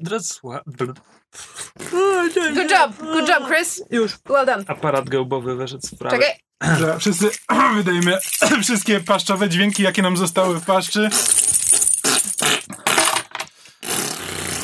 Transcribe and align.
Drodzy 0.00 0.28
słucha... 0.28 0.60
Good 2.54 2.70
job, 2.70 2.96
good 2.98 3.28
job, 3.28 3.46
Chris. 3.48 3.82
Już. 3.90 4.12
Well 4.26 4.46
done. 4.46 4.64
Aparat 4.66 5.08
gębowy 5.08 5.56
wyszedł 5.56 5.86
z 5.86 5.94
prawej. 5.94 6.20
Czekaj. 6.20 6.48
Dobra, 6.78 6.98
wszyscy 6.98 7.30
wydajemy 7.76 8.18
wszystkie 8.62 9.00
paszczowe 9.00 9.48
dźwięki, 9.48 9.82
jakie 9.82 10.02
nam 10.02 10.16
zostały 10.16 10.60
w 10.60 10.64
paszczy. 10.64 11.08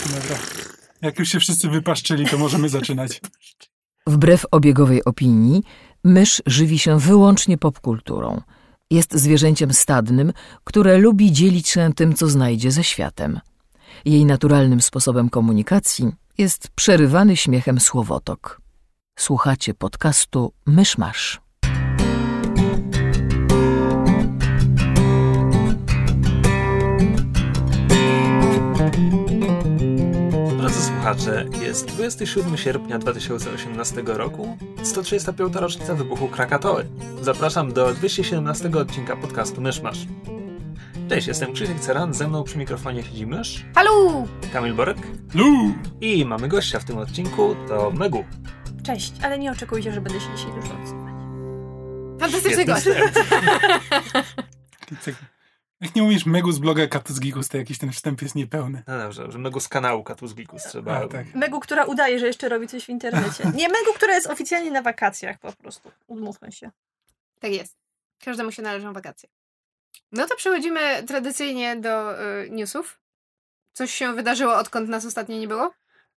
Dobra. 0.07 0.39
Jak 1.03 1.18
już 1.18 1.29
się 1.29 1.41
wszyscy 1.41 1.69
wypaszczyli, 1.69 2.27
to 2.27 2.39
możemy 2.39 2.69
zaczynać. 2.69 3.21
Wbrew 4.07 4.46
obiegowej 4.51 5.05
opinii, 5.05 5.62
mysz 6.05 6.43
żywi 6.46 6.79
się 6.79 6.98
wyłącznie 6.98 7.59
popkulturą. 7.59 8.41
Jest 8.91 9.14
zwierzęciem 9.14 9.73
stadnym, 9.73 10.32
które 10.64 10.98
lubi 10.98 11.32
dzielić 11.32 11.69
się 11.69 11.93
tym, 11.96 12.14
co 12.14 12.29
znajdzie 12.29 12.71
ze 12.71 12.85
światem. 12.85 13.41
Jej 14.05 14.25
naturalnym 14.25 14.80
sposobem 14.80 15.30
komunikacji 15.30 16.12
jest 16.39 16.68
przerywany 16.68 17.36
śmiechem 17.36 17.81
słowotok. 17.81 18.61
Słuchacie 19.18 19.75
podcastu 19.75 20.53
Myszmasz. 20.67 21.40
Drodzy 30.58 30.82
słuchacze, 30.82 31.46
jest 31.63 31.86
27 31.86 32.56
sierpnia 32.56 32.98
2018 32.98 34.02
roku, 34.06 34.56
135. 34.83 35.55
rocznica 35.55 35.94
wybuchu 35.94 36.28
Krakatory. 36.28 36.89
Zapraszam 37.20 37.72
do 37.72 37.94
217 37.94 38.70
odcinka 38.70 39.16
podcastu 39.16 39.61
Myszmasz. 39.61 40.06
Cześć, 41.08 41.27
jestem 41.27 41.53
Krzysiek 41.53 41.81
Ceran, 41.81 42.14
ze 42.14 42.28
mną 42.28 42.44
przy 42.44 42.58
mikrofonie 42.58 43.03
siedzi 43.03 43.27
mysz, 43.27 43.64
Halo! 43.75 44.27
Kamil 44.53 44.75
Borek 44.75 44.98
Lu! 45.34 45.75
i 46.00 46.25
mamy 46.25 46.48
gościa 46.48 46.78
w 46.80 46.84
tym 46.84 46.98
odcinku, 46.98 47.56
to 47.69 47.91
Megu. 47.91 48.25
Cześć, 48.83 49.12
ale 49.22 49.38
nie 49.38 49.52
oczekujcie, 49.52 49.92
że 49.92 50.00
będę 50.00 50.20
się 50.20 50.27
dzisiaj 50.36 50.52
dużo 50.52 50.75
odzywać. 50.80 51.05
Fantastyczny 52.20 52.64
gość. 52.64 52.86
Jak 55.80 55.94
nie 55.94 56.05
umiesz 56.05 56.27
Megu 56.27 56.52
z 56.52 56.58
bloga 56.58 56.86
Katus 56.86 57.20
Gigus, 57.20 57.48
to 57.48 57.56
jakiś 57.56 57.78
ten 57.78 57.92
wstęp 57.92 58.22
jest 58.22 58.34
niepełny. 58.34 58.82
No 58.86 58.98
dobrze, 58.98 59.32
że 59.32 59.38
Megu 59.38 59.60
z 59.60 59.69
kanału 59.69 60.05
Katus 60.05 60.32
Geekus 60.32 60.62
trzeba... 60.62 60.97
A, 60.97 61.08
tak. 61.08 61.34
Megu, 61.34 61.60
która 61.60 61.84
udaje, 61.84 62.19
że 62.19 62.27
jeszcze 62.27 62.48
robi 62.48 62.69
coś 62.69 62.84
w 62.84 62.88
internecie. 62.88 63.44
Nie 63.55 63.69
Megu, 63.69 63.92
która 63.94 64.14
jest 64.14 64.27
oficjalnie 64.27 64.70
na 64.70 64.82
wakacjach 64.82 65.38
po 65.38 65.52
prostu. 65.52 65.91
Umówmy 66.06 66.52
się. 66.52 66.70
Tak 67.41 67.52
jest. 67.52 67.77
Każdemu 68.25 68.52
się 68.52 68.62
należą 68.62 68.92
wakacje. 68.92 69.28
No 70.14 70.26
to 70.26 70.36
przechodzimy 70.36 71.02
tradycyjnie 71.06 71.76
do 71.76 72.22
y, 72.42 72.50
newsów. 72.50 73.00
Coś 73.72 73.94
się 73.94 74.12
wydarzyło, 74.14 74.54
odkąd 74.56 74.88
nas 74.88 75.04
ostatnio 75.06 75.36
nie 75.38 75.48
było? 75.48 75.72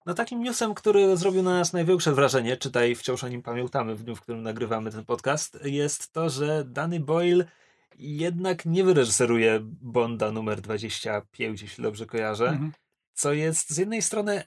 No 0.06 0.14
takim 0.14 0.42
newsem, 0.42 0.74
który 0.74 1.16
zrobił 1.16 1.42
na 1.42 1.50
nas 1.58 1.72
największe 1.72 2.12
wrażenie, 2.12 2.56
czytaj 2.56 2.94
wciąż 2.94 3.24
o 3.24 3.28
nim 3.28 3.42
pamiętamy 3.42 3.94
w 3.94 4.02
dniu, 4.02 4.16
w 4.16 4.20
którym 4.20 4.42
nagrywamy 4.42 4.90
ten 4.92 5.04
podcast, 5.04 5.58
jest 5.64 6.12
to, 6.12 6.30
że 6.30 6.64
Danny 6.64 7.00
Boyle 7.00 7.44
jednak 7.98 8.66
nie 8.66 8.84
wyreżyseruje 8.84 9.58
Bonda 9.62 10.32
numer 10.32 10.60
25, 10.60 11.62
jeśli 11.62 11.82
dobrze 11.82 12.06
kojarzę, 12.06 12.48
Mhm. 12.48 12.72
co 13.14 13.32
jest 13.32 13.70
z 13.70 13.76
jednej 13.78 14.02
strony, 14.02 14.42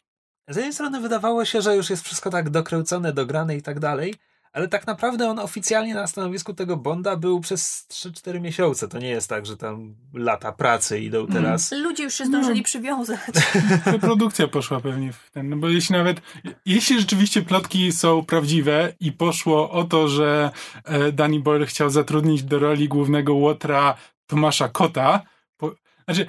z 0.47 0.55
jednej 0.55 0.73
strony 0.73 0.99
wydawało 1.01 1.45
się, 1.45 1.61
że 1.61 1.75
już 1.75 1.89
jest 1.89 2.03
wszystko 2.05 2.29
tak 2.29 2.49
dokręcone, 2.49 3.13
dograne 3.13 3.55
i 3.57 3.61
tak 3.61 3.79
dalej, 3.79 4.15
ale 4.53 4.67
tak 4.67 4.87
naprawdę 4.87 5.29
on 5.29 5.39
oficjalnie 5.39 5.93
na 5.95 6.07
stanowisku 6.07 6.53
tego 6.53 6.77
Bonda 6.77 7.15
był 7.15 7.39
przez 7.39 7.85
3-4 7.89 8.41
miesiące. 8.41 8.87
To 8.87 8.99
nie 8.99 9.09
jest 9.09 9.29
tak, 9.29 9.45
że 9.45 9.57
tam 9.57 9.95
lata 10.13 10.51
pracy 10.51 10.99
idą 10.99 11.19
Mhm. 11.19 11.43
teraz. 11.43 11.71
Ludzie 11.71 12.03
już 12.03 12.13
się 12.13 12.25
zdążyli 12.25 12.63
przywiązać. 12.63 13.19
Reprodukcja 13.85 14.47
poszła 14.47 14.79
pewnie 14.79 15.13
w 15.13 15.31
ten, 15.31 15.49
no 15.49 15.57
bo 15.57 15.69
jeśli 15.69 15.95
nawet, 15.95 16.21
jeśli 16.65 16.99
rzeczywiście 16.99 17.41
plotki 17.41 17.91
są 17.91 18.25
prawdziwe 18.25 18.93
i 18.99 19.11
poszło 19.11 19.71
o 19.71 19.83
to, 19.83 20.07
że 20.07 20.51
e, 20.83 21.11
Danny 21.11 21.39
Boyle 21.39 21.65
chciał 21.65 21.89
zatrudnić 21.89 22.43
do 22.43 22.59
roli 22.59 22.87
głównego 22.87 23.33
Łotra 23.33 23.95
Tomasza 24.27 24.69
Kota, 24.69 25.21
po, 25.57 25.75
znaczy 26.05 26.25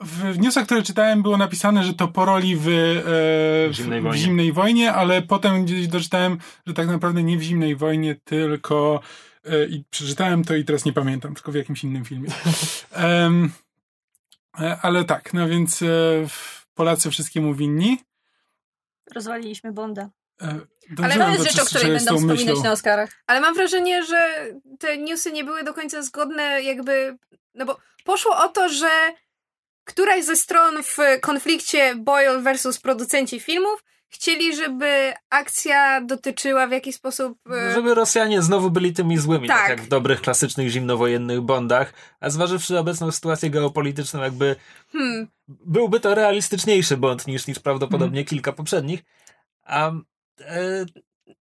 w 0.00 0.38
newsach, 0.38 0.64
które 0.66 0.82
czytałem 0.82 1.22
było 1.22 1.36
napisane, 1.36 1.84
że 1.84 1.94
to 1.94 2.08
po 2.08 2.24
roli 2.24 2.56
w, 2.56 2.68
e, 2.68 2.72
w, 3.68 3.72
Zimnej 3.72 4.00
w 4.00 4.04
wojnie. 4.04 4.18
Zimnej 4.18 4.52
Wojnie, 4.52 4.92
ale 4.92 5.22
potem 5.22 5.64
gdzieś 5.64 5.88
doczytałem, 5.88 6.38
że 6.66 6.74
tak 6.74 6.88
naprawdę 6.88 7.22
nie 7.22 7.38
w 7.38 7.42
Zimnej 7.42 7.76
Wojnie, 7.76 8.16
tylko 8.24 9.00
e, 9.44 9.66
i 9.66 9.84
przeczytałem 9.90 10.44
to 10.44 10.54
i 10.54 10.64
teraz 10.64 10.84
nie 10.84 10.92
pamiętam, 10.92 11.34
tylko 11.34 11.52
w 11.52 11.54
jakimś 11.54 11.84
innym 11.84 12.04
filmie. 12.04 12.30
E, 14.60 14.76
Ale 14.82 15.04
tak, 15.04 15.34
no 15.34 15.48
więc 15.48 15.82
e, 15.82 15.86
Polacy 16.74 17.10
wszystkiemu 17.10 17.54
winni. 17.54 17.98
Rozwaliliśmy 19.14 19.72
Bonda. 19.72 20.10
E, 20.42 20.60
Ale 21.02 21.14
to 21.14 21.28
jest 21.28 21.44
rzecz, 21.44 21.62
o 21.62 21.64
której 21.64 21.86
Będą 21.86 22.16
wspominać 22.16 22.44
myślą. 22.44 22.62
na 22.62 22.72
Oscarach. 22.72 23.10
Ale 23.26 23.40
mam 23.40 23.54
wrażenie, 23.54 24.04
że 24.04 24.46
te 24.78 24.98
newsy 24.98 25.32
nie 25.32 25.44
były 25.44 25.64
do 25.64 25.74
końca 25.74 26.02
zgodne, 26.02 26.62
jakby. 26.62 27.16
No 27.54 27.64
bo 27.64 27.78
poszło 28.04 28.36
o 28.44 28.48
to, 28.48 28.68
że 28.68 28.88
któraś 29.90 30.24
ze 30.24 30.36
stron 30.36 30.82
w 30.82 30.96
konflikcie 31.20 31.94
Boyle 31.94 32.40
versus 32.42 32.78
producenci 32.78 33.40
filmów 33.40 33.84
chcieli, 34.12 34.56
żeby 34.56 35.12
akcja 35.30 36.00
dotyczyła 36.00 36.66
w 36.66 36.70
jakiś 36.70 36.94
sposób. 36.94 37.38
e, 37.52 37.74
Żeby 37.74 37.94
Rosjanie 37.94 38.42
znowu 38.42 38.70
byli 38.70 38.92
tymi 38.92 39.18
złymi, 39.18 39.48
tak. 39.48 39.58
Tak. 39.58 39.68
jak 39.68 39.80
w 39.80 39.88
dobrych, 39.88 40.20
klasycznych, 40.20 40.68
zimnowojennych 40.68 41.40
Bondach, 41.40 41.92
a 42.20 42.30
zważywszy 42.30 42.78
obecną 42.78 43.10
sytuację 43.12 43.50
geopolityczną, 43.50 44.22
jakby 44.22 44.56
Hmm, 44.92 45.28
byłby 45.48 46.00
to 46.00 46.14
realistyczniejszy 46.14 46.96
Bond 46.96 47.26
niż, 47.26 47.46
niż 47.46 47.58
prawdopodobnie 47.58 48.20
Mhm. 48.20 48.26
kilka 48.26 48.52
poprzednich. 48.52 49.00
A 49.62 49.90
e, 50.40 50.86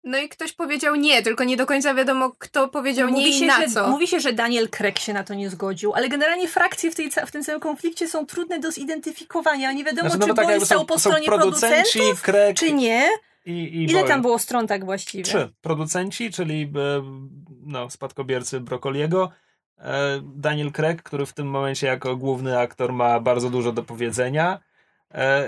no 0.04 0.18
i 0.18 0.28
ktoś 0.28 0.52
powiedział 0.52 0.94
nie, 0.94 1.22
tylko 1.22 1.44
nie 1.44 1.56
do 1.56 1.66
końca 1.66 1.94
wiadomo, 1.94 2.32
kto 2.38 2.68
powiedział 2.68 3.08
nie 3.08 3.14
mówi, 3.14 3.30
i 3.30 3.40
się, 3.40 3.46
na 3.46 3.60
że, 3.60 3.68
co. 3.68 3.88
mówi 3.88 4.08
się, 4.08 4.20
że 4.20 4.32
Daniel 4.32 4.68
Craig 4.68 4.98
się 4.98 5.12
na 5.12 5.24
to 5.24 5.34
nie 5.34 5.50
zgodził, 5.50 5.94
ale 5.94 6.08
generalnie 6.08 6.48
frakcje 6.48 6.90
w, 6.90 6.94
tej, 6.94 7.10
w 7.26 7.30
tym 7.30 7.44
całym 7.44 7.60
konflikcie 7.60 8.08
są 8.08 8.26
trudne 8.26 8.58
do 8.58 8.70
zidentyfikowania. 8.70 9.72
Nie 9.72 9.84
wiadomo, 9.84 10.10
znaczy, 10.10 10.20
no 10.20 10.26
czy 10.26 10.34
tak 10.34 10.48
jakby 10.48 10.66
stał 10.66 10.78
są, 10.78 10.86
po 10.86 10.98
są 10.98 11.10
stronie 11.10 11.26
producenci, 11.26 11.98
producentów, 11.98 12.22
Craig 12.22 12.56
czy 12.56 12.72
nie. 12.72 13.08
i, 13.46 13.52
i 13.52 13.84
Ile 13.84 14.04
tam 14.04 14.22
było 14.22 14.38
stron 14.38 14.66
tak 14.66 14.84
właściwie? 14.84 15.24
Trzy. 15.24 15.52
Producenci, 15.60 16.30
czyli 16.30 16.62
e, 16.62 17.02
no, 17.66 17.90
spadkobiercy 17.90 18.60
Brokoliego, 18.60 19.30
e, 19.78 20.20
Daniel 20.34 20.72
Craig, 20.72 21.02
który 21.02 21.26
w 21.26 21.32
tym 21.32 21.46
momencie 21.46 21.86
jako 21.86 22.16
główny 22.16 22.58
aktor 22.58 22.92
ma 22.92 23.20
bardzo 23.20 23.50
dużo 23.50 23.72
do 23.72 23.82
powiedzenia 23.82 24.67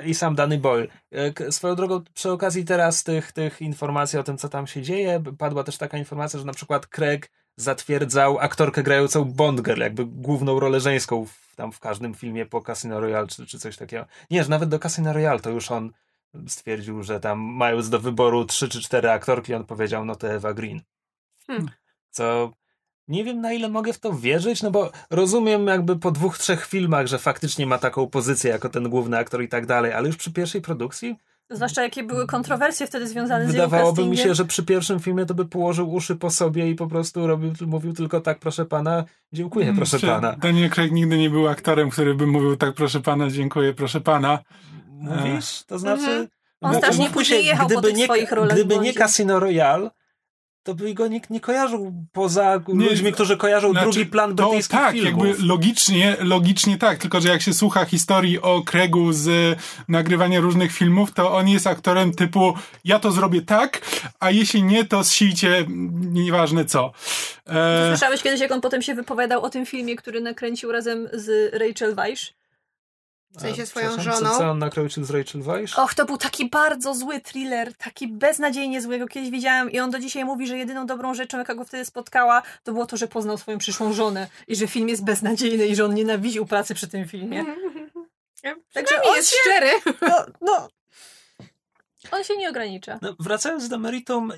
i 0.06 0.14
sam 0.14 0.34
Danny 0.34 0.58
Boyle. 0.58 0.86
E, 1.12 1.52
Swoją 1.52 1.74
drogą, 1.74 2.02
przy 2.14 2.30
okazji 2.30 2.64
teraz 2.64 3.04
tych, 3.04 3.32
tych 3.32 3.62
informacji 3.62 4.18
o 4.18 4.22
tym, 4.22 4.38
co 4.38 4.48
tam 4.48 4.66
się 4.66 4.82
dzieje, 4.82 5.22
padła 5.38 5.64
też 5.64 5.78
taka 5.78 5.98
informacja, 5.98 6.38
że 6.38 6.46
na 6.46 6.52
przykład 6.52 6.86
Craig 6.86 7.30
zatwierdzał 7.56 8.38
aktorkę 8.38 8.82
grającą 8.82 9.24
Bond 9.24 9.62
Girl, 9.62 9.80
jakby 9.80 10.06
główną 10.06 10.60
rolę 10.60 10.80
żeńską 10.80 11.26
w, 11.26 11.56
tam 11.56 11.72
w 11.72 11.80
każdym 11.80 12.14
filmie 12.14 12.46
po 12.46 12.62
Casino 12.62 13.00
Royale 13.00 13.26
czy, 13.26 13.46
czy 13.46 13.58
coś 13.58 13.76
takiego. 13.76 14.06
Nie, 14.30 14.44
że 14.44 14.50
nawet 14.50 14.68
do 14.68 14.78
Casino 14.78 15.12
Royale 15.12 15.40
to 15.40 15.50
już 15.50 15.70
on 15.70 15.92
stwierdził, 16.46 17.02
że 17.02 17.20
tam 17.20 17.38
mając 17.38 17.90
do 17.90 18.00
wyboru 18.00 18.44
trzy 18.44 18.68
czy 18.68 18.80
cztery 18.80 19.10
aktorki, 19.10 19.54
on 19.54 19.64
powiedział, 19.64 20.04
no 20.04 20.16
to 20.16 20.28
Eva 20.28 20.54
Green. 20.54 20.80
Hmm. 21.46 21.70
Co 22.10 22.52
nie 23.10 23.24
wiem 23.24 23.40
na 23.40 23.52
ile 23.52 23.68
mogę 23.68 23.92
w 23.92 23.98
to 23.98 24.12
wierzyć, 24.12 24.62
no 24.62 24.70
bo 24.70 24.90
rozumiem 25.10 25.66
jakby 25.66 25.96
po 25.96 26.10
dwóch, 26.10 26.38
trzech 26.38 26.66
filmach, 26.66 27.06
że 27.06 27.18
faktycznie 27.18 27.66
ma 27.66 27.78
taką 27.78 28.06
pozycję 28.06 28.50
jako 28.50 28.68
ten 28.68 28.88
główny 28.88 29.18
aktor 29.18 29.42
i 29.42 29.48
tak 29.48 29.66
dalej, 29.66 29.92
ale 29.92 30.06
już 30.06 30.16
przy 30.16 30.32
pierwszej 30.32 30.60
produkcji 30.60 31.16
Zwłaszcza 31.52 31.82
jakie 31.82 32.02
były 32.02 32.26
kontrowersje 32.26 32.86
wtedy 32.86 33.08
związane 33.08 33.44
z 33.44 33.54
jego 33.54 33.68
wydawałoby 33.68 34.04
mi 34.04 34.16
się, 34.16 34.34
że 34.34 34.44
przy 34.44 34.62
pierwszym 34.62 35.00
filmie 35.00 35.26
to 35.26 35.34
by 35.34 35.44
położył 35.44 35.92
uszy 35.92 36.16
po 36.16 36.30
sobie 36.30 36.70
i 36.70 36.74
po 36.74 36.86
prostu 36.86 37.26
robił, 37.26 37.52
mówił 37.66 37.92
tylko 37.92 38.20
tak, 38.20 38.38
proszę 38.38 38.64
pana, 38.64 39.04
dziękuję, 39.32 39.64
Mm, 39.64 39.76
proszę 39.76 39.98
pana. 39.98 40.32
Daniel 40.32 40.70
Craig 40.70 40.92
nigdy 40.92 41.18
nie 41.18 41.30
był 41.30 41.48
aktorem, 41.48 41.90
który 41.90 42.14
by 42.14 42.26
mówił 42.26 42.56
tak, 42.56 42.74
proszę 42.74 43.00
pana, 43.00 43.30
dziękuję, 43.30 43.74
proszę 43.74 44.00
pana. 44.00 44.38
Mówisz? 44.88 45.62
To 45.66 45.78
znaczy... 45.78 46.02
Mhm. 46.02 46.28
On 46.60 46.72
znaczy, 46.72 46.86
strasznie 46.86 47.10
później 47.10 47.44
jechał 47.44 47.68
po 47.68 47.72
gdyby 47.72 47.88
tych 47.88 47.96
nie, 47.96 48.04
swoich 48.04 48.32
rolach 48.32 48.54
Gdyby 48.54 48.78
nie. 48.78 48.94
Casino 48.94 49.40
Royale, 49.40 49.90
to 50.62 50.74
by 50.74 50.94
go 50.94 51.08
nikt 51.08 51.30
nie 51.30 51.40
kojarzył 51.40 51.94
poza 52.12 52.60
Nie, 52.68 52.88
ludźmi, 52.88 53.12
którzy 53.12 53.36
kojarzą 53.36 53.70
Znaczy, 53.70 53.84
drugi 53.84 54.06
plan 54.06 54.36
to 54.36 54.42
brytyjskich 54.46 54.78
tak, 54.78 54.92
filmów. 54.92 55.26
jakby 55.26 55.46
logicznie, 55.46 56.16
logicznie 56.20 56.78
tak, 56.78 56.98
tylko 56.98 57.20
że 57.20 57.28
jak 57.28 57.42
się 57.42 57.54
słucha 57.54 57.84
historii 57.84 58.40
o 58.40 58.62
Craigu 58.62 59.12
z 59.12 59.26
y, 59.28 59.56
nagrywania 59.88 60.40
różnych 60.40 60.72
filmów, 60.72 61.12
to 61.12 61.32
on 61.36 61.48
jest 61.48 61.66
aktorem 61.66 62.14
typu 62.14 62.54
ja 62.84 62.98
to 62.98 63.12
zrobię 63.12 63.42
tak, 63.42 63.80
a 64.20 64.30
jeśli 64.30 64.62
nie, 64.62 64.84
to 64.84 65.04
zsijcie 65.04 65.64
nieważne 66.12 66.64
co. 66.64 66.92
E, 67.46 67.88
Słyszałeś 67.88 68.22
kiedyś, 68.22 68.40
jak 68.40 68.52
on 68.52 68.60
potem 68.60 68.82
się 68.82 68.94
wypowiadał 68.94 69.42
o 69.42 69.50
tym 69.50 69.66
filmie, 69.66 69.96
który 69.96 70.20
nakręcił 70.20 70.72
razem 70.72 71.08
z 71.12 71.54
Rachel 71.54 71.94
Weisz? 71.94 72.39
W 73.36 73.40
sensie 73.40 73.66
swoją 73.66 74.00
żoną. 74.00 74.30
Co, 74.30 74.38
co 74.38 74.50
on 74.50 74.58
nakręcił 74.58 75.04
z 75.04 75.10
Rachel 75.10 75.42
Weisz? 75.42 75.78
Och, 75.78 75.94
to 75.94 76.04
był 76.04 76.16
taki 76.16 76.48
bardzo 76.48 76.94
zły 76.94 77.20
thriller, 77.20 77.74
taki 77.74 78.08
beznadziejnie 78.08 78.82
zły, 78.82 78.98
go 78.98 79.08
kiedyś 79.08 79.30
widziałam 79.30 79.70
i 79.70 79.80
on 79.80 79.90
do 79.90 79.98
dzisiaj 79.98 80.24
mówi, 80.24 80.46
że 80.46 80.58
jedyną 80.58 80.86
dobrą 80.86 81.14
rzeczą, 81.14 81.38
jaka 81.38 81.54
go 81.54 81.64
wtedy 81.64 81.84
spotkała, 81.84 82.42
to 82.62 82.72
było 82.72 82.86
to, 82.86 82.96
że 82.96 83.08
poznał 83.08 83.38
swoją 83.38 83.58
przyszłą 83.58 83.92
żonę 83.92 84.28
i 84.48 84.56
że 84.56 84.66
film 84.66 84.88
jest 84.88 85.04
beznadziejny 85.04 85.66
i 85.66 85.76
że 85.76 85.84
on 85.84 85.94
nienawidził 85.94 86.46
pracy 86.46 86.74
przy 86.74 86.88
tym 86.88 87.08
filmie. 87.08 87.44
Także 88.72 89.02
on 89.02 89.08
on 89.10 89.16
jest 89.16 89.30
się, 89.30 89.36
szczery. 89.40 89.70
no, 90.02 90.26
no, 90.40 90.68
on 92.16 92.24
się 92.24 92.36
nie 92.36 92.48
ogranicza. 92.48 92.98
No, 93.02 93.16
wracając 93.20 93.68
do 93.68 93.78
meritum, 93.78 94.32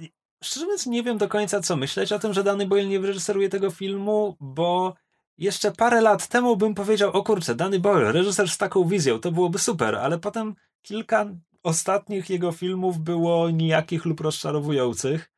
szczerze 0.45 0.67
mówiąc 0.67 0.87
nie 0.87 1.03
wiem 1.03 1.19
do 1.19 1.29
końca 1.29 1.61
co 1.61 1.77
myśleć 1.77 2.13
o 2.13 2.19
tym, 2.19 2.33
że 2.33 2.45
Danny 2.45 2.67
Boyle 2.67 2.89
nie 2.89 3.01
wyreżyseruje 3.01 3.49
tego 3.49 3.71
filmu, 3.71 4.37
bo 4.41 4.95
jeszcze 5.39 5.73
parę 5.73 6.01
lat 6.01 6.29
temu 6.29 6.57
bym 6.57 6.75
powiedział, 6.75 7.11
o 7.11 7.23
kurczę, 7.23 7.55
Danny 7.55 7.81
Boyle, 7.81 8.13
reżyser 8.13 8.49
z 8.49 8.59
taką 8.59 8.85
wizją, 8.85 9.19
to 9.19 9.33
byłoby 9.33 9.59
super, 9.59 9.95
ale 9.95 10.19
potem 10.19 10.55
kilka 10.83 11.27
ostatnich 11.63 12.31
jego 12.31 12.53
filmów 12.53 12.99
było 12.99 13.51
nijakich 13.51 14.05
lub 14.05 14.21
rozczarowujących 14.21 15.33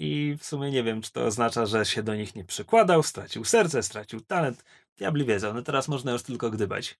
i 0.00 0.36
w 0.38 0.44
sumie 0.44 0.70
nie 0.70 0.82
wiem, 0.82 1.02
czy 1.02 1.12
to 1.12 1.24
oznacza, 1.24 1.66
że 1.66 1.84
się 1.84 2.02
do 2.02 2.14
nich 2.14 2.34
nie 2.34 2.44
przykładał, 2.44 3.02
stracił 3.02 3.44
serce, 3.44 3.82
stracił 3.82 4.20
talent. 4.20 4.64
Diabli 4.96 5.24
wiedzą, 5.24 5.54
no 5.54 5.62
teraz 5.62 5.88
można 5.88 6.12
już 6.12 6.22
tylko 6.22 6.50
gdybać. 6.50 6.98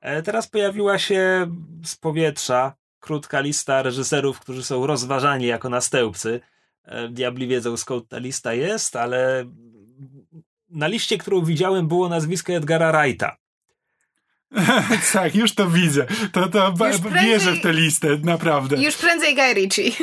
E, 0.00 0.22
Teraz 0.22 0.48
pojawiła 0.48 0.98
się 0.98 1.46
z 1.84 1.96
powietrza 1.96 2.74
krótka 3.00 3.40
lista 3.40 3.82
reżyserów, 3.82 4.40
którzy 4.40 4.64
są 4.64 4.86
rozważani 4.86 5.46
jako 5.46 5.68
następcy. 5.68 6.40
E, 6.84 7.08
Diabli 7.08 7.46
wiedzą 7.46 7.76
skąd 7.76 8.08
ta 8.08 8.18
lista 8.18 8.54
jest, 8.54 8.96
ale 8.96 9.44
na 10.72 10.86
liście, 10.86 11.18
którą 11.18 11.44
widziałem, 11.44 11.88
było 11.88 12.08
nazwisko 12.08 12.52
Edgara 12.52 12.92
Wrighta. 12.92 13.36
tak, 15.12 15.34
już 15.34 15.54
to 15.54 15.70
widzę. 15.70 16.06
To, 16.32 16.48
to 16.48 16.72
prędzej- 16.72 17.58
w 17.58 17.62
tę 17.62 17.72
listę, 17.72 18.08
naprawdę. 18.22 18.76
Już 18.82 18.96
prędzej 18.96 19.34
Guy 19.34 19.54
Ritchie. 19.54 19.90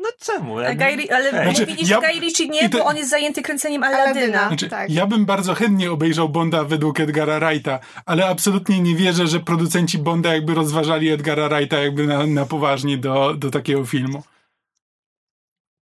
No 0.00 0.08
czemu? 0.18 0.60
Ja- 0.60 0.74
Guy, 0.74 1.14
ale 1.14 1.30
Hej. 1.30 1.44
Znaczy, 1.44 1.60
mówili, 1.60 1.88
ja- 1.88 2.00
że 2.00 2.08
Guy 2.08 2.20
Ritchie 2.20 2.48
nie, 2.48 2.70
to- 2.70 2.78
bo 2.78 2.84
on 2.84 2.96
jest 2.96 3.10
zajęty 3.10 3.42
kręceniem 3.42 3.82
Aladyna. 3.82 4.48
Znaczy, 4.48 4.68
tak. 4.68 4.90
Ja 4.90 5.06
bym 5.06 5.24
bardzo 5.24 5.54
chętnie 5.54 5.92
obejrzał 5.92 6.28
Bonda 6.28 6.64
według 6.64 7.00
Edgara 7.00 7.40
Wrighta, 7.40 7.78
ale 8.06 8.26
absolutnie 8.26 8.80
nie 8.80 8.96
wierzę, 8.96 9.26
że 9.26 9.40
producenci 9.40 9.98
Bonda 9.98 10.34
jakby 10.34 10.54
rozważali 10.54 11.08
Edgara 11.08 11.48
Wrighta 11.48 11.78
jakby 11.78 12.06
na, 12.06 12.26
na 12.26 12.46
poważnie 12.46 12.98
do, 12.98 13.34
do 13.34 13.50
takiego 13.50 13.84
filmu. 13.86 14.22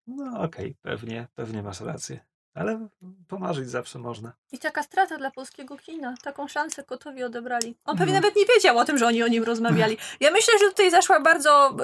No 0.07 0.41
okej, 0.41 0.75
pewnie, 0.81 1.27
pewnie 1.35 1.63
masz 1.63 1.81
rację. 1.81 2.19
Ale 2.59 2.88
pomarzyć 3.27 3.69
zawsze 3.69 4.00
można. 4.00 4.33
I 4.51 4.59
taka 4.59 4.83
strata 4.83 5.18
dla 5.18 5.31
polskiego 5.31 5.77
kina. 5.77 6.15
Taką 6.24 6.48
szansę 6.48 6.83
Kotowi 6.83 7.24
odebrali. 7.24 7.75
On 7.86 7.98
pewnie 7.98 8.13
No. 8.13 8.19
nawet 8.19 8.36
nie 8.36 8.45
wiedział 8.56 8.77
o 8.77 8.86
tym, 8.86 8.98
że 8.98 9.07
oni 9.07 9.24
o 9.24 9.27
nim 9.27 9.44
rozmawiali. 9.44 9.98
Ja 10.19 10.31
myślę, 10.31 10.54
że 10.59 10.65
tutaj 10.69 10.92
zaszła 10.92 11.19
bardzo, 11.19 11.77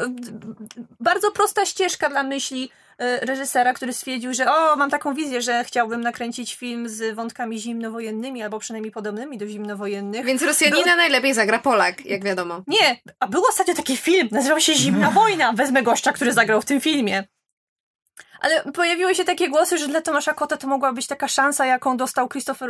bardzo 1.00 1.32
prosta 1.32 1.66
ścieżka 1.66 2.10
dla 2.10 2.24
myśli 2.24 2.70
e, 2.98 3.26
reżysera, 3.26 3.74
który 3.74 3.94
stwierdził, 3.94 4.34
że 4.34 4.52
o, 4.52 4.76
mam 4.76 4.90
taką 4.90 5.14
wizję, 5.14 5.42
że 5.42 5.64
chciałbym 5.64 6.02
nakręcić 6.02 6.56
film 6.56 6.90
z 6.90 7.16
wątkami 7.16 7.60
zimnowojennymi, 7.60 8.44
albo 8.44 8.60
przynajmniej 8.60 8.92
podobnymi 8.92 9.38
do 9.38 9.48
zimnowojennych. 9.48 10.26
Więc 10.26 10.42
Rosjanina 10.42 10.96
najlepiej 10.96 11.34
zagra 11.34 11.60
Polak, 11.60 12.06
jak 12.06 12.24
wiadomo. 12.24 12.62
Nie, 12.68 13.02
a 13.20 13.28
był 13.28 13.44
ostatnio 13.50 13.74
taki 13.74 13.98
film, 13.98 14.28
nazywał 14.32 14.60
się 14.60 14.74
Zimna 14.76 15.12
Wojna. 15.12 15.54
Wezmę 15.54 15.84
gościa, 15.84 16.14
który 16.14 16.34
zagrał 16.34 16.62
w 16.62 16.66
tym 16.66 16.82
filmie. 16.82 17.24
Ale 18.44 18.64
pojawiły 18.74 19.16
się 19.16 19.24
takie 19.24 19.50
głosy, 19.50 19.78
że 19.78 19.88
dla 19.88 20.02
Tomasza 20.02 20.34
Kota 20.34 20.58
to 20.58 20.68
mogła 20.68 20.94
być 20.94 21.08
taka 21.08 21.28
szansa, 21.28 21.66
jaką 21.66 21.98
dostał 21.98 22.30
Christopher, 22.30 22.70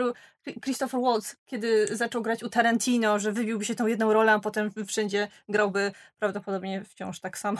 Christopher 0.64 1.02
Waltz, 1.02 1.36
kiedy 1.46 1.88
zaczął 1.96 2.22
grać 2.22 2.44
u 2.44 2.50
Tarantino, 2.50 3.20
że 3.20 3.31
wybiłby 3.31 3.66
się 3.66 3.75
tą 3.75 3.88
jedną 3.88 4.14
rolę, 4.14 4.31
a 4.31 4.40
potem 4.40 4.72
wszędzie 4.88 5.28
grałby 5.50 5.92
prawdopodobnie 6.20 6.84
wciąż 6.84 7.20
tak 7.20 7.38
samo, 7.38 7.60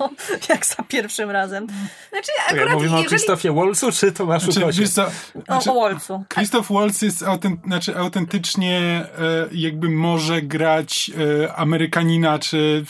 jak 0.48 0.66
za 0.66 0.82
pierwszym 0.82 1.30
razem. 1.30 1.66
Znaczy, 2.10 2.32
akurat 2.48 2.74
mówimy 2.74 2.94
o 2.94 2.96
jeżeli... 2.96 3.06
Krzysztofie 3.06 3.52
Wolcu 3.52 3.92
czy 3.92 4.12
Tomaszu 4.12 4.52
Znaczy, 4.52 4.66
Kocie? 4.66 4.80
wiesz 4.80 4.90
co, 4.90 5.04
O, 5.04 5.10
znaczy, 5.44 5.70
o 5.70 5.74
Waltzu. 5.74 6.24
Christoph 6.34 6.68
Waltz 6.70 7.02
jest 7.02 7.22
autent, 7.22 7.60
znaczy 7.64 7.96
autentycznie 7.96 8.80
e, 8.80 9.06
jakby 9.52 9.88
może 9.88 10.42
grać 10.42 11.10
e, 11.44 11.54
Amerykanina 11.54 12.38
czy, 12.38 12.84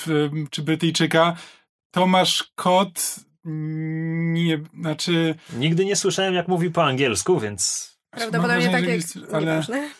czy 0.50 0.62
Brytyjczyka. 0.62 1.36
Tomasz 1.90 2.52
Kot 2.54 3.24
nie, 3.44 4.60
znaczy 4.80 5.34
Nigdy 5.56 5.84
nie 5.84 5.96
słyszałem, 5.96 6.34
jak 6.34 6.48
mówi 6.48 6.70
po 6.70 6.84
angielsku, 6.84 7.40
więc 7.40 7.94
Prawdopodobnie 8.10 8.70
tak 8.70 8.84
jak... 8.86 9.00
ale, 9.32 9.46
Nieważne. 9.46 9.90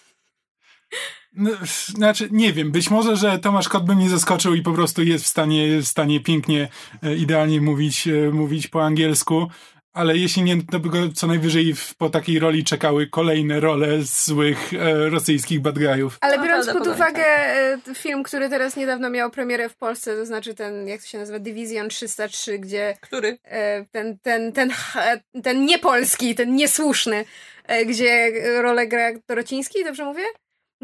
no, 1.33 1.51
znaczy 1.87 2.29
nie 2.33 2.53
wiem, 2.53 2.73
być 2.73 2.91
może, 2.91 3.17
że 3.17 3.39
Tomasz 3.39 3.69
Kot 3.69 3.85
by 3.85 3.95
mnie 3.95 4.09
zaskoczył 4.09 4.55
i 4.55 4.63
po 4.63 4.73
prostu 4.73 5.03
jest 5.03 5.25
w 5.25 5.29
stanie, 5.29 5.67
jest 5.67 5.89
w 5.89 5.91
stanie 5.91 6.21
pięknie, 6.21 6.69
e, 7.03 7.17
idealnie 7.17 7.61
mówić, 7.61 8.09
e, 8.09 8.31
mówić 8.31 8.69
po 8.69 8.85
angielsku. 8.85 9.49
Ale 9.95 10.17
jeśli 10.17 10.43
nie, 10.43 10.63
to 10.63 10.81
by 10.81 10.89
go 10.89 10.99
co 11.15 11.27
najwyżej 11.27 11.75
w, 11.75 11.95
po 11.95 12.11
takiej 12.11 12.39
roli 12.39 12.65
czekały 12.65 13.07
kolejne 13.07 13.61
role 13.61 14.03
złych 14.03 14.75
e, 14.75 15.09
rosyjskich 15.09 15.61
bad 15.61 15.79
guyów. 15.79 16.19
Ale 16.21 16.39
biorąc 16.39 16.67
pod 16.67 16.87
uwagę 16.87 17.25
e, 17.27 17.79
film, 17.95 18.23
który 18.23 18.49
teraz 18.49 18.77
niedawno 18.77 19.11
miał 19.11 19.31
premierę 19.31 19.69
w 19.69 19.77
Polsce, 19.77 20.17
to 20.17 20.27
znaczy 20.27 20.55
ten, 20.55 20.89
jak 20.89 21.01
to 21.01 21.07
się 21.07 21.19
nazywa, 21.19 21.39
Division 21.39 21.89
303, 21.89 22.59
gdzie 22.59 22.97
Który? 23.01 23.39
e, 23.45 23.85
ten, 23.85 24.19
ten, 24.19 24.53
ten, 24.53 24.73
ten, 24.95 25.43
ten 25.43 25.65
niepolski, 25.65 26.35
ten 26.35 26.57
niesłuszny, 26.57 27.25
e, 27.67 27.85
gdzie 27.85 28.33
rolę 28.63 28.87
gra 28.87 29.11
Dorociński, 29.29 29.85
dobrze 29.85 30.05
mówię? 30.05 30.25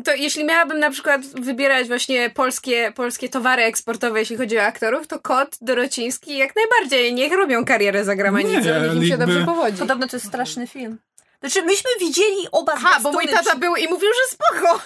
To 0.04 0.14
jeśli 0.14 0.44
miałabym 0.44 0.78
na 0.78 0.90
przykład 0.90 1.20
wybierać 1.26 1.88
właśnie 1.88 2.30
polskie, 2.30 2.92
polskie 2.96 3.28
towary 3.28 3.62
eksportowe, 3.62 4.20
jeśli 4.20 4.36
chodzi 4.36 4.58
o 4.58 4.62
aktorów, 4.62 5.06
to 5.06 5.18
Kot, 5.18 5.56
Dorociński 5.60 6.38
jak 6.38 6.52
najbardziej. 6.56 7.14
Niech 7.14 7.32
robią 7.32 7.64
karierę 7.64 8.04
za 8.04 8.16
granicą, 8.16 8.48
Nie, 8.48 8.60
niech 8.60 8.94
im 8.94 9.06
się 9.06 9.18
dobrze 9.18 9.44
powodzi. 9.44 9.78
Podobno 9.78 10.06
to 10.06 10.16
jest 10.16 10.26
straszny 10.26 10.66
film. 10.66 10.98
Znaczy, 11.40 11.62
myśmy 11.62 11.90
widzieli 12.00 12.48
oba 12.52 12.72
Aha, 12.76 12.98
bo 13.02 13.12
mój 13.12 13.24
zwiastuny 13.24 13.44
tata 13.44 13.58
był 13.58 13.76
i 13.76 13.88
mówił, 13.88 14.08
że 14.08 14.36
spoko. 14.36 14.80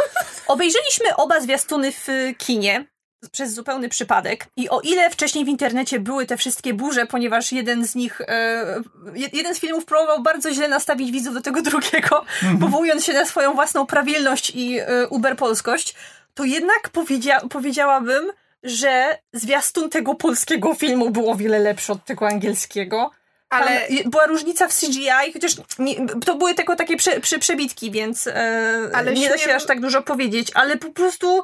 Obejrzeliśmy 0.46 1.16
oba 1.16 1.40
zwiastuny 1.40 1.93
w 1.93 2.08
kinie 2.38 2.94
przez 3.32 3.55
zupełny 3.55 3.88
przypadek 3.88 4.47
i 4.56 4.69
o 4.69 4.81
ile 4.81 5.11
wcześniej 5.11 5.44
w 5.44 5.49
internecie 5.49 6.00
były 6.00 6.26
te 6.26 6.37
wszystkie 6.37 6.75
burze, 6.75 7.06
ponieważ 7.06 7.53
jeden 7.53 7.87
z 7.87 7.94
nich, 7.94 8.21
e, 8.21 8.65
je- 9.15 9.29
jeden 9.32 9.55
z 9.55 9.59
filmów 9.61 9.85
próbował 9.85 10.23
bardzo 10.23 10.53
źle 10.53 10.69
nastawić 10.69 11.11
widzów 11.11 11.35
do 11.35 11.41
tego 11.41 11.62
drugiego, 11.71 12.25
powołując 12.61 13.05
się 13.05 13.12
na 13.12 13.25
swoją 13.25 13.55
własną 13.55 13.87
prawilność 13.87 14.53
i 14.55 14.79
e, 14.81 15.09
uberpolskość, 15.09 15.94
to 16.35 16.44
jednak 16.44 16.91
powiedzia- 16.93 17.49
powiedziałabym, 17.50 18.32
że 18.62 19.19
zwiastun 19.32 19.91
tego 19.91 20.15
polskiego 20.15 20.75
filmu 20.75 21.11
był 21.11 21.31
o 21.31 21.35
wiele 21.35 21.59
lepszy 21.59 21.93
od 21.93 22.05
tego 22.05 22.26
angielskiego. 22.29 23.11
Ale 23.50 23.67
Ale 23.67 23.81
była 24.06 24.26
różnica 24.26 24.69
w 24.69 24.81
CGI, 24.81 25.32
chociaż 25.32 25.53
nie, 25.79 25.94
to 26.26 26.35
były 26.35 26.55
tylko 26.55 26.76
takie 26.76 26.97
prze, 26.97 27.21
prze, 27.21 27.38
przebitki, 27.38 27.91
więc 27.91 28.26
e, 28.26 28.91
Ale 28.94 29.12
nie 29.12 29.29
da 29.29 29.38
się 29.38 29.55
aż 29.55 29.67
tak 29.67 29.81
dużo 29.81 30.03
powiedzieć, 30.03 30.49
ale 30.55 30.76
po 30.76 30.91
prostu 30.91 31.43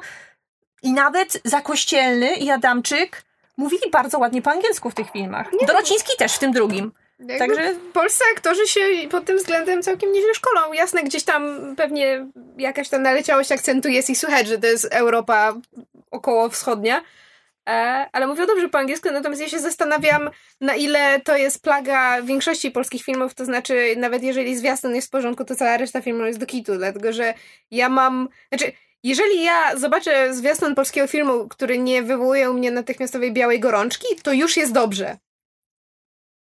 i 0.81 0.93
nawet 0.93 1.41
Zakościelny 1.43 2.35
i 2.35 2.49
Adamczyk 2.49 3.23
mówili 3.57 3.91
bardzo 3.91 4.19
ładnie 4.19 4.41
po 4.41 4.51
angielsku 4.51 4.89
w 4.89 4.95
tych 4.95 5.11
filmach. 5.11 5.47
Dorociński 5.67 6.17
też 6.17 6.33
w 6.33 6.39
tym 6.39 6.51
drugim. 6.51 6.91
Także 7.39 7.75
polscy 7.93 8.23
aktorzy 8.35 8.67
się 8.67 8.81
pod 9.11 9.25
tym 9.25 9.37
względem 9.37 9.81
całkiem 9.81 10.11
nieźle 10.11 10.33
szkolą. 10.33 10.73
Jasne, 10.73 11.03
gdzieś 11.03 11.23
tam 11.23 11.73
pewnie 11.77 12.27
jakaś 12.57 12.89
ta 12.89 12.97
naleciałość 12.97 13.51
akcentu 13.51 13.87
jest 13.89 14.09
i 14.09 14.15
słychać, 14.15 14.47
że 14.47 14.57
to 14.57 14.67
jest 14.67 14.87
Europa 14.91 15.53
około 16.11 16.49
wschodnia. 16.49 17.01
E, 17.69 18.07
ale 18.11 18.27
mówią 18.27 18.45
dobrze 18.45 18.69
po 18.69 18.77
angielsku, 18.77 19.09
natomiast 19.11 19.41
ja 19.41 19.49
się 19.49 19.59
zastanawiam, 19.59 20.29
na 20.61 20.75
ile 20.75 21.19
to 21.19 21.37
jest 21.37 21.63
plaga 21.63 22.21
większości 22.21 22.71
polskich 22.71 23.03
filmów, 23.03 23.33
to 23.33 23.45
znaczy 23.45 23.93
nawet 23.97 24.23
jeżeli 24.23 24.57
zwiastun 24.57 24.95
jest 24.95 25.07
w 25.07 25.11
porządku, 25.11 25.45
to 25.45 25.55
cała 25.55 25.77
reszta 25.77 26.01
filmu 26.01 26.25
jest 26.25 26.39
do 26.39 26.45
kitu, 26.45 26.75
dlatego 26.77 27.13
że 27.13 27.33
ja 27.71 27.89
mam, 27.89 28.29
znaczy 28.49 28.71
jeżeli 29.03 29.43
ja 29.43 29.77
zobaczę 29.77 30.33
zwiastun 30.33 30.75
polskiego 30.75 31.07
filmu, 31.07 31.47
który 31.47 31.77
nie 31.77 32.03
wywołuje 32.03 32.51
u 32.51 32.53
mnie 32.53 32.71
natychmiastowej 32.71 33.33
białej 33.33 33.59
gorączki, 33.59 34.07
to 34.23 34.33
już 34.33 34.57
jest 34.57 34.73
dobrze. 34.73 35.17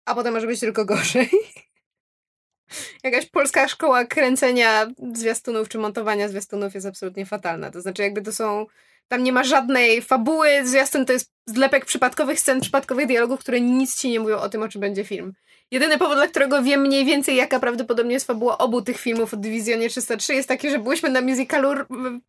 A 0.05 0.15
potem 0.15 0.33
może 0.33 0.47
być 0.47 0.59
tylko 0.59 0.85
gorzej. 0.85 1.29
Jakaś 3.03 3.25
polska 3.25 3.67
szkoła 3.67 4.05
kręcenia 4.05 4.87
zwiastunów 5.13 5.69
czy 5.69 5.77
montowania 5.77 6.29
zwiastunów 6.29 6.73
jest 6.73 6.87
absolutnie 6.87 7.25
fatalna. 7.25 7.71
To 7.71 7.81
znaczy, 7.81 8.01
jakby 8.01 8.21
to 8.21 8.33
są. 8.33 8.65
Tam 9.07 9.23
nie 9.23 9.31
ma 9.31 9.43
żadnej 9.43 10.01
fabuły. 10.01 10.67
Zwiastun 10.67 11.05
to 11.05 11.13
jest 11.13 11.31
zlepek 11.45 11.85
przypadkowych 11.85 12.39
scen, 12.39 12.61
przypadkowych 12.61 13.07
dialogów, 13.07 13.39
które 13.39 13.61
nic 13.61 13.97
ci 13.97 14.09
nie 14.09 14.19
mówią 14.19 14.37
o 14.37 14.49
tym, 14.49 14.61
o 14.61 14.69
czym 14.69 14.81
będzie 14.81 15.03
film. 15.03 15.33
Jedyny 15.73 15.97
powód, 15.97 16.15
dla 16.15 16.27
którego 16.27 16.63
wiem 16.63 16.81
mniej 16.81 17.05
więcej, 17.05 17.35
jaka 17.35 17.59
prawdopodobnie 17.59 18.13
jest 18.13 18.27
fabuła 18.27 18.57
obu 18.57 18.81
tych 18.81 18.99
filmów 18.99 19.33
o 19.33 19.37
Dywizjonie 19.37 19.89
303, 19.89 20.33
jest 20.33 20.47
taki, 20.47 20.69
że 20.69 20.79
byłyśmy 20.79 21.09
na 21.09 21.21
musicalu 21.21 21.69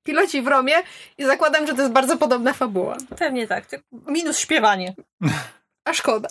Piloci 0.03 0.43
w 0.43 0.47
Romie 0.47 0.75
i 1.19 1.25
zakładam, 1.25 1.67
że 1.67 1.75
to 1.75 1.81
jest 1.83 1.93
bardzo 1.93 2.17
podobna 2.17 2.53
fabuła. 2.53 2.97
pewnie 3.19 3.47
tak. 3.47 3.65
Minus 3.93 4.39
śpiewanie. 4.39 4.95
A 5.85 5.93
szkoda. 5.95 6.29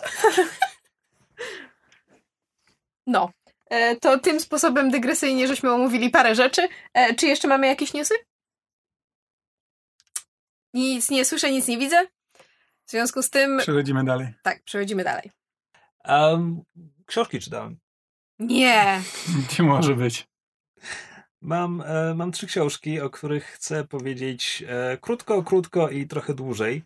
No. 3.07 3.31
E, 3.69 3.95
to 3.95 4.19
tym 4.19 4.39
sposobem 4.39 4.91
dygresyjnie 4.91 5.47
żeśmy 5.47 5.71
omówili 5.71 6.09
parę 6.09 6.35
rzeczy. 6.35 6.67
E, 6.93 7.15
czy 7.15 7.27
jeszcze 7.27 7.47
mamy 7.47 7.67
jakieś 7.67 7.93
newsy? 7.93 8.13
Nic 10.73 11.09
nie 11.09 11.25
słyszę, 11.25 11.51
nic 11.51 11.67
nie 11.67 11.77
widzę. 11.77 12.07
W 12.85 12.91
związku 12.91 13.21
z 13.21 13.29
tym, 13.29 13.57
Przechodzimy 13.57 14.03
dalej. 14.03 14.27
tak, 14.43 14.63
przechodzimy 14.63 15.03
dalej. 15.03 15.31
Um, 16.07 16.63
książki 17.05 17.39
czytałem. 17.39 17.77
Nie. 18.39 19.01
Nie 19.59 19.65
może 19.65 19.95
być. 19.95 20.27
Mam, 21.41 21.81
e, 21.81 22.13
mam 22.15 22.31
trzy 22.31 22.47
książki, 22.47 23.01
o 23.01 23.09
których 23.09 23.45
chcę 23.45 23.83
powiedzieć 23.83 24.63
e, 24.67 24.97
krótko, 24.97 25.43
krótko 25.43 25.89
i 25.89 26.07
trochę 26.07 26.33
dłużej. 26.33 26.83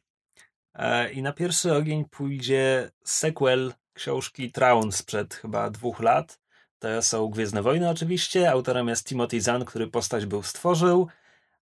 E, 0.74 1.12
I 1.12 1.22
na 1.22 1.34
pierwszy 1.34 1.74
ogień 1.74 2.06
pójdzie 2.06 2.92
sequel 3.04 3.74
książki 3.94 4.52
Traun 4.52 4.92
sprzed 4.92 5.34
chyba 5.34 5.70
dwóch 5.70 6.00
lat. 6.00 6.40
To 6.80 7.02
są 7.02 7.28
Gwiezdne 7.28 7.62
Wojny 7.62 7.90
oczywiście. 7.90 8.52
Autorem 8.52 8.88
jest 8.88 9.08
Timothy 9.08 9.42
Zahn, 9.42 9.66
który 9.66 9.88
postać 9.88 10.26
był 10.26 10.44
stworzył. 10.44 11.08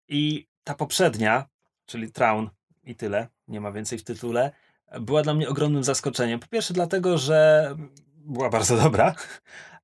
I 0.09 0.47
ta 0.65 0.75
poprzednia, 0.75 1.49
czyli 1.87 2.13
Traun 2.13 2.51
i 2.85 2.95
tyle, 2.95 3.29
nie 3.49 3.61
ma 3.61 3.73
więcej 3.73 3.99
w 3.99 4.05
tytule, 4.05 4.53
była 5.01 5.23
dla 5.23 5.35
mnie 5.35 5.49
ogromnym 5.49 5.85
zaskoczeniem. 5.85 6.41
Po 6.41 6.47
pierwsze 6.47 6.75
dlatego, 6.75 7.19
że 7.19 7.77
była 8.25 8.51
bardzo 8.51 8.77
dobra. 8.77 9.15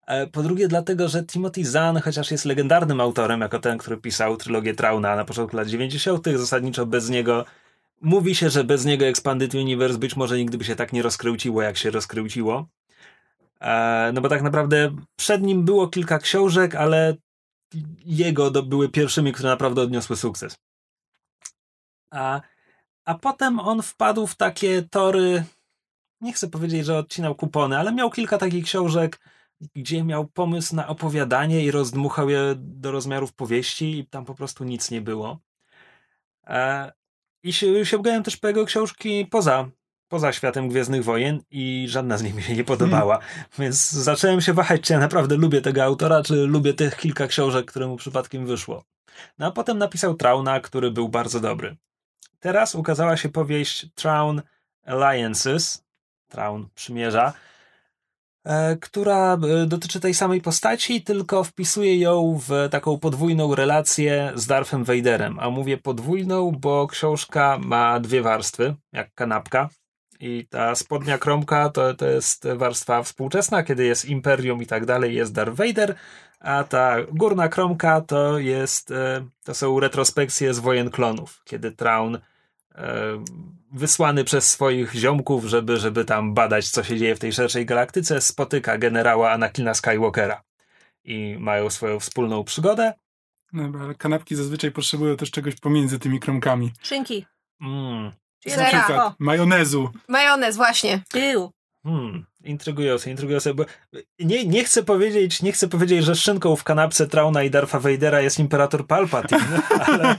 E, 0.07 0.27
po 0.27 0.43
drugie 0.43 0.69
dlatego, 0.69 1.09
że 1.09 1.25
Timothy 1.25 1.65
Zahn, 1.65 1.99
chociaż 1.99 2.31
jest 2.31 2.45
legendarnym 2.45 3.01
autorem, 3.01 3.41
jako 3.41 3.59
ten, 3.59 3.79
który 3.79 3.97
pisał 3.97 4.37
trylogię 4.37 4.75
Trauna 4.75 5.17
na 5.17 5.25
początku 5.25 5.57
lat 5.57 5.69
90., 5.69 6.27
zasadniczo 6.37 6.87
bez 6.87 7.11
niego 7.11 7.45
mówi 8.01 8.35
się, 8.35 8.51
że 8.51 8.65
bez 8.65 8.85
niego 8.85 9.07
Expanded 9.07 9.55
Universe 9.55 9.99
być 9.99 10.17
może 10.17 10.39
nigdy 10.39 10.59
by 10.59 10.65
się 10.65 10.77
tak 10.77 10.93
nie 10.93 11.03
rozkręciło, 11.03 11.63
jak 11.63 11.77
się 11.77 11.91
rozkręciło. 11.91 12.69
E, 13.61 14.11
no 14.15 14.21
bo 14.21 14.29
tak 14.29 14.43
naprawdę 14.43 14.97
przed 15.17 15.43
nim 15.43 15.65
było 15.65 15.89
kilka 15.89 16.19
książek, 16.19 16.75
ale 16.75 17.17
jego 18.05 18.51
były 18.51 18.89
pierwszymi, 18.89 19.33
które 19.33 19.49
naprawdę 19.49 19.83
odniosły 19.83 20.17
sukces. 20.17 20.57
A, 22.11 22.41
a 23.05 23.15
potem 23.15 23.61
on 23.61 23.83
wpadł 23.83 24.27
w 24.27 24.37
takie 24.37 24.83
tory, 24.83 25.45
nie 26.21 26.33
chcę 26.33 26.49
powiedzieć, 26.49 26.87
że 26.87 26.99
odcinał 26.99 27.35
kupony, 27.35 27.79
ale 27.79 27.93
miał 27.93 28.11
kilka 28.11 28.39
takich 28.39 28.65
książek, 28.65 29.21
gdzie 29.75 30.05
miał 30.05 30.27
pomysł 30.27 30.77
na 30.77 30.89
opowiadanie 30.89 31.65
i 31.65 31.71
rozdmuchał 31.71 32.31
je 32.31 32.55
do 32.57 32.93
rozmiarów 32.93 33.33
powieści 33.33 33.99
i 33.99 34.07
tam 34.07 34.25
po 34.25 34.35
prostu 34.35 34.65
nic 34.65 34.91
nie 34.91 35.01
było. 35.01 35.39
E, 36.47 36.93
I 37.43 37.53
się, 37.53 37.87
sięgałem 37.87 38.23
też 38.23 38.37
po 38.37 38.49
jego 38.49 38.65
książki 38.65 39.27
poza, 39.27 39.69
poza 40.09 40.33
światem 40.33 40.69
Gwiezdnych 40.69 41.05
Wojen 41.05 41.43
i 41.51 41.87
żadna 41.89 42.19
z 42.19 42.23
nich 42.23 42.35
mi 42.35 42.43
się 42.43 42.57
nie 42.57 42.65
podobała. 42.65 43.19
Hmm. 43.19 43.45
Więc 43.59 43.91
zacząłem 43.91 44.41
się 44.41 44.53
wahać, 44.53 44.81
czy 44.81 44.93
ja 44.93 44.99
naprawdę 44.99 45.37
lubię 45.37 45.61
tego 45.61 45.85
autora, 45.85 46.23
czy 46.23 46.35
lubię 46.35 46.75
tych 46.75 46.97
kilka 46.97 47.27
książek, 47.27 47.67
które 47.67 47.87
mu 47.87 47.97
przypadkiem 47.97 48.47
wyszło. 48.47 48.85
No 49.39 49.47
a 49.47 49.51
potem 49.51 49.79
napisał 49.79 50.15
Trauna, 50.15 50.61
który 50.61 50.91
był 50.91 51.09
bardzo 51.09 51.41
dobry. 51.41 51.77
Teraz 52.41 52.75
ukazała 52.75 53.17
się 53.17 53.29
powieść 53.29 53.87
Traun 53.95 54.43
Alliances, 54.87 55.88
Traun 56.29 56.69
Przymierza, 56.75 57.33
E, 58.49 58.77
która 58.77 59.35
e, 59.35 59.67
dotyczy 59.67 60.01
tej 60.01 60.15
samej 60.15 60.41
postaci, 60.41 61.03
tylko 61.03 61.45
wpisuje 61.45 61.99
ją 61.99 62.41
w 62.49 62.69
taką 62.71 62.99
podwójną 62.99 63.55
relację 63.55 64.33
z 64.35 64.47
Darthem 64.47 64.85
Vaderem. 64.85 65.39
A 65.41 65.51
mówię 65.51 65.77
podwójną, 65.77 66.53
bo 66.61 66.87
książka 66.87 67.59
ma 67.59 68.01
dwie 68.01 68.23
warstwy, 68.23 68.75
jak 68.93 69.15
kanapka. 69.15 69.69
I 70.21 70.47
ta 70.51 70.75
spodnia 70.75 71.19
kromka 71.19 71.69
to, 71.69 71.95
to 71.95 72.07
jest 72.07 72.49
warstwa 72.57 73.03
współczesna, 73.03 73.63
kiedy 73.63 73.85
jest 73.85 74.05
Imperium 74.05 74.63
i 74.63 74.67
tak 74.67 74.87
dalej, 74.87 75.15
jest 75.15 75.33
Darth 75.33 75.57
Vader, 75.57 75.95
a 76.41 76.65
ta 76.65 76.97
górna 77.13 77.49
kromka 77.49 78.01
to 78.01 78.39
jest, 78.39 78.91
e, 78.91 79.27
to 79.45 79.55
są 79.55 79.81
retrospekcje 79.81 80.55
z 80.55 80.59
wojen 80.59 80.91
klonów, 80.91 81.43
kiedy 81.45 81.73
Traun 81.73 82.19
wysłany 83.73 84.25
przez 84.25 84.51
swoich 84.51 84.95
ziomków, 84.95 85.45
żeby, 85.45 85.77
żeby 85.77 86.05
tam 86.05 86.35
badać, 86.35 86.69
co 86.69 86.85
się 86.85 86.99
dzieje 86.99 87.17
w 87.17 87.19
tej 87.19 87.33
szerszej 87.33 87.67
galaktyce, 87.67 88.21
spotyka 88.21 88.79
generała 88.79 89.31
Anakina 89.33 89.75
Skywalkera. 89.75 90.43
I 91.05 91.37
mają 91.41 91.71
swoją 91.71 92.01
wspólną 92.01 92.45
przygodę. 92.45 92.93
No, 93.53 93.73
ale 93.81 93.95
kanapki 93.95 94.37
zazwyczaj 94.37 94.71
potrzebują 94.71 95.17
też 95.17 95.31
czegoś 95.31 95.57
pomiędzy 95.57 95.99
tymi 95.99 96.21
kromkami. 96.21 96.73
Szynki. 96.83 97.27
Mm. 97.61 98.13
Na 98.57 98.65
przykład 98.65 99.15
majonezu. 99.19 99.91
Majonez, 100.09 100.57
właśnie. 100.57 101.03
Tył. 101.09 101.53
Hmm, 101.85 102.27
intrygujące, 102.45 103.11
intrygujące, 103.11 103.55
bo 103.55 103.65
nie, 104.19 104.45
nie, 104.45 104.65
chcę 104.65 104.83
powiedzieć, 104.83 105.43
nie 105.43 105.53
chcę 105.53 105.69
powiedzieć, 105.69 106.05
że 106.05 106.17
szynką 106.17 106.57
w 106.57 106.65
kanapce 106.65 107.07
Trauna 107.07 107.43
i 107.43 107.51
Darfa 107.51 107.81
Vadera 107.81 108.21
jest 108.21 108.39
Imperator 108.39 108.87
Palpatine, 108.87 109.63
ale... 109.87 110.17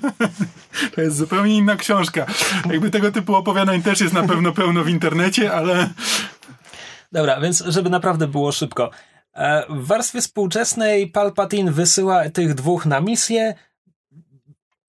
To 0.95 1.01
jest 1.01 1.17
zupełnie 1.17 1.57
inna 1.57 1.75
książka. 1.75 2.25
Jakby 2.71 2.91
tego 2.91 3.11
typu 3.11 3.35
opowiadań 3.35 3.81
też 3.81 4.01
jest 4.01 4.13
na 4.13 4.27
pewno 4.27 4.51
pełno 4.51 4.83
w 4.83 4.89
internecie, 4.89 5.53
ale... 5.53 5.89
Dobra, 7.11 7.41
więc 7.41 7.63
żeby 7.67 7.89
naprawdę 7.89 8.27
było 8.27 8.51
szybko. 8.51 8.89
E, 9.33 9.63
w 9.69 9.87
warstwie 9.87 10.21
współczesnej 10.21 11.07
Palpatine 11.07 11.71
wysyła 11.71 12.29
tych 12.29 12.53
dwóch 12.53 12.85
na 12.85 13.01
misję, 13.01 13.55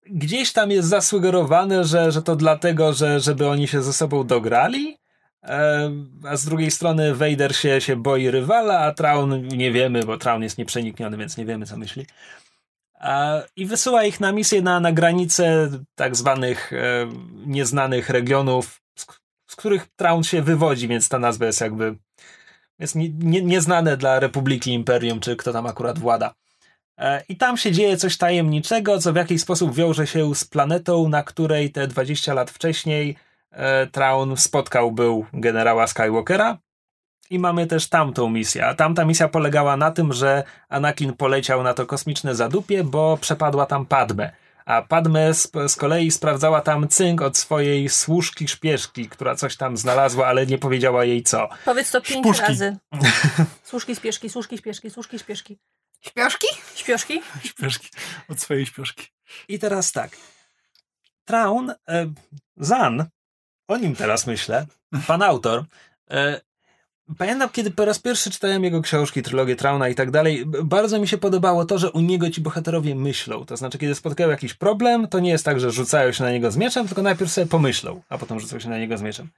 gdzieś 0.05 0.53
tam 0.53 0.71
jest 0.71 0.89
zasugerowane, 0.89 1.83
że, 1.83 2.11
że 2.11 2.21
to 2.21 2.35
dlatego, 2.35 2.93
że 2.93 3.19
żeby 3.19 3.47
oni 3.47 3.67
się 3.67 3.81
ze 3.81 3.93
sobą 3.93 4.23
dograli, 4.23 5.01
E, 5.43 5.91
a 6.27 6.37
z 6.37 6.45
drugiej 6.45 6.71
strony 6.71 7.15
Vader 7.15 7.55
się, 7.55 7.81
się 7.81 7.95
boi 7.95 8.31
rywala, 8.31 8.79
a 8.79 8.91
Traun 8.91 9.47
nie 9.47 9.71
wiemy, 9.71 10.03
bo 10.03 10.17
Traun 10.17 10.43
jest 10.43 10.57
nieprzenikniony, 10.57 11.17
więc 11.17 11.37
nie 11.37 11.45
wiemy, 11.45 11.65
co 11.65 11.77
myśli. 11.77 12.05
I 13.55 13.65
wysyła 13.65 14.03
ich 14.03 14.19
na 14.19 14.31
misję 14.31 14.61
na, 14.61 14.79
na 14.79 14.91
granicę 14.91 15.69
tak 15.95 16.15
zwanych 16.15 16.73
e, 16.73 17.07
nieznanych 17.45 18.09
regionów, 18.09 18.81
z, 18.97 19.05
z, 19.51 19.55
których 19.55 19.87
Traun 19.95 20.23
się 20.23 20.41
wywodzi, 20.41 20.87
więc 20.87 21.09
ta 21.09 21.19
nazwa 21.19 21.45
jest 21.45 21.61
jakby 21.61 21.95
jest 22.79 22.95
nie, 22.95 23.09
nie, 23.09 23.41
nieznane 23.41 23.97
dla 23.97 24.19
Republiki 24.19 24.73
Imperium, 24.73 25.19
czy 25.19 25.35
kto 25.35 25.53
tam 25.53 25.65
akurat 25.65 25.99
włada. 25.99 26.33
E, 26.97 27.23
I 27.29 27.37
tam 27.37 27.57
się 27.57 27.71
dzieje 27.71 27.97
coś 27.97 28.17
tajemniczego, 28.17 28.99
co 28.99 29.13
w 29.13 29.15
jakiś 29.15 29.41
sposób 29.41 29.75
wiąże 29.75 30.07
się 30.07 30.35
z 30.35 30.45
planetą, 30.45 31.09
na 31.09 31.23
której 31.23 31.71
te 31.71 31.87
20 31.87 32.33
lat 32.33 32.51
wcześniej 32.51 33.17
E, 33.51 33.87
Traun 33.87 34.37
spotkał 34.37 34.91
był 34.91 35.25
generała 35.33 35.87
Skywalkera 35.87 36.57
i 37.31 37.39
mamy 37.39 37.67
też 37.67 37.87
tamtą 37.87 38.29
misję. 38.29 38.67
A 38.67 38.73
tamta 38.73 39.05
misja 39.05 39.27
polegała 39.27 39.77
na 39.77 39.91
tym, 39.91 40.13
że 40.13 40.43
Anakin 40.69 41.13
poleciał 41.13 41.63
na 41.63 41.73
to 41.73 41.85
kosmiczne 41.85 42.35
zadupie, 42.35 42.83
bo 42.83 43.17
przepadła 43.21 43.65
tam 43.65 43.85
Padme. 43.85 44.31
A 44.65 44.81
Padme 44.81 45.33
z, 45.33 45.51
z 45.67 45.75
kolei 45.75 46.11
sprawdzała 46.11 46.61
tam 46.61 46.87
cynk 46.87 47.21
od 47.21 47.37
swojej 47.37 47.89
służki 47.89 48.47
szpieszki, 48.47 49.09
która 49.09 49.35
coś 49.35 49.57
tam 49.57 49.77
znalazła, 49.77 50.27
ale 50.27 50.45
nie 50.45 50.57
powiedziała 50.57 51.05
jej 51.05 51.23
co. 51.23 51.49
Powiedz 51.65 51.91
to 51.91 52.01
pięć 52.01 52.25
Szpuszki. 52.25 52.47
razy. 52.47 52.77
Służki, 53.63 53.95
spieszki, 53.95 54.29
służki, 54.29 54.57
spieszki, 54.57 54.89
służki, 54.89 55.19
spieszki. 55.19 55.57
Śpioszki? 56.01 56.47
Śpioszki? 56.75 57.21
Śpioszki. 57.43 57.89
Od 58.31 58.39
swojej 58.39 58.65
śpioszki. 58.65 59.07
I 59.47 59.59
teraz 59.59 59.91
tak. 59.91 60.17
Traun, 61.25 61.73
e, 61.89 62.13
Zan 62.57 63.05
o 63.67 63.77
nim 63.77 63.95
teraz 63.95 64.27
myślę, 64.27 64.65
pan 65.07 65.21
autor, 65.21 65.63
e, 66.11 66.41
Pamiętam, 67.17 67.49
kiedy 67.49 67.71
po 67.71 67.85
raz 67.85 67.99
pierwszy 67.99 68.31
czytałem 68.31 68.63
jego 68.63 68.81
książki, 68.81 69.21
trylogię 69.21 69.55
Trauna 69.55 69.89
i 69.89 69.95
tak 69.95 70.11
dalej, 70.11 70.45
bardzo 70.45 70.99
mi 70.99 71.07
się 71.07 71.17
podobało 71.17 71.65
to, 71.65 71.77
że 71.77 71.91
u 71.91 71.99
niego 71.99 72.29
ci 72.29 72.41
bohaterowie 72.41 72.95
myślą. 72.95 73.45
To 73.45 73.57
znaczy, 73.57 73.77
kiedy 73.77 73.95
spotkają 73.95 74.29
jakiś 74.29 74.53
problem, 74.53 75.07
to 75.07 75.19
nie 75.19 75.29
jest 75.29 75.45
tak, 75.45 75.59
że 75.59 75.71
rzucają 75.71 76.11
się 76.11 76.23
na 76.23 76.31
niego 76.31 76.51
z 76.51 76.57
mieczem, 76.57 76.87
tylko 76.87 77.01
najpierw 77.01 77.31
sobie 77.31 77.47
pomyślą, 77.47 78.01
a 78.09 78.17
potem 78.17 78.39
rzucają 78.39 78.59
się 78.59 78.69
na 78.69 78.77
niego 78.77 78.97
z 78.97 79.01
mieczem. 79.01 79.29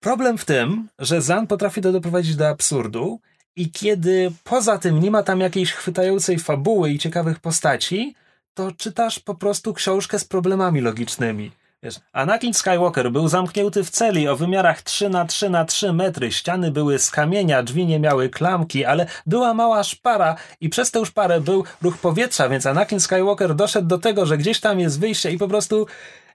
Problem 0.00 0.38
w 0.38 0.44
tym, 0.44 0.88
że 0.98 1.22
Zan 1.22 1.46
potrafi 1.46 1.80
to 1.80 1.92
doprowadzić 1.92 2.36
do 2.36 2.48
absurdu 2.48 3.20
i 3.56 3.70
kiedy 3.70 4.32
poza 4.44 4.78
tym 4.78 5.00
nie 5.00 5.10
ma 5.10 5.22
tam 5.22 5.40
jakiejś 5.40 5.72
chwytającej 5.72 6.38
fabuły 6.38 6.90
i 6.90 6.98
ciekawych 6.98 7.38
postaci, 7.38 8.14
to 8.54 8.72
czytasz 8.72 9.18
po 9.18 9.34
prostu 9.34 9.74
książkę 9.74 10.18
z 10.18 10.24
problemami 10.24 10.80
logicznymi. 10.80 11.50
Wiesz, 11.82 12.00
Anakin 12.12 12.54
Skywalker 12.54 13.12
był 13.12 13.28
zamknięty 13.28 13.84
w 13.84 13.90
celi 13.90 14.28
o 14.28 14.36
wymiarach 14.36 14.82
3 14.82 15.08
na 15.08 15.24
3 15.24 15.50
na 15.50 15.64
3 15.64 15.92
metry. 15.92 16.32
Ściany 16.32 16.70
były 16.70 16.98
z 16.98 17.10
kamienia, 17.10 17.62
drzwi 17.62 17.86
nie 17.86 18.00
miały 18.00 18.28
klamki, 18.28 18.84
ale 18.84 19.06
była 19.26 19.54
mała 19.54 19.84
szpara 19.84 20.36
i 20.60 20.68
przez 20.68 20.90
tę 20.90 21.06
szparę 21.06 21.40
był 21.40 21.64
ruch 21.82 21.98
powietrza, 21.98 22.48
więc 22.48 22.66
Anakin 22.66 23.00
Skywalker 23.00 23.54
doszedł 23.54 23.88
do 23.88 23.98
tego, 23.98 24.26
że 24.26 24.38
gdzieś 24.38 24.60
tam 24.60 24.80
jest 24.80 25.00
wyjście 25.00 25.30
i 25.30 25.38
po 25.38 25.48
prostu... 25.48 25.86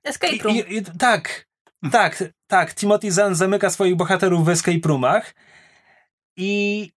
Escape 0.03 0.43
room. 0.43 0.55
I, 0.55 0.75
i, 0.75 0.83
tak, 0.99 1.47
tak, 1.91 2.23
tak. 2.47 2.75
Timothy 2.75 3.11
Zahn 3.11 3.35
zamyka 3.35 3.69
swoich 3.69 3.95
bohaterów 3.95 4.45
w 4.45 4.49
escape 4.49 4.87
roomach 4.87 5.33
i 6.37 6.91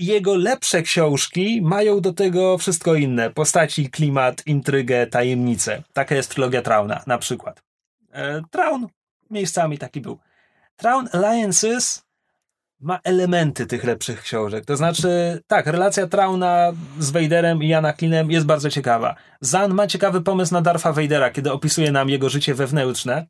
jego 0.00 0.36
lepsze 0.36 0.82
książki 0.82 1.62
mają 1.62 2.00
do 2.00 2.12
tego 2.12 2.58
wszystko 2.58 2.94
inne. 2.94 3.30
Postaci, 3.30 3.90
klimat, 3.90 4.46
intrygę, 4.46 5.06
tajemnice. 5.06 5.82
Taka 5.92 6.14
jest 6.14 6.30
trylogia 6.30 6.62
Trauna, 6.62 7.02
na 7.06 7.18
przykład. 7.18 7.62
E, 8.12 8.42
Traun 8.50 8.86
miejscami 9.30 9.78
taki 9.78 10.00
był. 10.00 10.18
Traun 10.76 11.08
Alliances 11.12 12.02
ma 12.80 12.98
elementy 13.04 13.66
tych 13.66 13.84
lepszych 13.84 14.22
książek. 14.22 14.64
To 14.64 14.76
znaczy, 14.76 15.42
tak, 15.46 15.66
relacja 15.66 16.06
Trauna 16.06 16.72
z 16.98 17.10
Vaderem 17.10 17.62
i 17.62 17.74
Anaklinem 17.74 18.30
jest 18.30 18.46
bardzo 18.46 18.70
ciekawa. 18.70 19.14
Zan 19.40 19.74
ma 19.74 19.86
ciekawy 19.86 20.20
pomysł 20.20 20.54
na 20.54 20.62
Darfa 20.62 20.92
Vadera, 20.92 21.30
kiedy 21.30 21.52
opisuje 21.52 21.92
nam 21.92 22.08
jego 22.08 22.28
życie 22.28 22.54
wewnętrzne. 22.54 23.26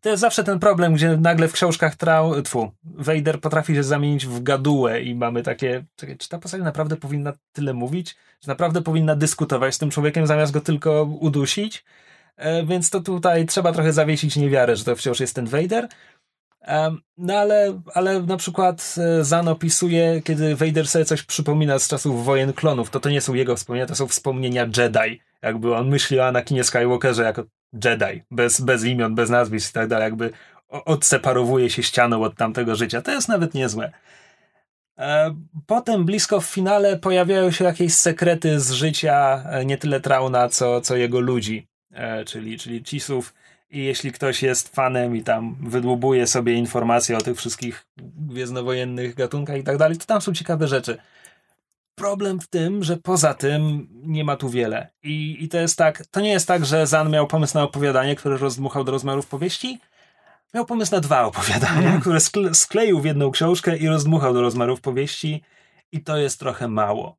To 0.00 0.08
jest 0.08 0.20
zawsze 0.20 0.44
ten 0.44 0.58
problem, 0.58 0.94
gdzie 0.94 1.16
nagle 1.16 1.48
w 1.48 1.52
książkach 1.52 1.94
trał, 1.94 2.42
tfu, 2.42 2.72
Vader 2.84 3.40
potrafi 3.40 3.74
się 3.74 3.82
zamienić 3.82 4.26
w 4.26 4.42
gadułę 4.42 5.02
i 5.02 5.14
mamy 5.14 5.42
takie, 5.42 5.84
czekaj, 5.96 6.16
czy 6.16 6.28
ta 6.28 6.38
postać 6.38 6.62
naprawdę 6.62 6.96
powinna 6.96 7.32
tyle 7.52 7.74
mówić? 7.74 8.16
Czy 8.40 8.48
naprawdę 8.48 8.82
powinna 8.82 9.16
dyskutować 9.16 9.74
z 9.74 9.78
tym 9.78 9.90
człowiekiem 9.90 10.26
zamiast 10.26 10.52
go 10.52 10.60
tylko 10.60 11.02
udusić? 11.02 11.84
E, 12.36 12.66
więc 12.66 12.90
to 12.90 13.00
tutaj 13.00 13.46
trzeba 13.46 13.72
trochę 13.72 13.92
zawiesić 13.92 14.36
niewiarę, 14.36 14.76
że 14.76 14.84
to 14.84 14.96
wciąż 14.96 15.20
jest 15.20 15.34
ten 15.34 15.46
Vader. 15.46 15.88
No 17.18 17.34
ale, 17.34 17.80
ale 17.94 18.22
na 18.22 18.36
przykład 18.36 18.94
e, 18.98 19.24
Zan 19.24 19.48
opisuje, 19.48 20.22
kiedy 20.22 20.56
Vader 20.56 20.88
sobie 20.88 21.04
coś 21.04 21.22
przypomina 21.22 21.78
z 21.78 21.88
czasów 21.88 22.24
wojen 22.24 22.52
klonów, 22.52 22.90
to 22.90 23.00
to 23.00 23.10
nie 23.10 23.20
są 23.20 23.34
jego 23.34 23.56
wspomnienia, 23.56 23.86
to 23.86 23.94
są 23.94 24.06
wspomnienia 24.06 24.62
Jedi. 24.76 25.20
Jakby 25.42 25.76
on 25.76 25.88
myśli 25.88 26.20
o 26.20 26.26
Anakinie 26.26 26.64
Skywalkerze 26.64 27.22
jako 27.22 27.44
Jedi, 27.84 28.22
bez, 28.30 28.60
bez 28.60 28.84
imion, 28.84 29.14
bez 29.14 29.30
nazwisk 29.30 29.70
i 29.70 29.74
tak 29.74 29.88
dalej, 29.88 30.04
jakby 30.04 30.30
odseparowuje 30.68 31.70
się 31.70 31.82
ścianą 31.82 32.22
od 32.22 32.36
tamtego 32.36 32.76
życia. 32.76 33.02
To 33.02 33.10
jest 33.10 33.28
nawet 33.28 33.54
niezłe. 33.54 33.92
E, 34.98 35.34
potem 35.66 36.04
blisko 36.04 36.40
w 36.40 36.46
finale 36.46 36.98
pojawiają 36.98 37.50
się 37.50 37.64
jakieś 37.64 37.94
sekrety 37.94 38.60
z 38.60 38.70
życia 38.70 39.44
e, 39.50 39.64
nie 39.64 39.78
tyle 39.78 40.00
Trauna, 40.00 40.48
co, 40.48 40.80
co 40.80 40.96
jego 40.96 41.20
ludzi, 41.20 41.66
czyli, 42.26 42.58
czyli 42.58 42.82
Cisów 42.82 43.34
i 43.70 43.84
jeśli 43.84 44.12
ktoś 44.12 44.42
jest 44.42 44.74
fanem 44.74 45.16
i 45.16 45.22
tam 45.22 45.56
wydłubuje 45.60 46.26
sobie 46.26 46.54
informacje 46.54 47.16
o 47.16 47.20
tych 47.20 47.36
wszystkich 47.36 47.86
gwiezdnowojennych 48.16 49.14
gatunkach 49.14 49.58
i 49.58 49.64
tak 49.64 49.76
dalej, 49.76 49.98
to 49.98 50.06
tam 50.06 50.20
są 50.20 50.34
ciekawe 50.34 50.68
rzeczy. 50.68 50.98
Problem 52.00 52.40
w 52.40 52.48
tym, 52.48 52.84
że 52.84 52.96
poza 52.96 53.34
tym 53.34 53.88
nie 53.90 54.24
ma 54.24 54.36
tu 54.36 54.48
wiele. 54.48 54.90
I, 55.02 55.44
I 55.44 55.48
to 55.48 55.58
jest 55.58 55.78
tak, 55.78 56.06
to 56.06 56.20
nie 56.20 56.30
jest 56.30 56.48
tak, 56.48 56.66
że 56.66 56.86
Zan 56.86 57.10
miał 57.10 57.26
pomysł 57.26 57.54
na 57.58 57.62
opowiadanie, 57.62 58.16
które 58.16 58.36
rozdmuchał 58.36 58.84
do 58.84 58.92
rozmiarów 58.92 59.26
powieści. 59.26 59.80
Miał 60.54 60.66
pomysł 60.66 60.94
na 60.94 61.00
dwa 61.00 61.24
opowiadania, 61.24 61.88
mm. 61.88 62.00
które 62.00 62.20
skle, 62.20 62.54
skleił 62.54 63.00
w 63.00 63.04
jedną 63.04 63.30
książkę 63.30 63.76
i 63.76 63.88
rozdmuchał 63.88 64.34
do 64.34 64.40
rozmiarów 64.40 64.80
powieści. 64.80 65.42
I 65.92 66.02
to 66.02 66.16
jest 66.16 66.40
trochę 66.40 66.68
mało. 66.68 67.16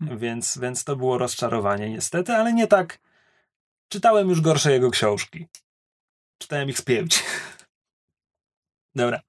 Mm. 0.00 0.18
Więc, 0.18 0.58
więc 0.58 0.84
to 0.84 0.96
było 0.96 1.18
rozczarowanie 1.18 1.90
niestety, 1.90 2.32
ale 2.32 2.52
nie 2.52 2.66
tak. 2.66 2.98
Czytałem 3.88 4.28
już 4.28 4.40
gorsze 4.40 4.72
jego 4.72 4.90
książki. 4.90 5.46
Czytałem 6.38 6.68
ich 6.68 6.78
z 6.78 6.82
pięć. 6.82 7.24
Dobra. 8.94 9.20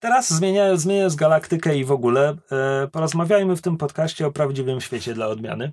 Teraz 0.00 0.32
zmieniając, 0.32 0.80
zmieniając 0.80 1.14
galaktykę 1.14 1.76
i 1.76 1.84
w 1.84 1.92
ogóle, 1.92 2.36
e, 2.52 2.88
porozmawiajmy 2.88 3.56
w 3.56 3.62
tym 3.62 3.76
podcaście 3.76 4.26
o 4.26 4.32
prawdziwym 4.32 4.80
świecie 4.80 5.14
dla 5.14 5.26
odmiany. 5.26 5.72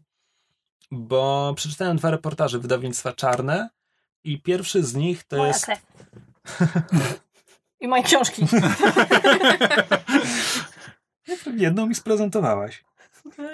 Bo 0.92 1.54
przeczytałem 1.56 1.98
dwa 1.98 2.12
reportaże 2.12 2.60
wydawnictwa 2.60 3.14
Czarne 3.14 3.70
i 4.24 4.42
pierwszy 4.42 4.84
z 4.84 4.96
nich 4.96 5.24
to 5.24 5.38
Moja 5.38 5.48
jest. 5.48 5.66
Krew. 5.66 5.82
I 7.82 7.88
moje 7.88 8.04
książki. 8.04 8.46
Jedną 11.58 11.86
mi 11.86 11.96
sprezentowałaś. 11.96 12.84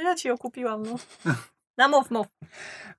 Ja 0.04 0.16
ci 0.16 0.28
ją 0.28 0.38
kupiłam, 0.38 0.84
no. 0.84 0.96
No 1.78 1.90
mów, 1.90 2.12
mów. 2.12 2.28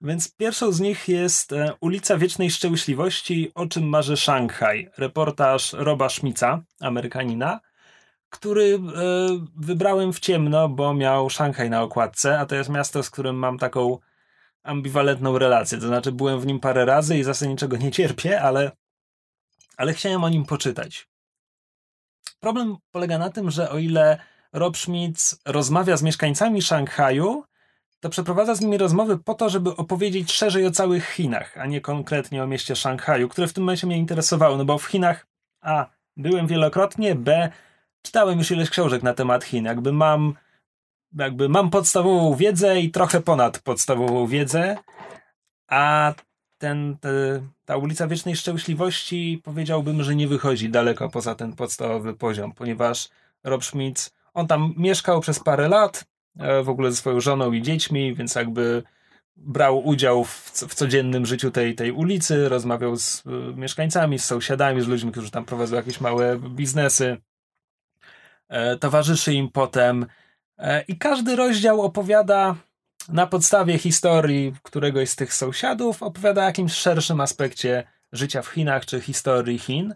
Więc 0.00 0.35
pierwszą 0.37 0.73
z 0.73 0.81
nich 0.81 1.09
jest 1.09 1.52
e, 1.52 1.75
Ulica 1.81 2.16
Wiecznej 2.16 2.50
Szczęśliwości, 2.50 3.52
o 3.54 3.66
czym 3.66 3.88
marzy 3.88 4.16
Szanghaj. 4.16 4.90
Reportaż 4.99 5.73
Roba 5.73 6.09
Szmica, 6.09 6.62
Amerykanina, 6.81 7.61
który 8.31 8.75
e, 8.75 8.78
wybrałem 9.57 10.12
w 10.12 10.21
ciemno, 10.21 10.69
bo 10.69 10.95
miał 10.95 11.31
Szanghaj 11.31 11.71
na 11.71 11.83
okładce, 11.83 12.38
a 12.38 12.47
to 12.47 12.54
jest 12.54 12.71
miasto, 12.71 13.02
z 13.02 13.11
którym 13.11 13.37
mam 13.37 13.59
taką 13.59 13.99
ambiwalentną 14.62 15.38
relację. 15.38 15.78
To 15.78 15.87
znaczy, 15.87 16.12
byłem 16.12 16.40
w 16.40 16.47
nim 16.47 16.61
parę 16.61 16.85
razy 16.85 17.19
i 17.19 17.23
zasadniczo 17.23 17.66
niczego 17.66 17.85
nie 17.85 17.93
cierpię, 17.93 18.43
ale, 18.43 18.71
ale 19.76 19.93
chciałem 19.93 20.25
o 20.25 20.28
nim 20.28 20.45
poczytać. 20.45 21.09
Problem 22.40 22.76
polega 22.90 23.19
na 23.19 23.31
tym, 23.31 23.50
że 23.50 23.71
o 23.71 23.78
ile 23.78 24.19
Rob 24.52 24.76
Schmitz 24.76 25.37
rozmawia 25.45 25.97
z 25.97 26.02
mieszkańcami 26.02 26.62
Szanghaju, 26.62 27.45
to 28.05 28.11
przeprowadza 28.11 28.55
z 28.55 28.61
nimi 28.61 28.79
rozmowy 28.79 29.19
po 29.19 29.35
to, 29.35 29.49
żeby 29.49 29.77
opowiedzieć 29.77 30.33
szerzej 30.33 30.67
o 30.67 30.71
całych 30.71 31.11
Chinach, 31.11 31.59
a 31.59 31.67
nie 31.67 31.81
konkretnie 31.81 32.45
o 32.45 32.47
mieście 32.47 32.77
Szanghaju, 32.77 33.29
które 33.29 33.47
w 33.47 33.53
tym 33.53 33.65
momencie 33.65 33.87
mnie 33.87 33.99
interesowało, 33.99 34.57
no 34.57 34.65
bo 34.65 34.79
w 34.79 34.85
Chinach 34.85 35.27
A. 35.61 35.87
Byłem 36.17 36.47
wielokrotnie, 36.47 37.15
B. 37.15 37.51
Czytałem 38.03 38.39
już 38.39 38.51
ileś 38.51 38.71
książek 38.71 39.03
na 39.03 39.15
temat 39.15 39.45
Chin, 39.45 39.64
jakby 39.64 39.93
mam 39.93 40.35
jakby 41.19 41.49
mam 41.49 41.71
podstawową 41.71 42.35
wiedzę 42.35 42.81
i 42.81 42.90
trochę 42.90 43.21
ponad 43.21 43.59
podstawową 43.59 44.27
wiedzę, 44.27 44.77
a 45.69 46.14
ten, 46.59 46.97
te, 47.01 47.11
ta 47.64 47.77
ulica 47.77 48.07
Wiecznej 48.07 48.37
Szczęśliwości 48.37 49.40
powiedziałbym, 49.45 50.03
że 50.03 50.17
nie 50.17 50.29
wychodzi 50.29 50.69
daleko 50.69 51.09
poza 51.09 51.35
ten 51.35 51.53
podstawowy 51.53 52.14
poziom, 52.14 52.53
ponieważ 52.53 53.09
Rob 53.45 53.64
Schmitz, 53.64 54.11
on 54.35 54.47
tam 54.47 54.75
mieszkał 54.77 55.21
przez 55.21 55.40
parę 55.40 55.69
lat, 55.69 56.13
w 56.64 56.68
ogóle 56.68 56.90
ze 56.90 56.97
swoją 56.97 57.20
żoną 57.20 57.53
i 57.53 57.62
dziećmi, 57.62 58.14
więc 58.14 58.35
jakby 58.35 58.83
brał 59.37 59.87
udział 59.87 60.25
w, 60.25 60.51
w 60.68 60.75
codziennym 60.75 61.27
życiu 61.27 61.51
tej, 61.51 61.75
tej 61.75 61.92
ulicy, 61.92 62.49
rozmawiał 62.49 62.97
z 62.97 63.27
y, 63.27 63.31
mieszkańcami, 63.57 64.18
z 64.18 64.25
sąsiadami, 64.25 64.83
z 64.83 64.87
ludźmi, 64.87 65.12
którzy 65.12 65.31
tam 65.31 65.44
prowadzą 65.44 65.77
jakieś 65.77 66.01
małe 66.01 66.38
biznesy. 66.38 67.16
E, 68.49 68.77
towarzyszy 68.77 69.35
im 69.35 69.51
potem. 69.51 70.07
E, 70.59 70.83
I 70.83 70.99
każdy 70.99 71.37
rozdział 71.37 71.83
opowiada 71.83 72.57
na 73.09 73.27
podstawie 73.27 73.79
historii 73.79 74.55
któregoś 74.62 75.11
z 75.11 75.16
tych 75.16 75.35
sąsiadów, 75.35 76.03
opowiada 76.03 76.42
o 76.42 76.44
jakimś 76.44 76.73
szerszym 76.73 77.20
aspekcie 77.20 77.85
życia 78.12 78.42
w 78.42 78.49
Chinach 78.49 78.87
czy 78.87 79.01
historii 79.01 79.59
Chin. 79.59 79.94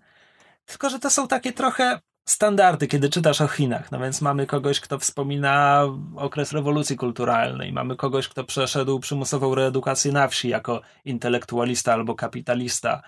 Tylko, 0.67 0.91
że 0.91 0.99
to 0.99 1.11
są 1.11 1.29
takie 1.29 1.53
trochę 1.53 2.01
standardy, 2.31 2.87
kiedy 2.87 3.09
czytasz 3.09 3.41
o 3.41 3.49
Chinach. 3.49 3.93
No 3.93 3.99
więc 3.99 4.21
mamy 4.21 4.47
kogoś, 4.47 4.81
kto 4.81 4.99
wspomina 4.99 5.85
okres 6.17 6.53
rewolucji 6.53 6.97
kulturalnej, 6.97 7.73
mamy 7.73 7.97
kogoś, 7.97 8.29
kto 8.29 8.45
przeszedł 8.45 9.01
przymusową 9.01 9.55
reedukację 9.55 10.13
na 10.13 10.29
wsi 10.29 10.49
jako 10.49 10.81
intelektualista 11.05 11.93
albo 11.93 12.15
kapitalista. 12.15 13.03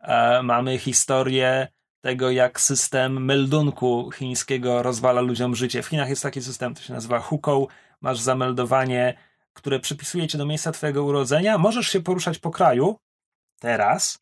E, 0.00 0.42
mamy 0.42 0.78
historię 0.78 1.68
tego, 2.00 2.30
jak 2.30 2.60
system 2.60 3.24
meldunku 3.24 4.10
chińskiego 4.10 4.82
rozwala 4.82 5.20
ludziom 5.20 5.54
życie. 5.54 5.82
W 5.82 5.86
Chinach 5.86 6.08
jest 6.08 6.22
taki 6.22 6.42
system, 6.42 6.74
to 6.74 6.82
się 6.82 6.92
nazywa 6.92 7.18
hukou. 7.18 7.68
Masz 8.00 8.20
zameldowanie, 8.20 9.14
które 9.52 9.80
przypisuje 9.80 10.28
cię 10.28 10.38
do 10.38 10.46
miejsca 10.46 10.72
twojego 10.72 11.04
urodzenia. 11.04 11.58
Możesz 11.58 11.88
się 11.88 12.00
poruszać 12.00 12.38
po 12.38 12.50
kraju 12.50 12.96
teraz, 13.60 14.18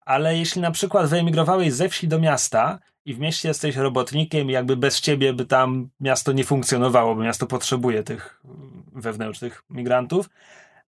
ale 0.00 0.38
jeśli 0.38 0.60
na 0.62 0.70
przykład 0.70 1.06
wyemigrowałeś 1.06 1.72
ze 1.72 1.88
wsi 1.88 2.08
do 2.08 2.18
miasta 2.18 2.78
i 3.04 3.14
w 3.14 3.18
mieście 3.18 3.48
jesteś 3.48 3.76
robotnikiem 3.76 4.50
jakby 4.50 4.76
bez 4.76 5.00
ciebie 5.00 5.32
by 5.32 5.46
tam 5.46 5.88
miasto 6.00 6.32
nie 6.32 6.44
funkcjonowało, 6.44 7.14
bo 7.14 7.22
miasto 7.22 7.46
potrzebuje 7.46 8.02
tych 8.02 8.40
wewnętrznych 8.92 9.62
migrantów. 9.70 10.30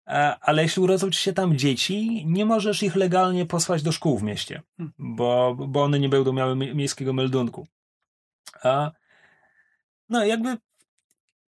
E, 0.08 0.40
ale 0.42 0.64
jeśli 0.64 0.82
urodzą 0.82 1.12
ci 1.12 1.20
się 1.20 1.34
tam 1.34 1.58
dzieci, 1.58 2.24
nie 2.26 2.46
możesz 2.46 2.84
ich 2.84 2.96
legalnie 2.96 3.46
posłać 3.46 3.84
do 3.84 3.92
szkół 3.92 4.18
w 4.18 4.24
mieście, 4.24 4.62
hmm. 4.78 4.94
bo, 5.00 5.56
bo 5.68 5.84
one 5.84 6.00
nie 6.00 6.10
będą 6.10 6.34
miały 6.34 6.56
miejskiego 6.56 7.14
meldunku. 7.14 7.68
A, 8.64 8.92
no 10.10 10.26
jakby 10.26 10.58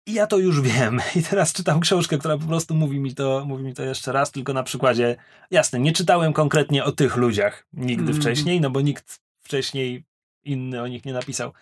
ja 0.08 0.28
to 0.28 0.38
już 0.38 0.62
wiem 0.62 1.02
i 1.16 1.24
teraz 1.24 1.54
czytam 1.54 1.80
książkę, 1.80 2.18
która 2.18 2.38
po 2.38 2.46
prostu 2.46 2.76
mówi 2.76 3.00
mi 3.00 3.16
to, 3.16 3.44
mówi 3.46 3.64
mi 3.64 3.74
to 3.74 3.84
jeszcze 3.84 4.12
raz, 4.12 4.32
tylko 4.32 4.54
na 4.54 4.64
przykładzie, 4.64 5.16
jasne, 5.52 5.80
nie 5.80 5.92
czytałem 5.92 6.34
konkretnie 6.34 6.84
o 6.84 6.92
tych 6.92 7.16
ludziach 7.16 7.68
nigdy 7.74 8.12
mm. 8.12 8.22
wcześniej, 8.22 8.62
no 8.62 8.70
bo 8.70 8.82
nikt 8.82 9.20
wcześniej 9.40 10.04
inny 10.48 10.82
o 10.82 10.88
nich 10.88 11.06
nie 11.06 11.14
napisał. 11.14 11.54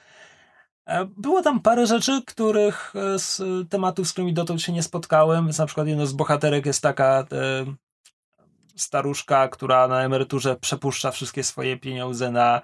E, 0.86 1.06
było 1.18 1.42
tam 1.42 1.60
parę 1.60 1.88
rzeczy, 1.88 2.22
których 2.26 2.94
e, 2.96 3.20
z 3.20 3.42
tematów, 3.70 4.08
z 4.08 4.12
którymi 4.12 4.34
dotąd 4.34 4.62
się 4.62 4.72
nie 4.72 4.84
spotkałem. 4.84 5.46
Więc 5.46 5.58
na 5.58 5.66
przykład 5.66 5.88
jedno 5.88 6.06
z 6.06 6.14
bohaterek 6.14 6.66
jest 6.66 6.82
taka 6.82 7.26
e, 7.32 7.66
staruszka, 8.76 9.48
która 9.48 9.88
na 9.88 10.04
emeryturze 10.04 10.56
przepuszcza 10.56 11.12
wszystkie 11.12 11.44
swoje 11.44 11.78
pieniądze 11.78 12.32
na 12.32 12.62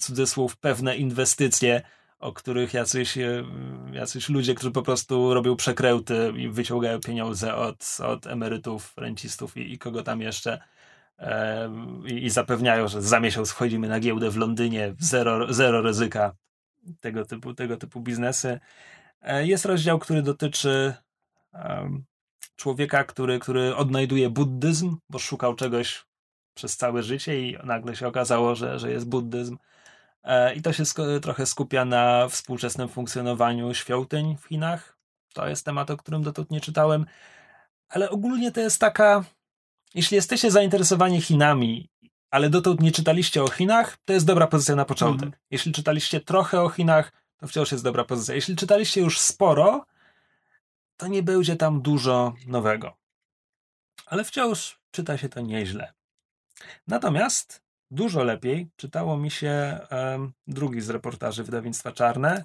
cudzysłów 0.00 0.56
pewne 0.56 0.96
inwestycje, 0.96 1.82
o 2.18 2.32
których 2.32 2.74
jacyś, 2.74 3.18
jacyś 3.92 4.28
ludzie, 4.28 4.54
którzy 4.54 4.70
po 4.70 4.82
prostu 4.82 5.34
robią 5.34 5.56
przekręty 5.56 6.32
i 6.36 6.48
wyciągają 6.48 7.00
pieniądze 7.00 7.54
od, 7.54 7.98
od 8.06 8.26
emerytów, 8.26 8.92
rencistów 8.96 9.56
i, 9.56 9.72
i 9.72 9.78
kogo 9.78 10.02
tam 10.02 10.20
jeszcze 10.20 10.60
i, 12.06 12.30
zapewniają, 12.30 12.88
że 12.88 13.02
za 13.02 13.20
miesiąc 13.20 13.50
wchodzimy 13.50 13.88
na 13.88 14.00
giełdę 14.00 14.30
w 14.30 14.36
Londynie, 14.36 14.94
zero, 14.98 15.52
zero 15.52 15.82
ryzyka 15.82 16.34
tego 17.00 17.24
typu, 17.24 17.54
tego 17.54 17.76
typu 17.76 18.00
biznesy. 18.00 18.60
E, 19.22 19.46
jest 19.46 19.64
rozdział, 19.64 19.98
który 19.98 20.22
dotyczy 20.22 20.94
człowieka, 22.56 23.04
który, 23.04 23.38
który 23.38 23.76
odnajduje 23.76 24.30
buddyzm, 24.30 24.96
bo 25.10 25.18
szukał 25.18 25.54
czegoś 25.54 26.04
przez 26.54 26.76
całe 26.76 27.02
życie 27.02 27.48
i 27.48 27.58
nagle 27.64 27.96
się 27.96 28.08
okazało, 28.08 28.54
że, 28.54 28.78
że 28.78 28.90
jest 28.90 29.08
buddyzm. 29.08 29.56
E, 30.22 30.54
I 30.54 30.62
to 30.62 30.72
się 30.72 30.82
trochę 31.22 31.46
skupia 31.46 31.84
na 31.84 32.28
współczesnym 32.28 32.88
funkcjonowaniu 32.88 33.74
świątyń 33.74 34.36
w 34.36 34.44
Chinach. 34.44 34.98
To 35.34 35.48
jest 35.48 35.64
temat, 35.64 35.90
o 35.90 35.96
którym 35.96 36.22
dotąd 36.22 36.50
nie 36.50 36.60
czytałem, 36.60 37.06
ale 37.88 38.10
ogólnie 38.10 38.52
to 38.52 38.60
jest 38.60 38.80
taka 38.80 39.24
jeśli 39.94 40.14
jesteście 40.14 40.50
zainteresowani 40.50 41.20
Chinami 41.20 41.90
ale 42.30 42.50
dotąd 42.50 42.80
nie 42.80 42.92
czytaliście 42.92 43.42
o 43.42 43.48
Chinach, 43.48 43.98
to 44.04 44.12
jest 44.12 44.26
dobra 44.26 44.46
pozycja 44.46 44.76
na 44.76 44.84
początek. 44.84 45.26
Mhm. 45.26 45.42
Jeśli 45.50 45.72
czytaliście 45.72 46.20
trochę 46.20 46.60
o 46.62 46.68
Chinach, 46.68 47.12
to 47.36 47.46
wciąż 47.46 47.72
jest 47.72 47.84
dobra 47.84 48.04
pozycja. 48.04 48.34
Jeśli 48.34 48.56
czytaliście 48.56 49.00
już 49.00 49.20
sporo, 49.20 49.86
to 50.96 51.06
nie 51.06 51.22
będzie 51.22 51.56
tam 51.56 51.82
dużo 51.82 52.34
nowego. 52.46 52.96
Ale 54.06 54.24
wciąż 54.24 54.80
czyta 54.90 55.18
się 55.18 55.28
to 55.28 55.40
nieźle. 55.40 55.92
Natomiast 56.86 57.62
dużo 57.90 58.24
lepiej 58.24 58.70
czytało 58.76 59.16
mi 59.16 59.30
się 59.30 59.78
em, 59.90 60.32
drugi 60.46 60.80
z 60.80 60.90
reportaży 60.90 61.44
wydawnictwa 61.44 61.92
Czarne. 61.92 62.44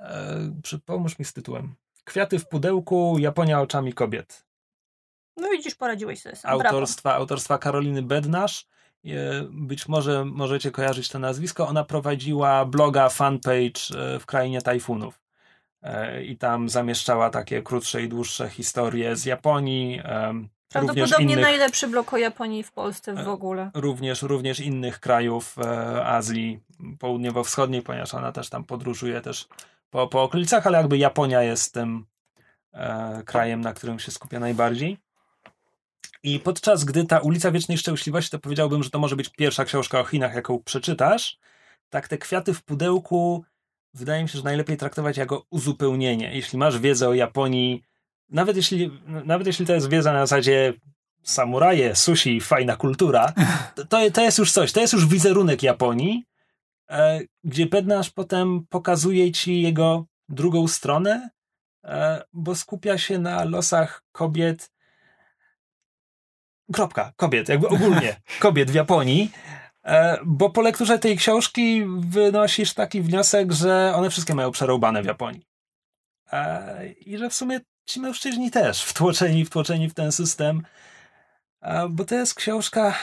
E, 0.00 0.52
przy- 0.62 0.78
pomóż 0.78 1.18
mi 1.18 1.24
z 1.24 1.32
tytułem. 1.32 1.74
Kwiaty 2.04 2.38
w 2.38 2.48
pudełku, 2.48 3.16
Japonia 3.18 3.60
oczami 3.60 3.92
kobiet. 3.92 4.46
No 5.36 5.48
widzisz, 5.48 5.74
poradziłeś 5.74 6.22
sobie 6.22 6.36
sam. 6.36 6.58
Brawo. 6.58 6.76
Autorstwa, 6.76 7.14
autorstwa 7.14 7.58
Karoliny 7.58 8.02
Bednarz. 8.02 8.66
E, 9.06 9.10
Być 9.50 9.88
może 9.88 10.24
możecie 10.24 10.70
kojarzyć 10.70 11.08
to 11.08 11.18
nazwisko. 11.18 11.68
Ona 11.68 11.84
prowadziła 11.84 12.64
bloga, 12.64 13.08
fanpage 13.08 13.80
e, 13.98 14.18
w 14.18 14.26
krainie 14.26 14.62
tajfunów. 14.62 15.20
E, 15.82 16.24
I 16.24 16.36
tam 16.36 16.68
zamieszczała 16.68 17.30
takie 17.30 17.62
krótsze 17.62 18.02
i 18.02 18.08
dłuższe 18.08 18.48
historie 18.48 19.16
z 19.16 19.24
Japonii. 19.24 20.02
Prawdopodobnie 20.68 21.24
innych, 21.24 21.44
najlepszy 21.44 21.88
blok 21.88 22.12
o 22.12 22.16
Japonii 22.16 22.62
w 22.62 22.72
Polsce 22.72 23.14
w 23.14 23.28
ogóle. 23.28 23.70
również, 23.74 24.22
również 24.22 24.60
innych 24.60 25.00
krajów 25.00 25.56
Azji 26.04 26.60
Południowo-Wschodniej, 26.98 27.82
ponieważ 27.82 28.14
ona 28.14 28.32
też 28.32 28.48
tam 28.50 28.64
podróżuje 28.64 29.20
też 29.20 29.48
po, 29.90 30.08
po 30.08 30.22
okolicach, 30.22 30.66
ale 30.66 30.78
jakby 30.78 30.98
Japonia 30.98 31.42
jest 31.42 31.74
tym 31.74 32.06
krajem, 33.24 33.60
na 33.60 33.72
którym 33.72 33.98
się 33.98 34.12
skupia 34.12 34.40
najbardziej. 34.40 34.98
I 36.22 36.40
podczas 36.40 36.84
gdy 36.84 37.04
ta 37.04 37.18
ulica 37.18 37.50
Wiecznej 37.50 37.78
Szczęśliwości, 37.78 38.30
to 38.30 38.38
powiedziałbym, 38.38 38.82
że 38.82 38.90
to 38.90 38.98
może 38.98 39.16
być 39.16 39.28
pierwsza 39.28 39.64
książka 39.64 40.00
o 40.00 40.04
Chinach, 40.04 40.34
jaką 40.34 40.62
przeczytasz, 40.62 41.38
tak 41.90 42.08
te 42.08 42.18
kwiaty 42.18 42.54
w 42.54 42.62
pudełku 42.62 43.44
wydaje 43.94 44.22
mi 44.22 44.28
się, 44.28 44.38
że 44.38 44.44
najlepiej 44.44 44.76
traktować 44.76 45.16
jako 45.16 45.44
uzupełnienie. 45.50 46.34
Jeśli 46.34 46.58
masz 46.58 46.78
wiedzę 46.78 47.08
o 47.08 47.14
Japonii, 47.14 47.82
nawet 48.28 48.56
jeśli, 48.56 48.90
nawet 49.06 49.46
jeśli 49.46 49.66
to 49.66 49.72
jest 49.72 49.88
wiedza 49.88 50.12
na 50.12 50.26
zasadzie 50.26 50.72
samuraje, 51.22 51.96
sushi, 51.96 52.40
fajna 52.40 52.76
kultura, 52.76 53.32
to- 53.88 54.10
to, 54.10 54.20
jest 54.22 54.38
już 54.38 54.52
coś, 54.52 54.72
to 54.72 54.80
jest 54.80 54.92
już 54.92 55.06
wizerunek 55.06 55.62
Japonii, 55.62 56.24
e, 56.90 57.20
gdzie 57.44 57.66
Bednarz 57.66 58.10
potem 58.10 58.66
pokazuje 58.68 59.32
ci 59.32 59.62
jego 59.62 60.04
drugą 60.28 60.68
stronę, 60.68 61.30
e, 61.84 62.22
bo 62.32 62.54
skupia 62.54 62.98
się 62.98 63.18
na 63.18 63.44
losach 63.44 64.02
kobiet. 64.12 64.70
Kropka, 66.72 67.12
kobiet, 67.16 67.48
jakby 67.48 67.68
ogólnie 67.68 68.16
kobiet 68.40 68.70
w 68.70 68.74
Japonii. 68.74 69.30
E, 69.84 70.18
Bo 70.24 70.50
po 70.50 70.60
lekturze 70.62 70.98
tej 70.98 71.16
książki 71.16 71.84
wynosisz 71.98 72.74
taki 72.74 73.00
wniosek, 73.02 73.52
że 73.52 73.92
one 73.96 74.10
wszystkie 74.10 74.34
mają 74.34 74.50
przerąbane 74.50 75.02
w 75.02 75.06
Japonii. 75.06 75.46
E, 76.32 76.86
I 76.86 77.18
że 77.18 77.30
w 77.30 77.34
sumie 77.34 77.60
ci 77.86 78.00
mężczyźni 78.00 78.50
też 78.50 78.84
wtłoczeni, 78.84 79.44
wtłoczeni 79.44 79.88
w 79.88 79.94
ten 79.94 80.12
system. 80.12 80.62
E, 81.62 81.88
Bo 81.88 82.04
to 82.04 82.14
jest 82.14 82.34
książka. 82.34 82.94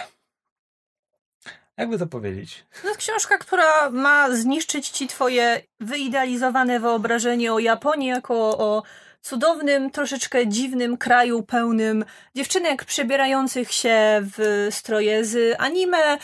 Jakby 1.78 1.98
to 2.00 2.08
powiedzieć? 2.08 2.66
To 2.82 2.88
jest 2.88 3.00
książka, 3.00 3.38
która 3.38 3.90
ma 3.90 4.36
zniszczyć 4.36 4.90
ci 4.90 5.08
twoje 5.08 5.62
wyidealizowane 5.80 6.80
wyobrażenie 6.80 7.54
o 7.54 7.60
Japonii 7.60 8.08
jako 8.08 8.58
o 8.58 8.84
cudownym, 9.28 9.92
troszeczkę 9.92 10.48
dziwnym 10.48 10.98
kraju 10.98 11.44
pełnym 11.44 12.06
dziewczynek 12.36 12.86
przebierających 12.86 13.72
się 13.72 14.22
w 14.22 14.68
stroje 14.72 15.26
z 15.26 15.56
anime, 15.60 16.18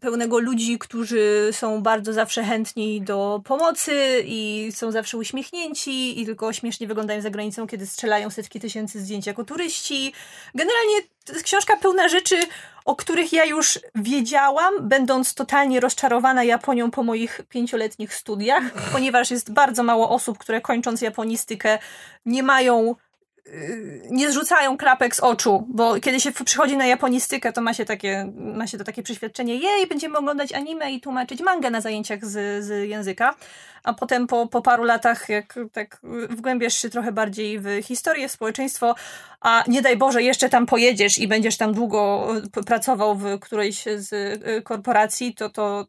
pełnego 0.00 0.38
ludzi, 0.38 0.78
którzy 0.78 1.48
są 1.52 1.82
bardzo 1.82 2.12
zawsze 2.12 2.44
chętni 2.44 3.02
do 3.02 3.40
pomocy 3.44 4.22
i 4.24 4.70
są 4.74 4.90
zawsze 4.90 5.16
uśmiechnięci 5.16 6.20
i 6.20 6.26
tylko 6.26 6.52
śmiesznie 6.52 6.86
wyglądają 6.86 7.20
za 7.20 7.30
granicą, 7.30 7.66
kiedy 7.66 7.86
strzelają 7.86 8.30
setki 8.30 8.60
tysięcy 8.60 9.00
zdjęć 9.00 9.26
jako 9.26 9.44
turyści. 9.44 10.12
Generalnie 10.54 10.96
książka 11.42 11.76
pełna 11.76 12.08
rzeczy, 12.08 12.36
o 12.84 12.96
których 12.96 13.32
ja 13.32 13.44
już 13.44 13.78
wiedziałam, 13.94 14.74
będąc 14.88 15.34
totalnie 15.34 15.80
rozczarowana 15.80 16.44
Japonią 16.44 16.90
po 16.90 17.02
moich 17.02 17.40
pięcioletnich 17.48 18.14
studiach, 18.14 18.62
ponieważ 18.92 19.30
jest 19.30 19.52
bardzo 19.52 19.82
mało 19.82 20.10
osób, 20.10 20.38
które 20.38 20.60
kończąc 20.60 21.00
japonistykę 21.00 21.78
nie 22.26 22.42
mają 22.42 22.94
nie 24.10 24.30
zrzucają 24.30 24.76
klapek 24.76 25.16
z 25.16 25.20
oczu, 25.20 25.66
bo 25.68 26.00
kiedy 26.00 26.20
się 26.20 26.32
przychodzi 26.32 26.76
na 26.76 26.86
japonistykę, 26.86 27.52
to 27.52 27.60
ma 27.60 27.74
się 27.74 27.84
takie, 27.84 28.32
ma 28.36 28.66
się 28.66 28.78
to 28.78 28.84
takie 28.84 29.02
przeświadczenie, 29.02 29.54
jej, 29.54 29.86
będziemy 29.86 30.18
oglądać 30.18 30.52
anime 30.52 30.92
i 30.92 31.00
tłumaczyć 31.00 31.40
mangę 31.40 31.70
na 31.70 31.80
zajęciach 31.80 32.24
z, 32.24 32.64
z 32.64 32.88
języka, 32.88 33.34
a 33.82 33.94
potem 33.94 34.26
po, 34.26 34.46
po 34.46 34.62
paru 34.62 34.84
latach, 34.84 35.28
jak 35.28 35.58
tak 35.72 36.00
wgłębiasz 36.30 36.76
się 36.76 36.90
trochę 36.90 37.12
bardziej 37.12 37.60
w 37.60 37.66
historię, 37.82 38.28
w 38.28 38.32
społeczeństwo, 38.32 38.94
a 39.40 39.64
nie 39.68 39.82
daj 39.82 39.96
Boże, 39.96 40.22
jeszcze 40.22 40.48
tam 40.48 40.66
pojedziesz 40.66 41.18
i 41.18 41.28
będziesz 41.28 41.56
tam 41.56 41.74
długo 41.74 42.28
y, 42.58 42.64
pracował 42.64 43.16
w 43.16 43.40
którejś 43.40 43.84
z 43.96 44.12
y, 44.12 44.62
korporacji, 44.62 45.34
to, 45.34 45.50
to, 45.50 45.86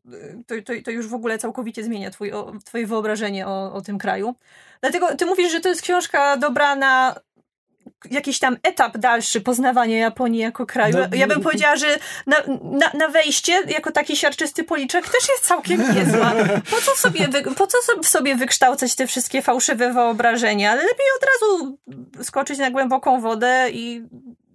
to, 0.48 0.56
to, 0.66 0.74
to 0.86 0.92
już 0.92 1.08
w 1.08 1.14
ogóle 1.14 1.38
całkowicie 1.38 1.84
zmienia 1.84 2.12
twój, 2.12 2.32
o, 2.32 2.52
twoje 2.66 2.88
wyobrażenie 2.88 3.48
o, 3.48 3.74
o 3.74 3.82
tym 3.82 3.98
kraju. 3.98 4.36
Dlatego 4.82 5.16
ty 5.16 5.26
mówisz, 5.26 5.52
że 5.52 5.60
to 5.60 5.70
jest 5.70 5.82
książka 5.82 6.38
dobra 6.38 6.76
na 6.76 7.16
jakiś 8.12 8.40
tam 8.40 8.58
etap 8.64 8.98
dalszy 8.98 9.42
poznawania 9.42 9.98
Japonii 9.98 10.40
jako 10.40 10.66
kraju. 10.66 10.98
No, 10.98 11.18
ja 11.18 11.28
bym 11.28 11.38
no, 11.38 11.44
powiedziała, 11.44 11.76
że 11.76 11.98
na, 12.28 12.38
na, 12.62 12.92
na 12.94 13.08
wejście 13.08 13.54
jako 13.68 13.92
taki 13.92 14.18
siarczysty 14.18 14.64
policzek 14.64 15.06
też 15.06 15.30
jest 15.30 15.48
całkiem 15.48 15.96
niezła. 15.96 16.34
Po 16.72 16.82
co, 16.82 16.96
sobie 16.96 17.28
wy, 17.28 17.44
po 17.44 17.68
co 17.68 17.78
so- 17.82 18.04
sobie 18.04 18.36
wykształcać 18.36 18.96
te 18.96 19.08
wszystkie 19.08 19.42
fałszywe 19.42 19.94
wyobrażenia? 19.94 20.72
Ale 20.72 20.82
lepiej 20.84 21.06
od 21.18 21.26
razu 21.26 21.78
skoczyć 22.24 22.60
na 22.60 22.72
głęboką 22.72 23.22
wodę 23.22 23.70
i 23.72 24.06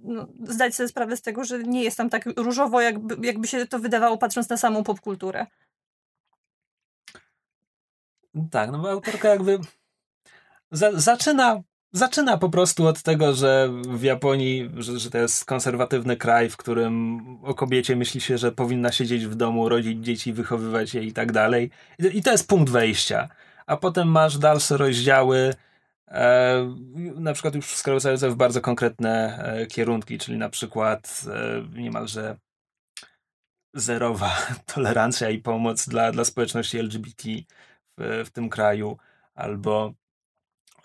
no, 0.02 0.26
zdać 0.44 0.74
sobie 0.74 0.88
sprawę 0.88 1.16
z 1.16 1.22
tego, 1.22 1.44
że 1.44 1.58
nie 1.58 1.84
jest 1.84 1.96
tam 1.96 2.10
tak 2.10 2.24
różowo, 2.36 2.80
jakby, 2.80 3.26
jakby 3.26 3.48
się 3.48 3.66
to 3.66 3.78
wydawało 3.78 4.18
patrząc 4.18 4.48
na 4.48 4.56
samą 4.56 4.84
popkulturę. 4.84 5.46
Tak, 8.50 8.70
no 8.70 8.78
bo 8.78 8.90
autorka 8.90 9.28
jakby 9.28 9.58
za, 10.70 10.90
zaczyna, 10.92 11.62
zaczyna 11.92 12.38
po 12.38 12.48
prostu 12.48 12.86
od 12.86 13.02
tego, 13.02 13.34
że 13.34 13.70
w 13.88 14.02
Japonii, 14.02 14.70
że, 14.76 14.98
że 14.98 15.10
to 15.10 15.18
jest 15.18 15.44
konserwatywny 15.44 16.16
kraj, 16.16 16.50
w 16.50 16.56
którym 16.56 17.20
o 17.42 17.54
kobiecie 17.54 17.96
myśli 17.96 18.20
się, 18.20 18.38
że 18.38 18.52
powinna 18.52 18.92
siedzieć 18.92 19.26
w 19.26 19.34
domu, 19.34 19.68
rodzić 19.68 20.04
dzieci, 20.04 20.32
wychowywać 20.32 20.94
je 20.94 21.04
i 21.04 21.12
tak 21.12 21.32
dalej. 21.32 21.70
I, 21.98 22.22
to 22.22 22.32
jest 22.32 22.48
punkt 22.48 22.72
wejścia. 22.72 23.28
A 23.66 23.76
potem 23.76 24.08
masz 24.08 24.38
dalsze 24.38 24.76
rozdziały, 24.76 25.54
e, 26.08 26.76
na 27.16 27.32
przykład 27.32 27.54
już 27.54 27.66
skracające 27.66 28.30
w 28.30 28.36
bardzo 28.36 28.60
konkretne 28.60 29.38
e, 29.44 29.66
kierunki, 29.66 30.18
czyli 30.18 30.38
na 30.38 30.48
przykład 30.48 31.24
e, 31.26 31.80
niemalże 31.80 32.36
zerowa 33.74 34.36
tolerancja 34.74 35.30
i 35.30 35.38
pomoc 35.38 35.88
dla, 35.88 36.12
dla 36.12 36.24
społeczności 36.24 36.78
LGBT 36.78 37.28
w, 37.98 38.22
w 38.26 38.30
tym 38.30 38.48
kraju, 38.48 38.96
albo 39.34 39.94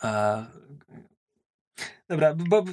e, 0.04 0.46
dobra, 2.10 2.34
bo 2.34 2.64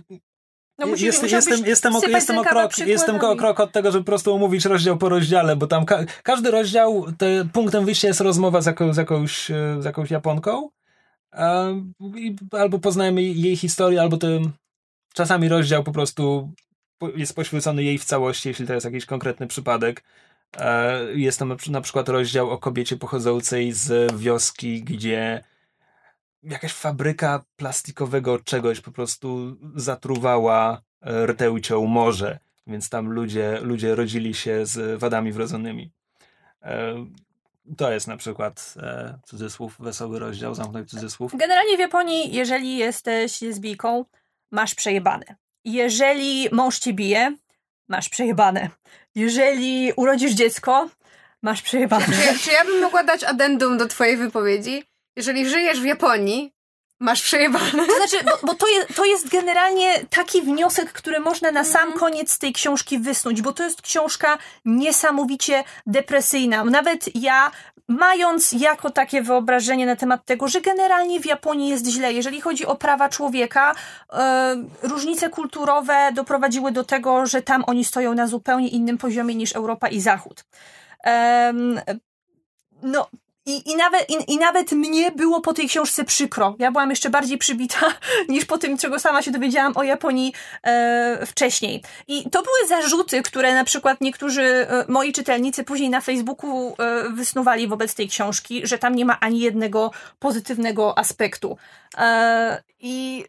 No, 0.78 0.86
musisz- 0.86 1.02
jest, 1.06 1.22
jestem, 1.22 1.66
jestem, 1.66 1.92
jestem, 2.10 2.38
o 2.38 2.44
krok, 2.44 2.78
jestem 2.78 3.16
o 3.16 3.36
krok 3.36 3.60
od 3.60 3.72
tego, 3.72 3.92
żeby 3.92 4.04
po 4.04 4.06
prostu 4.06 4.34
omówić 4.34 4.64
rozdział 4.64 4.98
po 4.98 5.08
rozdziale, 5.08 5.56
bo 5.56 5.66
tam 5.66 5.84
ka 5.84 6.04
każdy 6.22 6.50
rozdział, 6.50 7.06
to 7.18 7.26
punktem 7.52 7.84
wyjścia 7.84 8.08
jest 8.08 8.20
rozmowa 8.20 8.60
z, 8.60 8.66
jaką, 8.66 8.92
z, 8.92 8.96
jakąś, 8.96 9.50
e, 9.50 9.76
z 9.80 9.84
jakąś 9.84 10.10
Japonką, 10.10 10.70
e, 11.32 11.74
i 12.16 12.36
albo 12.52 12.78
poznajemy 12.78 13.22
jej 13.22 13.56
historię, 13.56 14.00
albo 14.00 14.16
tym 14.16 14.52
czasami 15.14 15.48
rozdział 15.48 15.84
po 15.84 15.92
prostu 15.92 16.50
jest 17.16 17.34
poświęcony 17.36 17.82
jej 17.84 17.98
w 17.98 18.04
całości, 18.04 18.48
jeśli 18.48 18.66
to 18.66 18.74
jest 18.74 18.84
jakiś 18.86 19.06
konkretny 19.06 19.46
przypadek. 19.46 20.02
E, 20.56 20.98
Jest 21.14 21.38
tam 21.38 21.56
na 21.70 21.80
przykład 21.80 22.08
rozdział 22.08 22.50
o 22.50 22.58
kobiecie 22.58 22.96
pochodzącej 22.96 23.72
z 23.72 24.12
wioski, 24.16 24.82
gdzie 24.82 25.44
jakaś 26.42 26.72
fabryka 26.72 27.44
plastikowego 27.56 28.38
czegoś 28.38 28.80
po 28.80 28.92
prostu 28.92 29.56
zatruwała 29.74 30.82
e, 31.00 31.26
rtęcią 31.26 31.86
morze, 31.86 32.38
więc 32.66 32.88
tam 32.88 33.12
ludzie, 33.12 33.58
ludzie 33.62 33.94
rodzili 33.94 34.34
się 34.34 34.66
z 34.66 35.00
wadami 35.00 35.32
wrodzonymi. 35.32 35.92
E, 36.62 37.06
To 37.76 37.92
jest 37.92 38.08
na 38.08 38.16
przykład 38.16 38.74
e, 38.76 39.18
cudzysłów, 39.26 39.76
wesoły 39.78 40.18
rozdział, 40.18 40.54
zamknąć 40.54 40.90
cudzysłów. 40.90 41.36
Generalnie 41.36 41.76
w 41.76 41.80
Japonii, 41.80 42.34
jeżeli 42.34 42.76
jesteś 42.76 43.40
lesbijką, 43.42 44.04
masz 44.50 44.74
przejebane. 44.74 45.24
Jeżeli 45.64 46.48
mąż 46.52 46.78
cię 46.78 46.92
bije, 46.92 47.36
masz 47.88 48.08
przejebane. 48.08 48.70
Jeżeli 49.14 49.92
urodzisz 49.96 50.32
dziecko, 50.32 50.88
masz 51.42 51.62
przejebane. 51.62 52.06
Czy, 52.06 52.38
czy 52.38 52.52
ja 52.52 52.64
bym 52.64 52.80
mogła 52.80 53.04
dać 53.04 53.24
addendum 53.24 53.78
do 53.78 53.86
twojej 53.88 54.16
wypowiedzi? 54.16 54.82
Jeżeli 55.16 55.48
żyjesz 55.48 55.80
w 55.80 55.84
Japonii, 55.84 56.52
masz 57.00 57.22
przejebane. 57.22 57.86
To 57.86 57.96
znaczy, 57.96 58.24
bo, 58.24 58.46
bo 58.46 58.54
to, 58.54 58.68
jest, 58.68 58.94
to 58.96 59.04
jest 59.04 59.28
generalnie 59.28 60.06
taki 60.10 60.42
wniosek, 60.42 60.92
który 60.92 61.20
można 61.20 61.50
na 61.50 61.64
sam 61.64 61.82
Mhm. 61.82 61.98
koniec 61.98 62.38
tej 62.38 62.52
książki 62.52 62.98
wysnuć, 62.98 63.42
bo 63.42 63.52
to 63.52 63.64
jest 63.64 63.82
książka 63.82 64.38
niesamowicie 64.64 65.64
depresyjna. 65.86 66.64
Nawet 66.64 67.16
ja, 67.16 67.50
mając 67.88 68.52
jako 68.52 68.90
takie 68.90 69.22
wyobrażenie 69.22 69.86
na 69.86 69.96
temat 69.96 70.24
tego, 70.24 70.48
że 70.48 70.60
generalnie 70.60 71.20
w 71.20 71.26
Japonii 71.26 71.68
jest 71.68 71.86
źle, 71.86 72.12
jeżeli 72.12 72.40
chodzi 72.40 72.66
o 72.66 72.76
prawa 72.76 73.08
człowieka, 73.08 73.74
e, 74.12 74.56
różnice 74.82 75.28
kulturowe 75.30 76.12
doprowadziły 76.14 76.72
do 76.72 76.84
tego, 76.84 77.26
że 77.26 77.42
tam 77.42 77.64
oni 77.66 77.84
stoją 77.84 78.14
na 78.14 78.26
zupełnie 78.26 78.68
innym 78.68 78.98
poziomie 78.98 79.34
niż 79.34 79.52
Europa 79.56 79.88
i 79.88 80.00
Zachód. 80.00 80.44
No, 82.82 83.08
i, 83.46 83.70
i, 83.70 83.76
nawet, 83.76 84.10
i, 84.10 84.32
I 84.32 84.38
nawet 84.38 84.72
mnie 84.72 85.10
było 85.10 85.40
po 85.40 85.52
tej 85.52 85.68
książce 85.68 86.04
przykro. 86.04 86.56
Ja 86.58 86.72
byłam 86.72 86.90
jeszcze 86.90 87.10
bardziej 87.10 87.38
przybita 87.38 87.78
niż 88.28 88.44
po 88.44 88.58
tym, 88.58 88.78
czego 88.78 88.98
sama 88.98 89.22
się 89.22 89.30
dowiedziałam 89.30 89.76
o 89.76 89.82
Japonii 89.82 90.32
e, 90.62 91.26
wcześniej. 91.26 91.82
I 92.08 92.30
to 92.30 92.42
były 92.42 92.68
zarzuty, 92.68 93.22
które 93.22 93.54
na 93.54 93.64
przykład 93.64 94.00
niektórzy 94.00 94.42
e, 94.42 94.84
moi 94.88 95.12
czytelnicy 95.12 95.64
później 95.64 95.90
na 95.90 96.00
Facebooku 96.00 96.74
e, 96.78 97.08
wysnuwali 97.08 97.68
wobec 97.68 97.94
tej 97.94 98.08
książki, 98.08 98.66
że 98.66 98.78
tam 98.78 98.94
nie 98.94 99.04
ma 99.04 99.20
ani 99.20 99.40
jednego 99.40 99.90
pozytywnego 100.18 100.98
aspektu. 100.98 101.56
E, 101.98 102.62
I 102.80 103.24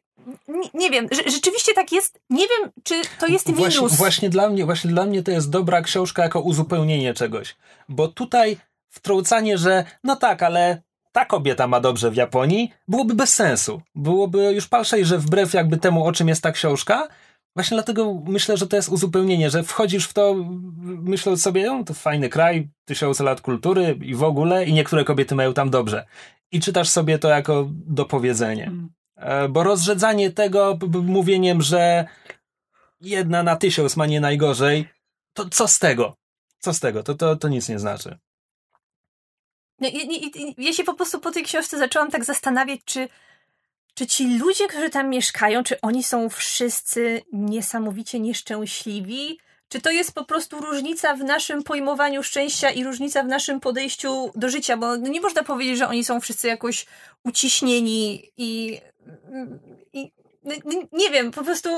nie, 0.48 0.70
nie 0.74 0.90
wiem, 0.90 1.08
rzeczywiście 1.28 1.74
tak 1.74 1.92
jest. 1.92 2.20
Nie 2.30 2.48
wiem, 2.48 2.72
czy 2.84 3.02
to 3.20 3.28
jest 3.28 3.48
minus. 3.48 3.76
Właśnie, 3.76 3.98
właśnie, 3.98 4.30
dla 4.30 4.50
mnie, 4.50 4.66
właśnie 4.66 4.90
dla 4.90 5.06
mnie 5.06 5.24
to 5.24 5.32
jest 5.32 5.50
dobra 5.50 5.82
książka 5.82 6.24
jako 6.24 6.42
uzupełnienie 6.42 7.14
czegoś. 7.14 7.56
Bo 7.90 8.08
tutaj 8.08 8.58
wtrącanie, 8.94 9.58
że 9.58 9.86
no 10.04 10.16
tak, 10.16 10.44
ale 10.44 10.82
ta 11.12 11.26
kobieta 11.26 11.68
ma 11.68 11.80
dobrze 11.80 12.12
w 12.12 12.16
Japonii, 12.16 12.72
byłoby 12.88 13.14
bez 13.16 13.34
sensu. 13.34 13.82
Byłoby 13.96 14.54
już 14.54 14.68
palszej, 14.68 15.06
że 15.06 15.18
wbrew 15.18 15.54
jakby 15.54 15.78
temu, 15.78 16.06
o 16.06 16.12
czym 16.12 16.28
jest 16.28 16.44
ta 16.44 16.52
książka, 16.52 17.08
właśnie 17.56 17.76
dlatego 17.76 18.22
myślę, 18.26 18.58
że 18.58 18.68
to 18.68 18.76
jest 18.76 18.90
uzupełnienie, 18.90 19.50
że 19.50 19.64
wchodzisz 19.64 20.06
w 20.08 20.14
to 20.14 20.36
myśląc 20.84 21.42
sobie, 21.42 21.66
no 21.66 21.84
to 21.84 21.94
fajny 21.94 22.30
kraj, 22.30 22.70
tysiące 22.86 23.24
lat 23.24 23.42
kultury 23.42 24.00
i 24.02 24.16
w 24.16 24.24
ogóle 24.24 24.66
i 24.66 24.74
niektóre 24.74 25.04
kobiety 25.04 25.36
mają 25.36 25.54
tam 25.54 25.70
dobrze. 25.70 26.06
I 26.52 26.60
czytasz 26.60 26.90
sobie 26.90 27.20
to 27.20 27.30
jako 27.30 27.68
dopowiedzenie. 27.70 28.72
E, 29.16 29.50
Bo 29.50 29.64
rozrzedzanie 29.64 30.32
tego 30.32 30.78
mówieniem, 31.04 31.62
że 31.62 32.06
jedna 33.02 33.44
na 33.44 33.56
tysiąc 33.56 33.98
ma 33.98 34.06
nie 34.06 34.22
najgorzej, 34.22 34.90
to 35.34 35.50
co 35.50 35.68
z 35.68 35.80
tego? 35.80 36.16
Co 36.60 36.74
z 36.74 36.80
tego? 36.80 37.04
To, 37.04 37.16
to, 37.16 37.36
to 37.36 37.48
nic 37.48 37.70
nie 37.70 37.80
znaczy. 37.80 38.18
Nie, 39.80 39.92
nie, 39.92 40.20
Ja 40.58 40.74
się 40.74 40.84
po 40.84 40.94
prostu 40.94 41.20
po 41.20 41.32
tej 41.32 41.44
książce 41.44 41.78
zaczęłam 41.78 42.12
tak 42.12 42.26
zastanawiać, 42.26 42.80
czy, 42.86 43.10
czy 43.94 44.08
ci 44.08 44.38
ludzie, 44.38 44.68
którzy 44.68 44.90
tam 44.90 45.10
mieszkają, 45.10 45.64
czy 45.64 45.82
oni 45.82 46.04
są 46.04 46.30
wszyscy 46.30 47.22
niesamowicie 47.34 48.20
nieszczęśliwi? 48.20 49.40
Czy 49.68 49.82
to 49.82 49.92
jest 49.92 50.14
po 50.14 50.26
prostu 50.26 50.60
różnica 50.60 51.16
w 51.16 51.24
naszym 51.24 51.64
pojmowaniu 51.64 52.24
szczęścia 52.24 52.70
i 52.70 52.84
różnica 52.84 53.24
w 53.24 53.28
naszym 53.28 53.60
podejściu 53.60 54.32
do 54.36 54.50
życia? 54.50 54.78
Bo 54.78 54.96
nie 54.96 55.22
można 55.22 55.44
powiedzieć, 55.44 55.78
że 55.78 55.88
oni 55.88 56.04
są 56.04 56.22
wszyscy 56.22 56.48
jakoś 56.48 56.86
uciśnieni 57.24 58.32
i. 58.38 58.80
i 59.94 60.12
nie 60.92 61.10
wiem, 61.10 61.32
po 61.32 61.44
prostu 61.44 61.70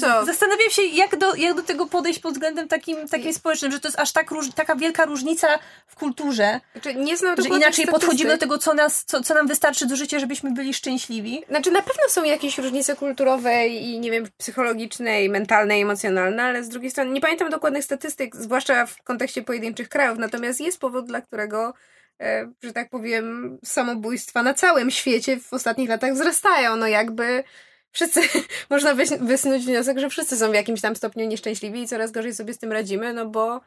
Co? 0.00 0.24
zastanawiam 0.24 0.70
się, 0.70 0.82
jak 0.82 1.16
do, 1.16 1.34
jak 1.34 1.56
do 1.56 1.62
tego 1.62 1.86
podejść 1.86 2.20
pod 2.20 2.32
względem 2.32 2.68
takim, 2.68 3.08
takim 3.08 3.34
społecznym, 3.34 3.72
że 3.72 3.80
to 3.80 3.88
jest 3.88 4.00
aż 4.00 4.12
tak 4.12 4.30
róż, 4.30 4.46
taka 4.54 4.76
wielka 4.76 5.04
różnica 5.04 5.58
w 5.86 5.94
kulturze, 5.94 6.60
Znaczy, 6.72 6.94
nie 6.94 7.16
znam 7.16 7.36
że 7.42 7.48
inaczej 7.48 7.86
podchodzimy 7.86 8.30
do 8.30 8.38
tego, 8.38 8.58
co, 8.58 8.74
nas, 8.74 9.04
co, 9.04 9.22
co 9.22 9.34
nam 9.34 9.46
wystarczy 9.46 9.86
do 9.86 9.96
życia, 9.96 10.18
żebyśmy 10.18 10.50
byli 10.50 10.74
szczęśliwi. 10.74 11.44
Znaczy 11.48 11.70
na 11.70 11.82
pewno 11.82 12.02
są 12.08 12.24
jakieś 12.24 12.58
różnice 12.58 12.96
kulturowe 12.96 13.68
i 13.68 14.00
nie 14.00 14.10
wiem, 14.10 14.24
psychologiczne 14.38 15.24
i 15.24 15.28
mentalne 15.28 15.78
i 15.78 15.82
emocjonalne, 15.82 16.42
ale 16.42 16.64
z 16.64 16.68
drugiej 16.68 16.90
strony 16.90 17.10
nie 17.10 17.20
pamiętam 17.20 17.50
dokładnych 17.50 17.84
statystyk, 17.84 18.36
zwłaszcza 18.36 18.86
w 18.86 19.02
kontekście 19.02 19.42
pojedynczych 19.42 19.88
krajów, 19.88 20.18
natomiast 20.18 20.60
jest 20.60 20.80
powód, 20.80 21.06
dla 21.06 21.20
którego 21.20 21.74
e, 22.20 22.52
że 22.62 22.72
tak 22.72 22.90
powiem, 22.90 23.58
samobójstwa 23.64 24.42
na 24.42 24.54
całym 24.54 24.90
świecie 24.90 25.40
w 25.40 25.52
ostatnich 25.52 25.88
latach 25.88 26.12
wzrastają. 26.12 26.76
No 26.76 26.86
jakby 26.86 27.44
wszyscy, 27.92 28.20
można 28.70 28.94
wys- 28.94 29.26
wysnuć 29.26 29.64
wniosek, 29.64 29.98
że 29.98 30.10
wszyscy 30.10 30.36
są 30.36 30.50
w 30.50 30.54
jakimś 30.54 30.80
tam 30.80 30.96
stopniu 30.96 31.26
nieszczęśliwi 31.26 31.82
i 31.82 31.88
coraz 31.88 32.12
gorzej 32.12 32.34
sobie 32.34 32.54
z 32.54 32.58
tym 32.58 32.72
radzimy, 32.72 33.12
no 33.14 33.26
bo 33.26 33.60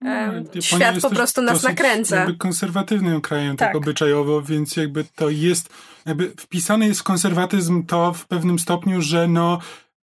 No, 0.00 0.10
Japonia 0.10 0.60
świat 0.60 1.00
po 1.00 1.10
prostu 1.10 1.42
nas 1.42 1.62
nakręca. 1.62 2.16
Jakby 2.16 2.36
konserwatywnym 2.36 3.20
krajem, 3.20 3.56
tak. 3.56 3.68
Tak. 3.68 3.76
obyczajowo, 3.76 4.42
więc 4.42 4.76
jakby 4.76 5.04
to 5.14 5.30
jest, 5.30 5.68
jakby 6.06 6.30
wpisany 6.30 6.86
jest 6.86 7.00
w 7.00 7.04
konserwatyzm 7.04 7.86
to 7.86 8.12
w 8.12 8.26
pewnym 8.26 8.58
stopniu, 8.58 9.02
że 9.02 9.28
no 9.28 9.58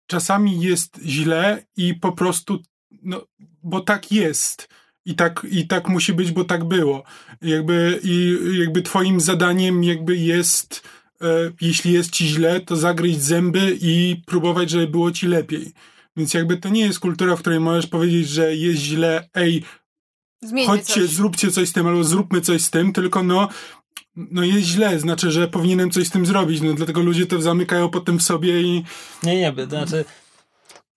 czasami 0.07 0.61
jest 0.61 0.99
źle 1.05 1.63
i 1.77 1.95
po 1.95 2.13
prostu, 2.13 2.59
no, 3.03 3.27
bo 3.63 3.81
tak 3.81 4.13
jest. 4.13 4.69
I 5.05 5.15
tak, 5.15 5.47
I 5.51 5.67
tak 5.67 5.89
musi 5.89 6.13
być, 6.13 6.33
bo 6.33 6.45
tak 6.45 6.65
było. 6.65 7.03
Jakby, 7.43 8.01
I 8.03 8.39
jakby 8.59 8.83
twoim 8.83 9.21
zadaniem 9.21 9.85
jakby 9.85 10.17
jest, 10.17 10.89
jeśli 11.61 11.93
jest 11.93 12.11
ci 12.11 12.27
źle, 12.29 12.61
to 12.61 12.77
zagryźć 12.77 13.21
zęby 13.21 13.79
i 13.81 14.23
próbować, 14.27 14.71
żeby 14.71 14.87
było 14.87 15.11
ci 15.11 15.27
lepiej. 15.27 15.73
Więc 16.17 16.35
jakby 16.35 16.57
to 16.57 16.69
nie 16.69 16.81
jest 16.81 16.99
kultura, 17.01 17.37
w 17.37 17.41
której 17.41 17.61
możesz 17.61 17.87
powiedzieć, 17.87 18.29
że 18.29 18.57
jest 18.57 18.81
źle, 18.83 19.29
ej, 19.35 19.63
Zmieńmy 20.43 20.67
chodźcie, 20.71 20.95
coś. 20.95 21.09
zróbcie 21.11 21.51
coś 21.51 21.69
z 21.69 21.73
tym, 21.73 21.87
albo 21.87 22.05
zróbmy 22.05 22.41
coś 22.41 22.63
z 22.63 22.71
tym, 22.71 22.93
tylko 22.93 23.23
no, 23.23 23.49
no 24.17 24.45
jest 24.45 24.67
źle, 24.69 24.99
znaczy, 25.01 25.31
że 25.31 25.49
powinienem 25.49 25.91
coś 25.91 26.07
z 26.07 26.11
tym 26.11 26.27
zrobić, 26.27 26.61
no 26.61 26.75
dlatego 26.75 27.01
ludzie 27.03 27.27
to 27.27 27.43
zamykają 27.43 27.89
potem 27.91 28.19
w 28.19 28.23
sobie 28.23 28.63
i 28.63 28.85
Nie, 29.23 29.37
nie, 29.37 29.53
to 29.53 29.67
znaczy 29.67 30.05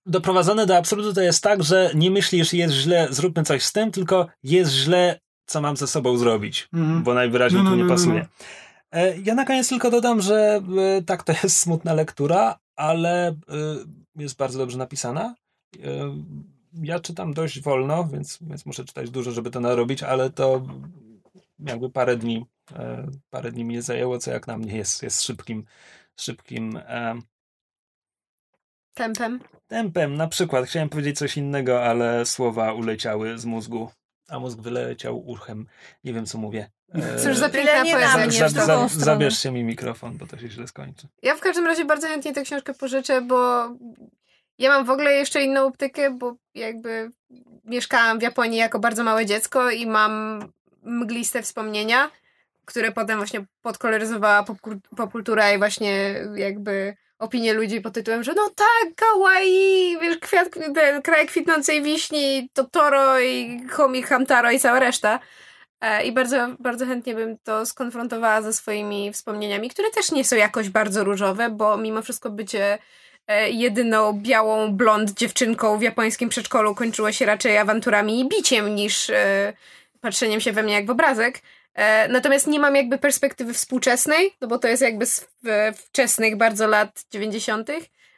doprowadzone 0.06 0.66
do 0.66 0.78
absurdu 0.78 1.14
to 1.14 1.22
jest 1.22 1.44
tak, 1.44 1.64
że 1.64 1.92
nie 1.96 2.12
myślisz 2.12 2.54
jest 2.54 2.74
źle, 2.76 3.08
zróbmy 3.12 3.44
coś 3.44 3.64
z 3.64 3.72
tym, 3.72 3.92
tylko 3.92 4.28
jest 4.44 4.72
źle, 4.74 5.20
co 5.46 5.62
mam 5.62 5.78
ze 5.78 5.88
sobą 5.88 6.18
zrobić, 6.18 6.68
Mhm. 6.74 7.04
bo 7.04 7.14
najwyraźniej 7.14 7.64
No, 7.64 7.70
no, 7.70 7.76
tu 7.76 7.78
nie 7.78 7.84
no, 7.84 7.90
no, 7.90 7.96
pasuje. 7.96 8.22
E, 8.22 8.28
Ja 9.24 9.36
na 9.36 9.46
koniec 9.46 9.70
tylko 9.70 9.92
dodam, 9.92 10.22
że 10.22 10.62
e, 10.98 11.02
tak, 11.02 11.24
to 11.24 11.34
jest 11.44 11.58
smutna 11.58 11.94
lektura, 11.94 12.60
ale 12.76 13.28
e, 13.28 13.36
jest 14.16 14.38
bardzo 14.38 14.60
dobrze 14.60 14.78
napisana. 14.78 15.36
E, 15.76 15.80
Ja 16.74 17.00
czytam 17.00 17.34
dość 17.34 17.62
wolno, 17.62 18.08
więc, 18.08 18.38
więc 18.42 18.66
muszę 18.66 18.86
czytać 18.86 19.10
dużo, 19.10 19.32
żeby 19.32 19.52
to 19.52 19.60
narobić, 19.60 20.04
ale 20.04 20.30
to 20.30 20.62
jakby 21.60 21.90
parę 21.90 22.18
dni, 22.18 22.46
e, 22.76 23.08
parę 23.30 23.52
dni 23.52 23.66
mnie 23.66 23.82
zajęło, 23.82 24.18
co 24.20 24.32
jak 24.32 24.48
na 24.48 24.58
mnie 24.58 24.78
jest, 24.78 25.04
jest 25.04 25.22
szybkim, 25.24 25.66
szybkim 26.16 26.78
e, 26.78 27.20
Tempem. 28.94 29.40
tempem. 29.68 30.16
Na 30.16 30.28
przykład 30.28 30.66
chciałem 30.66 30.90
powiedzieć 30.90 31.18
coś 31.18 31.38
innego, 31.38 31.84
ale 31.84 32.26
słowa 32.26 32.74
uleciały 32.74 33.38
z 33.38 33.46
mózgu, 33.46 33.92
a 34.30 34.40
mózg 34.40 34.60
wyleciał 34.60 35.28
uchem. 35.30 35.68
Nie 36.04 36.14
wiem, 36.14 36.26
co 36.26 36.38
mówię. 36.38 36.70
Cóż 37.24 37.38
za 37.38 37.50
Tyle 37.50 37.64
piękna 37.64 37.84
nie 37.84 37.92
poezja. 37.92 38.18
na 38.18 38.26
mnie, 38.26 38.50
za, 38.50 38.66
za, 38.66 38.88
zabierzcie 38.88 39.52
mi 39.52 39.64
mikrofon, 39.64 40.18
bo 40.18 40.28
to 40.28 40.38
się 40.38 40.50
źle 40.50 40.68
skończy. 40.68 41.08
Ja 41.22 41.36
w 41.36 41.40
każdym 41.40 41.66
razie 41.66 41.86
bardzo 41.86 42.08
chętnie 42.08 42.34
tę 42.34 42.42
książkę 42.42 42.74
pożyczę, 42.74 43.22
bo 43.22 43.70
ja 44.58 44.70
mam 44.70 44.86
w 44.86 44.90
ogóle 44.90 45.14
jeszcze 45.14 45.44
inną 45.44 45.66
optykę, 45.66 46.12
bo 46.12 46.36
jakby 46.56 47.12
mieszkałam 47.66 48.20
w 48.20 48.22
Japonii 48.22 48.58
jako 48.60 48.80
bardzo 48.80 49.04
małe 49.04 49.26
dziecko 49.26 49.72
i 49.72 49.88
mam 49.88 50.44
mgliste 50.84 51.42
wspomnienia, 51.42 52.12
które 52.66 52.92
potem 52.92 53.18
właśnie 53.18 53.46
podkoloryzowała 53.62 54.46
popkultura 54.98 55.52
i 55.54 55.58
właśnie 55.58 56.16
jakby 56.36 56.96
opinie 57.20 57.54
ludzi 57.54 57.82
pod 57.82 57.94
tytułem, 57.94 58.24
że 58.24 58.34
no 58.34 58.50
tak, 58.56 58.96
kawaii, 58.96 59.98
wiesz, 60.02 60.18
kwiat, 60.18 60.50
ten 60.76 61.02
kraj 61.02 61.28
kwitnącej 61.28 61.82
wiśni, 61.82 62.50
Totoro 62.54 63.20
i 63.20 63.64
Homi 63.70 64.04
Hamtaro 64.04 64.52
i 64.52 64.60
cała 64.60 64.80
reszta. 64.80 65.20
E, 65.82 66.04
I 66.04 66.12
bardzo, 66.12 66.48
bardzo 66.60 66.86
chętnie 66.86 67.16
bym 67.16 67.38
to 67.38 67.66
skonfrontowała 67.66 68.42
ze 68.42 68.54
swoimi 68.54 69.14
wspomnieniami, 69.14 69.70
które 69.70 69.90
też 69.90 70.12
nie 70.12 70.26
są 70.26 70.36
jakoś 70.36 70.70
bardzo 70.70 71.04
różowe, 71.04 71.50
bo 71.50 71.78
mimo 71.78 72.02
wszystko 72.02 72.30
bycie 72.30 72.78
e, 73.28 73.50
jedyną 73.50 74.14
białą 74.14 74.72
blond 74.72 75.12
dziewczynką 75.12 75.78
w 75.78 75.82
japońskim 75.82 76.30
przedszkolu 76.30 76.76
kończyło 76.76 77.12
się 77.12 77.26
raczej 77.26 77.58
awanturami 77.58 78.20
i 78.20 78.30
biciem 78.30 78.76
niż 78.76 79.10
e, 79.10 79.54
patrzeniem 80.02 80.42
się 80.42 80.52
we 80.52 80.64
mnie 80.64 80.74
jak 80.74 80.86
w 80.86 80.90
obrazek. 80.90 81.40
Natomiast 82.10 82.48
nie 82.48 82.60
mam 82.60 82.76
jakby 82.76 82.98
perspektywy 82.98 83.54
współczesnej, 83.54 84.36
no 84.42 84.48
bo 84.48 84.60
to 84.60 84.68
jest 84.68 84.82
jakby 84.82 85.06
z 85.06 85.28
wczesnych 85.76 86.36
bardzo 86.38 86.68
lat 86.68 87.06
90. 87.12 87.70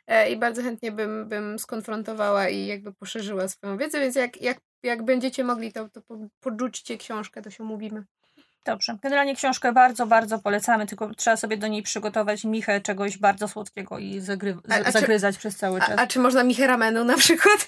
e, 0.08 0.30
i 0.32 0.38
bardzo 0.38 0.62
chętnie 0.64 0.92
bym, 0.92 1.30
bym 1.30 1.60
skonfrontowała 1.60 2.50
i 2.50 2.66
jakby 2.66 2.94
poszerzyła 2.94 3.48
swoją 3.48 3.78
wiedzę, 3.78 4.00
więc 4.00 4.16
jak, 4.16 4.42
jak, 4.42 4.60
jak 4.84 5.04
będziecie 5.06 5.44
mogli, 5.44 5.72
to, 5.74 5.90
to 5.90 6.02
po- 6.02 6.28
podrzućcie 6.40 6.98
książkę, 6.98 7.42
to 7.42 7.50
się 7.50 7.64
umówimy. 7.64 8.06
Dobrze. 8.66 8.98
Generalnie 9.04 9.36
książkę 9.36 9.74
bardzo, 9.74 10.08
bardzo 10.08 10.40
polecamy, 10.40 10.88
tylko 10.88 11.16
trzeba 11.16 11.38
sobie 11.38 11.58
do 11.58 11.68
niej 11.68 11.84
przygotować 11.84 12.44
michę 12.44 12.82
czegoś 12.82 13.18
bardzo 13.18 13.48
słodkiego 13.48 14.00
i 14.00 14.20
zagry- 14.22 14.58
A- 14.70 14.74
a 14.76 14.84
czy- 14.84 14.92
zagryzać 14.92 15.38
przez 15.38 15.56
cały 15.58 15.80
czas. 15.80 15.90
A, 15.90 16.02
a 16.02 16.08
czy 16.08 16.20
można 16.20 16.44
michę 16.44 16.68
ramenu 16.68 17.04
na 17.06 17.18
przykład? 17.18 17.68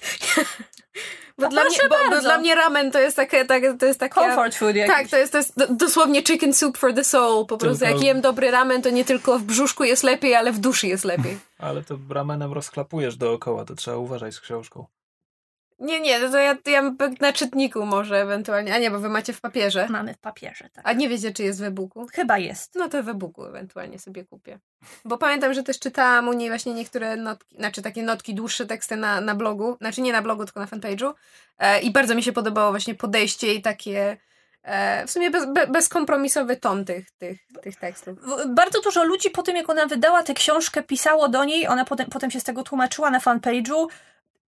Bo, 1.38 1.42
No 1.44 1.48
dla 1.48 1.64
mnie, 1.64 1.76
bo, 1.88 2.10
bo 2.10 2.20
dla 2.20 2.38
mnie 2.38 2.54
ramen 2.54 2.90
to 2.90 2.98
jest 2.98 3.16
takie, 3.16 3.44
tak, 3.44 3.62
to 3.80 3.86
jest 3.86 4.00
takie 4.00 4.14
Comfort 4.14 4.54
food 4.54 4.76
jakiś. 4.76 4.94
Tak, 4.96 5.08
to 5.08 5.16
jest, 5.16 5.32
to 5.32 5.38
jest 5.38 5.58
do- 5.58 5.66
dosłownie 5.68 6.22
chicken 6.22 6.54
soup 6.54 6.78
for 6.78 6.94
the 6.94 7.04
soul. 7.04 7.46
Po 7.46 7.58
prostu 7.58 7.78
Tylko- 7.78 7.94
jak 7.94 8.04
jem 8.04 8.20
dobry 8.20 8.50
ramen, 8.50 8.82
to 8.82 8.90
nie 8.90 9.04
tylko 9.04 9.38
w 9.38 9.42
brzuszku 9.42 9.84
jest 9.84 10.02
lepiej, 10.02 10.34
ale 10.34 10.52
w 10.52 10.58
duszy 10.58 10.86
jest 10.86 11.04
lepiej. 11.04 11.38
Ale 11.58 11.82
to 11.82 11.98
ramenem 12.10 12.52
rozklapujesz 12.52 13.16
dookoła, 13.16 13.64
to 13.64 13.74
trzeba 13.74 13.96
uważać 13.96 14.34
z 14.34 14.40
książką. 14.40 14.86
Nie, 15.84 16.00
nie, 16.00 16.30
to 16.30 16.38
ja, 16.38 16.54
to 16.54 16.70
ja 16.70 16.94
na 17.20 17.32
czytniku 17.32 17.86
może 17.86 18.20
ewentualnie. 18.20 18.74
A 18.74 18.78
nie, 18.78 18.90
bo 18.90 18.98
wy 18.98 19.08
macie 19.08 19.32
w 19.32 19.40
papierze. 19.40 19.86
Mamy 19.90 20.14
w 20.14 20.18
papierze, 20.18 20.68
tak. 20.72 20.88
A 20.88 20.92
nie 20.92 21.08
wiecie, 21.08 21.32
czy 21.32 21.42
jest 21.42 21.60
w 21.60 21.62
e-booku? 21.62 22.06
Chyba 22.12 22.38
jest. 22.38 22.74
No 22.74 22.88
to 22.88 23.02
w 23.02 23.08
e-booku 23.08 23.44
ewentualnie 23.44 23.98
sobie 23.98 24.24
kupię. 24.24 24.58
Bo 25.04 25.18
pamiętam, 25.18 25.54
że 25.54 25.62
też 25.62 25.78
czytałam 25.78 26.28
u 26.28 26.32
niej 26.32 26.48
właśnie 26.48 26.74
niektóre 26.74 27.16
notki, 27.16 27.56
znaczy 27.56 27.82
takie 27.82 28.02
notki, 28.02 28.34
dłuższe 28.34 28.66
teksty 28.66 28.96
na, 28.96 29.20
na 29.20 29.34
blogu. 29.34 29.76
Znaczy 29.80 30.00
nie 30.00 30.12
na 30.12 30.22
blogu, 30.22 30.44
tylko 30.44 30.60
na 30.60 30.66
fanpage'u. 30.66 31.12
E, 31.58 31.80
I 31.80 31.90
bardzo 31.90 32.14
mi 32.14 32.22
się 32.22 32.32
podobało 32.32 32.70
właśnie 32.70 32.94
podejście 32.94 33.54
i 33.54 33.62
takie 33.62 34.16
e, 34.62 35.06
w 35.06 35.10
sumie 35.10 35.30
bez, 35.30 35.52
be, 35.52 35.66
bezkompromisowy 35.66 36.56
ton 36.56 36.84
tych, 36.84 37.10
tych, 37.10 37.38
tych 37.62 37.76
tekstów. 37.76 38.18
Bardzo 38.48 38.80
dużo 38.80 39.04
ludzi 39.04 39.30
po 39.30 39.42
tym, 39.42 39.56
jak 39.56 39.70
ona 39.70 39.86
wydała 39.86 40.22
tę 40.22 40.34
książkę, 40.34 40.82
pisało 40.82 41.28
do 41.28 41.44
niej, 41.44 41.68
ona 41.68 41.84
potem, 41.84 42.06
potem 42.10 42.30
się 42.30 42.40
z 42.40 42.44
tego 42.44 42.62
tłumaczyła 42.62 43.10
na 43.10 43.18
fanpage'u, 43.18 43.86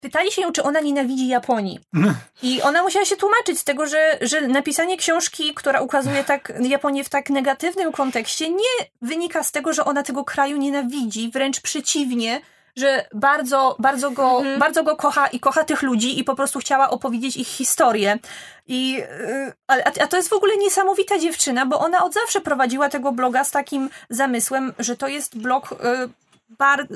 pytali 0.00 0.32
się 0.32 0.42
ją, 0.42 0.52
czy 0.52 0.62
ona 0.62 0.80
nienawidzi 0.80 1.28
Japonii. 1.28 1.80
I 2.42 2.62
ona 2.62 2.82
musiała 2.82 3.04
się 3.04 3.16
tłumaczyć 3.16 3.58
z 3.58 3.64
tego, 3.64 3.86
że, 3.86 4.18
że 4.20 4.40
napisanie 4.40 4.96
książki, 4.96 5.54
która 5.54 5.80
ukazuje 5.80 6.24
tak 6.24 6.52
Japonię 6.60 7.04
w 7.04 7.08
tak 7.08 7.30
negatywnym 7.30 7.92
kontekście, 7.92 8.50
nie 8.50 8.86
wynika 9.02 9.42
z 9.44 9.52
tego, 9.52 9.72
że 9.72 9.84
ona 9.84 10.02
tego 10.02 10.24
kraju 10.24 10.56
nienawidzi, 10.56 11.30
wręcz 11.32 11.60
przeciwnie, 11.60 12.40
że 12.76 13.08
bardzo, 13.14 13.76
bardzo, 13.78 14.10
go, 14.10 14.36
Mhm. 14.38 14.58
bardzo 14.58 14.82
go 14.84 14.96
kocha 14.96 15.26
i 15.26 15.40
kocha 15.40 15.64
tych 15.64 15.82
ludzi 15.82 16.18
i 16.18 16.24
po 16.24 16.34
prostu 16.34 16.58
chciała 16.58 16.90
opowiedzieć 16.90 17.36
ich 17.36 17.48
historię. 17.48 18.18
I, 18.66 18.92
yy, 18.92 19.52
a, 19.66 19.74
a 20.02 20.06
to 20.06 20.16
jest 20.16 20.28
w 20.28 20.32
ogóle 20.32 20.56
niesamowita 20.56 21.18
dziewczyna, 21.18 21.66
bo 21.66 21.78
ona 21.78 22.04
od 22.04 22.14
zawsze 22.14 22.40
prowadziła 22.40 22.88
tego 22.88 23.12
bloga 23.12 23.44
z 23.44 23.50
takim 23.50 23.90
zamysłem, 24.10 24.72
że 24.78 24.96
to 24.96 25.08
jest 25.08 25.38
blog 25.38 25.74
bar- 25.82 26.08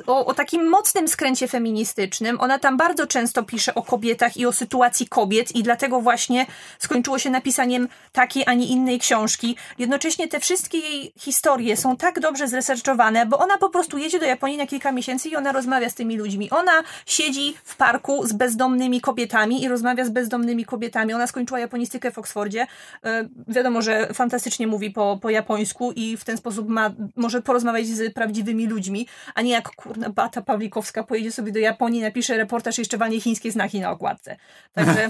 o, 0.06 0.26
o 0.26 0.34
takim 0.34 0.68
mocnym 0.68 1.08
skręcie 1.08 1.48
feministycznym. 1.48 2.40
Ona 2.40 2.58
tam 2.58 2.76
bardzo 2.76 3.06
często 3.06 3.42
pisze 3.42 3.74
o 3.74 3.82
kobietach 3.82 4.36
i 4.36 4.46
o 4.46 4.52
sytuacji 4.52 5.08
kobiet 5.08 5.56
i 5.56 5.62
dlatego 5.62 6.00
właśnie 6.00 6.46
skończyło 6.78 7.18
się 7.18 7.30
napisaniem 7.30 7.88
takiej, 8.12 8.42
a 8.46 8.54
nie 8.54 8.66
innej 8.66 8.98
książki. 8.98 9.56
Jednocześnie 9.78 10.28
te 10.28 10.40
wszystkie 10.40 10.78
jej 10.78 11.12
historie 11.18 11.76
są 11.76 11.96
tak 11.96 12.20
dobrze 12.20 12.48
zresearchowane, 12.48 13.26
bo 13.26 13.38
ona 13.38 13.58
po 13.58 13.70
prostu 13.70 13.98
jedzie 13.98 14.18
do 14.18 14.26
Japonii 14.26 14.56
na 14.56 14.66
kilka 14.66 14.92
miesięcy 14.92 15.28
i 15.28 15.36
ona 15.36 15.52
rozmawia 15.52 15.90
z 15.90 15.94
tymi 15.94 16.16
ludźmi. 16.16 16.50
Ona 16.50 16.82
siedzi 17.06 17.54
w 17.64 17.76
parku 17.76 18.26
z 18.26 18.32
bezdomnymi 18.32 19.00
kobietami 19.00 19.62
i 19.62 19.68
rozmawia 19.68 20.04
z 20.04 20.10
bezdomnymi 20.10 20.64
kobietami. 20.64 21.14
Ona 21.14 21.26
skończyła 21.26 21.60
japonistykę 21.60 22.10
w 22.10 22.18
Oksfordzie. 22.18 22.66
E, 23.04 23.28
wiadomo, 23.48 23.82
że 23.82 24.14
fantastycznie 24.14 24.66
mówi 24.66 24.90
po, 24.90 25.18
po 25.22 25.30
japońsku 25.30 25.92
i 25.92 26.16
w 26.16 26.24
ten 26.24 26.36
sposób 26.36 26.68
ma, 26.68 26.90
może 27.16 27.42
porozmawiać 27.42 27.86
z 27.86 28.14
prawdziwymi 28.14 28.66
ludźmi, 28.66 29.06
a 29.40 29.42
nie 29.42 29.52
jak 29.52 29.70
kurna 29.76 30.10
Bata 30.10 30.42
Pawlikowska 30.42 31.04
pojedzie 31.04 31.32
sobie 31.32 31.52
do 31.52 31.58
Japonii, 31.58 32.00
napisze 32.02 32.36
reportaż 32.36 32.78
i 32.78 32.80
jeszcze 32.80 32.98
walnie 32.98 33.20
chińskie 33.20 33.52
znaki 33.52 33.80
na 33.80 33.90
okładce. 33.90 34.36
Także 34.72 35.04
e, 35.04 35.08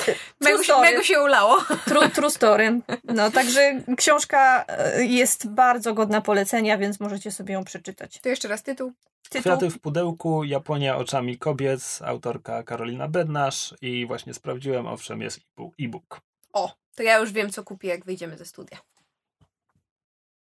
true 0.00 0.14
Mego 0.40 0.62
się, 0.62 0.80
mego 0.80 1.02
się 1.02 1.20
ulało. 1.20 1.64
True, 1.84 2.10
true 2.10 2.30
story. 2.30 2.80
No, 3.04 3.30
także 3.30 3.82
książka 3.96 4.64
e, 4.68 5.04
jest 5.04 5.48
bardzo 5.48 5.94
godna 5.94 6.20
polecenia, 6.20 6.78
więc 6.78 7.00
możecie 7.00 7.30
sobie 7.32 7.54
ją 7.54 7.64
przeczytać. 7.64 8.20
To 8.20 8.28
jeszcze 8.28 8.48
raz 8.48 8.62
tytuł. 8.62 8.92
Tytuł 9.30 9.40
Kwiaty 9.42 9.70
w 9.70 9.78
pudełku, 9.78 10.44
Japonia 10.44 10.96
oczami 10.96 11.38
kobiet, 11.38 11.98
autorka 12.04 12.62
Karolina 12.62 13.08
Bednarz 13.08 13.74
i 13.82 14.06
właśnie 14.06 14.34
sprawdziłem, 14.34 14.86
owszem, 14.86 15.22
jest 15.22 15.38
e-book. 15.38 15.74
e-book. 15.80 16.20
O, 16.52 16.74
to 16.96 17.02
ja 17.02 17.18
już 17.18 17.32
wiem, 17.32 17.50
co 17.50 17.64
kupię, 17.64 17.88
jak 17.88 18.04
wyjdziemy 18.04 18.36
ze 18.36 18.44
studia. 18.44 18.78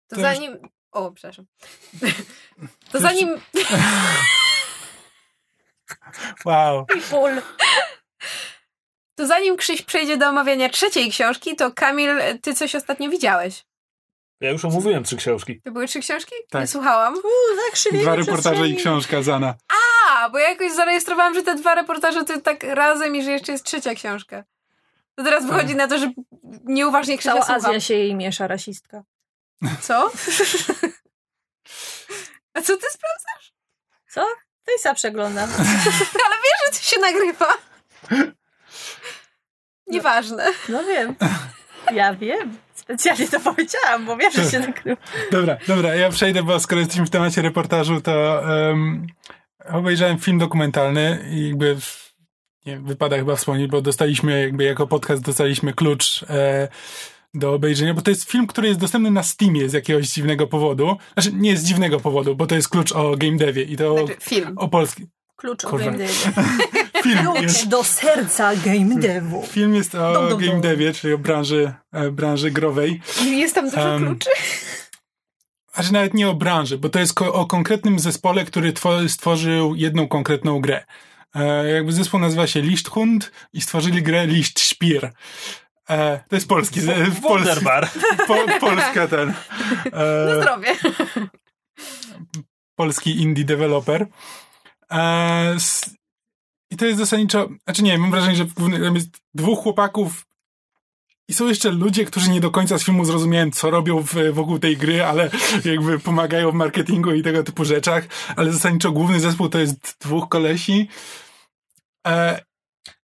To 0.08 0.16
To 0.16 0.22
zanim... 0.22 0.58
O, 0.94 1.10
przepraszam. 1.10 1.46
To 2.92 3.00
zanim... 3.00 3.28
Wow. 6.44 6.86
People. 6.86 7.42
To 9.14 9.26
zanim 9.26 9.56
Krzyś 9.56 9.82
przejdzie 9.82 10.16
do 10.16 10.28
omawiania 10.28 10.68
trzeciej 10.68 11.10
książki, 11.10 11.56
to 11.56 11.72
Kamil, 11.72 12.10
ty 12.42 12.54
coś 12.54 12.74
ostatnio 12.74 13.10
widziałeś. 13.10 13.64
Ja 14.40 14.50
już 14.50 14.64
omówiłem 14.64 15.04
trzy 15.04 15.16
książki. 15.16 15.60
To 15.60 15.70
były 15.70 15.86
trzy 15.86 16.00
książki? 16.00 16.34
Tak. 16.50 16.60
Nie 16.60 16.66
słuchałam. 16.66 17.14
Zakrzywienie 17.66 18.04
Dwa 18.04 18.14
reportaże 18.16 18.68
i 18.68 18.76
książka 18.76 19.22
Zana. 19.22 19.54
A, 19.68 20.28
bo 20.28 20.38
ja 20.38 20.48
jakoś 20.48 20.72
zarejestrowałam, 20.72 21.34
że 21.34 21.42
te 21.42 21.54
dwa 21.54 21.74
reportaże 21.74 22.24
to 22.24 22.40
tak 22.40 22.62
razem 22.62 23.16
i 23.16 23.22
że 23.22 23.30
jeszcze 23.30 23.52
jest 23.52 23.64
trzecia 23.64 23.94
książka. 23.94 24.44
To 25.14 25.24
teraz 25.24 25.46
wychodzi 25.46 25.76
na 25.76 25.88
to, 25.88 25.98
że 25.98 26.12
nieuważnie 26.64 27.18
Krzysia 27.18 27.32
Cała 27.32 27.44
słucham. 27.44 27.64
Azja 27.70 27.80
się 27.80 27.94
jej 27.94 28.14
miesza, 28.14 28.46
rasistka. 28.46 29.02
Co? 29.80 29.94
A 32.54 32.60
co 32.62 32.76
ty 32.76 32.86
sprawdzasz? 32.90 33.54
Co? 34.10 34.26
Fejsa 34.66 34.94
przeglądam. 34.94 35.50
Ale 36.26 36.36
wiesz, 36.44 36.60
że 36.64 36.72
to 36.72 36.78
się 36.78 37.00
nagrywa. 37.00 37.46
Nieważne. 39.86 40.52
No 40.68 40.84
wiem. 40.84 41.14
Ja 41.92 42.14
wiem. 42.14 42.58
Specjalnie 42.74 43.28
to 43.28 43.40
powiedziałam, 43.40 44.06
bo 44.06 44.16
wiesz, 44.16 44.34
że 44.34 44.50
się 44.50 44.58
nakrywa. 44.68 45.00
Dobra, 45.30 45.56
dobra, 45.66 45.94
ja 45.94 46.10
przejdę, 46.10 46.42
bo 46.42 46.60
skoro 46.60 46.80
jesteśmy 46.80 47.06
w 47.06 47.10
temacie 47.10 47.42
reportażu, 47.42 48.00
to 48.00 48.42
um, 48.48 49.06
obejrzałem 49.68 50.18
film 50.18 50.38
dokumentalny 50.38 51.24
i 51.30 51.48
jakby 51.48 51.76
nie, 52.66 52.80
wypada 52.80 53.16
chyba 53.16 53.36
wspomnieć, 53.36 53.70
bo 53.70 53.80
dostaliśmy 53.80 54.40
jakby 54.40 54.64
jako 54.64 54.86
podcast 54.86 55.22
dostaliśmy 55.22 55.74
klucz 55.74 56.22
e, 56.22 56.68
do 57.34 57.52
obejrzenia, 57.54 57.94
bo 57.94 58.02
to 58.02 58.10
jest 58.10 58.30
film, 58.30 58.46
który 58.46 58.68
jest 58.68 58.80
dostępny 58.80 59.10
na 59.10 59.22
Steamie 59.22 59.68
z 59.68 59.72
jakiegoś 59.72 60.08
dziwnego 60.08 60.46
powodu. 60.46 60.96
Znaczy, 61.14 61.32
nie 61.32 61.56
z 61.56 61.64
dziwnego 61.64 62.00
powodu, 62.00 62.36
bo 62.36 62.46
to 62.46 62.54
jest 62.54 62.68
klucz 62.68 62.92
o 62.92 63.16
game 63.16 63.36
devie 63.36 63.62
i 63.62 63.76
to 63.76 64.06
Znaczy, 64.06 64.20
film. 64.20 64.58
o 64.58 64.68
polski. 64.68 65.06
Klucz 65.36 65.64
o 65.64 65.68
Kurwa. 65.68 65.84
game 65.86 65.98
devie. 65.98 66.14
Film 67.02 67.18
Klucz 67.18 67.42
jest, 67.42 67.68
do 67.68 67.84
serca 67.84 68.56
game 68.56 68.94
devu. 69.00 69.42
film 69.46 69.74
jest 69.74 69.94
o 69.94 70.36
game 70.36 70.60
devie, 70.60 70.92
czyli 70.92 71.14
o 71.14 71.18
branży, 71.18 71.72
e, 71.92 72.10
branży 72.10 72.50
growej. 72.50 73.00
Jest 73.24 73.54
tam 73.54 73.70
dużo 73.70 73.94
Em, 73.94 74.06
kluczy? 74.06 74.30
Aż 75.74 75.90
nawet 75.90 76.14
nie 76.14 76.28
o 76.28 76.34
branży, 76.34 76.78
bo 76.78 76.88
to 76.88 76.98
jest 76.98 77.14
ko- 77.14 77.34
o 77.34 77.46
konkretnym 77.46 77.98
zespole, 77.98 78.44
który 78.44 78.72
two- 78.72 79.08
stworzył 79.08 79.74
jedną 79.74 80.08
konkretną 80.08 80.60
grę. 80.60 80.84
E, 81.34 81.68
jakby 81.70 81.92
zespół 81.92 82.20
nazywa 82.20 82.46
się 82.46 82.60
Lichthund 82.62 83.32
i 83.52 83.60
stworzyli 83.60 84.02
grę 84.02 84.26
Lichtspiel. 84.26 85.10
E, 85.90 86.20
to 86.28 86.36
jest 86.36 86.48
polski. 86.48 86.80
polski 86.80 87.20
Wonderbar. 87.22 87.88
po, 88.28 88.36
Polska 88.60 89.08
ten. 89.08 89.34
E, 89.92 90.40
Zdrowie. 90.40 90.68
polski 92.76 93.22
indie 93.22 93.44
developer. 93.44 94.06
E, 94.92 95.52
s- 95.56 95.90
I 96.70 96.76
to 96.76 96.86
jest 96.86 96.98
zasadniczo, 96.98 97.48
znaczy 97.64 97.82
nie, 97.82 97.98
mam 97.98 98.10
wrażenie, 98.10 98.36
że 98.36 98.46
tam 98.84 98.94
jest 98.94 99.08
dwóch 99.34 99.58
chłopaków 99.62 100.26
i 101.28 101.34
są 101.34 101.48
jeszcze 101.48 101.70
ludzie, 101.70 102.04
którzy 102.04 102.30
nie 102.30 102.40
do 102.40 102.50
końca 102.50 102.78
z 102.78 102.84
filmu 102.84 103.04
zrozumiałem, 103.04 103.52
co 103.52 103.70
robią 103.70 104.02
w, 104.02 104.14
wokół 104.32 104.58
tej 104.58 104.76
gry, 104.76 105.04
ale 105.04 105.30
jakby 105.64 105.98
pomagają 105.98 106.50
w 106.50 106.54
marketingu 106.54 107.12
i 107.12 107.22
tego 107.22 107.42
typu 107.42 107.64
rzeczach, 107.64 108.04
ale 108.36 108.52
zasadniczo 108.52 108.92
główny 108.92 109.20
zespół 109.20 109.48
to 109.48 109.58
jest 109.58 109.96
dwóch 110.00 110.28
kolesi. 110.28 110.88
E, 112.06 112.42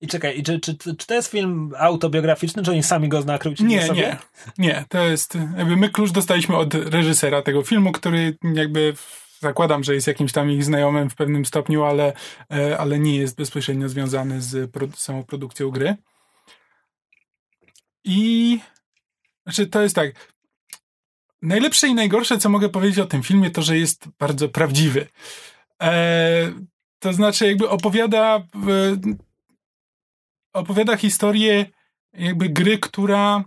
I 0.00 0.06
czekaj, 0.06 0.38
i 0.38 0.42
czy, 0.42 0.60
czy, 0.60 0.76
czy 0.76 1.06
to 1.06 1.14
jest 1.14 1.30
film 1.30 1.72
autobiograficzny, 1.78 2.62
czy 2.62 2.70
oni 2.70 2.82
sami 2.82 3.08
go 3.08 3.24
nakrócili 3.24 3.68
nie, 3.68 3.86
sobie? 3.86 4.16
nie, 4.58 4.66
nie, 4.66 4.84
to 4.88 5.08
jest, 5.08 5.34
jakby 5.56 5.76
my 5.76 5.88
klucz 5.88 6.10
dostaliśmy 6.10 6.56
od 6.56 6.74
reżysera 6.74 7.42
tego 7.42 7.62
filmu, 7.62 7.92
który 7.92 8.36
jakby 8.54 8.94
zakładam, 9.40 9.84
że 9.84 9.94
jest 9.94 10.06
jakimś 10.06 10.32
tam 10.32 10.50
ich 10.50 10.64
znajomym 10.64 11.10
w 11.10 11.14
pewnym 11.14 11.44
stopniu, 11.46 11.84
ale, 11.84 12.12
e, 12.52 12.78
ale 12.78 12.98
nie 12.98 13.16
jest 13.16 13.36
bezpośrednio 13.36 13.88
związany 13.88 14.42
z 14.42 14.70
produ- 14.70 14.96
samą 14.96 15.24
produkcją 15.24 15.70
gry. 15.70 15.96
I 18.04 18.58
znaczy 19.46 19.66
to 19.66 19.82
jest 19.82 19.94
tak. 19.94 20.30
Najlepsze 21.42 21.88
i 21.88 21.94
najgorsze, 21.94 22.38
co 22.38 22.48
mogę 22.48 22.68
powiedzieć 22.68 22.98
o 22.98 23.06
tym 23.06 23.22
filmie, 23.22 23.50
to, 23.50 23.62
że 23.62 23.78
jest 23.78 24.08
bardzo 24.18 24.48
prawdziwy. 24.48 25.06
E, 25.82 26.52
to 26.98 27.12
znaczy, 27.12 27.46
jakby 27.46 27.68
opowiada 27.68 28.36
e, 28.36 28.42
opowiada 30.52 30.96
historię 30.96 31.66
jakby 32.12 32.48
gry, 32.48 32.78
która 32.78 33.44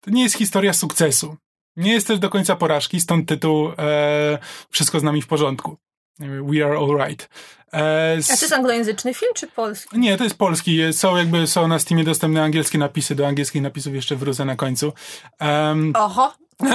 to 0.00 0.10
nie 0.10 0.22
jest 0.22 0.36
historia 0.36 0.72
sukcesu. 0.72 1.36
Nie 1.76 1.92
jest 1.92 2.06
też 2.06 2.18
do 2.18 2.30
końca 2.30 2.56
porażki, 2.56 3.00
stąd 3.00 3.28
tytuł 3.28 3.68
e, 3.78 4.38
Wszystko 4.70 5.00
z 5.00 5.02
nami 5.02 5.22
w 5.22 5.26
porządku. 5.26 5.76
We 6.18 6.66
Are 6.66 6.78
Alright. 6.78 7.28
E, 7.72 8.18
A 8.18 8.36
to 8.36 8.44
jest 8.44 8.52
anglojęzyczny 8.52 9.14
film, 9.14 9.32
czy 9.34 9.46
polski? 9.46 9.98
Nie, 9.98 10.16
to 10.16 10.24
jest 10.24 10.38
polski. 10.38 10.92
Są 10.92 11.16
jakby, 11.16 11.46
są 11.46 11.68
na 11.68 11.78
Steamie 11.78 12.04
dostępne 12.04 12.42
angielskie 12.42 12.78
napisy, 12.78 13.14
do 13.14 13.26
angielskich 13.26 13.62
napisów 13.62 13.94
jeszcze 13.94 14.16
wrócę 14.16 14.44
na 14.44 14.56
końcu. 14.56 14.92
Um, 15.40 15.92
Oho. 15.96 16.34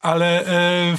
ale 0.00 0.46
e, 0.46 0.96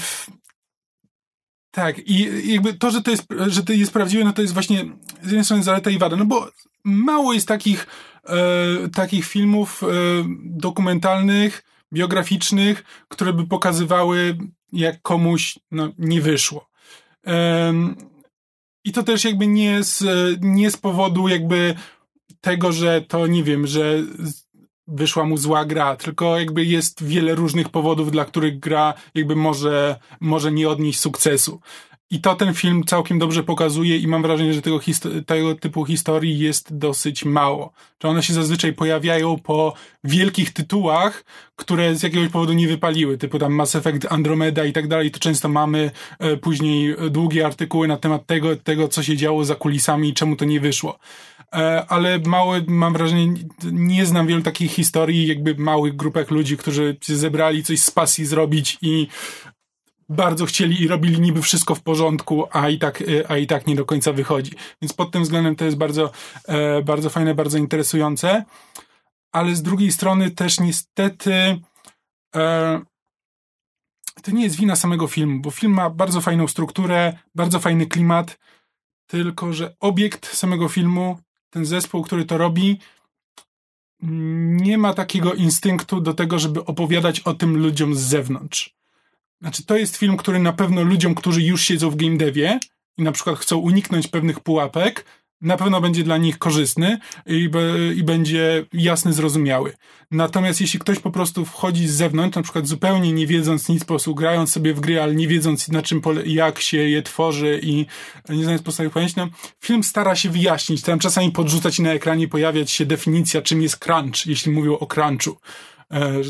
tak, 1.74 2.00
i 2.00 2.52
jakby 2.54 2.74
to, 2.74 2.92
że 2.92 3.02
to 3.02 3.12
jest, 3.12 3.26
że 3.48 3.64
to 3.64 3.74
jest 3.74 3.94
prawdziwe, 3.94 4.24
no 4.24 4.34
to 4.34 4.42
jest 4.42 4.54
właśnie 4.54 4.86
z 5.22 5.26
jednej 5.26 5.44
strony 5.44 5.64
zaleta 5.64 5.90
i 5.90 5.98
wada, 5.98 6.16
no 6.16 6.26
bo 6.26 6.50
mało 6.84 7.34
jest 7.34 7.48
takich, 7.48 7.88
e, 8.28 8.90
takich 8.90 9.26
filmów 9.26 9.84
e, 9.84 9.88
dokumentalnych, 10.46 11.64
biograficznych, 11.94 12.84
które 13.08 13.34
by 13.34 13.48
pokazywały, 13.48 14.38
jak 14.74 15.02
komuś 15.02 15.60
no, 15.72 15.90
nie 15.98 16.22
wyszło. 16.22 16.70
E, 17.28 17.74
I 18.86 18.92
to 18.92 19.04
też 19.04 19.24
jakby 19.24 19.48
nie 19.48 19.84
z, 19.84 20.04
nie 20.42 20.72
z 20.72 20.78
powodu 20.78 21.28
jakby 21.28 21.76
tego, 22.42 22.72
że 22.72 23.02
to, 23.02 23.28
nie 23.28 23.44
wiem, 23.44 23.68
że 23.68 24.04
wyszła 24.88 25.26
mu 25.26 25.38
zła 25.38 25.66
gra, 25.66 25.96
tylko 25.96 26.40
jakby 26.40 26.66
jest 26.66 27.04
wiele 27.04 27.36
różnych 27.36 27.70
powodów, 27.70 28.12
dla 28.12 28.26
których 28.26 28.60
gra 28.60 28.94
jakby 29.16 29.36
może, 29.36 29.96
może 30.20 30.52
nie 30.52 30.70
odnieść 30.70 31.00
sukcesu. 31.00 31.62
I 32.14 32.22
to 32.22 32.36
ten 32.36 32.54
film 32.54 32.84
całkiem 32.84 33.20
dobrze 33.20 33.44
pokazuje 33.44 33.98
i 33.98 34.08
mam 34.08 34.22
wrażenie, 34.22 34.54
że 34.54 34.62
tego, 34.62 34.80
tego 35.26 35.56
typu 35.56 35.86
historii 35.86 36.40
jest 36.40 36.78
dosyć 36.78 37.26
mało. 37.26 37.74
Że 38.04 38.10
one 38.10 38.24
się 38.24 38.34
zazwyczaj 38.34 38.74
pojawiają 38.74 39.40
po 39.40 39.74
wielkich 40.04 40.54
tytułach, 40.54 41.26
które 41.56 41.96
z 41.96 42.04
jakiegoś 42.04 42.30
powodu 42.30 42.54
nie 42.54 42.68
wypaliły, 42.68 43.18
typu 43.18 43.40
tam 43.40 43.54
Mass 43.54 43.76
Effect 43.76 44.12
Andromeda 44.12 44.66
i 44.66 44.74
tak 44.74 44.88
dalej. 44.88 45.12
To 45.12 45.20
często 45.20 45.50
mamy 45.50 45.92
e, 46.20 46.38
później 46.38 46.96
długie 47.10 47.46
artykuły 47.46 47.88
na 47.88 47.98
temat 47.98 48.26
tego, 48.26 48.56
tego, 48.56 48.88
co 48.88 49.04
się 49.04 49.18
działo 49.18 49.46
za 49.46 49.56
kulisami 49.56 50.10
i 50.10 50.14
czemu 50.14 50.36
to 50.36 50.46
nie 50.46 50.60
wyszło. 50.60 51.00
E, 51.54 51.86
ale 51.88 52.20
małe, 52.20 52.62
mam 52.68 52.94
wrażenie, 52.94 53.34
nie 53.64 54.06
znam 54.06 54.28
wielu 54.28 54.42
takich 54.42 54.72
historii, 54.72 55.28
jakby 55.28 55.56
małych 55.56 55.96
grupek 55.96 56.32
ludzi, 56.32 56.58
którzy 56.58 56.98
się 57.02 57.16
zebrali 57.16 57.64
coś 57.64 57.82
z 57.82 57.92
pasji 57.92 58.26
zrobić 58.26 58.78
i 58.82 59.08
bardzo 60.10 60.46
chcieli 60.46 60.82
i 60.82 60.88
robili 60.88 61.22
niby 61.22 61.42
wszystko 61.42 61.76
w 61.76 61.82
porządku, 61.82 62.46
a 62.52 62.70
i 62.70 62.80
tak, 62.80 63.02
e, 63.02 63.32
a 63.32 63.38
i 63.38 63.48
tak 63.48 63.68
nie 63.68 63.76
do 63.76 63.86
końca 63.86 64.14
wychodzi. 64.14 64.52
Więc 64.82 64.94
pod 64.94 65.12
tym 65.12 65.24
względem 65.24 65.56
to 65.56 65.66
jest 65.66 65.78
bardzo, 65.78 66.12
e, 66.48 66.82
bardzo 66.82 67.10
fajne, 67.10 67.36
bardzo 67.36 67.58
interesujące. 67.58 68.44
Ale 69.32 69.56
z 69.56 69.62
drugiej 69.62 69.92
strony 69.92 70.32
też 70.32 70.60
niestety 70.60 71.60
to 74.24 74.32
nie 74.32 74.44
jest 74.44 74.56
wina 74.56 74.76
samego 74.76 75.08
filmu, 75.08 75.40
bo 75.40 75.52
film 75.52 75.74
ma 75.74 75.90
bardzo 75.90 76.22
fajną 76.22 76.48
strukturę, 76.48 77.18
bardzo 77.36 77.60
fajny 77.60 77.86
klimat, 77.86 78.40
tylko 79.08 79.54
że 79.54 79.76
obiekt 79.80 80.36
samego 80.36 80.70
filmu, 80.70 81.18
ten 81.54 81.66
zespół, 81.66 82.04
który 82.04 82.26
to 82.26 82.38
robi, 82.38 82.80
nie 84.02 84.78
ma 84.78 84.94
takiego 84.94 85.34
instynktu 85.34 86.02
do 86.02 86.14
tego, 86.14 86.40
żeby 86.40 86.66
opowiadać 86.66 87.20
o 87.20 87.34
tym 87.34 87.58
ludziom 87.58 87.96
z 87.96 88.00
zewnątrz. 88.00 88.76
Znaczy, 89.42 89.66
to 89.66 89.78
jest 89.78 89.96
film, 89.96 90.18
który 90.18 90.40
na 90.40 90.54
pewno 90.54 90.84
ludziom, 90.84 91.16
którzy 91.16 91.42
już 91.42 91.62
siedzą 91.62 91.90
w 91.90 91.96
game 91.96 92.18
devie 92.18 92.60
i 92.98 93.04
na 93.04 93.12
przykład 93.12 93.40
chcą 93.40 93.58
uniknąć 93.58 94.08
pewnych 94.08 94.40
pułapek, 94.40 95.06
na 95.44 95.58
pewno 95.58 95.82
będzie 95.82 96.04
dla 96.04 96.18
nich 96.18 96.38
korzystny 96.38 96.98
i, 97.26 97.50
i, 97.96 98.04
będzie 98.04 98.66
jasny, 98.74 99.14
zrozumiały. 99.14 99.74
Natomiast 100.12 100.62
jeśli 100.62 100.80
ktoś 100.80 101.00
po 101.00 101.12
prostu 101.12 101.46
wchodzi 101.46 101.88
z 101.88 101.94
zewnątrz, 101.94 102.36
na 102.36 102.42
przykład 102.42 102.68
zupełnie 102.68 103.14
nie 103.14 103.28
wiedząc 103.28 103.70
nic, 103.70 103.80
po 103.80 103.88
prostu 103.88 104.16
grając 104.16 104.52
sobie 104.52 104.74
w 104.74 104.80
gry, 104.80 105.02
ale 105.02 105.16
nie 105.16 105.28
wiedząc 105.28 105.68
na 105.68 105.82
czym, 105.82 106.02
jak 106.26 106.60
się 106.60 106.78
je 106.78 107.02
tworzy 107.02 107.60
i 107.64 107.86
nie 108.30 108.44
znając 108.44 108.62
podstawowych 108.62 108.94
pojęć, 108.94 109.16
no, 109.16 109.30
film 109.64 109.84
stara 109.84 110.16
się 110.16 110.30
wyjaśnić, 110.30 110.82
tam 110.82 111.00
czasami 111.00 111.32
podrzucać 111.32 111.80
na 111.80 111.94
ekranie 111.94 112.28
pojawiać 112.28 112.72
się 112.72 112.86
definicja, 112.86 113.42
czym 113.42 113.62
jest 113.62 113.78
crunch, 113.78 114.26
jeśli 114.26 114.52
mówią 114.52 114.78
o 114.78 114.88
crunchu. 114.88 115.38
E, 115.94 116.22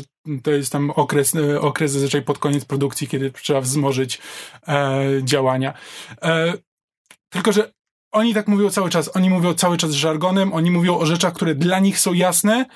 to 0.42 0.50
jest 0.50 0.72
tam 0.72 0.90
okres, 0.90 1.34
e, 1.34 1.60
okres 1.60 1.92
zazwyczaj 1.92 2.22
pod 2.22 2.38
koniec 2.38 2.64
produkcji, 2.64 3.08
kiedy 3.08 3.30
trzeba 3.30 3.60
wzmożyć 3.60 4.20
e, 4.68 5.00
działania. 5.22 5.74
Tylko, 7.30 7.52
że 7.52 7.72
oni 8.14 8.34
tak 8.34 8.48
mówią 8.48 8.70
cały 8.70 8.90
czas. 8.90 9.16
Oni 9.16 9.30
mówią 9.30 9.54
cały 9.54 9.76
czas 9.76 9.90
żargonem, 9.90 10.52
oni 10.52 10.70
mówią 10.70 10.98
o 10.98 11.06
rzeczach, 11.06 11.32
które 11.32 11.54
dla 11.54 11.78
nich 11.78 11.98
są 11.98 12.12
jasne, 12.12 12.66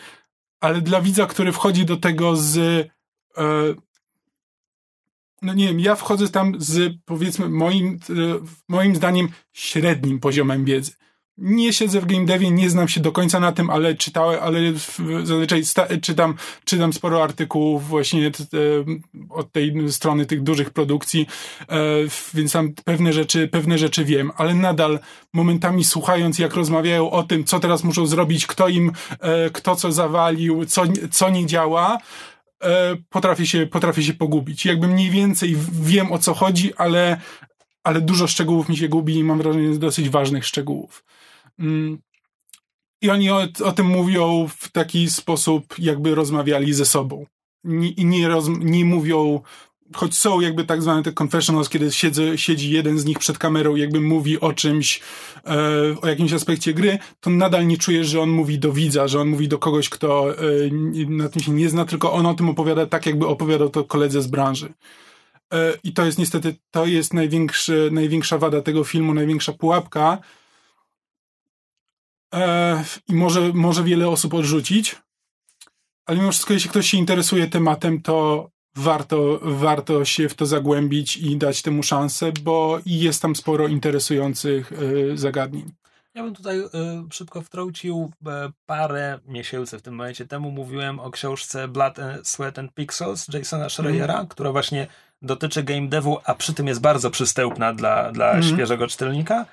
ale 0.61 0.81
dla 0.81 1.01
widza, 1.01 1.27
który 1.27 1.53
wchodzi 1.53 1.85
do 1.85 1.97
tego 1.97 2.37
z. 2.37 2.59
E, 3.37 3.45
no 5.43 5.55
nie 5.55 5.69
wiem, 5.69 5.81
ja 5.81 5.95
wchodzę 5.95 6.29
tam 6.29 6.55
z 6.59 6.95
powiedzmy 7.05 7.49
moim, 7.49 7.99
e, 8.11 8.13
moim 8.69 8.97
zdaniem 8.97 9.29
średnim 9.53 10.21
poziomem 10.21 10.65
wiedzy 10.65 10.93
nie 11.39 11.73
siedzę 11.73 12.01
w 12.01 12.07
game 12.07 12.25
devie, 12.25 12.51
nie 12.51 12.71
znam 12.71 12.89
się 12.89 13.01
do 13.01 13.13
końca 13.13 13.41
na 13.41 13.53
tym, 13.53 13.71
ale 13.71 13.95
czytałem, 13.95 14.41
ale 14.43 14.59
zazwyczaj 15.25 15.63
czytam, 16.03 16.35
czytam 16.65 16.93
sporo 16.93 17.23
artykułów 17.23 17.89
właśnie 17.89 18.31
od 19.31 19.53
tej 19.53 19.93
strony 19.93 20.27
tych 20.27 20.43
dużych 20.43 20.71
produkcji, 20.71 21.27
e, 21.69 21.77
więc 22.35 22.53
tam 22.53 22.73
pewne 22.85 23.13
rzeczy, 23.13 23.49
pewne 23.49 23.79
rzeczy 23.79 24.05
wiem, 24.05 24.31
ale 24.37 24.55
nadal 24.55 24.99
momentami 25.33 25.85
słuchając, 25.85 26.39
jak 26.39 26.55
rozmawiają 26.55 27.11
o 27.11 27.23
tym, 27.23 27.45
co 27.45 27.61
teraz 27.61 27.85
muszą 27.85 28.07
zrobić, 28.07 28.47
kto 28.47 28.69
im, 28.69 28.93
e, 29.21 29.51
kto 29.51 29.77
co 29.77 29.93
zawalił, 29.93 30.65
co, 30.65 30.83
co 31.11 31.31
nie 31.31 31.47
działa, 31.47 31.99
e, 32.63 32.97
potrafię 33.09 33.47
się, 33.47 33.67
potrafię 33.67 34.03
się 34.03 34.15
pogubić. 34.15 34.65
Jakby 34.65 34.89
mniej 34.89 35.11
więcej 35.11 35.57
wiem 35.73 36.13
o 36.13 36.19
co 36.19 36.35
chodzi, 36.35 36.75
ale, 36.77 37.21
ale 37.85 38.01
dużo 38.01 38.27
szczegółów 38.27 38.69
mi 38.69 38.77
się 38.77 38.89
gubi 38.89 39.19
i 39.19 39.25
mam 39.25 39.39
wrażenie 39.39 39.79
dosyć 39.79 40.09
ważnych 40.09 40.47
szczegółów. 40.47 41.05
Mm. 41.59 41.99
I 43.03 43.11
oni 43.11 43.31
o, 43.31 43.49
o, 43.65 43.73
tym 43.73 43.87
mówią 43.87 44.49
w 44.59 44.69
taki 44.73 45.11
sposób, 45.11 45.79
jakby 45.79 46.15
rozmawiali 46.15 46.75
ze 46.75 46.87
sobą. 46.87 47.27
Nie, 47.65 47.93
nie, 47.97 48.29
nie 48.61 48.85
mówią, 48.85 49.41
choć 49.95 50.19
są 50.19 50.41
jakby 50.41 50.65
tak 50.65 50.83
zwane 50.83 51.03
te 51.03 51.13
confessionals, 51.23 51.69
kiedy 51.69 51.91
siedzi 52.37 52.71
jeden 52.71 52.99
z 52.99 53.05
nich 53.05 53.19
przed 53.19 53.39
kamerą, 53.39 53.77
jakby 53.77 54.01
mówi 54.01 54.41
o 54.41 54.53
czymś, 54.53 55.01
e, 55.47 56.01
o 56.03 56.09
jakimś 56.09 56.33
aspekcie 56.33 56.75
gry, 56.75 56.99
to 57.21 57.31
nadal 57.31 57.67
nie 57.67 57.77
czujesz, 57.77 58.07
że 58.07 58.21
on 58.21 58.31
mówi 58.31 58.59
do 58.59 58.73
widza, 58.73 59.09
że 59.09 59.21
on 59.21 59.29
mówi 59.29 59.49
do 59.49 59.59
kogoś, 59.59 59.89
kto 59.89 60.33
e, 60.33 60.37
na 61.09 61.29
tym 61.29 61.43
się 61.43 61.53
nie 61.53 61.69
zna, 61.69 61.85
tylko 61.85 62.13
on 62.13 62.27
o 62.27 62.35
tym 62.35 62.49
opowiada 62.49 62.87
tak, 62.87 63.07
jakby 63.07 63.27
opowiadał 63.27 63.71
to 63.71 63.85
koledze 63.85 64.23
z 64.23 64.27
branży. 64.27 64.73
E, 65.53 65.73
I 65.85 65.93
to 65.93 66.05
jest 66.05 66.19
niestety, 66.19 66.55
to 66.71 66.87
jest 66.87 67.15
największy, 67.15 67.89
największa 67.93 68.39
wada 68.39 68.63
tego 68.63 68.85
filmu, 68.85 69.15
największa 69.15 69.53
pułapka, 69.53 70.19
e, 72.35 72.85
i 73.09 73.15
może, 73.15 73.53
może 73.53 73.85
wiele 73.85 74.09
osób 74.09 74.35
odrzucić, 74.35 74.97
ale 76.07 76.19
mimo 76.19 76.31
wszystko, 76.33 76.53
jeśli 76.53 76.71
ktoś 76.71 76.91
się 76.91 76.99
interesuje 76.99 77.47
tematem, 77.47 78.03
to 78.03 78.51
warto, 78.77 79.39
warto 79.43 80.05
się 80.05 80.29
w 80.29 80.35
to 80.35 80.47
zagłębić 80.47 81.17
i 81.17 81.37
dać 81.37 81.63
temu 81.63 81.83
szansę, 81.83 82.33
bo 82.43 82.79
jest 82.87 83.23
tam 83.23 83.37
sporo 83.37 83.69
interesujących 83.69 84.73
e, 84.73 85.17
zagadnień. 85.17 85.73
Ja 86.19 86.25
bym 86.25 86.35
tutaj 86.35 86.59
y, 86.59 86.69
szybko 87.11 87.43
wtrącił 87.43 88.13
y, 88.23 88.27
parę 88.67 89.19
miesięcy 89.27 89.79
w 89.79 89.83
tym 89.83 89.95
momencie 89.95 90.27
temu 90.27 90.51
mówiłem 90.51 91.01
o 91.01 91.11
książce 91.11 91.69
Blood, 91.69 91.99
and 91.99 92.29
Sweat 92.29 92.59
and 92.59 92.75
Pixels 92.75 93.29
Jasona 93.29 93.69
Schreiera, 93.69 94.15
mm. 94.15 94.27
która 94.27 94.53
właśnie 94.53 94.87
dotyczy 95.23 95.63
game 95.63 95.89
devu, 95.89 96.19
a 96.25 96.35
przy 96.35 96.55
tym 96.55 96.67
jest 96.67 96.81
bardzo 96.81 97.11
przystępna 97.11 97.75
dla, 97.75 98.13
dla 98.13 98.31
mm. 98.31 98.43
świeżego 98.43 98.87
czytelnika. 98.87 99.47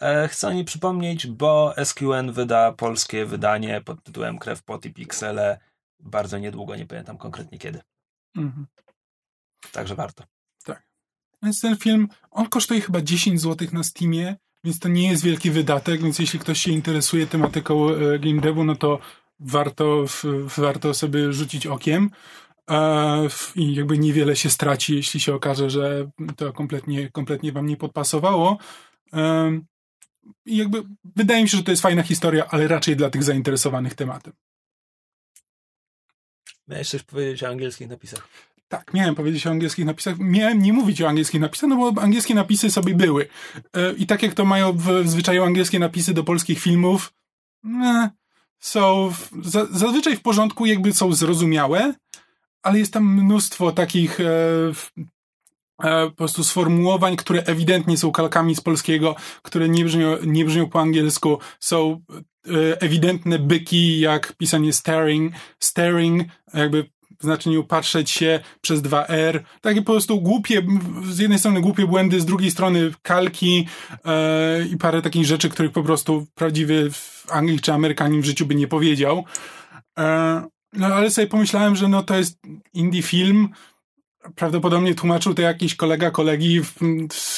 E, 0.00 0.28
chcę 0.28 0.54
mi 0.54 0.64
przypomnieć, 0.64 1.26
bo 1.26 1.74
SQN 1.84 2.32
wyda 2.32 2.72
polskie 2.72 3.26
wydanie 3.26 3.80
pod 3.80 4.02
tytułem 4.02 4.38
Krew, 4.38 4.62
Pot 4.62 4.86
i 4.86 4.92
Piksele 4.92 5.58
bardzo 6.00 6.38
niedługo, 6.38 6.76
nie 6.76 6.86
pamiętam 6.86 7.18
konkretnie 7.18 7.58
kiedy. 7.58 7.80
Mhm. 8.36 8.66
Także 9.72 9.94
warto. 9.94 10.24
Tak. 10.64 10.82
Więc 11.42 11.60
ten 11.60 11.76
film, 11.76 12.08
on 12.30 12.48
kosztuje 12.48 12.80
chyba 12.80 13.00
10 13.00 13.40
zł 13.40 13.68
na 13.72 13.82
Steamie, 13.82 14.36
więc 14.64 14.78
to 14.78 14.88
nie 14.88 15.10
jest 15.10 15.24
wielki 15.24 15.50
wydatek, 15.50 16.02
więc 16.02 16.18
jeśli 16.18 16.38
ktoś 16.38 16.60
się 16.60 16.70
interesuje 16.70 17.26
tematyką 17.26 17.88
e, 17.88 18.18
game 18.18 18.40
devu, 18.40 18.64
no 18.64 18.76
to 18.76 18.98
warto, 19.40 20.04
warto 20.56 20.94
sobie 20.94 21.32
rzucić 21.32 21.66
okiem. 21.66 22.10
E, 22.70 23.28
I 23.56 23.74
jakby 23.74 23.98
niewiele 23.98 24.36
się 24.36 24.50
straci, 24.50 24.96
jeśli 24.96 25.20
się 25.20 25.34
okaże, 25.34 25.70
że 25.70 26.10
to 26.36 26.52
kompletnie, 26.52 27.10
kompletnie 27.10 27.52
wam 27.52 27.66
nie 27.66 27.76
podpasowało. 27.76 28.58
I 30.46 30.56
jakby 30.56 30.82
wydaje 31.16 31.42
mi 31.42 31.48
się, 31.48 31.56
że 31.56 31.62
to 31.62 31.70
jest 31.70 31.82
fajna 31.82 32.02
historia, 32.02 32.46
ale 32.48 32.68
raczej 32.68 32.96
dla 32.96 33.10
tych 33.10 33.22
zainteresowanych 33.22 33.94
tematem. 33.94 34.32
Miałeś 36.68 36.88
coś 36.88 37.02
powiedzieć 37.02 37.42
o 37.42 37.48
angielskich 37.48 37.88
napisach? 37.88 38.28
Tak, 38.68 38.94
miałem 38.94 39.14
powiedzieć 39.14 39.46
o 39.46 39.50
angielskich 39.50 39.84
napisach. 39.84 40.18
Miałem 40.18 40.62
nie 40.62 40.72
mówić 40.72 41.02
o 41.02 41.08
angielskich 41.08 41.40
napisach, 41.40 41.70
no 41.70 41.76
bo 41.76 42.02
angielskie 42.02 42.34
napisy 42.34 42.70
sobie 42.70 42.94
były. 42.94 43.28
E, 43.76 43.92
I 43.92 44.06
tak 44.06 44.22
jak 44.22 44.34
to 44.34 44.44
mają 44.44 44.72
w 44.72 45.08
zwyczaju 45.08 45.44
angielskie 45.44 45.78
napisy 45.78 46.14
do 46.14 46.24
polskich 46.24 46.58
filmów, 46.58 47.12
e, 47.64 48.10
są 48.60 49.12
zazwyczaj 49.70 50.16
w 50.16 50.20
porządku, 50.20 50.66
jakby 50.66 50.92
są 50.92 51.12
zrozumiałe, 51.12 51.94
ale 52.62 52.78
jest 52.78 52.92
tam 52.92 53.14
mnóstwo 53.14 53.72
takich 53.72 54.20
e, 54.20 54.24
po 55.82 56.16
prostu 56.16 56.44
sformułowań, 56.44 57.16
które 57.16 57.42
ewidentnie 57.42 57.96
są 57.96 58.12
kalkami 58.12 58.56
z 58.56 58.60
polskiego, 58.60 59.16
które 59.42 59.68
nie 59.68 59.84
brzmią, 59.84 60.16
nie 60.26 60.44
brzmią 60.44 60.68
po 60.68 60.80
angielsku, 60.80 61.38
są 61.60 62.00
e, 62.46 62.80
ewidentne 62.80 63.38
byki, 63.38 64.00
jak 64.00 64.32
pisanie 64.32 64.72
staring, 64.72 65.34
staring, 65.58 66.22
jakby 66.54 66.90
w 67.20 67.22
znaczeniu 67.22 67.64
patrzeć 67.64 68.10
się 68.10 68.40
przez 68.60 68.82
dwa 68.82 69.06
R. 69.06 69.44
Takie 69.60 69.82
po 69.82 69.92
prostu 69.92 70.20
głupie, 70.20 70.62
z 71.04 71.18
jednej 71.18 71.38
strony 71.38 71.60
głupie 71.60 71.86
błędy, 71.86 72.20
z 72.20 72.26
drugiej 72.26 72.50
strony 72.50 72.90
kalki 73.02 73.66
e, 74.04 74.66
i 74.66 74.76
parę 74.76 75.02
takich 75.02 75.26
rzeczy, 75.26 75.48
których 75.48 75.72
po 75.72 75.82
prostu 75.82 76.26
prawdziwy 76.34 76.90
Anglik 77.30 77.60
czy 77.60 77.72
Amerykanin 77.72 78.20
w 78.20 78.24
życiu 78.24 78.46
by 78.46 78.54
nie 78.54 78.68
powiedział. 78.68 79.24
E, 79.98 80.42
no 80.72 80.86
ale 80.86 81.10
sobie 81.10 81.26
pomyślałem, 81.26 81.76
że 81.76 81.88
no 81.88 82.02
to 82.02 82.16
jest 82.16 82.38
indie 82.74 83.02
film, 83.02 83.48
prawdopodobnie 84.34 84.94
tłumaczył 84.94 85.34
to 85.34 85.42
jakiś 85.42 85.74
kolega 85.74 86.10
kolegi, 86.10 86.60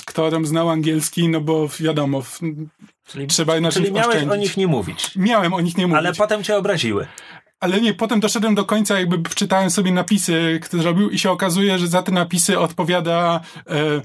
kto 0.06 0.30
tam 0.30 0.46
znał 0.46 0.70
angielski, 0.70 1.28
no 1.28 1.40
bo 1.40 1.68
wiadomo, 1.80 2.22
Czyli, 3.06 3.26
trzeba 3.26 3.60
na 3.60 3.70
czyli 3.70 3.92
miałeś 3.92 4.06
oszczędzić. 4.08 4.32
o 4.32 4.36
nich 4.36 4.56
nie 4.56 4.66
mówić. 4.66 5.10
Miałem 5.16 5.54
o 5.54 5.60
nich 5.60 5.76
nie 5.76 5.86
mówić. 5.86 5.98
Ale 5.98 6.12
potem 6.14 6.42
cię 6.44 6.56
obraziły. 6.56 7.06
Ale 7.60 7.80
nie, 7.80 7.94
potem 7.94 8.20
doszedłem 8.20 8.54
do 8.54 8.64
końca, 8.64 8.98
jakby 8.98 9.30
wczytałem 9.30 9.70
sobie 9.70 9.92
napisy, 9.92 10.60
które 10.62 10.82
zrobił 10.82 11.10
i 11.10 11.18
się 11.18 11.30
okazuje, 11.30 11.78
że 11.78 11.88
za 11.88 12.02
te 12.02 12.12
napisy 12.12 12.58
odpowiada 12.58 13.40
e, 13.66 14.02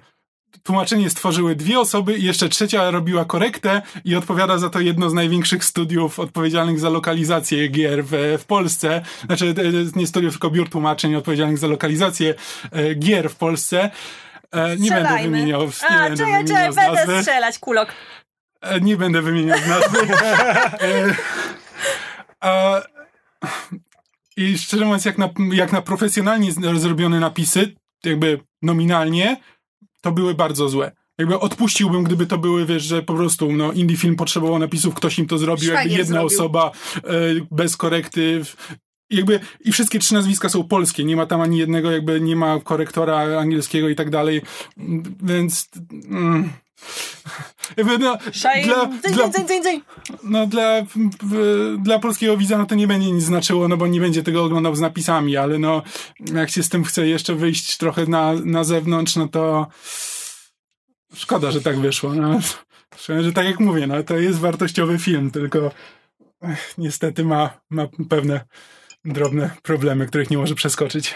tłumaczenie 0.66 1.10
stworzyły 1.10 1.56
dwie 1.56 1.80
osoby 1.80 2.18
i 2.18 2.24
jeszcze 2.24 2.50
trzecia 2.50 2.92
robiła 2.92 3.26
korektę 3.26 3.82
i 4.06 4.16
odpowiada 4.16 4.58
za 4.58 4.70
to 4.70 4.80
jedno 4.80 5.10
z 5.10 5.14
największych 5.14 5.66
studiów 5.66 6.20
odpowiedzialnych 6.20 6.80
za 6.80 6.90
lokalizację 6.90 7.68
gier 7.68 8.04
w, 8.06 8.38
w 8.40 8.46
Polsce. 8.46 9.02
Znaczy 9.26 9.54
e, 9.58 10.00
nie 10.00 10.08
studiów, 10.08 10.34
tylko 10.34 10.50
biur 10.50 10.70
tłumaczeń 10.70 11.16
odpowiedzialnych 11.16 11.58
za 11.58 11.68
lokalizację 11.68 12.34
e, 12.72 12.96
gier 12.96 13.30
w 13.30 13.36
Polsce. 13.36 13.92
E, 14.52 14.78
nie 14.78 14.90
będę 14.90 15.22
wymieniał, 15.22 15.62
nie 15.62 15.98
A, 15.98 16.04
będę 16.04 16.18
czekaj, 16.18 16.44
wymieniał 16.44 16.74
czekaj, 16.74 16.96
będę 16.96 17.22
strzelać, 17.22 17.60
kulok. 17.60 17.90
E, 18.62 18.80
Nie 18.80 18.98
będę 18.98 19.22
wymieniał 19.22 19.60
nazwy. 19.68 19.98
E, 20.82 21.16
a, 22.40 22.82
I 24.38 24.58
szczerze 24.58 24.86
mówiąc, 24.86 25.06
jak 25.06 25.18
na, 25.18 25.30
jak 25.52 25.72
na 25.72 25.82
profesjonalnie 25.82 26.52
zrobione 26.76 27.20
napisy, 27.20 27.76
jakby 28.04 28.40
nominalnie, 28.62 29.38
to 30.06 30.12
były 30.12 30.34
bardzo 30.34 30.70
złe. 30.70 30.92
Jakby 31.18 31.40
odpuściłbym, 31.40 32.04
gdyby 32.04 32.26
to 32.28 32.38
były, 32.38 32.66
wiesz, 32.66 32.84
że 32.84 33.02
po 33.04 33.14
prostu 33.14 33.52
no, 33.52 33.72
indie 33.72 33.98
film 33.98 34.16
potrzebował 34.16 34.60
napisów, 34.60 34.94
ktoś 34.96 35.20
im 35.20 35.26
to 35.28 35.38
zrobił, 35.38 35.66
jakby 35.68 35.80
Szwagier 35.82 35.98
jedna 36.00 36.20
zrobił. 36.20 36.28
osoba 36.38 36.72
e, 37.04 37.12
bez 37.52 37.78
korekty. 37.78 38.44
w- 38.44 38.56
Jakby 39.10 39.40
i 39.66 39.72
wszystkie 39.72 40.00
trzy 40.00 40.14
nazwiska 40.14 40.50
są 40.50 40.64
polskie, 40.64 41.04
nie 41.04 41.16
ma 41.16 41.26
tam 41.26 41.42
ani 41.42 41.58
jednego, 41.58 41.92
jakby 41.92 42.22
nie 42.22 42.36
ma 42.36 42.60
korektora 42.60 43.40
angielskiego 43.40 43.90
i 43.90 43.96
tak 43.96 44.10
dalej, 44.10 44.42
więc 45.24 45.70
mm, 46.12 46.50
jakby 47.78 47.98
no, 47.98 48.18
Szaj, 48.32 48.64
dla, 48.64 48.86
dzyń, 48.86 49.14
dla, 49.14 49.30
dzyń, 49.30 49.48
dzyń, 49.48 49.62
dzyń. 49.62 49.82
no 50.24 50.48
dla, 50.48 50.82
dla 51.78 52.00
polskiego 52.00 52.38
widza 52.38 52.58
no 52.58 52.66
to 52.66 52.76
nie 52.76 52.88
będzie 52.88 53.12
nic 53.12 53.24
znaczyło, 53.24 53.68
no 53.68 53.78
bo 53.78 53.88
nie 53.88 54.00
będzie 54.00 54.24
tego 54.24 54.44
oglądał 54.44 54.76
z 54.76 54.80
napisami, 54.80 55.38
ale 55.38 55.60
no 55.60 55.84
jak 56.34 56.50
się 56.50 56.64
z 56.64 56.70
tym 56.70 56.84
chce 56.84 57.08
jeszcze 57.08 57.36
wyjść 57.36 57.78
trochę 57.78 58.06
na, 58.06 58.34
na 58.34 58.64
zewnątrz, 58.64 59.16
no 59.16 59.28
to 59.28 59.68
szkoda, 61.16 61.52
że 61.52 61.62
tak 61.62 61.80
wyszło. 61.80 62.14
No. 62.14 62.40
Że 63.22 63.34
tak 63.34 63.46
jak 63.46 63.60
mówię, 63.60 63.88
no 63.88 64.04
to 64.04 64.18
jest 64.18 64.40
wartościowy 64.40 64.98
film, 64.98 65.32
tylko 65.32 65.72
ech, 66.42 66.74
niestety 66.78 67.26
ma, 67.26 67.60
ma 67.70 67.88
pewne 68.10 68.46
drobne 69.06 69.50
problemy, 69.64 70.08
których 70.08 70.30
nie 70.30 70.38
może 70.38 70.56
przeskoczyć. 70.56 71.16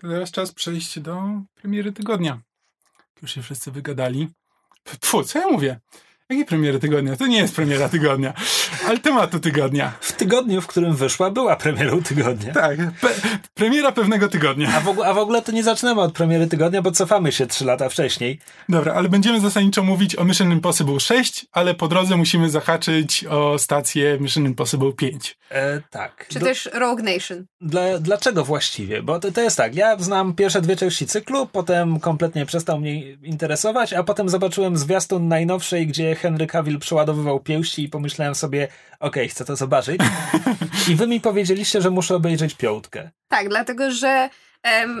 Teraz 0.00 0.30
czas 0.30 0.52
przejść 0.52 1.00
do 1.00 1.22
premiery 1.54 1.92
tygodnia. 1.92 2.40
Już 3.22 3.34
się 3.34 3.42
wszyscy 3.42 3.70
wygadali. 3.70 4.28
Tfu, 5.00 5.24
co 5.24 5.38
ja 5.38 5.48
mówię? 5.48 5.80
Jakie 6.30 6.44
premiery 6.44 6.78
tygodnia? 6.78 7.16
To 7.16 7.26
nie 7.26 7.38
jest 7.38 7.54
premiera 7.56 7.88
tygodnia, 7.88 8.34
ale 8.86 8.98
tematu 8.98 9.40
tygodnia. 9.40 9.92
W 10.00 10.12
tygodniu, 10.12 10.60
w 10.60 10.66
którym 10.66 10.96
wyszła, 10.96 11.30
była 11.30 11.56
premierą 11.56 12.02
tygodnia. 12.02 12.52
Tak, 12.52 12.76
pe 12.76 13.08
premiera 13.54 13.92
pewnego 13.92 14.28
tygodnia. 14.28 14.68
A 14.76 14.80
w, 14.80 14.88
ogóle, 14.88 15.06
a 15.06 15.14
w 15.14 15.18
ogóle 15.18 15.42
to 15.42 15.52
nie 15.52 15.62
zaczynamy 15.62 16.00
od 16.00 16.12
premiery 16.12 16.46
tygodnia, 16.46 16.82
bo 16.82 16.90
cofamy 16.90 17.32
się 17.32 17.46
trzy 17.46 17.64
lata 17.64 17.88
wcześniej. 17.88 18.38
Dobra, 18.68 18.94
ale 18.94 19.08
będziemy 19.08 19.40
zasadniczo 19.40 19.82
mówić 19.82 20.16
o 20.16 20.24
Mission 20.24 20.52
Impossible 20.52 21.00
6, 21.00 21.46
ale 21.52 21.74
po 21.74 21.88
drodze 21.88 22.16
musimy 22.16 22.50
zahaczyć 22.50 23.24
o 23.24 23.58
stację 23.58 24.18
Mission 24.20 24.44
Impossible 24.46 24.92
5. 24.92 25.38
E, 25.50 25.80
tak. 25.90 26.26
Czy 26.28 26.38
Do- 26.38 26.46
też 26.46 26.68
Rogue 26.74 27.02
Nation. 27.02 27.46
Dla, 27.60 27.98
dlaczego 27.98 28.44
właściwie? 28.44 29.02
Bo 29.02 29.18
to, 29.20 29.32
to 29.32 29.40
jest 29.40 29.56
tak, 29.56 29.74
ja 29.74 29.96
znam 29.98 30.34
pierwsze 30.34 30.60
dwie 30.60 30.76
części 30.76 31.06
cyklu, 31.06 31.46
potem 31.46 32.00
kompletnie 32.00 32.46
przestał 32.46 32.80
mnie 32.80 33.12
interesować, 33.12 33.92
a 33.92 34.02
potem 34.02 34.28
zobaczyłem 34.28 34.76
zwiastun 34.76 35.28
najnowszej, 35.28 35.86
gdzie 35.86 36.15
Henry 36.16 36.46
Cavill 36.46 36.78
przeładowywał 36.78 37.40
pięści 37.40 37.84
i 37.84 37.88
pomyślałem 37.88 38.34
sobie, 38.34 38.68
okej, 39.00 39.28
chcę 39.28 39.44
to 39.44 39.56
zobaczyć. 39.56 40.00
I 40.90 40.94
wy 40.94 41.06
mi 41.06 41.20
powiedzieliście, 41.20 41.82
że 41.82 41.90
muszę 41.90 42.16
obejrzeć 42.16 42.54
piątkę. 42.54 43.10
Tak, 43.28 43.48
dlatego 43.48 43.90
że 43.90 44.30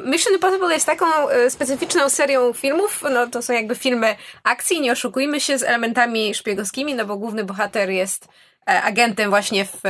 Mission 0.04 0.34
Impossible 0.34 0.74
jest 0.74 0.86
taką 0.86 1.28
e, 1.28 1.50
specyficzną 1.50 2.08
serią 2.08 2.52
filmów, 2.52 3.04
no 3.12 3.26
to 3.26 3.42
są 3.42 3.52
jakby 3.52 3.74
filmy 3.74 4.16
akcji, 4.44 4.80
nie 4.80 4.92
oszukujmy 4.92 5.40
się, 5.40 5.58
z 5.58 5.62
elementami 5.62 6.34
szpiegowskimi, 6.34 6.94
no 6.94 7.06
bo 7.06 7.16
główny 7.16 7.44
bohater 7.44 7.90
jest 7.90 8.28
e, 8.68 8.82
agentem 8.82 9.30
właśnie 9.30 9.64
w, 9.64 9.80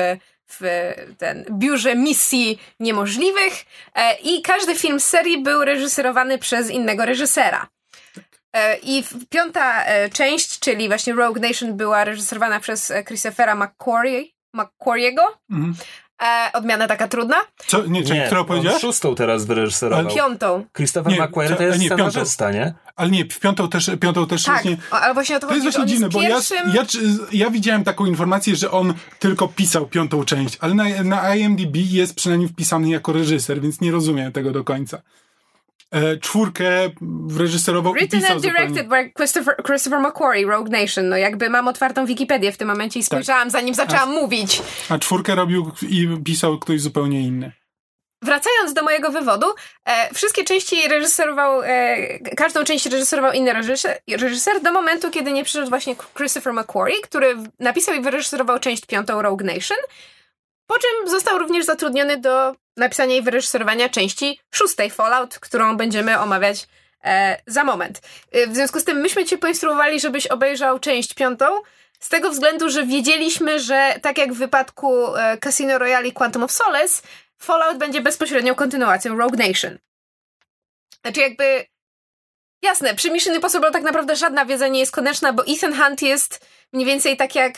w 0.48 0.64
ten 1.18 1.44
biurze 1.50 1.96
misji 1.96 2.58
niemożliwych 2.80 3.52
e, 3.94 4.16
i 4.18 4.42
każdy 4.42 4.74
film 4.74 5.00
serii 5.00 5.42
był 5.42 5.64
reżyserowany 5.64 6.38
przez 6.38 6.70
innego 6.70 7.04
reżysera. 7.04 7.68
E, 8.56 8.76
I 8.82 9.04
piąta 9.30 9.84
e, 9.84 10.10
część, 10.10 10.58
czyli 10.58 10.88
właśnie 10.88 11.12
Rogue 11.12 11.40
Nation 11.40 11.76
była 11.76 12.04
reżyserowana 12.04 12.60
przez 12.60 12.90
e, 12.90 13.04
Christophera 13.04 13.54
McQuarrie, 13.54 14.24
McQuarriego. 14.54 15.22
Mhm. 15.50 15.74
E, 16.22 16.52
odmiana 16.52 16.88
taka 16.88 17.08
trudna. 17.08 17.36
Co, 17.66 17.86
nie, 17.86 18.04
czekaj, 18.04 18.26
którą 18.26 18.40
on 18.40 18.46
powiedziałeś? 18.46 18.80
szóstą 18.80 19.14
teraz 19.14 19.44
wyreżyserował. 19.44 20.14
Piątą. 20.14 20.64
Christopher 20.76 21.12
Nie, 21.12 21.22
McQuarrie 21.22 21.56
to 21.56 21.62
jest 21.62 21.80
nie, 21.80 21.86
scenarzysta, 21.86 22.52
nie? 22.52 22.74
Ale 22.96 23.10
nie, 23.10 23.24
w 23.24 23.40
piątą 23.40 23.68
też, 23.68 23.90
piątą 24.00 24.26
też 24.26 24.42
Tak, 24.42 24.64
nie... 24.64 24.76
o, 24.90 25.00
ale 25.00 25.14
właśnie 25.14 25.36
o 25.36 25.40
to 25.40 25.46
To 25.46 25.54
chodzi, 25.54 25.64
jest 25.64 25.76
właśnie 25.76 25.82
on 25.82 25.88
dziwne, 25.88 26.06
jest 26.06 26.14
bo 26.14 26.22
ja, 26.22 26.28
pierwszym... 26.28 27.10
ja, 27.32 27.44
ja 27.44 27.50
widziałem 27.50 27.84
taką 27.84 28.06
informację, 28.06 28.56
że 28.56 28.70
on 28.70 28.94
tylko 29.18 29.48
pisał 29.48 29.86
piątą 29.86 30.24
część, 30.24 30.58
ale 30.60 30.74
na, 30.74 30.84
na 31.04 31.34
IMDb 31.34 31.76
jest 31.76 32.14
przynajmniej 32.14 32.48
wpisany 32.48 32.88
jako 32.88 33.12
reżyser, 33.12 33.60
więc 33.60 33.80
nie 33.80 33.92
rozumiem 33.92 34.32
tego 34.32 34.52
do 34.52 34.64
końca. 34.64 35.02
E, 35.96 36.16
czwórkę 36.16 36.90
reżyserował 37.36 37.94
i 37.94 37.98
Written 37.98 38.20
pisał 38.20 38.34
and 38.36 38.44
zupełnie. 38.44 38.68
directed 38.68 38.88
by 38.88 39.10
Christopher, 39.16 39.56
Christopher 39.66 40.00
McQuarrie, 40.00 40.46
Rogue 40.46 40.70
Nation. 40.70 41.08
No 41.08 41.16
jakby 41.16 41.50
mam 41.50 41.68
otwartą 41.68 42.06
Wikipedię 42.06 42.52
w 42.52 42.56
tym 42.56 42.68
momencie 42.68 43.00
i 43.00 43.02
Tak. 43.02 43.06
spojrzałam, 43.06 43.50
zanim 43.50 43.74
zaczęłam 43.74 44.10
mówić. 44.10 44.62
A 44.88 44.98
czwórkę 44.98 45.34
robił 45.34 45.72
i 45.88 46.08
pisał 46.24 46.58
ktoś 46.58 46.80
zupełnie 46.80 47.20
inny. 47.20 47.52
Wracając 48.22 48.72
do 48.72 48.82
mojego 48.82 49.10
wywodu, 49.10 49.46
e, 49.84 50.14
wszystkie 50.14 50.44
części 50.44 50.88
reżyserował, 50.88 51.62
e, 51.62 52.18
każdą 52.18 52.64
część 52.64 52.86
reżyserował 52.86 53.32
inny 53.32 53.52
reżyser, 53.52 53.98
reżyser 54.20 54.60
do 54.62 54.72
momentu, 54.72 55.10
kiedy 55.10 55.32
nie 55.32 55.44
przyszedł 55.44 55.68
właśnie 55.68 55.96
Christopher 56.16 56.52
McQuarrie, 56.52 57.00
który 57.02 57.36
napisał 57.60 57.94
i 57.94 58.00
wyreżyserował 58.00 58.58
część 58.58 58.86
piątą 58.86 59.22
Rogue 59.22 59.44
Nation, 59.44 59.78
po 60.66 60.74
czym 60.78 61.08
został 61.10 61.38
również 61.38 61.64
zatrudniony 61.64 62.16
do 62.20 62.54
napisania 62.76 63.16
i 63.16 63.22
wyreżyserowania 63.22 63.88
części 63.88 64.40
szóstej 64.54 64.90
Fallout, 64.90 65.38
którą 65.38 65.76
będziemy 65.76 66.18
omawiać 66.18 66.68
e, 67.04 67.42
za 67.46 67.64
moment. 67.64 68.00
E, 68.32 68.46
w 68.46 68.54
związku 68.54 68.80
z 68.80 68.84
tym 68.84 69.00
myśmy 69.00 69.24
cię 69.24 69.38
poinstruowali, 69.38 70.00
żebyś 70.00 70.26
obejrzał 70.26 70.78
część 70.78 71.14
piątą, 71.14 71.46
z 72.00 72.08
tego 72.08 72.30
względu, 72.30 72.70
że 72.70 72.86
wiedzieliśmy, 72.86 73.60
że 73.60 73.94
tak 74.02 74.18
jak 74.18 74.32
w 74.32 74.38
wypadku 74.38 75.16
e, 75.16 75.38
Casino 75.38 75.78
Royale 75.78 76.08
i 76.08 76.12
Quantum 76.12 76.42
of 76.42 76.52
Solace, 76.52 77.02
Fallout 77.38 77.78
będzie 77.78 78.00
bezpośrednią 78.00 78.54
kontynuacją 78.54 79.16
Rogue 79.16 79.36
Nation. 79.36 79.78
Znaczy 81.04 81.20
jakby... 81.20 81.66
Jasne, 82.62 82.94
przy 82.94 83.10
Mission 83.10 83.34
Impossible 83.34 83.70
tak 83.70 83.82
naprawdę 83.82 84.16
żadna 84.16 84.44
wiedza 84.46 84.68
nie 84.68 84.80
jest 84.80 84.92
konieczna, 84.92 85.32
bo 85.32 85.46
Ethan 85.46 85.74
Hunt 85.74 86.02
jest 86.02 86.46
mniej 86.72 86.86
więcej 86.86 87.16
tak 87.16 87.34
jak... 87.34 87.54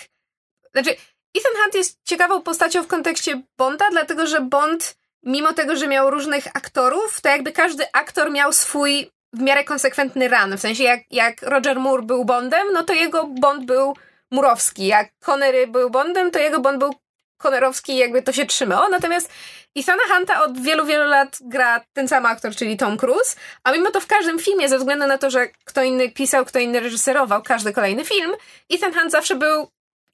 Znaczy, 0.73 0.91
Ethan 1.37 1.53
Hunt 1.63 1.75
jest 1.75 1.99
ciekawą 2.05 2.43
postacią 2.43 2.83
w 2.83 2.87
kontekście 2.87 3.43
Bonda, 3.59 3.91
dlatego 3.91 4.27
że 4.27 4.41
Bond, 4.41 4.97
mimo 5.23 5.53
tego, 5.53 5.77
że 5.77 5.89
miał 5.89 6.11
różnych 6.11 6.47
aktorów, 6.47 7.21
to 7.21 7.29
jakby 7.29 7.53
każdy 7.53 7.85
aktor 7.93 8.31
miał 8.31 8.53
swój 8.53 9.11
w 9.33 9.41
miarę 9.41 9.65
konsekwentny 9.65 10.29
run. 10.29 10.57
W 10.57 10.61
sensie 10.61 10.85
jak, 10.85 11.01
jak 11.11 11.43
Roger 11.43 11.81
Moore 11.81 12.03
był 12.03 12.25
Bondem, 12.25 12.73
no 12.73 12.83
to 12.83 12.93
jego 12.93 13.27
Bond 13.27 13.65
był 13.65 13.97
murowski. 14.31 14.87
Jak 14.87 15.09
Connery 15.19 15.67
był 15.67 15.91
Bondem, 15.91 16.31
to 16.31 16.39
jego 16.39 16.61
Bond 16.61 16.79
był 16.79 16.95
Connerowski 17.39 17.93
i 17.93 17.97
jakby 17.97 18.23
to 18.23 18.33
się 18.33 18.47
trzymało. 18.47 18.89
Natomiast 18.89 19.31
Ethana 19.77 20.03
Hunta 20.09 20.43
od 20.43 20.61
wielu, 20.61 20.87
wielu 20.87 21.05
lat 21.05 21.39
gra 21.41 21.81
ten 21.93 22.09
sam 22.09 22.27
aktor, 22.27 22.57
czyli 22.57 22.77
Tom 22.77 22.97
Cruise, 22.97 23.37
a 23.65 23.73
mimo 23.73 23.91
to 23.91 24.01
w 24.01 24.07
każdym 24.07 24.39
filmie, 24.39 24.69
ze 24.69 24.79
względu 24.79 25.07
na 25.07 25.19
to, 25.19 25.31
że 25.31 25.49
kto 25.65 25.83
inny 25.83 26.11
pisał, 26.11 26.45
kto 26.45 26.59
inny 26.59 26.81
reżyserował 26.81 27.43
każdy 27.43 27.73
kolejny 27.73 28.05
film, 28.05 28.33
Ethan 28.71 28.95
Hunt 28.95 29.13
zawsze 29.13 29.37
był 29.37 29.69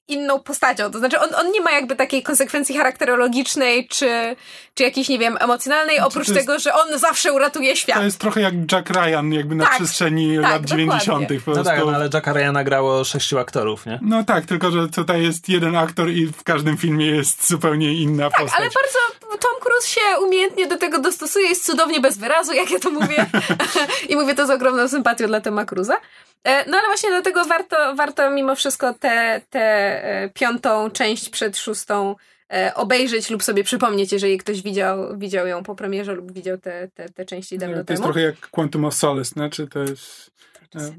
inną 0.07 0.39
postacią. 0.39 0.91
To 0.91 0.99
znaczy, 0.99 1.19
on, 1.19 1.29
on 1.35 1.51
nie 1.51 1.61
ma 1.61 1.71
jakby 1.71 1.95
takiej 1.95 2.23
konsekwencji 2.23 2.75
charakterologicznej, 2.77 3.87
czy, 3.87 4.35
czy 4.73 4.83
jakiejś, 4.83 5.09
nie 5.09 5.19
wiem, 5.19 5.37
emocjonalnej, 5.39 5.99
oprócz 5.99 6.27
jest- 6.27 6.39
tego, 6.39 6.59
że 6.59 6.73
on 6.73 6.99
zawsze 6.99 7.33
uratuje 7.33 7.75
świat. 7.75 7.97
To 7.97 8.03
jest 8.03 8.19
trochę 8.19 8.41
jak 8.41 8.53
Jack 8.71 8.89
Ryan 8.89 9.33
jakby 9.33 9.55
na 9.55 9.65
Tak, 9.65 9.75
przestrzeni 9.75 10.35
tak, 10.41 10.51
lat. 10.51 10.65
90. 10.65 11.27
Po 11.27 11.33
No 11.33 11.39
prostu. 11.41 11.63
tak, 11.63 11.79
no 11.85 11.91
ale 11.95 12.09
Jacka 12.13 12.33
Ryana 12.33 12.63
grało 12.63 13.03
sześciu 13.03 13.39
aktorów, 13.39 13.85
nie? 13.85 13.99
No 14.01 14.23
tak, 14.23 14.45
tylko 14.45 14.71
że 14.71 14.87
tutaj 14.89 15.23
jest 15.23 15.49
jeden 15.49 15.75
aktor 15.75 16.09
i 16.09 16.27
w 16.27 16.43
każdym 16.43 16.77
filmie 16.77 17.05
jest 17.05 17.47
zupełnie 17.47 17.93
inna 17.93 18.29
postać. 18.29 18.49
Tak, 18.51 18.59
Ale 18.59 18.65
bardzo 18.69 18.99
Tom 19.41 19.51
Cruise 19.61 19.87
się 19.87 20.01
umiejętnie 20.21 20.67
do 20.67 20.77
tego 20.77 20.99
dostosuje, 20.99 21.47
jest 21.49 21.65
cudownie 21.65 21.99
bez 21.99 22.17
wyrazu, 22.17 22.53
jak 22.53 22.71
ja 22.71 22.79
to 22.79 22.89
mówię. 22.91 23.25
I 24.09 24.15
mówię 24.15 24.35
to 24.35 24.47
z 24.47 24.49
ogromną 24.49 24.87
sympatią 24.87 25.27
dla 25.27 25.41
Toma 25.41 25.65
Cruza. 25.65 25.97
E, 26.45 26.69
No 26.69 26.77
ale 26.77 26.87
właśnie 26.87 27.09
dlatego 27.09 27.45
warto, 27.45 27.95
warto 27.95 28.29
mimo 28.29 28.55
wszystko 28.55 28.93
tę 28.93 29.41
te, 29.49 29.61
e, 30.03 30.29
piątą 30.29 30.91
część 30.91 31.29
przed 31.29 31.57
szóstą 31.57 32.15
e, 32.53 32.73
obejrzeć 32.75 33.29
lub 33.29 33.43
sobie 33.43 33.63
przypomnieć, 33.63 34.11
jeżeli 34.11 34.37
ktoś 34.37 34.61
widział, 34.61 35.17
widział 35.17 35.47
ją 35.47 35.63
po 35.63 35.75
premierze 35.75 36.13
lub 36.13 36.31
widział 36.31 36.57
te, 36.57 36.87
te, 36.93 37.09
te 37.09 37.25
części 37.25 37.57
dawno 37.57 37.73
to 37.75 37.79
jest 37.79 37.87
temu. 37.87 38.03
trochę 38.03 38.21
jak 38.21 38.49
Quantum 38.49 38.85
of 38.85 38.93
Solace, 38.93 39.29
znaczy 39.29 39.67
to 39.67 39.79
jest... 39.79 40.31
E, 40.75 40.95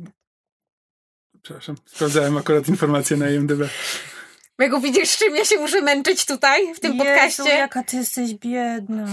przepraszam, 1.43 1.77
sprawdzałem 1.87 2.37
akurat 2.37 2.69
informacje 2.69 3.17
na 3.17 3.31
IMDb. 3.31 3.61
Jak 4.59 4.81
widzisz, 4.81 5.09
z 5.09 5.19
czym 5.19 5.37
ja 5.37 5.45
się 5.45 5.57
muszę 5.57 5.81
męczyć 5.81 6.27
tutaj, 6.27 6.75
w 6.75 6.81
tym 6.81 6.93
Jezu, 6.93 7.05
podcaście? 7.05 7.49
jaka 7.49 7.83
ty 7.83 7.97
jesteś 7.97 8.35
biedna. 8.35 9.07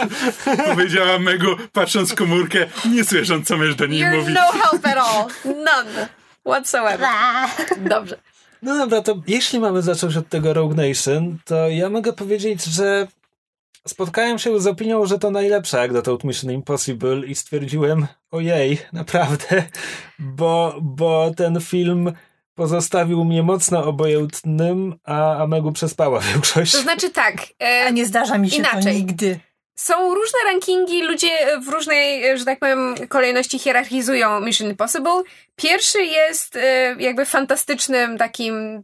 Powiedziała 0.74 1.18
Megu, 1.18 1.46
patrząc 1.72 2.12
w 2.12 2.14
komórkę, 2.14 2.66
nie 2.90 3.04
słysząc, 3.04 3.48
co 3.48 3.56
męż 3.56 3.74
do 3.74 3.86
niej 3.86 4.02
You're 4.04 4.16
mówi. 4.16 4.32
no 4.34 4.40
help 4.40 4.86
at 4.86 4.96
all. 4.96 5.26
None. 5.44 6.08
Whatsoever. 6.46 7.08
Dobrze. 7.76 8.18
No 8.62 8.78
dobra, 8.78 9.02
to 9.02 9.14
jeśli 9.26 9.60
mamy 9.60 9.82
zacząć 9.82 10.16
od 10.16 10.28
tego 10.28 10.52
Rogue 10.54 10.74
Nation, 10.74 11.38
to 11.44 11.68
ja 11.68 11.88
mogę 11.90 12.12
powiedzieć, 12.12 12.64
że 12.64 13.08
spotkałem 13.88 14.38
się 14.38 14.60
z 14.60 14.66
opinią, 14.66 15.06
że 15.06 15.18
to 15.18 15.30
najlepsza 15.30 15.78
jak 15.78 15.92
dotąd 15.92 16.24
Mission 16.24 16.50
Impossible 16.52 17.26
i 17.26 17.34
stwierdziłem, 17.34 18.06
ojej, 18.30 18.78
naprawdę, 18.92 19.62
bo, 20.18 20.78
bo 20.82 21.32
ten 21.36 21.60
film 21.60 22.12
pozostawił 22.60 23.24
mnie 23.24 23.42
mocno 23.42 23.84
obojętnym, 23.84 24.94
a 25.04 25.42
Amegu 25.42 25.72
przespała 25.72 26.20
większość. 26.32 26.72
To 26.72 26.82
znaczy 26.82 27.10
tak. 27.10 27.34
e, 27.62 27.84
A 27.86 27.90
nie 27.90 28.06
zdarza 28.06 28.38
mi 28.38 28.50
się 28.50 28.56
Inaczej. 28.56 28.82
to 28.82 28.90
nigdy. 28.90 29.40
Są 29.74 30.14
różne 30.14 30.38
rankingi, 30.44 31.02
ludzie 31.02 31.30
w 31.64 31.68
różnej, 31.68 32.38
że 32.38 32.44
tak 32.44 32.58
powiem, 32.58 32.94
kolejności 33.08 33.58
hierarchizują 33.58 34.40
Mission 34.40 34.68
Impossible. 34.68 35.22
Pierwszy 35.56 36.02
jest 36.02 36.56
e, 36.56 36.96
jakby 36.98 37.24
fantastycznym 37.24 38.18
takim 38.18 38.82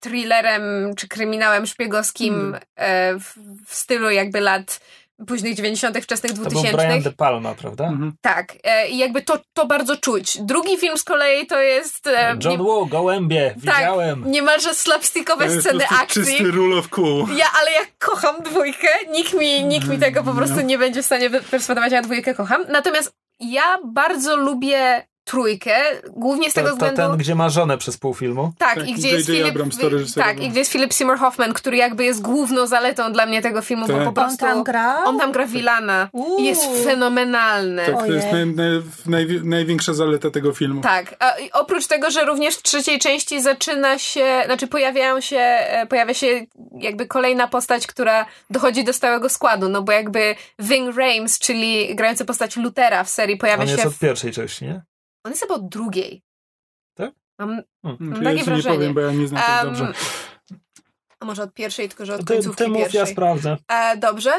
thrillerem 0.00 0.94
czy 0.96 1.08
kryminałem 1.08 1.66
szpiegowskim 1.66 2.34
Hmm. 2.34 2.60
e, 2.76 3.18
w, 3.20 3.34
w 3.66 3.74
stylu 3.74 4.10
jakby 4.10 4.40
lat 4.40 4.80
późnych 5.26 5.54
90., 5.54 5.98
wczesnych 6.02 6.32
To 6.32 6.38
był 6.38 6.50
Brian 6.50 6.72
2000. 6.74 7.10
De 7.10 7.16
Palma, 7.16 7.54
prawda? 7.54 7.84
Mhm. 7.86 8.12
Tak, 8.20 8.52
e, 8.64 8.88
i 8.88 8.98
jakby 8.98 9.22
to, 9.22 9.38
to 9.52 9.66
bardzo 9.66 9.96
czuć. 9.96 10.38
Drugi 10.40 10.76
film 10.76 10.98
z 10.98 11.04
kolei 11.04 11.46
to 11.46 11.60
jest 11.60 12.06
e, 12.06 12.36
John 12.44 12.52
nie, 12.52 12.58
Woo, 12.58 12.86
Gołębie, 12.86 13.54
tak, 13.66 13.76
widziałem. 13.76 14.30
niemalże 14.30 14.74
slapstickowe 14.74 15.46
To 15.46 15.52
jest 15.52 15.66
sceny 15.66 15.78
prostu 15.78 16.02
akcji. 16.02 16.24
czysty 16.24 16.50
rule 16.50 16.78
of 16.78 16.88
cool. 16.88 17.26
Ja, 17.36 17.46
ale 17.60 17.70
ja 17.72 17.80
kocham 17.98 18.42
dwójkę. 18.42 18.88
Nikt 19.10 19.34
mi, 19.34 19.64
nikt 19.64 19.88
mi 19.88 19.98
tego 19.98 20.22
po 20.22 20.32
prostu 20.32 20.56
No. 20.56 20.62
nie 20.62 20.78
będzie 20.78 21.02
w 21.02 21.06
stanie 21.06 21.30
perswadować, 21.30 21.92
ja 21.92 22.02
dwójkę 22.02 22.34
kocham. 22.34 22.64
Natomiast 22.68 23.12
ja 23.40 23.78
bardzo 23.84 24.36
lubię 24.36 25.06
trójkę, 25.24 25.74
głównie 26.10 26.50
z 26.50 26.54
tego 26.54 26.68
To, 26.68 26.70
to 26.70 26.76
względu... 26.76 26.96
ten, 26.96 27.16
gdzie 27.16 27.34
ma 27.34 27.48
żonę 27.48 27.78
przez 27.78 27.96
pół 27.96 28.14
filmu. 28.14 28.52
Tak, 28.58 28.74
Tak, 28.74 28.88
i 28.88 28.94
gdzie 28.94 29.08
jest 29.08 29.26
Philip, 29.26 29.46
Abrams 29.46 29.78
tak, 30.14 30.42
i 30.42 30.48
gdzie 30.48 30.58
jest 30.58 30.72
Philip 30.72 30.94
Seymour 30.94 31.18
Hoffman, 31.18 31.52
który 31.52 31.76
jakby 31.76 32.04
jest 32.04 32.22
główną 32.22 32.66
zaletą 32.66 33.12
dla 33.12 33.26
mnie 33.26 33.42
tego 33.42 33.62
filmu, 33.62 33.86
bo 33.86 33.92
Tak. 33.92 34.02
po 34.02 34.08
On 34.08 34.14
prostu... 34.14 34.44
On 34.44 34.50
tam 34.50 34.64
grał? 34.64 35.08
On 35.08 35.18
tam 35.18 35.32
gra 35.32 35.46
Wilana 35.46 36.08
i 36.38 36.44
jest 36.44 36.62
fenomenalny. 36.84 37.86
Tak, 37.86 37.98
to 37.98 38.06
jest 38.06 38.32
naj, 38.32 38.46
naj, 38.46 38.82
naj, 39.06 39.40
największa 39.44 39.94
zaleta 39.94 40.30
tego 40.30 40.52
filmu. 40.52 40.80
Tak, 40.80 41.14
a 41.20 41.34
oprócz 41.52 41.86
tego, 41.86 42.10
że 42.10 42.24
również 42.24 42.54
w 42.56 42.62
trzeciej 42.62 42.98
części 42.98 43.42
zaczyna 43.42 43.98
się, 43.98 44.42
znaczy 44.46 44.66
pojawiają 44.66 45.20
się, 45.20 45.36
e, 45.38 45.86
pojawia 45.86 46.14
się 46.14 46.46
jakby 46.78 47.06
kolejna 47.06 47.48
postać, 47.48 47.86
która 47.86 48.26
dochodzi 48.50 48.84
do 48.84 48.92
stałego 48.92 49.28
składu, 49.28 49.68
no 49.68 49.82
bo 49.82 49.92
jakby 49.92 50.34
Ving 50.58 50.96
Rhames, 50.96 51.38
czyli 51.38 51.94
grający 51.94 52.24
postać 52.24 52.56
Lutera 52.56 53.04
w 53.04 53.08
serii, 53.08 53.36
pojawia 53.36 53.62
On 53.62 53.68
się 53.68 53.72
jest 53.72 53.84
w... 53.84 53.88
od 53.88 53.98
pierwszej 53.98 54.32
części, 54.32 54.64
nie? 54.64 54.82
On 55.24 55.30
jest 55.32 55.42
chyba 55.42 55.54
od 55.54 55.68
drugiej. 55.68 56.22
Tak? 56.94 57.10
Mam, 57.38 57.48
Hmm, 57.84 57.96
Mam 58.00 58.12
takie 58.24 58.24
ja 58.24 58.30
ci 58.32 58.36
nie 58.38 58.44
wrażenie. 58.44 58.74
powiem, 58.76 58.94
bo 58.94 59.00
ja 59.00 59.12
nie 59.12 59.28
znam 59.28 59.42
tak 59.42 59.62
Em, 59.64 59.66
dobrze. 59.74 59.92
a 61.20 61.24
może 61.24 61.42
od 61.42 61.54
pierwszej, 61.54 61.88
tylko 61.88 62.06
że 62.06 62.14
od 62.14 62.20
Ty, 62.20 62.26
końcówki 62.34 62.64
ty 62.64 62.70
mów, 62.70 62.78
ja 62.78 62.88
pierwszej. 62.88 63.12
sprawdzę. 63.14 63.56
E, 63.68 63.96
dobrze. 63.96 64.32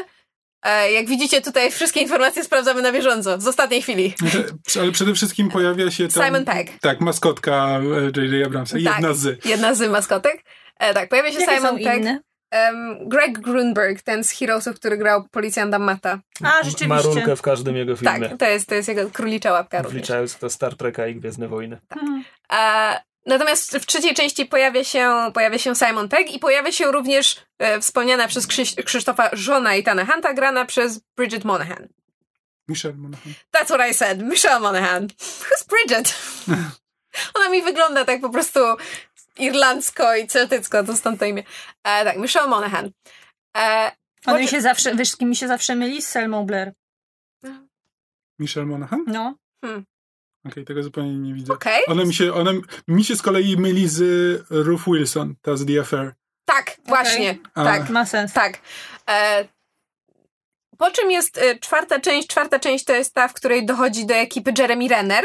E, 0.62 0.92
jak 0.92 1.06
widzicie 1.06 1.40
tutaj 1.42 1.70
wszystkie 1.70 2.00
informacje 2.00 2.44
sprawdzamy 2.44 2.82
na 2.82 2.92
bieżąco, 2.92 3.40
z 3.40 3.46
ostatniej 3.46 3.82
chwili. 3.82 4.14
Znaczy, 4.18 4.44
Ale 4.80 4.92
przede 4.92 5.14
wszystkim 5.14 5.48
pojawia 5.48 5.90
się 5.90 6.08
tam... 6.08 6.24
Simon 6.26 6.44
Pegg. 6.44 6.72
Tak, 6.80 7.00
maskotka 7.00 7.80
e, 8.16 8.20
J.J. 8.22 8.46
Abramsa. 8.46 8.78
Jedna 8.78 9.08
tak, 9.08 9.16
z. 9.16 9.44
Jedna 9.44 9.74
z 9.74 9.90
maskotek. 9.90 10.44
E, 10.78 10.94
tak, 10.94 11.08
pojawia 11.08 11.32
się 11.32 11.40
Jakie 11.40 11.56
Simon 11.56 11.78
są 11.78 11.84
Pegg. 11.84 12.00
inne? 12.00 12.20
Em, 12.50 13.08
Greg 13.08 13.38
Grunberg, 13.38 14.02
ten 14.02 14.24
z 14.24 14.30
Heroesów, 14.30 14.76
który 14.76 14.96
grał 14.96 15.28
policjanta 15.28 15.78
Mata. 15.78 16.18
A, 16.42 16.64
rzeczywiście. 16.64 16.88
Ma 16.88 17.00
rulkę 17.00 17.36
w 17.36 17.42
każdym 17.42 17.76
jego 17.76 17.96
filmie. 17.96 18.28
Tak, 18.28 18.38
to 18.38 18.46
jest, 18.46 18.68
to 18.68 18.74
jest 18.74 18.88
jego 18.88 19.10
królicza 19.10 19.52
łapka. 19.52 19.82
Wliczając 19.82 20.38
to 20.38 20.50
Star 20.50 20.76
Treka 20.76 21.06
i 21.06 21.14
Gwiezdne 21.14 21.48
Wojny. 21.48 21.80
Mhm. 21.90 22.24
E, 22.52 23.00
natomiast 23.26 23.78
w 23.78 23.86
trzeciej 23.86 24.14
części 24.14 24.46
pojawia 24.46 24.84
się, 24.84 25.30
pojawia 25.34 25.58
się 25.58 25.74
Simon 25.74 26.08
Pegg 26.08 26.30
i 26.30 26.38
pojawia 26.38 26.72
się 26.72 26.92
również 26.92 27.36
e, 27.58 27.80
wspomniana 27.80 28.28
przez 28.28 28.46
Krzyś, 28.46 28.74
Krzysztofa 28.74 29.30
żona 29.32 29.74
Itana 29.74 30.06
Hunta, 30.06 30.34
grana 30.34 30.64
przez 30.64 31.00
Bridget 31.16 31.44
Monahan. 31.44 31.88
Michelle 32.68 32.96
Monaghan. 32.96 33.34
That's 33.52 33.68
what 33.68 33.90
I 33.90 33.94
said. 33.94 34.22
Michelle 34.22 34.60
Monahan. 34.60 35.06
Who's 35.06 35.66
Bridget? 35.68 36.14
Ona 37.34 37.48
mi 37.48 37.62
wygląda 37.62 38.04
tak 38.04 38.20
po 38.20 38.30
prostu 38.30 38.60
irlandzko 39.38 40.16
i 40.16 40.26
celtycko, 40.26 40.84
to 40.84 40.96
stąd 40.96 41.20
to 41.20 41.24
imię. 41.24 41.42
E, 41.84 42.04
tak, 42.04 42.16
Michelle 42.16 42.48
Monahan. 42.48 42.90
E, 43.56 43.92
On 44.26 44.46
się 44.46 44.60
zawsze, 44.60 44.94
wiesz, 44.94 45.08
z 45.08 45.16
kim 45.16 45.28
mi 45.28 45.36
się 45.36 45.48
zawsze 45.48 45.74
myli? 45.74 46.02
Z 46.02 46.08
Selmą 46.08 46.46
Blair. 46.46 46.72
Michelle 48.38 48.66
Monaghan? 48.66 49.04
No. 49.06 49.34
Okej, 50.46 50.64
tego 50.64 50.82
zupełnie 50.82 51.18
nie 51.18 51.34
widzę. 51.34 51.52
Okej. 51.52 51.82
Ona 51.86 52.04
mi 52.04 52.14
się, 52.14 52.34
ona 52.34 52.52
mi 52.88 53.04
się 53.04 53.16
z 53.16 53.22
kolei 53.22 53.56
myli 53.56 53.88
z 53.88 54.00
Ruth 54.50 54.84
Wilson, 54.86 55.34
ta 55.42 55.56
z 55.56 55.66
The 55.66 55.80
Affair. 55.80 56.14
Tak, 56.44 56.76
właśnie. 56.84 57.38
A. 57.54 57.64
Tak. 57.64 57.90
Ma 57.90 58.06
sens. 58.06 58.32
Tak. 58.32 58.60
E, 59.08 59.48
po 60.78 60.90
czym 60.90 61.10
jest 61.10 61.38
e, 61.38 61.58
czwarta 61.58 62.00
część? 62.00 62.28
Czwarta 62.28 62.58
część 62.58 62.84
to 62.84 62.92
jest 62.92 63.14
ta, 63.14 63.28
w 63.28 63.34
której 63.34 63.66
dochodzi 63.66 64.06
do 64.06 64.14
ekipy 64.14 64.52
Jeremy 64.58 64.88
Renner. 64.88 65.24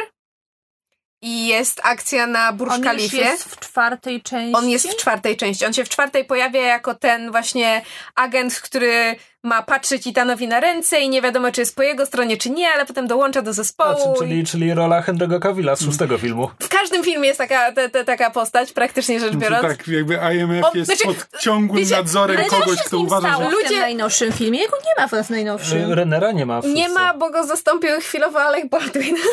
I 1.22 1.48
jest 1.48 1.82
akcja 1.84 2.28
na 2.28 2.54
Burj 2.54 2.72
On 2.72 2.84
Khalifie. 2.84 3.18
jest 3.18 3.44
w 3.44 3.60
czwartej 3.60 4.22
części. 4.22 4.56
On 4.56 4.70
jest 4.70 4.92
w 4.92 4.96
czwartej 4.96 5.38
części. 5.38 5.66
On 5.66 5.74
się 5.74 5.86
w 5.86 5.90
czwartej 5.90 6.26
pojawia 6.26 6.62
jako 6.62 6.96
ten 6.96 7.32
właśnie 7.32 7.82
agent, 8.16 8.56
który 8.56 9.16
ma 9.44 9.62
patrzeć 9.62 10.08
Itanowi 10.08 10.48
na 10.48 10.60
ręce 10.60 11.00
i 11.00 11.10
nie 11.10 11.22
wiadomo, 11.22 11.52
czy 11.52 11.62
jest 11.62 11.76
po 11.76 11.84
jego 11.84 12.06
stronie, 12.06 12.38
czy 12.38 12.50
nie, 12.50 12.70
ale 12.70 12.86
potem 12.86 13.08
dołącza 13.08 13.42
do 13.42 13.54
zespołu. 13.54 13.98
Znaczy, 14.04 14.20
czyli, 14.20 14.46
czyli 14.46 14.74
rola 14.74 15.02
Henry'ego 15.02 15.40
Cavilla 15.40 15.76
z 15.76 15.82
szóstego 15.86 16.18
filmu. 16.18 16.50
W 16.60 16.70
każdym 16.70 17.04
filmie 17.04 17.28
jest 17.28 17.38
taka, 17.38 17.72
te, 17.72 17.90
te, 17.90 18.04
taka 18.06 18.30
postać, 18.32 18.74
praktycznie 18.74 19.20
rzecz 19.20 19.32
Znaczy, 19.32 19.46
biorąc. 19.52 19.78
tak, 19.78 19.88
jakby 19.88 20.14
IMF 20.36 20.66
On- 20.66 20.72
jest 20.76 20.96
znaczy, 20.96 21.04
pod 21.32 21.40
ciągłym 21.42 21.84
wiecie, 21.84 21.96
nadzorem 21.96 22.46
kogoś, 22.46 22.80
kto 22.84 22.98
uważa, 23.00 23.28
stało 23.28 23.44
że... 23.44 23.50
w 23.50 23.54
Ludzie- 23.54 23.68
tym 23.70 23.80
najnowszym 23.80 24.32
filmie? 24.32 24.60
Jego 24.60 24.78
nie 24.78 25.04
ma 25.04 25.24
w 25.24 25.30
najnowszym. 25.30 25.92
Y, 25.92 25.96
Renera 25.96 26.32
nie 26.32 26.46
ma 26.46 26.62
w 26.62 26.66
Nie 26.66 26.90
ma, 26.90 27.14
bo 27.14 27.30
go 27.30 27.44
zastąpił 27.44 27.90
chwilowo 28.00 28.42
Alec 28.42 28.70
Baldwin. 28.70 29.16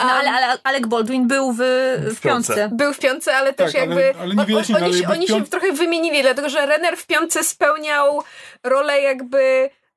No, 0.00 0.10
ale, 0.12 0.30
ale 0.30 0.58
Alec 0.64 0.86
Baldwin 0.86 1.28
był 1.28 1.52
w, 1.52 1.56
w 1.58 2.14
W 2.16 2.20
piątce. 2.20 2.54
piątce. 2.54 2.70
Był 2.76 2.92
w 2.92 2.98
piątce, 2.98 3.36
ale 3.36 3.52
też 3.52 3.72
Tak, 3.72 3.80
jakby. 3.80 4.14
ale 4.20 4.34
nie 4.34 4.44
wyjaśnij, 4.44 4.76
oni 4.76 4.84
ale 4.84 4.92
się, 4.94 4.98
jakby 5.00 5.14
w 5.14 5.18
oni 5.18 5.28
się 5.28 5.34
piąt- 5.34 5.48
trochę 5.48 5.72
wymienili, 5.72 6.22
dlatego 6.22 6.48
że 6.48 6.66
Renner 6.66 6.96
w 6.96 7.06
piątce 7.06 7.44
spełniał 7.44 8.22
rolę 8.64 9.00
jakby. 9.00 9.23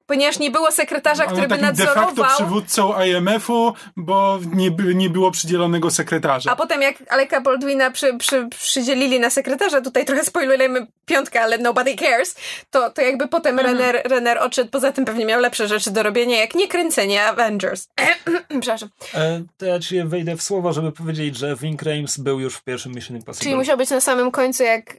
Ponieważ 0.06 0.40
nie 0.40 0.52
było 0.52 0.72
sekretarza, 0.72 1.24
Ale 1.24 1.32
który 1.32 1.48
by 1.48 1.58
takim 1.58 1.76
de 1.76 1.86
facto 1.86 2.02
nadzorował. 2.02 2.36
przywódcą 2.36 3.02
IMF-u, 3.04 3.74
bo 3.98 4.40
nie, 4.54 4.70
nie 4.96 5.10
było 5.10 5.32
przydzielonego 5.32 5.92
sekretarza. 5.92 6.52
A 6.52 6.56
potem 6.56 6.82
jak 6.82 6.96
Aleka 7.10 7.42
Baldwina 7.42 7.92
przy, 7.92 8.18
przy, 8.18 8.48
przydzielili 8.60 9.20
na 9.20 9.30
sekretarza, 9.30 9.82
tutaj 9.82 10.06
trochę 10.06 10.24
spoilujemy 10.24 10.88
piątkę, 11.06 11.42
ale 11.42 11.58
nobody 11.58 11.96
cares, 11.96 12.36
to, 12.70 12.90
to 12.92 13.02
jakby 13.02 13.28
potem 13.28 13.60
Mhm. 13.60 13.78
Renner, 13.78 14.02
Renner 14.06 14.38
odszedł, 14.38 14.70
poza 14.70 14.92
tym 14.92 15.06
pewnie 15.06 15.26
miał 15.26 15.42
lepsze 15.42 15.68
rzeczy 15.68 15.92
do 15.92 16.04
robienia, 16.04 16.40
jak 16.40 16.56
nie 16.56 16.68
kręcenie 16.68 17.24
Avengers. 17.26 17.88
Przepraszam. 18.62 18.90
E, 19.14 19.44
To 19.58 19.66
ja 19.66 19.80
ci 19.80 20.04
wejdę 20.04 20.38
w 20.38 20.42
słowo, 20.42 20.74
żeby 20.74 20.92
powiedzieć, 20.92 21.38
że 21.38 21.56
Ving 21.56 21.82
Rhames 21.84 22.18
był 22.18 22.40
już 22.40 22.56
w 22.56 22.64
pierwszym 22.64 22.92
Mission 22.92 23.18
Impossible. 23.18 23.44
Czyli 23.44 23.56
musiał 23.56 23.78
być 23.78 23.90
na 23.90 24.02
samym 24.02 24.32
końcu 24.32 24.64
jak... 24.64 24.98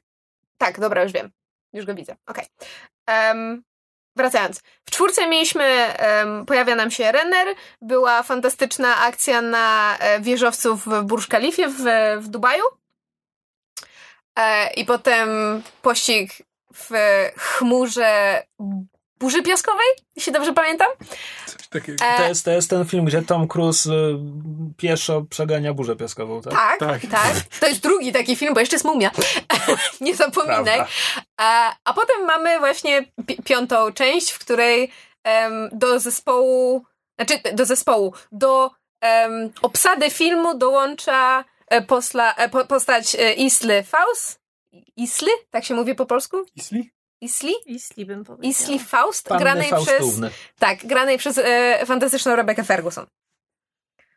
Tak, 0.59 0.81
dobra, 0.81 1.03
już 1.03 1.13
wiem. 1.13 1.31
Już 1.73 1.87
go 1.87 1.95
widzę. 1.95 2.17
Okej. 2.27 2.45
Em, 3.07 3.63
wracając. 4.19 4.61
W 4.85 4.91
czwórce 4.91 5.29
mieliśmy, 5.29 5.65
em, 5.65 6.47
pojawia 6.47 6.75
nam 6.75 6.91
się 6.91 7.13
Renner, 7.13 7.49
była 7.83 8.23
fantastyczna 8.23 8.97
akcja 8.97 9.43
na 9.43 9.97
e, 9.99 10.21
wieżowcu 10.21 10.77
w 10.77 11.03
Burj 11.03 11.27
Khalifie 11.31 11.69
w, 11.69 11.83
w 12.21 12.29
Dubaju. 12.29 12.65
E, 14.37 14.71
I 14.71 14.85
potem 14.85 15.29
pościg 15.83 16.33
w 16.75 16.91
chmurze 17.37 18.43
burzy 19.19 19.43
piaskowej, 19.43 19.87
jeśli 20.17 20.33
dobrze 20.33 20.53
pamiętam. 20.53 20.89
Coś 21.73 21.81
takiego. 21.83 22.05
E, 22.05 22.17
To 22.17 22.29
jest, 22.29 22.45
to 22.45 22.51
jest 22.51 22.71
ten 22.71 22.85
film, 22.85 23.05
gdzie 23.05 23.23
Tom 23.23 23.49
Cruise 23.49 23.91
y, 23.91 24.17
pieszo 24.77 25.23
przegania 25.31 25.75
burzę 25.75 25.97
piaskową, 25.97 26.41
tak? 26.43 26.55
Tak, 26.55 26.79
Tak. 26.79 27.01
tak, 27.11 27.35
To 27.61 27.67
jest 27.67 27.81
drugi 27.83 28.13
taki 28.13 28.37
film, 28.37 28.55
bo 28.55 28.61
jeszcze 28.61 28.77
jest 28.77 28.85
mumia. 28.85 29.11
Nie 30.01 30.17
zapominaj. 30.17 30.81
A, 31.37 31.75
a 31.85 31.93
potem 31.95 32.25
mamy 32.27 32.59
właśnie 32.59 33.05
pi- 33.27 33.43
piątą 33.43 33.93
część, 33.93 34.31
w 34.31 34.39
której 34.39 34.93
em, 35.25 35.69
do 35.73 36.01
zespołu, 36.01 36.85
znaczy 37.19 37.41
do 37.53 37.67
zespołu, 37.67 38.13
do 38.33 38.71
em, 39.01 39.53
obsady 39.63 40.11
filmu 40.11 40.59
dołącza 40.59 41.45
e, 41.69 41.83
posla, 41.83 42.35
e, 42.35 42.49
po, 42.49 42.65
postać 42.65 43.15
e, 43.15 43.33
Isly 43.33 43.83
Faust. 43.85 44.41
Isly? 44.97 45.31
Tak 45.51 45.65
się 45.65 45.75
mówi 45.75 45.95
po 45.95 46.07
polsku? 46.07 46.37
Isli? 46.57 46.91
Isli? 47.21 47.53
Isli 47.67 48.07
bym 48.07 48.25
powiedział. 48.25 48.51
Isli 48.51 48.79
Faust, 48.79 49.29
Panny 49.29 49.41
granej 49.41 49.73
przez, 49.73 49.85
Faustówny. 49.85 50.31
tak, 50.59 50.87
granej 50.87 51.19
przez 51.19 51.39
e, 51.39 51.87
fantastyczną 51.87 52.37
Rebecca 52.37 52.63
Ferguson. 52.65 53.07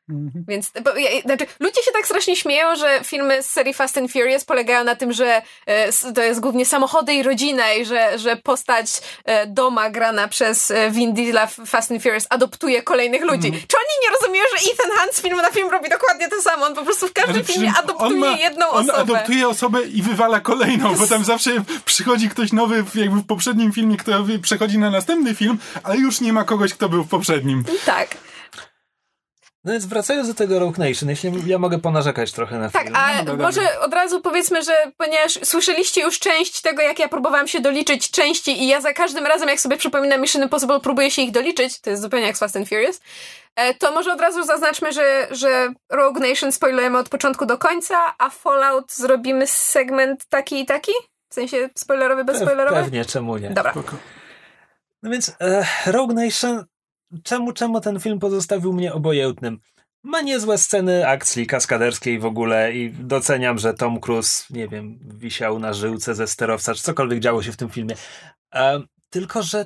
Mhm. 0.09 0.45
Więc 0.47 0.71
bo, 0.83 0.97
ja, 0.97 1.21
znaczy, 1.21 1.45
ludzie 1.59 1.83
się 1.83 1.91
tak 1.93 2.05
strasznie 2.05 2.35
śmieją, 2.35 2.75
że 2.75 2.99
filmy 3.03 3.43
z 3.43 3.49
serii 3.49 3.73
Fast 3.73 3.97
and 3.97 4.11
Furious 4.11 4.45
polegają 4.45 4.83
na 4.83 4.95
tym, 4.95 5.13
że 5.13 5.41
e, 5.65 6.13
to 6.15 6.21
jest 6.21 6.39
głównie 6.39 6.65
samochody 6.65 7.13
i 7.13 7.23
rodzina 7.23 7.73
i 7.73 7.85
że, 7.85 8.19
że 8.19 8.35
postać 8.35 8.87
e, 9.25 9.47
Doma 9.47 9.89
grana 9.89 10.27
przez 10.27 10.71
e, 10.71 10.91
Vin 10.91 11.13
Diesela 11.13 11.47
w 11.47 11.55
Fast 11.65 11.91
and 11.91 12.03
Furious 12.03 12.27
adoptuje 12.29 12.83
kolejnych 12.83 13.21
ludzi. 13.21 13.47
Mhm. 13.47 13.63
Czy 13.67 13.77
oni 13.77 13.95
nie 14.03 14.09
rozumieją, 14.19 14.45
że 14.51 14.71
Ethan 14.71 14.99
Hunt 14.99 15.15
z 15.15 15.21
filmu 15.21 15.41
na 15.41 15.51
film 15.51 15.69
robi 15.69 15.89
dokładnie 15.89 16.29
to 16.29 16.41
samo? 16.41 16.65
On 16.65 16.75
po 16.75 16.83
prostu 16.83 17.07
w 17.07 17.13
każdym 17.13 17.43
filmie 17.43 17.73
adoptuje 17.77 18.11
on 18.11 18.17
ma- 18.17 18.37
jedną 18.37 18.69
on 18.69 18.89
osobę. 18.89 19.13
adoptuje 19.13 19.47
osobę 19.47 19.83
i 19.83 20.01
wywala 20.01 20.39
kolejną, 20.39 20.95
bo 20.95 21.07
tam 21.07 21.23
zawsze 21.23 21.51
przychodzi 21.85 22.29
ktoś 22.29 22.51
nowy, 22.53 22.83
jakby 22.95 23.19
w 23.19 23.25
poprzednim 23.25 23.71
filmie, 23.71 23.97
kto 23.97 24.11
przechodzi 24.41 24.77
na 24.77 24.89
następny 24.89 25.35
film, 25.35 25.57
ale 25.83 25.97
już 25.97 26.21
nie 26.21 26.33
ma 26.33 26.43
kogoś, 26.43 26.73
kto 26.73 26.89
był 26.89 27.03
w 27.03 27.09
poprzednim. 27.09 27.63
Tak, 27.85 28.17
No 29.64 29.72
więc 29.72 29.86
wracając 29.86 30.28
do 30.28 30.34
tego 30.34 30.59
Rogue 30.59 30.74
Nation, 30.78 31.09
jeśli 31.09 31.32
ja 31.45 31.57
mogę 31.57 31.80
ponarzekać 31.80 32.32
trochę 32.32 32.59
na 32.59 32.70
tak, 32.70 32.84
film. 32.84 32.95
a 32.95 33.18
No, 33.18 33.24
dobra, 33.24 33.45
może 33.45 33.62
dobra. 33.62 33.80
od 33.80 33.93
razu 33.93 34.22
powiedzmy, 34.22 34.64
że 34.64 34.74
ponieważ 34.97 35.39
słyszeliście 35.43 36.01
już 36.01 36.20
część 36.20 36.62
tego, 36.62 36.82
jak 36.82 36.99
ja 36.99 37.07
próbowałam 37.07 37.47
się 37.47 37.59
doliczyć 37.62 38.12
części 38.12 38.64
i 38.64 38.68
ja 38.68 38.82
za 38.82 38.93
każdym 38.93 39.26
razem, 39.26 39.49
jak 39.49 39.59
sobie 39.59 39.78
przypominam 39.78 40.22
Mission 40.22 40.43
Impossible, 40.43 40.80
próbuję 40.80 41.12
się 41.12 41.22
ich 41.22 41.32
doliczyć, 41.32 41.82
to 41.82 41.89
jest 41.89 42.01
zupełnie 42.01 42.28
jak 42.28 42.38
Fast 42.38 42.55
and 42.55 42.70
Furious, 42.70 43.01
e, 43.55 43.74
to 43.74 43.91
może 43.91 44.14
od 44.14 44.22
razu 44.22 44.43
zaznaczmy, 44.43 44.91
że, 44.91 45.28
że 45.32 45.74
Rogue 45.89 46.20
Nation 46.20 46.51
spoilujemy 46.51 46.97
od 46.97 47.09
początku 47.09 47.45
do 47.45 47.57
końca, 47.57 47.97
a 48.18 48.30
Fallout 48.30 48.91
zrobimy 48.93 49.47
segment 49.47 50.26
taki 50.30 50.59
i 50.62 50.66
taki? 50.66 50.91
W 51.30 51.34
sensie 51.34 51.70
spoilerowy, 51.76 52.24
bezspoilerowy? 52.26 52.76
Pewnie, 52.76 53.05
czemu 53.05 53.38
nie. 53.38 53.49
Dobra. 53.49 53.72
Spoko. 53.72 53.95
No 55.03 55.12
więc 55.12 55.36
e, 55.41 55.66
Rogue 55.86 56.14
Nation, 56.14 56.66
czemu, 57.24 57.53
czemu 57.53 57.82
ten 57.82 57.99
film 57.99 58.20
pozostawił 58.20 58.74
mnie 58.74 58.93
obojętnym? 58.93 59.59
Ma 60.03 60.22
niezłe 60.22 60.57
sceny 60.57 61.07
akcji 61.07 61.47
kaskaderskiej 61.47 62.20
w 62.20 62.26
ogóle 62.26 62.74
i 62.74 62.91
doceniam, 62.91 63.59
że 63.59 63.74
Tom 63.74 63.99
Cruise, 63.99 64.43
nie 64.49 64.68
wiem, 64.68 64.99
wisiał 65.01 65.59
na 65.59 65.74
żyłce 65.74 66.16
ze 66.16 66.28
sterowca, 66.28 66.76
czy 66.76 66.84
cokolwiek 66.84 67.20
działo 67.20 67.43
się 67.43 67.51
w 67.51 67.57
tym 67.57 67.70
filmie. 67.70 67.95
E, 68.53 68.82
tylko, 69.09 69.43
że 69.43 69.66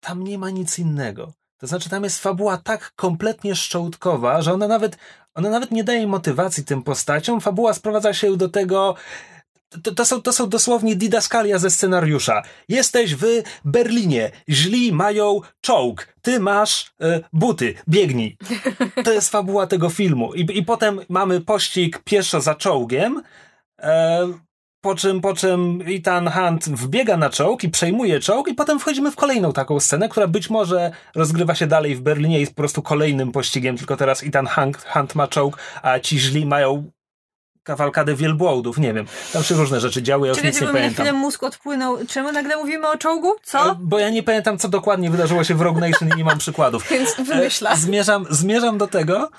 tam 0.00 0.24
nie 0.24 0.38
ma 0.38 0.50
nic 0.50 0.78
innego. 0.78 1.32
To 1.58 1.66
znaczy, 1.66 1.90
tam 1.90 2.04
jest 2.04 2.22
fabuła 2.22 2.56
tak 2.56 2.92
kompletnie 2.96 3.56
szczołtkowa, 3.56 4.42
że 4.42 4.52
ona 4.52 4.68
nawet, 4.68 4.98
ona 5.34 5.50
nawet 5.50 5.70
nie 5.70 5.84
daje 5.84 6.06
motywacji 6.06 6.64
tym 6.64 6.82
postaciom. 6.82 7.40
Fabuła 7.40 7.74
sprowadza 7.74 8.14
się 8.14 8.36
do 8.36 8.48
tego, 8.48 8.94
to, 9.82 9.94
to, 9.94 10.04
są, 10.04 10.22
to 10.22 10.32
są 10.32 10.48
dosłownie 10.48 10.96
didaskalia 10.96 11.58
ze 11.58 11.70
scenariusza. 11.70 12.42
Jesteś 12.68 13.14
w 13.14 13.24
Berlinie, 13.64 14.30
źli 14.48 14.92
mają 14.92 15.40
czołg, 15.60 16.08
ty 16.22 16.40
masz 16.40 16.92
e, 17.00 17.20
buty, 17.32 17.74
biegnij. 17.88 18.36
To 19.04 19.12
jest 19.12 19.30
fabuła 19.30 19.66
tego 19.66 19.90
filmu. 19.90 20.34
I, 20.34 20.58
I 20.58 20.64
potem 20.64 21.00
mamy 21.08 21.40
pościg 21.40 21.98
pieszo 22.04 22.40
za 22.40 22.54
czołgiem, 22.54 23.22
e, 23.78 24.32
po 24.80 24.94
czym, 24.94 25.20
po 25.20 25.34
czym 25.34 25.82
Ethan 25.86 26.30
Hunt 26.30 26.68
wbiega 26.68 27.16
na 27.16 27.30
czołg 27.30 27.64
i 27.64 27.68
przejmuje 27.68 28.20
czołg 28.20 28.48
i 28.48 28.54
potem 28.54 28.80
wchodzimy 28.80 29.10
w 29.10 29.16
kolejną 29.16 29.52
taką 29.52 29.80
scenę, 29.80 30.08
która 30.08 30.26
być 30.26 30.50
może 30.50 30.90
rozgrywa 31.14 31.54
się 31.54 31.66
dalej 31.66 31.96
w 31.96 32.00
Berlinie 32.00 32.36
i 32.36 32.40
jest 32.40 32.52
po 32.52 32.56
prostu 32.56 32.82
kolejnym 32.82 33.32
pościgiem, 33.32 33.76
tylko 33.76 33.96
teraz 33.96 34.22
Ethan 34.22 34.46
Hunt, 34.46 34.84
Hunt 34.92 35.14
ma 35.14 35.28
czołg, 35.28 35.58
a 35.82 35.98
ci 35.98 36.18
źli 36.18 36.46
mają 36.46 36.90
kawalkadę 37.70 38.14
wielbłądów, 38.14 38.78
nie 38.78 38.94
wiem. 38.94 39.06
Tam 39.32 39.42
się 39.42 39.54
różne 39.54 39.80
rzeczy 39.80 40.02
działy, 40.02 40.28
ja 40.28 40.34
już 40.34 40.42
nic 40.44 40.60
nie 40.60 40.66
pamiętam. 40.66 40.92
chwilę 40.94 41.12
mózg 41.12 41.42
odpłynął. 41.42 41.98
Czemu 42.08 42.32
nagle 42.32 42.56
mówimy 42.56 42.88
o 42.88 42.96
czołgu? 42.98 43.30
E, 43.32 43.34
Co? 43.44 43.76
Bo 43.80 43.98
ja 43.98 44.10
nie 44.10 44.22
pamiętam, 44.22 44.58
co 44.58 44.68
dokładnie 44.68 45.10
wydarzyło 45.10 45.44
się 45.44 45.54
w 45.54 45.60
Rogue 45.60 45.80
Nation 45.80 46.08
i 46.14 46.16
nie 46.16 46.24
mam 46.24 46.38
przykładów. 46.38 46.88
Więc 46.90 47.14
wymyśla. 47.28 47.72
E, 47.72 47.76
Zmierzam, 47.76 48.26
zmierzam 48.30 48.78
do 48.78 48.86
tego. 48.86 49.30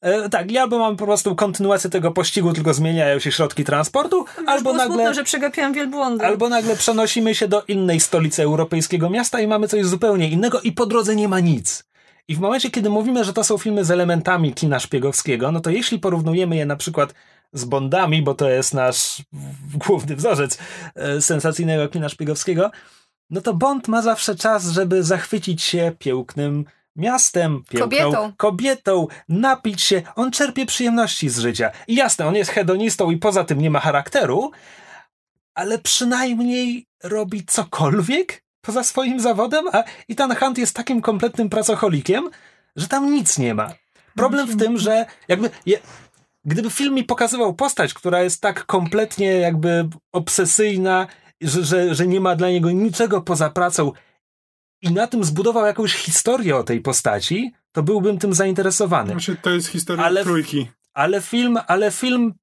E, 0.00 0.28
tak, 0.28 0.46
albo 0.60 0.78
mam 0.78 0.96
po 0.96 1.04
prostu 1.06 1.36
kontynuację 1.36 1.90
tego 1.90 2.10
pościgu, 2.10 2.52
tylko 2.52 2.74
zmieniają 2.74 3.18
się 3.18 3.32
środki 3.32 3.64
transportu, 3.64 4.24
albo 4.46 4.62
Było 4.62 4.74
nagle, 4.76 4.94
smutno, 4.94 5.14
że 5.14 5.24
przegapiłam 5.24 5.72
wielbłądy. 5.72 6.26
albo 6.26 6.48
nagle 6.48 6.76
przenosimy 6.76 7.34
się 7.34 7.48
do 7.48 7.62
innej 7.68 8.00
stolicy 8.00 8.42
europejskiego 8.42 9.10
miasta 9.10 9.40
i 9.40 9.46
mamy 9.46 9.68
coś 9.68 9.84
zupełnie 9.86 10.28
innego 10.30 10.60
i 10.60 10.72
po 10.72 10.86
drodze 10.86 11.16
nie 11.16 11.28
ma 11.28 11.40
nic. 11.40 11.84
I 12.28 12.34
w 12.34 12.40
momencie, 12.40 12.70
kiedy 12.70 12.90
mówimy, 12.90 13.24
że 13.24 13.32
to 13.32 13.44
są 13.44 13.58
filmy 13.58 13.84
z 13.84 13.90
elementami 13.90 14.54
kina 14.54 14.80
szpiegowskiego, 14.80 15.52
no 15.52 15.60
to 15.60 15.70
jeśli 15.70 15.98
porównujemy 15.98 16.56
je 16.56 16.66
na 16.66 16.76
przykład 16.76 17.14
z 17.52 17.64
Bondami, 17.64 18.22
bo 18.22 18.34
to 18.34 18.50
jest 18.50 18.74
nasz 18.74 19.22
główny 19.86 20.16
wzorzec 20.16 20.58
e, 20.94 21.20
sensacyjnego 21.20 21.88
kina 21.88 22.08
szpiegowskiego, 22.08 22.70
no 23.30 23.40
to 23.40 23.54
Bond 23.54 23.88
ma 23.88 24.02
zawsze 24.02 24.36
czas, 24.36 24.66
żeby 24.66 25.02
zachwycić 25.04 25.62
się 25.62 25.92
pięknym 25.98 26.64
miastem, 26.96 27.62
piękną 27.70 27.80
Kobietą. 27.80 28.32
kobietą, 28.36 29.06
napić 29.28 29.82
się. 29.82 30.02
On 30.16 30.30
czerpie 30.30 30.66
przyjemności 30.66 31.28
z 31.28 31.38
życia. 31.38 31.70
I 31.88 31.94
jasne, 31.94 32.26
on 32.26 32.34
jest 32.34 32.50
hedonistą 32.50 33.10
i 33.10 33.16
poza 33.16 33.44
tym 33.44 33.60
nie 33.60 33.70
ma 33.70 33.80
charakteru, 33.80 34.50
ale 35.54 35.78
przynajmniej 35.78 36.86
robi 37.02 37.44
cokolwiek 37.44 38.44
poza 38.60 38.84
swoim 38.84 39.20
zawodem, 39.20 39.64
a 39.72 39.84
Ethan 40.08 40.36
Hunt 40.36 40.58
jest 40.58 40.76
takim 40.76 41.00
kompletnym 41.00 41.50
pracocholikiem, 41.50 42.30
że 42.76 42.88
tam 42.88 43.12
nic 43.12 43.38
nie 43.38 43.54
ma. 43.54 43.72
Problem 44.16 44.46
w 44.48 44.56
tym, 44.56 44.78
że 44.78 45.06
jakby 45.28 45.50
je, 45.66 45.78
gdyby 46.50 46.70
film 46.70 46.94
mi 46.94 47.04
pokazywał 47.04 47.54
postać, 47.54 47.94
która 47.94 48.22
jest 48.22 48.40
tak 48.40 48.66
kompletnie 48.66 49.26
jakby 49.26 49.88
obsesyjna, 50.12 51.06
że, 51.40 51.64
że, 51.64 51.94
że 51.94 52.06
nie 52.06 52.20
ma 52.20 52.36
dla 52.36 52.50
niego 52.50 52.70
niczego 52.70 53.22
poza 53.22 53.50
pracą 53.50 53.92
i 54.82 54.92
na 54.92 55.06
tym 55.06 55.24
zbudował 55.24 55.66
jakąś 55.66 55.94
historię 55.94 56.56
o 56.56 56.62
tej 56.62 56.80
postaci, 56.80 57.52
to 57.72 57.82
byłbym 57.82 58.18
tym 58.18 58.34
zainteresowany. 58.34 59.12
Znaczy, 59.12 59.36
to 59.42 59.50
jest 59.50 59.68
historia 59.68 60.04
Ale 60.04 60.24
trójki. 60.24 60.70
Ale 60.94 61.20
film, 61.20 61.58
ale 61.66 61.90
film, 61.90 62.34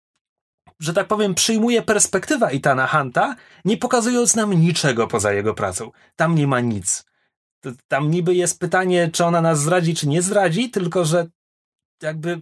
że 0.80 0.94
tak 0.94 1.08
powiem, 1.08 1.36
przyjmuje 1.36 1.82
perspektywę 1.82 2.54
Itana 2.54 2.88
Hunta, 2.88 3.36
nie 3.66 3.78
pokazując 3.78 4.36
nam 4.36 4.54
niczego 4.54 5.08
poza 5.08 5.34
jego 5.34 5.54
pracą. 5.54 5.92
Tam 6.16 6.36
nie 6.36 6.48
ma 6.48 6.60
nic. 6.60 7.06
Tam 7.88 8.12
niby 8.12 8.36
jest 8.36 8.60
pytanie, 8.60 9.10
czy 9.14 9.26
ona 9.26 9.42
nas 9.42 9.60
zdradzi, 9.60 9.96
czy 9.96 10.08
nie 10.08 10.22
zdradzi, 10.22 10.70
tylko 10.70 11.06
że 11.06 11.28
jakby 12.02 12.42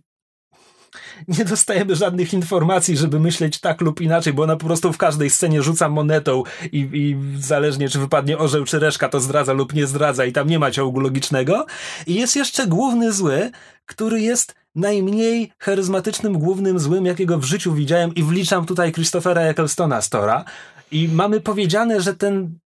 nie 1.28 1.46
dostajemy 1.46 1.96
żadnych 1.96 2.34
informacji, 2.34 2.98
żeby 2.98 3.20
myśleć 3.20 3.60
tak 3.60 3.82
lub 3.82 4.02
inaczej, 4.02 4.34
bo 4.34 4.44
ona 4.44 4.56
po 4.56 4.66
prostu 4.66 4.94
w 4.94 4.98
każdej 4.98 5.30
scenie 5.30 5.64
rzuca 5.64 5.90
monetą 5.90 6.44
i, 6.72 6.90
i 6.94 7.18
zależnie 7.42 7.90
czy 7.90 8.00
wypadnie 8.00 8.38
orzeł 8.38 8.66
czy 8.66 8.80
reszka, 8.80 9.10
to 9.10 9.20
zdradza 9.20 9.54
lub 9.54 9.74
nie 9.74 9.88
zdradza 9.88 10.26
i 10.26 10.32
tam 10.32 10.48
nie 10.50 10.60
ma 10.60 10.72
ciągu 10.72 11.00
logicznego. 11.00 11.66
I 12.08 12.16
jest 12.16 12.36
jeszcze 12.36 12.68
główny 12.68 13.14
zły, 13.14 13.52
który 13.86 14.22
jest 14.22 14.56
najmniej 14.76 15.52
charyzmatycznym 15.60 16.40
głównym 16.40 16.80
złym, 16.80 17.06
jakiego 17.06 17.38
w 17.38 17.44
życiu 17.44 17.74
widziałem 17.74 18.16
i 18.16 18.24
wliczam 18.24 18.66
tutaj 18.66 18.94
Christophera 18.94 19.42
Ecclestona 19.42 20.02
Stora. 20.02 20.46
I 20.92 21.08
mamy 21.08 21.42
powiedziane, 21.42 22.02
że 22.02 22.16
ten... 22.16 22.60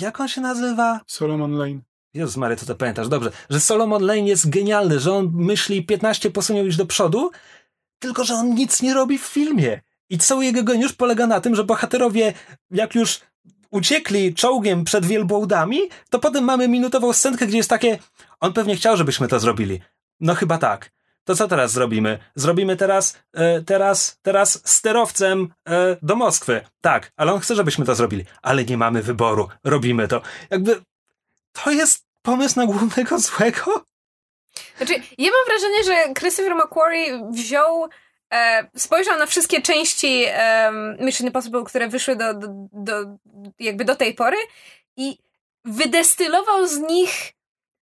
Jak 0.00 0.20
on 0.20 0.28
się 0.28 0.40
nazywa? 0.40 1.00
Solomon 1.06 1.52
Lane. 1.52 1.80
Jezus 2.16 2.36
Mary, 2.36 2.56
to 2.56 2.66
to 2.66 2.74
pamiętasz, 2.74 3.08
dobrze, 3.08 3.30
że 3.50 3.60
Solomon 3.60 4.02
Lane 4.02 4.20
jest 4.20 4.50
genialny, 4.50 5.00
że 5.00 5.12
on 5.12 5.30
myśli 5.34 5.84
15 5.84 6.30
posunięł 6.30 6.66
już 6.66 6.76
do 6.76 6.86
przodu, 6.86 7.30
tylko 7.98 8.24
że 8.24 8.34
on 8.34 8.54
nic 8.54 8.82
nie 8.82 8.94
robi 8.94 9.18
w 9.18 9.22
filmie. 9.22 9.80
I 10.10 10.18
cały 10.18 10.44
jego 10.44 10.62
geniusz 10.62 10.92
polega 10.92 11.26
na 11.26 11.40
tym, 11.40 11.54
że 11.54 11.64
bohaterowie, 11.64 12.32
jak 12.70 12.94
już 12.94 13.20
uciekli 13.70 14.34
czołgiem 14.34 14.84
przed 14.84 15.06
wielbłądami, 15.06 15.78
to 16.10 16.18
potem 16.18 16.44
mamy 16.44 16.68
minutową 16.68 17.12
scenkę, 17.12 17.46
gdzie 17.46 17.56
jest 17.56 17.70
takie, 17.70 17.98
on 18.40 18.52
pewnie 18.52 18.76
chciał, 18.76 18.96
żebyśmy 18.96 19.28
to 19.28 19.40
zrobili. 19.40 19.80
No 20.20 20.34
chyba 20.34 20.58
tak. 20.58 20.90
To 21.24 21.34
co 21.34 21.48
teraz 21.48 21.72
zrobimy? 21.72 22.18
Zrobimy 22.34 22.76
teraz, 22.76 23.18
e, 23.32 23.62
teraz, 23.62 24.18
teraz 24.22 24.62
sterowcem 24.64 25.48
e, 25.68 25.96
do 26.02 26.16
Moskwy. 26.16 26.60
Tak, 26.80 27.12
ale 27.16 27.32
on 27.32 27.40
chce, 27.40 27.54
żebyśmy 27.54 27.84
to 27.84 27.94
zrobili. 27.94 28.24
Ale 28.42 28.64
nie 28.64 28.76
mamy 28.76 29.02
wyboru. 29.02 29.48
Robimy 29.64 30.08
to. 30.08 30.22
Jakby 30.50 30.80
to 31.52 31.70
jest 31.70 32.05
pomysł 32.26 32.60
na 32.60 32.66
głównego 32.66 33.18
złego? 33.28 33.84
Znaczy, 34.76 34.94
ja 35.18 35.30
mam 35.30 35.46
wrażenie, 35.46 35.84
że 35.84 36.14
Christopher 36.14 36.54
McQuarrie 36.54 37.30
wziął 37.32 37.88
e, 38.34 38.68
spojrzał 38.76 39.18
na 39.18 39.26
wszystkie 39.26 39.62
części 39.62 40.24
e, 40.26 40.72
Mission 41.00 41.26
Impossible, 41.26 41.64
które 41.64 41.88
wyszły 41.88 42.16
do, 42.16 42.34
do, 42.34 42.48
do, 42.72 42.92
jakby 43.58 43.84
do 43.84 43.96
tej 43.96 44.14
pory 44.14 44.36
i 44.96 45.18
wydestylował 45.64 46.66
z 46.66 46.78
nich 46.78 47.32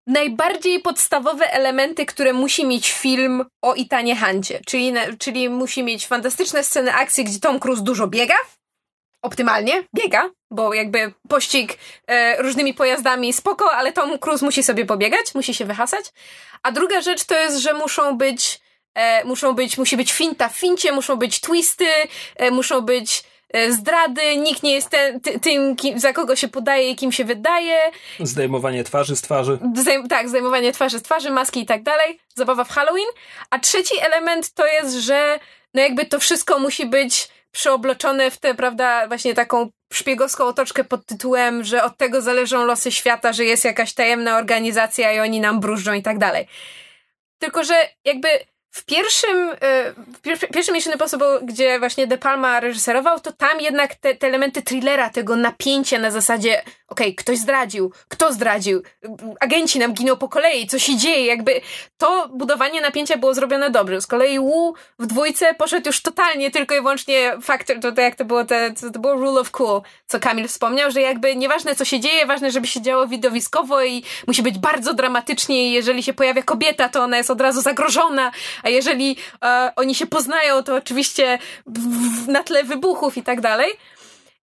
najbardziej 0.06 0.80
podstawowe 0.80 1.52
elementy, 1.52 2.06
które 2.06 2.32
musi 2.32 2.66
mieć 2.66 2.92
film 2.92 3.44
o 3.62 3.74
Itanie 3.74 4.16
Hancie. 4.16 4.60
Czyli, 4.66 4.94
czyli 5.18 5.48
musi 5.48 5.82
mieć 5.82 6.06
fantastyczne 6.06 6.64
sceny 6.64 6.94
akcji, 6.94 7.24
gdzie 7.24 7.40
Tom 7.40 7.60
Cruise 7.60 7.82
dużo 7.82 8.06
biega, 8.06 8.34
optymalnie 9.24 9.84
biega, 9.94 10.30
bo 10.50 10.74
jakby 10.74 11.12
pościg 11.28 11.78
e, 12.06 12.42
różnymi 12.42 12.74
pojazdami 12.74 13.32
spoko, 13.32 13.72
ale 13.72 13.92
Tom 13.92 14.18
Cruise 14.18 14.44
musi 14.44 14.62
sobie 14.62 14.86
pobiegać, 14.86 15.34
musi 15.34 15.54
się 15.54 15.64
wyhasać. 15.64 16.04
A 16.62 16.72
druga 16.72 17.00
rzecz 17.00 17.24
to 17.24 17.34
jest, 17.34 17.58
że 17.58 17.74
muszą 17.74 18.18
być, 18.18 18.60
e, 18.94 19.24
muszą 19.24 19.52
być, 19.52 19.78
musi 19.78 19.96
być 19.96 20.12
finta 20.12 20.48
w 20.48 20.56
fincie, 20.56 20.92
muszą 20.92 21.16
być 21.16 21.40
twisty, 21.40 21.86
e, 22.36 22.50
muszą 22.50 22.80
być 22.80 23.24
e, 23.52 23.72
zdrady, 23.72 24.36
nikt 24.36 24.62
nie 24.62 24.74
jest 24.74 24.88
ten, 24.88 25.20
ty, 25.20 25.40
tym, 25.40 25.76
kim, 25.76 26.00
za 26.00 26.12
kogo 26.12 26.36
się 26.36 26.48
podaje 26.48 26.90
i 26.90 26.96
kim 26.96 27.12
się 27.12 27.24
wydaje. 27.24 27.78
Zdejmowanie 28.20 28.84
twarzy 28.84 29.16
z 29.16 29.22
twarzy. 29.22 29.58
Zdejm 29.76 30.08
tak, 30.08 30.28
zdejmowanie 30.28 30.72
twarzy 30.72 30.98
z 30.98 31.02
twarzy, 31.02 31.30
maski 31.30 31.60
i 31.60 31.66
tak 31.66 31.82
dalej. 31.82 32.18
Zabawa 32.34 32.64
w 32.64 32.70
Halloween. 32.70 33.08
A 33.50 33.58
trzeci 33.58 33.94
element 34.00 34.50
to 34.54 34.66
jest, 34.66 34.94
że 34.94 35.38
no 35.74 35.82
jakby 35.82 36.06
to 36.06 36.20
wszystko 36.20 36.58
musi 36.58 36.86
być 36.86 37.28
przeobloczone 37.54 38.30
w 38.30 38.38
tę, 38.38 38.54
prawda, 38.54 39.08
właśnie 39.08 39.34
taką 39.34 39.70
szpiegowską 39.92 40.44
otoczkę 40.44 40.84
pod 40.84 41.06
tytułem, 41.06 41.64
że 41.64 41.84
od 41.84 41.96
tego 41.96 42.22
zależą 42.22 42.64
losy 42.64 42.92
świata, 42.92 43.32
że 43.32 43.44
jest 43.44 43.64
jakaś 43.64 43.94
tajemna 43.94 44.38
organizacja 44.38 45.12
i 45.12 45.20
oni 45.20 45.40
nam 45.40 45.60
brużdżą 45.60 45.92
i 45.92 46.02
tak 46.02 46.18
dalej. 46.18 46.46
Tylko, 47.38 47.64
że 47.64 47.74
jakby 48.04 48.28
w 48.74 48.84
pierwszym, 48.84 49.50
e, 49.60 50.36
w 50.36 50.52
pierwszym 50.52 50.74
Mission 50.74 50.92
Impossible, 50.92 51.40
gdzie 51.42 51.78
właśnie 51.78 52.06
De 52.06 52.18
Palma 52.18 52.60
reżyserował, 52.60 53.20
to 53.20 53.32
tam 53.32 53.60
jednak 53.60 53.94
te, 53.94 54.14
te 54.14 54.26
elementy 54.26 54.62
thrillera, 54.62 55.10
tego 55.10 55.36
napięcia 55.36 55.98
na 55.98 56.10
zasadzie 56.10 56.62
okej, 56.94 57.06
okay, 57.06 57.14
ktoś 57.14 57.38
zdradził, 57.38 57.92
kto 58.08 58.32
zdradził, 58.32 58.82
agenci 59.40 59.78
nam 59.78 59.92
giną 59.92 60.16
po 60.16 60.28
kolei, 60.28 60.66
co 60.66 60.78
się 60.78 60.96
dzieje, 60.96 61.26
jakby 61.26 61.60
to 61.98 62.28
budowanie 62.28 62.80
napięcia 62.80 63.16
było 63.16 63.34
zrobione 63.34 63.70
dobrze. 63.70 64.00
Z 64.00 64.06
kolei 64.06 64.38
Wu 64.38 64.74
w 64.98 65.06
dwójce 65.06 65.54
poszedł 65.54 65.88
już 65.88 66.02
totalnie 66.02 66.50
tylko 66.50 66.74
i 66.74 66.78
wyłącznie 66.78 67.36
faktor, 67.42 67.80
to, 67.80 67.92
to 67.92 68.00
jak 68.00 68.14
to 68.14 68.24
było, 68.24 68.44
te, 68.44 68.74
to, 68.80 68.90
to 68.90 68.98
było 68.98 69.14
rule 69.14 69.40
of 69.40 69.50
cool, 69.50 69.80
co 70.06 70.20
Kamil 70.20 70.48
wspomniał, 70.48 70.90
że 70.90 71.00
jakby 71.00 71.36
nieważne 71.36 71.74
co 71.74 71.84
się 71.84 72.00
dzieje, 72.00 72.26
ważne, 72.26 72.50
żeby 72.50 72.66
się 72.66 72.82
działo 72.82 73.06
widowiskowo 73.06 73.84
i 73.84 74.02
musi 74.26 74.42
być 74.42 74.58
bardzo 74.58 74.94
dramatycznie 74.94 75.68
i 75.68 75.72
jeżeli 75.72 76.02
się 76.02 76.12
pojawia 76.12 76.42
kobieta, 76.42 76.88
to 76.88 77.02
ona 77.02 77.16
jest 77.16 77.30
od 77.30 77.40
razu 77.40 77.60
zagrożona, 77.60 78.30
a 78.64 78.68
jeżeli 78.68 79.16
e, 79.44 79.72
oni 79.76 79.94
się 79.94 80.06
poznają, 80.06 80.62
to 80.62 80.76
oczywiście 80.76 81.38
na 82.28 82.42
tle 82.42 82.64
wybuchów 82.64 83.16
i 83.16 83.22
tak 83.22 83.40
dalej. 83.40 83.72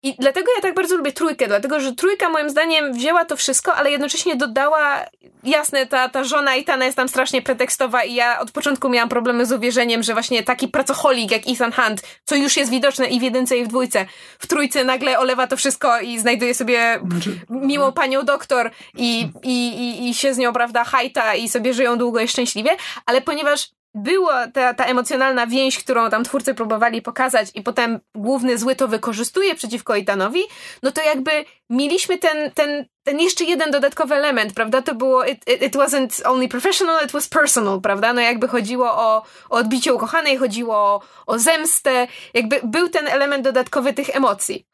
I 0.03 0.14
dlatego 0.18 0.47
ja 0.57 0.62
tak 0.62 0.75
bardzo 0.75 0.97
lubię 0.97 1.12
trójkę, 1.12 1.47
dlatego 1.47 1.81
że 1.81 1.95
trójka 1.95 2.29
moim 2.29 2.51
zdaniem 2.51 2.93
wzięła 2.93 3.25
to 3.25 3.37
wszystko, 3.37 3.75
ale 3.75 3.91
jednocześnie 3.91 4.37
dodała, 4.37 5.05
jasne, 5.45 5.87
ta, 5.87 6.09
ta 6.09 6.25
żona 6.25 6.57
Itana 6.57 6.85
jest 6.85 6.97
tam 6.97 7.09
strasznie 7.09 7.43
pretekstowa 7.43 8.05
i 8.05 8.14
ja 8.14 8.41
od 8.41 8.51
początku 8.51 8.89
miałam 8.89 9.09
problemy 9.09 9.47
z 9.47 9.53
uwierzeniem, 9.53 10.03
że 10.03 10.12
właśnie 10.12 10.43
taki 10.43 10.68
pracocholik 10.68 11.31
jak 11.31 11.43
Ethan 11.49 11.73
Hunt, 11.73 12.03
co 12.25 12.37
już 12.37 12.57
jest 12.57 12.71
widoczne 12.71 13.07
i 13.07 13.21
w 13.21 13.23
jedynce 13.23 13.57
i 13.57 13.64
w 13.64 13.68
dwójce, 13.68 14.07
w 14.39 14.47
trójce 14.47 14.85
nagle 14.85 15.18
olewa 15.18 15.47
to 15.47 15.57
wszystko 15.57 16.01
i 16.01 16.18
znajduje 16.18 16.55
sobie 16.55 17.01
znaczy, 17.11 17.41
miłą 17.51 17.93
panią 17.93 18.23
doktor 18.23 18.71
i, 18.97 19.29
i, 19.43 19.68
i, 19.68 20.09
i 20.09 20.14
się 20.14 20.35
z 20.35 20.39
nią, 20.39 20.53
prawda, 20.53 20.85
hajta 20.85 21.35
i 21.35 21.49
sobie 21.49 21.75
żyją 21.75 21.99
długo 21.99 22.21
i 22.21 22.29
szczęśliwie, 22.29 22.71
ale 23.07 23.21
ponieważ 23.21 23.68
była 23.95 24.49
ta, 24.49 24.74
ta 24.74 24.84
emocjonalna 24.84 25.47
więź, 25.47 25.78
którą 25.78 26.11
tam 26.11 26.24
twórcy 26.24 26.55
próbowali 26.55 27.03
pokazać 27.03 27.49
i 27.55 27.62
potem 27.62 28.01
główny 28.14 28.59
zły 28.59 28.76
to 28.76 28.88
wykorzystuje 28.88 29.55
przeciwko 29.55 29.97
Itanowi, 29.97 30.41
no 30.82 30.93
to 30.93 31.03
jakby 31.03 31.30
mieliśmy 31.70 32.18
ten, 32.18 32.51
ten, 32.51 32.86
ten 33.03 33.20
jeszcze 33.20 33.45
jeden 33.45 33.70
dodatkowy 33.70 34.14
element, 34.14 34.55
prawda? 34.55 34.82
To 34.82 34.95
było 34.95 35.24
it, 35.24 35.49
it, 35.49 35.76
wasn't 35.76 36.28
only 36.28 36.49
professional, 36.49 37.05
it 37.05 37.12
was 37.12 37.28
personal, 37.28 37.80
prawda? 37.80 38.12
No 38.12 38.20
jakby 38.20 38.49
chodziło 38.49 38.86
o, 38.93 39.22
o 39.51 39.57
odbicie 39.57 39.95
ukochanej, 39.95 40.36
chodziło 40.36 40.76
o, 40.76 41.01
o 41.26 41.38
zemstę, 41.38 42.09
jakby 42.34 42.61
był 42.64 42.88
ten 42.88 43.09
element 43.09 43.45
dodatkowy 43.45 43.93
tych 43.93 44.16
emocji. 44.16 44.70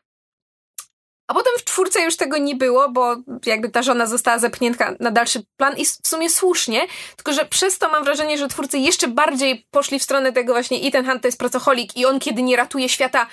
A 1.28 1.34
potem 1.34 1.52
w 1.58 1.64
czwórce 1.64 2.02
już 2.02 2.16
tego 2.16 2.38
nie 2.38 2.56
było, 2.56 2.90
bo 2.90 3.16
jakby 3.46 3.68
ta 3.68 3.82
żona 3.82 4.06
została 4.06 4.38
zepchnięta 4.38 4.94
na 5.00 5.10
dalszy 5.10 5.42
plan 5.56 5.76
i 5.76 5.86
w 5.86 6.08
sumie 6.08 6.30
słusznie, 6.30 6.86
tylko 7.16 7.32
że 7.32 7.44
przez 7.44 7.78
to 7.78 7.88
mam 7.88 8.04
wrażenie, 8.04 8.38
że 8.38 8.48
twórcy 8.48 8.78
jeszcze 8.78 9.08
bardziej 9.08 9.66
poszli 9.70 9.98
w 9.98 10.02
stronę 10.02 10.32
tego 10.32 10.52
właśnie 10.52 10.78
Ethan 10.82 11.06
Hunt 11.06 11.22
to 11.22 11.28
jest 11.28 11.38
pracocholik 11.38 11.96
i 11.96 12.06
on 12.06 12.18
kiedy 12.20 12.42
nie 12.42 12.56
ratuje 12.56 12.88
świata, 12.88 13.26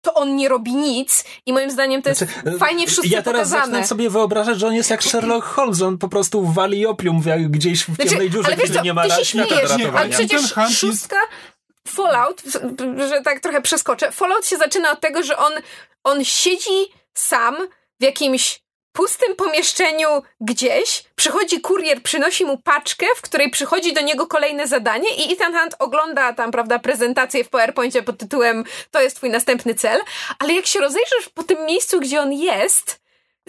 to 0.00 0.14
on 0.14 0.36
nie 0.36 0.48
robi 0.48 0.74
nic 0.74 1.24
i 1.46 1.52
moim 1.52 1.70
zdaniem 1.70 2.02
to 2.02 2.14
znaczy, 2.14 2.32
jest 2.46 2.58
fajnie 2.58 2.86
w 2.86 2.90
szóstce 2.90 3.16
Ja 3.16 3.22
teraz 3.22 3.40
pokazane. 3.40 3.62
zaczynam 3.62 3.86
sobie 3.86 4.10
wyobrażać, 4.10 4.58
że 4.58 4.66
on 4.66 4.74
jest 4.74 4.90
jak 4.90 5.02
Sherlock 5.02 5.46
Holmes, 5.46 5.82
on 5.82 5.98
po 5.98 6.08
prostu 6.08 6.46
wali 6.46 6.86
opium 6.86 7.22
gdzieś 7.48 7.82
w 7.82 7.86
ciemnej 7.86 8.08
znaczy, 8.08 8.30
dziurze, 8.30 8.56
kiedy 8.56 8.74
co, 8.74 8.82
nie 8.82 8.94
ma 8.94 9.02
ty 9.02 9.10
się 9.10 9.24
świata 9.24 9.48
śmiejesz, 9.48 9.92
do 9.92 9.98
Ale 9.98 10.08
przecież 10.08 10.54
szóstka, 10.70 11.16
Fallout, 11.88 12.42
że 13.08 13.20
tak 13.20 13.40
trochę 13.40 13.62
przeskoczę, 13.62 14.12
Fallout 14.12 14.46
się 14.46 14.56
zaczyna 14.56 14.92
od 14.92 15.00
tego, 15.00 15.22
że 15.22 15.36
on, 15.36 15.52
on 16.04 16.24
siedzi 16.24 16.99
sam 17.14 17.56
w 18.00 18.02
jakimś 18.02 18.60
pustym 18.92 19.36
pomieszczeniu 19.36 20.08
gdzieś, 20.40 21.04
przychodzi 21.16 21.60
kurier, 21.60 22.02
przynosi 22.02 22.44
mu 22.44 22.58
paczkę, 22.58 23.06
w 23.16 23.22
której 23.22 23.50
przychodzi 23.50 23.92
do 23.92 24.00
niego 24.00 24.26
kolejne 24.26 24.66
zadanie 24.66 25.08
i 25.16 25.32
Ethan 25.32 25.58
Hunt 25.58 25.74
ogląda 25.78 26.32
tam, 26.32 26.50
prawda, 26.50 26.78
prezentację 26.78 27.44
w 27.44 27.48
PowerPoincie 27.48 28.02
pod 28.02 28.18
tytułem 28.18 28.64
to 28.90 29.00
jest 29.00 29.16
twój 29.16 29.30
następny 29.30 29.74
cel, 29.74 30.00
ale 30.38 30.52
jak 30.52 30.66
się 30.66 30.80
rozejrzysz 30.80 31.28
po 31.34 31.42
tym 31.42 31.66
miejscu, 31.66 32.00
gdzie 32.00 32.20
on 32.20 32.32
jest, 32.32 32.99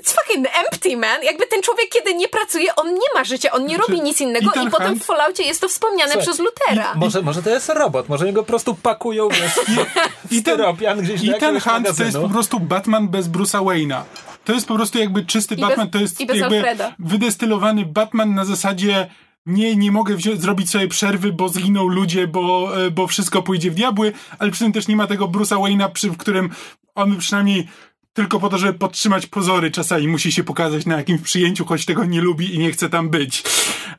It's 0.02 0.14
fucking 0.14 0.48
empty, 0.66 0.98
man. 0.98 1.24
Jakby 1.24 1.48
ten 1.48 1.62
człowiek, 1.62 1.90
kiedy 1.90 2.14
nie 2.14 2.28
pracuje, 2.28 2.76
on 2.76 2.94
nie 2.94 3.14
ma 3.16 3.24
życia, 3.24 3.52
on 3.52 3.66
nie 3.66 3.76
znaczy, 3.76 3.92
robi 3.92 4.02
nic 4.02 4.22
innego 4.22 4.52
i, 4.62 4.68
i 4.68 4.70
potem 4.70 5.00
w 5.00 5.04
Falloutie 5.04 5.44
jest 5.44 5.62
to 5.62 5.68
wspomniane 5.70 6.12
Słuchaj, 6.12 6.28
przez 6.28 6.40
Lutera. 6.40 6.94
I, 6.96 7.00
może, 7.00 7.22
może 7.22 7.44
to 7.44 7.50
jest 7.50 7.70
robot, 7.70 8.10
może 8.10 8.34
go 8.34 8.42
po 8.42 8.48
prostu 8.48 8.76
pakują 8.76 9.30
wiesz, 9.30 9.60
I 10.32 10.44
ten, 10.44 10.62
gdzieś 11.02 11.24
I 11.24 11.34
ten 11.40 11.60
Hunt 11.60 11.66
magazynu. 11.66 11.96
to 11.98 12.04
jest 12.04 12.18
po 12.18 12.30
prostu 12.30 12.60
Batman 12.60 13.08
bez 13.08 13.28
Bruce'a 13.28 13.64
Wayne'a. 13.64 14.02
To 14.46 14.54
jest 14.54 14.68
po 14.68 14.76
prostu 14.76 15.00
jakby 15.00 15.26
czysty 15.26 15.56
I 15.56 15.62
Batman, 15.62 15.88
bez, 15.90 15.92
to 15.92 16.00
jest 16.00 16.20
jakby 16.20 16.56
Alfreda. 16.56 16.96
wydestylowany 17.00 17.86
Batman 17.86 18.36
na 18.36 18.46
zasadzie 18.46 19.10
nie, 19.46 19.76
nie 19.76 19.92
mogę 19.92 20.16
zrobić 20.36 20.70
sobie 20.72 20.88
przerwy, 20.88 21.34
bo 21.34 21.50
zginą 21.50 21.88
ludzie, 21.88 22.28
bo, 22.28 22.72
e, 22.86 22.92
bo 22.92 23.08
wszystko 23.08 23.42
pójdzie 23.42 23.72
w 23.72 23.76
diabły, 23.76 24.14
ale 24.40 24.52
przy 24.52 24.64
tym 24.64 24.74
też 24.74 24.88
nie 24.88 24.96
ma 24.96 25.08
tego 25.08 25.28
Bruce'a 25.28 25.58
Wayne'a, 25.58 25.92
przy, 25.92 26.10
w 26.10 26.18
którym 26.18 26.50
on 26.96 27.18
przynajmniej 27.18 27.68
tylko 28.14 28.40
po 28.40 28.50
to, 28.50 28.58
żeby 28.58 28.80
podtrzymać 28.80 29.28
pozory. 29.28 29.72
Czasami 29.72 30.08
musi 30.08 30.32
się 30.32 30.44
pokazać 30.44 30.86
na 30.86 30.98
jakimś 30.98 31.22
przyjęciu, 31.22 31.66
choć 31.66 31.86
tego 31.86 32.06
nie 32.06 32.22
lubi 32.22 32.56
i 32.56 32.60
nie 32.60 32.72
chce 32.72 32.90
tam 32.90 33.10
być. 33.10 33.44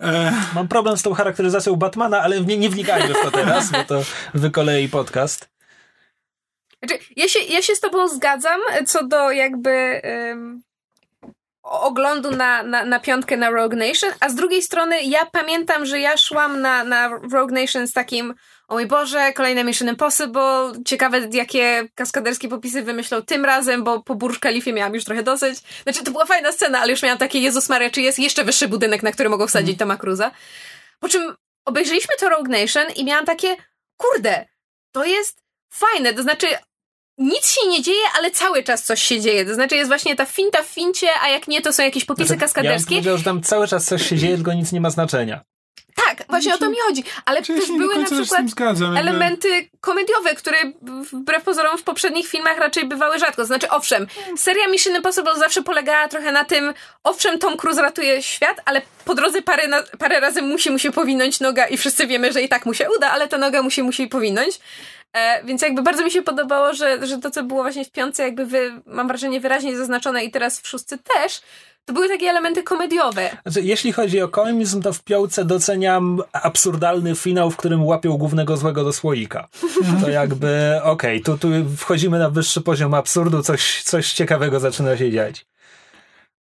E... 0.00 0.32
Mam 0.54 0.68
problem 0.68 0.96
z 0.96 1.02
tą 1.02 1.14
charakteryzacją 1.14 1.76
Batmana, 1.76 2.20
ale 2.20 2.40
nie, 2.40 2.58
nie 2.58 2.70
wnikajmy 2.70 3.14
w 3.14 3.22
to 3.22 3.30
teraz, 3.30 3.70
bo 3.70 3.84
to 3.84 4.02
wykolei 4.34 4.88
podcast. 4.88 5.48
Znaczy, 6.78 7.04
ja, 7.16 7.28
się, 7.28 7.38
ja 7.38 7.62
się 7.62 7.74
z 7.74 7.80
tobą 7.80 8.08
zgadzam 8.08 8.60
co 8.86 9.06
do 9.06 9.30
jakby 9.30 10.02
oglądu 11.62 12.30
na, 12.30 12.62
na, 12.62 12.84
na 12.84 13.00
piątkę 13.00 13.36
na 13.36 13.50
Rogue 13.50 13.76
Nation, 13.76 14.10
a 14.20 14.28
z 14.28 14.34
drugiej 14.34 14.62
strony 14.62 15.02
ja 15.02 15.26
pamiętam, 15.26 15.86
że 15.86 16.00
ja 16.00 16.16
szłam 16.16 16.60
na, 16.60 16.84
na 16.84 17.08
Rogue 17.08 17.54
Nation 17.54 17.88
z 17.88 17.92
takim 17.92 18.34
o 18.72 18.74
mój 18.74 18.86
Boże, 18.86 19.32
kolejne 19.32 19.64
Mission 19.64 19.88
Impossible, 19.88 20.72
ciekawe 20.86 21.28
jakie 21.32 21.88
kaskaderskie 21.94 22.48
popisy 22.48 22.82
wymyślą 22.82 23.22
tym 23.22 23.44
razem, 23.44 23.84
bo 23.84 24.02
po 24.02 24.14
Burj 24.14 24.38
Khalifie 24.40 24.72
miałam 24.72 24.94
już 24.94 25.04
trochę 25.04 25.22
dosyć. 25.22 25.58
Znaczy, 25.82 26.04
to 26.04 26.10
była 26.10 26.24
fajna 26.24 26.52
scena, 26.52 26.80
ale 26.80 26.90
już 26.90 27.02
miałam 27.02 27.18
takie, 27.18 27.38
Jezus 27.38 27.68
Maria, 27.68 27.90
czy 27.90 28.00
jest 28.00 28.18
jeszcze 28.18 28.44
wyższy 28.44 28.68
budynek, 28.68 29.02
na 29.02 29.12
który 29.12 29.28
mogą 29.28 29.46
wsadzić 29.46 29.68
mm. 29.68 29.78
Toma 29.78 29.96
Cruza. 29.96 30.30
Po 31.00 31.08
czym 31.08 31.34
obejrzeliśmy 31.64 32.14
to 32.20 32.28
Rogue 32.28 32.50
Nation 32.50 32.86
i 32.96 33.04
miałam 33.04 33.24
takie, 33.24 33.56
kurde, 33.96 34.46
to 34.92 35.04
jest 35.04 35.42
fajne, 35.72 36.14
to 36.14 36.22
znaczy 36.22 36.46
nic 37.18 37.50
się 37.50 37.68
nie 37.68 37.82
dzieje, 37.82 38.04
ale 38.18 38.30
cały 38.30 38.62
czas 38.62 38.84
coś 38.84 39.02
się 39.02 39.20
dzieje. 39.20 39.44
To 39.44 39.54
znaczy 39.54 39.76
jest 39.76 39.88
właśnie 39.88 40.16
ta 40.16 40.26
finta 40.26 40.62
w 40.62 40.66
fincie, 40.66 41.08
a 41.22 41.28
jak 41.28 41.48
nie, 41.48 41.60
to 41.60 41.72
są 41.72 41.82
jakieś 41.82 42.04
popisy 42.04 42.26
znaczy, 42.26 42.40
kaskaderskie. 42.40 42.94
Ja 42.94 43.00
bym 43.00 43.04
powiedział, 43.04 43.18
że 43.18 43.24
tam 43.24 43.42
cały 43.42 43.68
czas 43.68 43.84
coś 43.84 44.08
się 44.08 44.16
dzieje, 44.16 44.34
tylko 44.34 44.52
nic 44.52 44.72
nie 44.72 44.80
ma 44.80 44.90
znaczenia. 44.90 45.44
Tak, 46.08 46.26
właśnie 46.28 46.54
o 46.54 46.58
to 46.58 46.70
mi 46.70 46.76
chodzi. 46.86 47.04
Ale 47.24 47.42
też 47.42 47.68
były 47.68 47.98
na 47.98 48.04
przykład 48.06 48.50
zgadzam, 48.50 48.96
elementy 48.96 49.68
komediowe, 49.80 50.34
które 50.34 50.56
wbrew 51.12 51.44
pozorom 51.44 51.78
w 51.78 51.82
poprzednich 51.82 52.28
filmach 52.28 52.58
raczej 52.58 52.84
bywały 52.84 53.18
rzadko. 53.18 53.44
Znaczy, 53.44 53.68
owszem, 53.68 54.06
seria 54.36 54.68
Mission 54.68 54.96
Impossible 54.96 55.36
zawsze 55.38 55.62
polegała 55.62 56.08
trochę 56.08 56.32
na 56.32 56.44
tym, 56.44 56.74
owszem, 57.04 57.38
Tom 57.38 57.56
Cruise 57.56 57.82
ratuje 57.82 58.22
świat, 58.22 58.60
ale 58.64 58.82
po 59.04 59.14
drodze 59.14 59.42
parę, 59.42 59.68
na, 59.68 59.82
parę 59.98 60.20
razy 60.20 60.42
musi 60.42 60.70
mu 60.70 60.78
się 60.78 60.92
powinąć 60.92 61.40
noga 61.40 61.66
i 61.66 61.76
wszyscy 61.76 62.06
wiemy, 62.06 62.32
że 62.32 62.42
i 62.42 62.48
tak 62.48 62.66
mu 62.66 62.74
się 62.74 62.88
uda, 62.96 63.10
ale 63.10 63.28
ta 63.28 63.38
noga 63.38 63.62
musi, 63.62 63.82
musi 63.82 64.06
powinąć. 64.06 64.60
E, 65.12 65.44
więc 65.44 65.62
jakby 65.62 65.82
bardzo 65.82 66.04
mi 66.04 66.10
się 66.10 66.22
podobało, 66.22 66.74
że, 66.74 67.06
że 67.06 67.18
to, 67.18 67.30
co 67.30 67.42
było 67.42 67.62
właśnie 67.62 67.84
w 67.84 67.90
piątce, 67.90 68.22
jakby 68.22 68.46
wy, 68.46 68.72
mam 68.86 69.08
wrażenie 69.08 69.40
wyraźnie 69.40 69.76
zaznaczone 69.76 70.24
i 70.24 70.30
teraz 70.30 70.60
w 70.60 70.68
szóstce 70.68 70.98
też, 70.98 71.40
to 71.84 71.92
były 71.92 72.08
takie 72.08 72.30
elementy 72.30 72.62
komediowe. 72.62 73.36
Znaczy, 73.46 73.66
jeśli 73.66 73.92
chodzi 73.92 74.20
o 74.20 74.28
komizm, 74.28 74.82
to 74.82 74.92
w 74.92 75.02
Piołce 75.02 75.44
doceniam 75.44 76.22
absurdalny 76.32 77.14
finał, 77.14 77.50
w 77.50 77.56
którym 77.56 77.84
łapią 77.84 78.16
głównego 78.16 78.56
złego 78.56 78.84
do 78.84 78.92
słoika. 78.92 79.48
To 80.00 80.10
jakby, 80.10 80.80
okej, 80.82 81.22
okay, 81.22 81.38
tu, 81.38 81.38
tu 81.38 81.48
wchodzimy 81.76 82.18
na 82.18 82.30
wyższy 82.30 82.60
poziom 82.60 82.94
absurdu, 82.94 83.42
coś, 83.42 83.82
coś 83.82 84.12
ciekawego 84.12 84.60
zaczyna 84.60 84.96
się 84.96 85.10
dziać. 85.10 85.46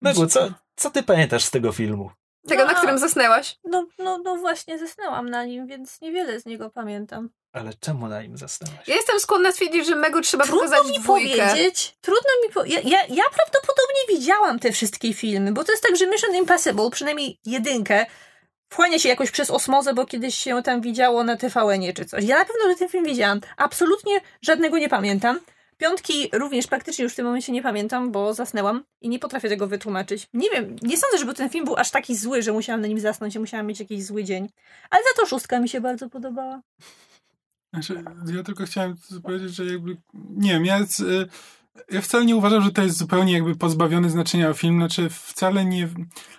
Megu, 0.02 0.26
co, 0.26 0.50
co 0.76 0.90
ty 0.90 1.02
pamiętasz 1.02 1.44
z 1.44 1.50
tego 1.50 1.72
filmu? 1.72 2.10
Tego, 2.48 2.62
No, 2.62 2.72
na 2.72 2.74
którym 2.74 2.98
zasnęłaś? 2.98 3.58
No, 3.64 3.86
no, 3.98 4.18
no 4.24 4.36
właśnie 4.36 4.78
zasnęłam 4.78 5.30
na 5.30 5.44
nim, 5.44 5.66
więc 5.66 6.00
niewiele 6.00 6.40
z 6.40 6.46
niego 6.46 6.70
pamiętam. 6.70 7.30
Ale 7.52 7.72
czemu 7.80 8.08
na 8.08 8.22
nim 8.22 8.36
zasnęłaś? 8.38 8.88
Ja 8.88 8.94
jestem 8.94 9.20
skłonna 9.20 9.52
stwierdzić, 9.52 9.86
że 9.86 9.96
Megu 9.96 10.20
trzeba 10.20 10.44
Trudno 10.44 10.64
pokazać 10.64 10.92
mi 10.92 10.98
dwójkę. 11.00 11.48
powiedzieć. 11.48 11.96
Trudno 12.00 12.30
mi 12.46 12.52
po... 12.54 12.64
ja, 12.64 12.80
ja, 12.80 12.98
ja 12.98 13.24
prawdopodobnie 13.34 14.00
widziałam 14.08 14.58
te 14.58 14.72
wszystkie 14.72 15.14
filmy, 15.14 15.52
bo 15.52 15.64
to 15.64 15.72
jest 15.72 15.82
tak, 15.82 15.96
że 15.96 16.06
Mission 16.06 16.36
Impossible, 16.36 16.90
przynajmniej 16.90 17.38
jedynkę, 17.46 18.06
wchłania 18.68 18.98
się 18.98 19.08
jakoś 19.08 19.30
przez 19.30 19.50
osmozę, 19.50 19.94
bo 19.94 20.06
kiedyś 20.06 20.34
się 20.38 20.62
tam 20.62 20.80
widziało 20.80 21.24
na 21.24 21.36
TVN-ie 21.36 21.92
czy 21.92 22.04
coś. 22.04 22.24
Ja 22.24 22.38
na 22.38 22.44
pewno, 22.44 22.70
że 22.70 22.76
ten 22.76 22.88
film 22.88 23.04
widziałam. 23.04 23.40
Absolutnie 23.56 24.20
żadnego 24.42 24.78
nie 24.78 24.88
pamiętam. 24.88 25.40
Piątki 25.78 26.30
również 26.32 26.66
praktycznie 26.66 27.02
już 27.02 27.12
w 27.12 27.16
tym 27.16 27.26
momencie 27.26 27.52
nie 27.52 27.62
pamiętam, 27.62 28.12
bo 28.12 28.34
zasnęłam 28.34 28.84
i 29.00 29.08
nie 29.08 29.18
potrafię 29.18 29.48
tego 29.48 29.66
wytłumaczyć. 29.66 30.26
Nie 30.34 30.50
wiem, 30.50 30.76
nie 30.82 30.96
sądzę, 30.96 31.18
żeby 31.18 31.34
ten 31.34 31.50
film 31.50 31.64
był 31.64 31.76
aż 31.76 31.90
taki 31.90 32.16
zły, 32.16 32.42
że 32.42 32.52
musiałam 32.52 32.80
na 32.80 32.86
nim 32.86 33.00
zasnąć 33.00 33.34
i 33.34 33.38
musiałam 33.38 33.66
mieć 33.66 33.80
jakiś 33.80 34.04
zły 34.04 34.24
dzień. 34.24 34.48
Ale 34.90 35.02
za 35.02 35.22
to 35.22 35.26
szóstka 35.28 35.60
mi 35.60 35.68
się 35.68 35.80
bardzo 35.80 36.08
podobała. 36.08 36.60
Znaczy, 37.72 38.04
ja 38.34 38.42
tylko 38.42 38.64
chciałem 38.64 38.96
powiedzieć, 39.22 39.54
że 39.54 39.64
jakby, 39.64 39.96
nie 40.14 40.50
wiem, 40.50 40.64
ja, 40.64 40.80
y, 40.80 40.86
ja 41.90 42.00
wcale 42.00 42.24
nie 42.24 42.36
uważam, 42.36 42.62
że 42.62 42.72
to 42.72 42.82
jest 42.82 42.96
zupełnie 42.96 43.32
jakby 43.32 43.56
pozbawiony 43.56 44.10
znaczenia 44.10 44.54
film, 44.54 44.76
znaczy 44.76 45.08
wcale 45.10 45.64
nie, 45.64 45.88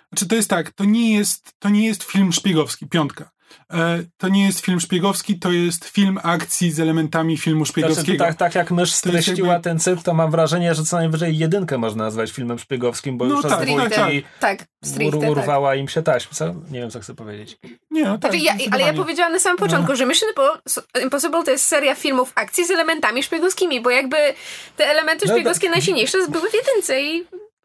znaczy 0.08 0.28
to 0.28 0.34
jest 0.34 0.50
tak, 0.50 0.70
to 0.70 0.84
nie 0.84 1.14
jest, 1.14 1.54
to 1.58 1.68
nie 1.68 1.86
jest 1.86 2.02
film 2.02 2.32
szpiegowski, 2.32 2.88
piątka. 2.88 3.30
E, 3.72 3.98
to 4.16 4.28
nie 4.28 4.46
jest 4.46 4.60
film 4.60 4.80
szpiegowski, 4.80 5.38
to 5.38 5.52
jest 5.52 5.84
film 5.84 6.18
akcji 6.22 6.72
z 6.72 6.80
elementami 6.80 7.38
filmu 7.38 7.64
szpiegowskiego. 7.64 8.16
Znaczy, 8.16 8.18
tak, 8.18 8.38
tak 8.38 8.54
jak 8.54 8.70
mysz 8.70 8.92
streściła 8.92 9.52
jakby- 9.52 9.64
ten 9.64 9.78
cykl, 9.78 10.02
to 10.02 10.14
mam 10.14 10.30
wrażenie, 10.30 10.74
że 10.74 10.84
co 10.84 10.96
najwyżej 10.96 11.38
jedynkę 11.38 11.78
można 11.78 12.04
nazwać 12.04 12.30
filmem 12.30 12.58
szpiegowskim, 12.58 13.18
bo 13.18 13.24
No 13.24 13.34
już 13.34 13.42
tak, 13.42 13.52
od 13.52 13.76
tak, 13.76 13.94
tak. 13.94 14.10
Tak, 14.40 14.64
stricte, 14.84 15.20
tak. 15.20 15.30
urwała 15.30 15.74
im 15.74 15.88
się 15.88 16.02
taśma. 16.02 16.32
Co? 16.32 16.54
Nie 16.70 16.80
wiem, 16.80 16.90
co 16.90 17.00
chcę 17.00 17.14
powiedzieć. 17.14 17.58
Nie, 17.90 18.04
no 18.04 18.18
tak, 18.18 18.32
Znaczy, 18.32 18.44
ja, 18.44 18.54
ale 18.70 18.82
ja 18.82 18.92
powiedziałam 18.92 19.32
na 19.32 19.38
samym 19.38 19.58
początku, 19.58 19.96
że 19.96 20.06
Mission 20.06 20.28
Impo- 20.36 21.02
Impossible 21.02 21.44
to 21.44 21.50
jest 21.50 21.66
seria 21.66 21.94
filmów 21.94 22.32
akcji 22.34 22.66
z 22.66 22.70
elementami 22.70 23.22
szpiegowskimi, 23.22 23.80
bo 23.80 23.90
jakby 23.90 24.16
te 24.76 24.86
elementy 24.86 25.26
No 25.26 25.34
szpiegowskie 25.34 25.70
najsilniejsze 25.70 26.18
były 26.28 26.50
w 26.50 26.54
jedynce 26.54 27.02
i 27.02 27.24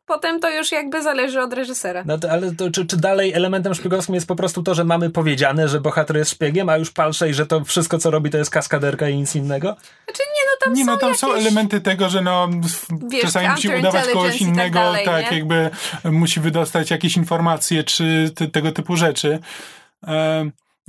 potem 0.09 0.39
to 0.39 0.49
już 0.49 0.71
jakby 0.71 1.03
zależy 1.03 1.41
od 1.41 1.53
reżysera. 1.53 2.03
No 2.05 2.17
to, 2.17 2.31
ale 2.31 2.55
to, 2.55 2.71
czy, 2.71 2.85
czy 2.85 2.97
dalej 2.97 3.33
elementem 3.33 3.73
szpiegowskim 3.73 4.15
jest 4.15 4.27
po 4.27 4.35
prostu 4.35 4.63
to, 4.63 4.75
że 4.75 4.83
mamy 4.83 5.09
powiedziane, 5.09 5.67
że 5.67 5.79
bohater 5.79 6.17
jest 6.17 6.31
szpiegiem, 6.31 6.69
a 6.69 6.77
już 6.77 6.91
palsze 6.91 7.29
i 7.29 7.33
że 7.33 7.45
to 7.45 7.63
wszystko, 7.65 7.97
co 7.97 8.11
robi, 8.11 8.29
to 8.29 8.37
jest 8.37 8.51
kaskaderka 8.51 9.09
i 9.09 9.15
nic 9.15 9.35
innego? 9.35 9.75
Znaczy 10.05 10.23
nie, 10.35 10.41
no 10.45 10.65
tam 10.65 10.73
Nie, 10.73 10.85
są 10.85 10.91
no 10.91 10.97
tam 10.97 11.09
jakieś... 11.09 11.21
są 11.21 11.33
elementy 11.33 11.81
tego, 11.81 12.09
że 12.09 12.21
no 12.21 12.49
Wiesz, 13.09 13.21
czasami 13.21 13.47
musi 13.47 13.69
udawać 13.79 14.07
kogoś 14.07 14.31
tak 14.31 14.41
innego, 14.41 14.79
dalej, 14.79 15.05
tak, 15.05 15.31
jakby 15.31 15.69
musi 16.03 16.39
wydostać 16.39 16.91
jakieś 16.91 17.17
informacje, 17.17 17.83
czy 17.83 18.31
ty, 18.35 18.47
tego 18.47 18.71
typu 18.71 18.95
rzeczy. 18.95 19.39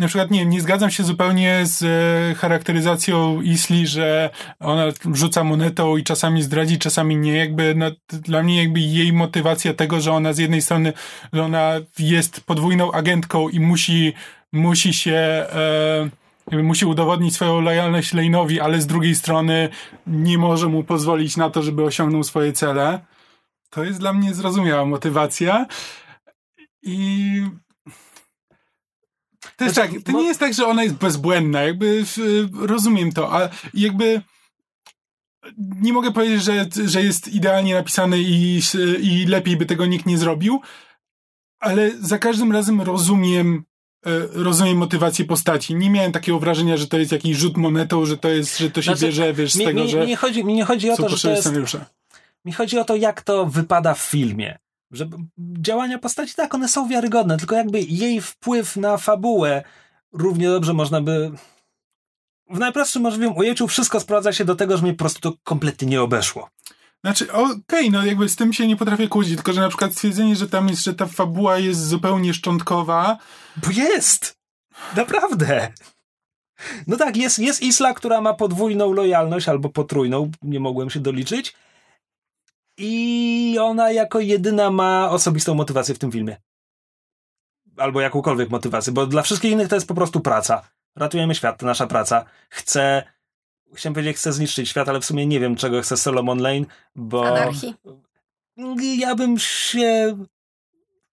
Na 0.01 0.07
przykład 0.07 0.31
nie, 0.31 0.47
nie 0.47 0.61
zgadzam 0.61 0.91
się 0.91 1.05
zupełnie 1.05 1.61
z 1.63 1.83
e, 1.83 2.35
charakteryzacją 2.35 3.41
Isli, 3.41 3.87
że 3.87 4.31
ona 4.61 4.85
rzuca 5.13 5.45
monetą 5.45 5.97
i 5.97 6.05
czasami 6.05 6.43
zdradzi, 6.43 6.79
czasami 6.79 7.17
nie. 7.17 7.37
Jakby 7.37 7.75
no, 7.75 7.91
dla 8.09 8.43
mnie 8.43 8.63
jakby 8.63 8.81
jej 8.81 9.13
motywacja 9.13 9.75
tego, 9.75 10.01
że 10.01 10.13
ona 10.13 10.33
z 10.33 10.39
jednej 10.39 10.63
strony, 10.63 10.93
że 11.33 11.43
ona 11.43 11.73
jest 11.99 12.41
podwójną 12.41 12.93
agentką 12.93 13.49
i 13.49 13.61
musi, 13.61 14.13
musi 14.53 14.95
się 14.95 15.47
e, 16.53 16.63
musi 16.63 16.87
udowodnić 16.87 17.35
swoją 17.35 17.61
lojalność 17.61 18.15
Lane'owi, 18.15 18.61
ale 18.61 18.81
z 18.81 18.87
drugiej 18.87 19.15
strony 19.15 19.69
nie 20.07 20.39
może 20.39 20.69
mu 20.69 20.85
pozwolić 20.85 21.37
na 21.37 21.51
to, 21.51 21.63
żeby 21.63 21.85
osiągnął 21.85 22.25
swoje 22.25 22.53
cele. 22.53 23.01
To 23.71 23.85
jest 23.85 24.01
dla 24.01 24.13
mnie 24.13 24.35
zrozumiała 24.35 24.85
motywacja. 24.85 25.67
I 26.83 27.43
to 29.61 29.65
jest 29.65 29.77
Znaczy, 29.77 29.93
tak, 29.95 30.03
to 30.03 30.13
nie 30.13 30.27
jest 30.27 30.41
tak, 30.41 30.55
że 30.55 30.67
ona 30.67 30.83
jest 30.83 30.95
bezbłędna, 30.95 31.63
jakby 31.63 32.05
rozumiem 32.61 33.13
to, 33.13 33.35
a 33.37 33.49
jakby 33.75 34.23
nie 35.59 35.93
mogę 35.93 36.13
powiedzieć, 36.13 36.43
że, 36.43 36.67
że 36.85 37.03
jest 37.03 37.29
idealnie 37.29 37.75
napisany 37.75 38.19
i, 38.21 38.61
i 39.01 39.27
lepiej 39.27 39.57
by 39.57 39.67
tego 39.67 39.87
nikt 39.87 40.07
nie 40.07 40.19
zrobił, 40.19 40.61
ale 41.59 41.91
za 42.01 42.19
każdym 42.19 42.53
razem 42.53 42.81
rozumiem 42.81 43.65
e, 44.07 44.11
rozumiem 44.33 44.77
motywację 44.77 45.25
postaci. 45.25 45.75
Nie 45.75 45.91
miałem 45.91 46.13
takiego 46.13 46.39
wrażenia, 46.39 46.77
że 46.77 46.87
to 46.87 46.99
jest 46.99 47.13
jakiś 47.13 47.37
rzut 47.37 47.57
monetą, 47.57 48.07
że 48.07 48.17
to 48.17 48.29
jest, 48.29 48.59
że 48.59 48.71
to 48.71 48.83
się 48.83 48.91
Znaczy, 48.91 49.07
bierze, 49.07 49.35
wiesz, 49.35 49.53
z 49.53 49.57
Mi, 49.57 49.65
tego, 49.65 49.81
mi, 49.85 49.91
że 49.91 50.01
mi, 50.01 50.07
nie 50.07 50.17
chodzi, 50.17 50.45
mi 50.45 50.55
nie 50.55 50.65
chodzi 50.65 50.91
o 50.91 50.97
to, 50.97 51.09
że 51.09 51.19
to 51.23 51.31
jest 51.31 51.43
scenariusza. 51.43 51.87
Mi 52.45 52.53
chodzi 52.53 52.79
o 52.79 52.85
to, 52.85 52.97
jak 52.97 53.23
to 53.23 53.47
wypada 53.47 53.95
w 53.95 54.01
filmie. 54.01 54.59
Że 54.91 55.09
działania 55.39 55.99
postaci, 55.99 56.35
tak, 56.35 56.55
one 56.55 56.69
są 56.69 56.89
wiarygodne, 56.89 57.37
tylko 57.37 57.55
jakby 57.55 57.81
jej 57.81 58.21
wpływ 58.21 58.77
na 58.77 58.97
fabułę 58.97 59.63
równie 60.13 60.49
dobrze 60.49 60.75
można 60.75 61.01
by. 61.01 61.31
W 62.51 62.59
najprostszym 62.59 63.03
możliwym 63.03 63.37
ujęciu 63.37 63.69
wszystko 63.69 64.01
sprowadza 64.01 64.33
się 64.33 64.45
do 64.45 64.57
tego, 64.57 64.77
że 64.77 64.83
mnie 64.83 64.93
po 64.93 64.99
prostu 64.99 65.21
to 65.21 65.39
kompletnie 65.45 65.89
nie 65.89 66.03
obeszło. 66.03 66.51
Znaczy, 67.05 67.33
okej, 67.33 67.91
no 67.91 68.07
jakby 68.07 68.29
z 68.29 68.37
tym 68.37 68.53
się 68.53 68.67
nie 68.67 68.77
potrafię 68.77 69.09
kłócić, 69.09 69.35
tylko 69.35 69.53
że 69.53 69.61
na 69.61 69.69
przykład 69.69 69.93
stwierdzenie, 69.93 70.37
że 70.37 70.49
tam 70.49 70.69
jest, 70.69 70.85
że 70.85 70.95
ta 70.95 71.07
fabuła 71.07 71.59
jest 71.59 71.87
zupełnie 71.87 72.35
szczątkowa, 72.35 73.19
Bo 73.57 73.71
jest! 73.71 74.39
Naprawdę! 74.97 75.73
No 76.87 76.97
tak, 76.97 77.17
jest, 77.17 77.39
jest 77.39 77.63
Isla, 77.63 77.95
która 77.95 78.21
ma 78.21 78.35
podwójną 78.35 78.93
lojalność 78.93 79.49
albo 79.49 79.69
potrójną, 79.69 80.31
nie 80.43 80.61
mogłem 80.61 80.91
się 80.91 81.01
doliczyć. 81.01 81.55
I 82.83 83.57
ona 83.61 83.91
jako 83.91 84.21
jedyna 84.21 84.71
ma 84.71 85.11
osobistą 85.11 85.55
motywację 85.55 85.95
w 85.95 85.99
tym 85.99 86.13
filmie. 86.13 86.37
Albo 87.77 88.01
jakąkolwiek 88.01 88.51
motywację, 88.51 88.93
bo 88.93 89.07
dla 89.07 89.23
wszystkich 89.23 89.53
innych 89.53 89.69
to 89.69 89.75
jest 89.75 89.89
po 89.89 89.95
prostu 89.95 90.21
praca. 90.21 90.63
Ratujemy 90.97 91.35
świat, 91.35 91.59
to 91.59 91.67
nasza 91.67 91.87
praca. 91.87 92.25
Chcę, 92.49 93.03
chciałem 93.75 93.95
powiedzieć, 93.95 94.17
chcę 94.17 94.33
zniszczyć 94.33 94.69
świat, 94.69 94.89
ale 94.89 95.01
w 95.01 95.05
sumie 95.05 95.27
nie 95.27 95.41
wiem, 95.41 95.57
czego 95.57 95.83
chce 95.83 95.97
Solomon 95.97 96.39
Lane, 96.39 96.65
bo... 96.97 97.27
Anarchii. 97.29 97.75
Ja 98.99 99.15
bym 99.15 99.39
się. 99.39 100.17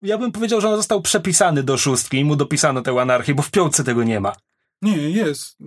Ja 0.02 0.18
bym 0.18 0.32
powiedział, 0.32 0.62
że 0.62 0.70
on 0.70 0.76
został 0.76 1.02
przepisany 1.02 1.64
do 1.64 1.78
szóstki 1.78 2.20
i 2.20 2.26
mu 2.26 2.36
dopisano 2.36 2.82
tę 2.82 3.02
anarchię, 3.02 3.36
bo 3.36 3.44
w 3.44 3.52
piątce 3.52 3.84
tego 3.84 4.04
nie 4.04 4.20
ma. 4.20 4.36
Nie, 4.82 5.10
jest. 5.10 5.58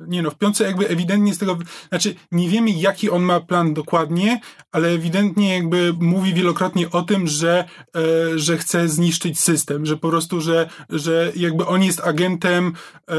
Nie 0.00 0.22
no, 0.22 0.30
w 0.30 0.38
piątce 0.38 0.64
jakby 0.64 0.88
ewidentnie 0.88 1.34
z 1.34 1.38
tego, 1.38 1.58
znaczy 1.88 2.14
nie 2.32 2.48
wiemy 2.48 2.70
jaki 2.70 3.10
on 3.10 3.22
ma 3.22 3.40
plan 3.40 3.74
dokładnie, 3.74 4.40
ale 4.72 4.88
ewidentnie 4.88 5.54
jakby 5.54 5.94
mówi 6.00 6.34
wielokrotnie 6.34 6.90
o 6.90 7.02
tym, 7.02 7.26
że, 7.26 7.64
e, 7.96 8.38
że 8.38 8.58
chce 8.58 8.88
zniszczyć 8.88 9.40
system, 9.40 9.86
że 9.86 9.96
po 9.96 10.08
prostu, 10.08 10.40
że, 10.40 10.68
że 10.90 11.32
jakby 11.36 11.66
on 11.66 11.82
jest 11.82 12.00
agentem 12.00 12.72
e, 13.10 13.14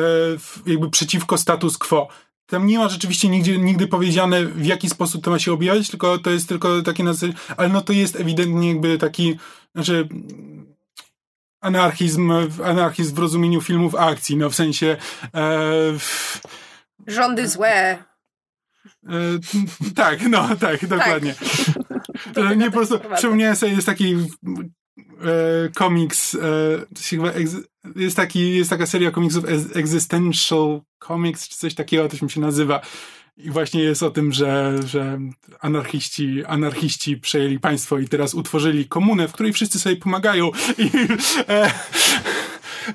jakby 0.66 0.90
przeciwko 0.90 1.38
status 1.38 1.78
quo. 1.78 2.08
Tam 2.46 2.68
nie 2.68 2.78
ma 2.78 2.90
rzeczywiście 2.90 3.30
nigdzie, 3.30 3.58
nigdy 3.58 3.88
powiedziane 3.88 4.46
w 4.46 4.66
jaki 4.66 4.90
sposób 4.90 5.24
to 5.24 5.32
ma 5.32 5.40
się 5.40 5.54
objawiać, 5.54 5.90
tylko 5.90 6.18
to 6.18 6.30
jest 6.30 6.50
tylko 6.50 6.82
takie 6.82 7.04
na 7.04 7.14
ale 7.58 7.70
no 7.70 7.82
to 7.82 7.94
jest 7.94 8.16
ewidentnie 8.16 8.70
jakby 8.70 8.98
taki, 8.98 9.36
znaczy 9.76 10.10
anarchizm, 11.62 12.32
anarchizm 12.64 13.16
w 13.16 13.20
rozumieniu 13.20 13.62
filmów 13.62 13.96
akcji, 13.96 14.38
no 14.38 14.50
w 14.50 14.56
sensie 14.56 14.88
e, 14.88 14.98
w, 16.00 16.42
Rządy 17.08 17.47
złe. 17.47 18.04
E, 19.08 19.20
tak, 19.95 20.30
no, 20.30 20.56
tak, 20.56 20.88
dokładnie. 20.88 21.36
E, 22.36 22.56
nie, 22.56 22.66
po 22.66 22.78
prostu 22.78 23.00
przypomniałem 23.16 23.56
sobie, 23.56 23.72
jest 23.72 23.86
taki 23.86 24.16
e, 24.16 25.70
komiks, 25.76 26.36
e, 26.36 26.39
jest, 27.95 28.16
taki, 28.16 28.56
jest 28.56 28.70
taka 28.70 28.86
seria 28.86 29.12
komiksów 29.12 29.45
ex- 29.45 29.76
Existential 29.76 30.82
Comics, 31.08 31.47
czy 31.47 31.58
coś 31.58 31.76
takiego, 31.76 32.10
to 32.10 32.28
się 32.28 32.41
nazywa. 32.41 32.82
I 33.38 33.50
właśnie 33.52 33.84
jest 33.84 34.04
o 34.04 34.12
tym, 34.12 34.34
że, 34.34 34.76
że 34.86 35.20
anarchiści, 35.60 36.45
anarchiści 36.45 37.18
przejęli 37.18 37.60
państwo 37.60 38.00
i 38.00 38.08
teraz 38.08 38.34
utworzyli 38.34 38.88
komunę, 38.88 39.28
w 39.28 39.32
której 39.32 39.54
wszyscy 39.54 39.80
sobie 39.80 39.95
pomagają. 39.95 40.52
I, 40.78 40.91
e, 41.50 41.72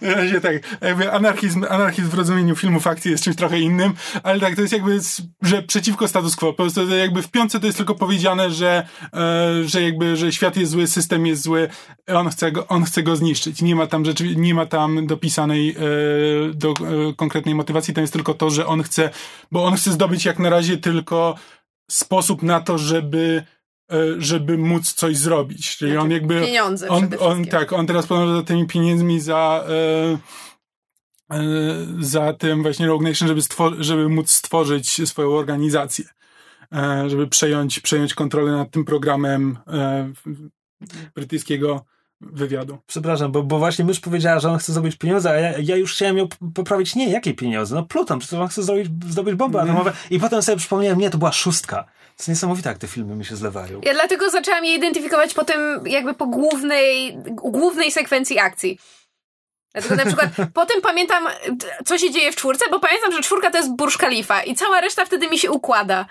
Na 0.03 0.15
razie 0.15 0.41
tak, 0.41 0.79
jakby 0.81 1.13
anarchizm, 1.13 1.65
anarchizm 1.69 2.09
w 2.09 2.15
rozumieniu 2.15 2.57
filmów 2.57 2.87
akcji 2.87 3.11
jest 3.11 3.25
czymś 3.25 3.37
trochę 3.37 3.61
innym, 3.61 3.93
ale 4.23 4.41
tak, 4.41 4.55
to 4.55 4.61
jest 4.61 4.73
jakby, 4.73 5.01
że 5.43 5.63
przeciwko 5.63 6.09
status 6.09 6.37
quo. 6.37 6.53
Po 6.53 6.63
prostu 6.63 6.97
jakby 6.97 7.23
w 7.23 7.31
piątce 7.31 7.61
to 7.61 7.67
jest 7.67 7.79
tylko 7.79 7.95
powiedziane, 7.95 8.51
że, 8.51 8.87
e, 9.15 9.65
że 9.65 9.83
jakby, 9.83 10.17
że 10.17 10.33
świat 10.33 10.57
jest 10.57 10.73
zły, 10.73 10.87
system 10.87 11.27
jest 11.27 11.43
zły, 11.43 11.69
on 12.07 12.29
chce 12.29 12.53
go, 12.53 12.67
on 12.67 12.85
chce 12.85 13.03
go 13.03 13.17
zniszczyć. 13.17 13.63
Nie 13.63 13.77
ma 13.77 13.87
tam 13.87 14.05
rzeczy, 14.05 14.37
nie 14.37 14.55
ma 14.55 14.67
tam 14.67 15.07
dopisanej 15.07 15.71
e, 15.71 15.75
do 16.55 16.71
e, 16.71 16.75
konkretnej 17.17 17.55
motywacji, 17.55 17.95
tam 17.95 18.03
jest 18.03 18.13
tylko 18.13 18.35
to, 18.35 18.51
że 18.51 18.67
on 18.67 18.83
chce, 18.83 19.11
bo 19.53 19.65
on 19.65 19.77
chce 19.77 19.93
zdobyć 19.93 20.25
jak 20.25 20.39
na 20.39 20.51
razie 20.51 20.77
tylko 20.77 21.35
sposób 21.91 22.43
na 22.43 22.61
to, 22.61 22.79
żeby 22.79 23.45
żeby 24.19 24.59
móc 24.59 24.93
coś 24.93 25.17
zrobić. 25.17 25.77
Czyli 25.77 25.91
Znaczy, 25.91 26.05
on 26.05 26.11
jakby... 26.11 26.41
Pieniądze 26.41 26.89
On, 26.89 27.09
on, 27.21 27.45
tak, 27.45 27.73
on 27.73 27.87
teraz 27.87 28.07
podąża 28.07 28.37
za 28.37 28.43
tymi 28.43 28.67
pieniędzmi 28.67 29.21
za 29.21 29.65
e, 29.69 30.19
e, 31.37 31.43
za 32.01 32.33
tym 32.33 32.63
właśnie 32.63 32.87
Rogue 32.87 33.05
Nation, 33.05 33.29
żeby, 33.29 33.41
stwor- 33.41 33.83
żeby 33.83 34.09
móc 34.09 34.31
stworzyć 34.31 35.09
swoją 35.09 35.31
organizację. 35.31 36.05
E, 36.73 37.11
żeby 37.11 37.27
przejąć, 37.27 37.81
przejąć 37.81 38.15
kontrolę 38.15 38.53
nad 38.53 38.71
tym 38.71 38.85
programem 38.85 39.59
e, 39.67 40.13
brytyjskiego 41.15 41.85
wywiadu. 42.21 42.79
Przepraszam, 42.87 43.33
bo, 43.33 43.43
bo 43.43 43.59
właśnie 43.59 43.85
mysz 43.85 44.01
powiedziała, 44.01 44.41
że 44.41 44.51
on 44.51 44.59
chce 44.59 44.73
zdobyć 44.73 44.97
pieniądze, 44.97 45.31
a 45.31 45.35
ja, 45.35 45.59
ja 45.59 45.77
już 45.77 45.95
chciałem 45.95 46.19
ją 46.19 46.29
poprawić. 46.55 46.95
Nie, 46.95 47.11
jakie 47.11 47.35
pieniądze? 47.35 47.75
No 47.75 47.83
Pluton, 47.83 48.19
przecież 48.19 48.39
on 48.39 48.49
chce 48.49 48.63
zrobić, 48.63 48.89
zdobyć 49.09 49.35
bombę 49.35 49.59
Nie. 49.59 49.65
atomową. 49.65 49.91
I 50.11 50.21
potem 50.21 50.43
sobie 50.43 50.59
przypomniałem, 50.59 50.99
nie, 50.99 51.11
to 51.11 51.19
była 51.19 51.33
szóstka. 51.33 51.85
To 52.17 52.21
jest 52.21 52.29
niesamowite, 52.29 52.69
jak 52.69 52.79
te 52.79 52.89
filmy 52.89 53.17
mi 53.17 53.25
się 53.25 53.37
zlewają. 53.37 53.81
Ja 53.85 53.95
dlatego 53.95 54.31
zaczęłam 54.31 54.65
je 54.65 54.75
identyfikować 54.75 55.35
potem 55.35 55.61
jakby 55.87 56.15
po 56.15 56.27
głównej, 56.27 57.17
głównej 57.31 57.93
sekwencji 57.93 58.39
akcji. 58.39 58.79
Dlatego 59.73 59.97
na 59.97 60.05
przykład 60.05 60.31
potem 60.55 60.81
pamiętam, 60.81 61.27
co 61.85 61.99
się 61.99 62.11
dzieje 62.11 62.33
w 62.33 62.37
czwórce, 62.37 62.65
bo 62.71 62.81
pamiętam, 62.81 63.13
że 63.13 63.21
czwórka 63.21 63.51
to 63.51 63.59
jest 63.59 63.77
Burj 63.77 63.93
Khalifa 63.99 64.43
i 64.43 64.55
cała 64.55 64.81
reszta 64.81 65.05
wtedy 65.05 65.29
mi 65.29 65.39
się 65.39 65.51
układa. 65.51 66.07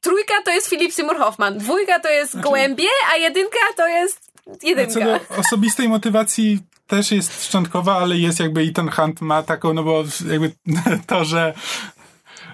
Trójka 0.00 0.34
to 0.44 0.50
jest 0.50 0.68
Philip 0.68 0.92
Seymour 0.92 1.18
Hoffman, 1.18 1.58
dwójka 1.58 2.00
to 2.00 2.08
jest 2.08 2.40
Gołębie, 2.40 2.88
a 3.12 3.16
jedynka 3.16 3.58
to 3.76 3.88
jest 3.88 4.30
jedynka. 4.62 4.92
Co 4.92 5.00
do 5.00 5.20
osobistej 5.36 5.88
motywacji 5.88 6.58
też 6.86 7.12
jest 7.12 7.44
szczątkowa, 7.44 7.96
ale 7.96 8.16
jest 8.16 8.40
jakby 8.40 8.64
i 8.64 8.72
ten 8.72 8.90
Hunt 8.90 9.20
ma 9.20 9.42
taką, 9.42 9.74
no 9.74 9.82
bo 9.82 10.04
jakby 10.30 10.52
to, 11.06 11.24
że 11.24 11.54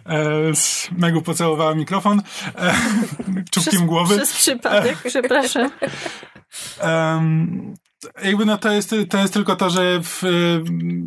e, 0.08 0.52
Megu 0.98 1.22
pocałowała 1.22 1.74
mikrofon 1.74 2.22
e, 2.54 2.74
czubkiem 3.52 3.86
głowy. 3.86 4.16
Przez 4.16 4.32
przypadek, 4.32 4.98
przepraszam. 5.04 5.70
Um, 6.82 7.74
jakby 8.22 8.46
no 8.46 8.58
to 8.58 8.72
jest, 8.72 8.94
to 9.08 9.18
jest 9.18 9.32
tylko 9.32 9.56
to, 9.56 9.70
że 9.70 10.00
w, 10.02 10.24
y, 10.24 10.62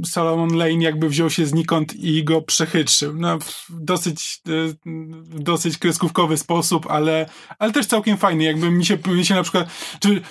Solomon 0.06 0.58
Lane 0.58 0.84
jakby 0.84 1.10
wziął 1.10 1.30
się 1.30 1.46
znikąd 1.46 1.96
i 1.96 2.24
go 2.24 2.42
przechytrzył. 2.42 3.14
No, 3.16 3.40
w 3.40 3.66
dosyć, 3.70 4.42
y, 4.48 4.76
w 4.86 5.40
dosyć 5.40 5.78
kreskówkowy 5.78 6.38
sposób, 6.38 6.88
ale, 6.90 7.30
ale 7.60 7.72
też 7.72 7.86
całkiem 7.86 8.18
fajny. 8.18 8.44
Jakby 8.44 8.72
mi 8.72 8.86
się, 8.86 8.98
mi 9.08 9.26
się 9.26 9.36
na 9.36 9.44
przykład... 9.44 9.70
Czy, 10.00 10.22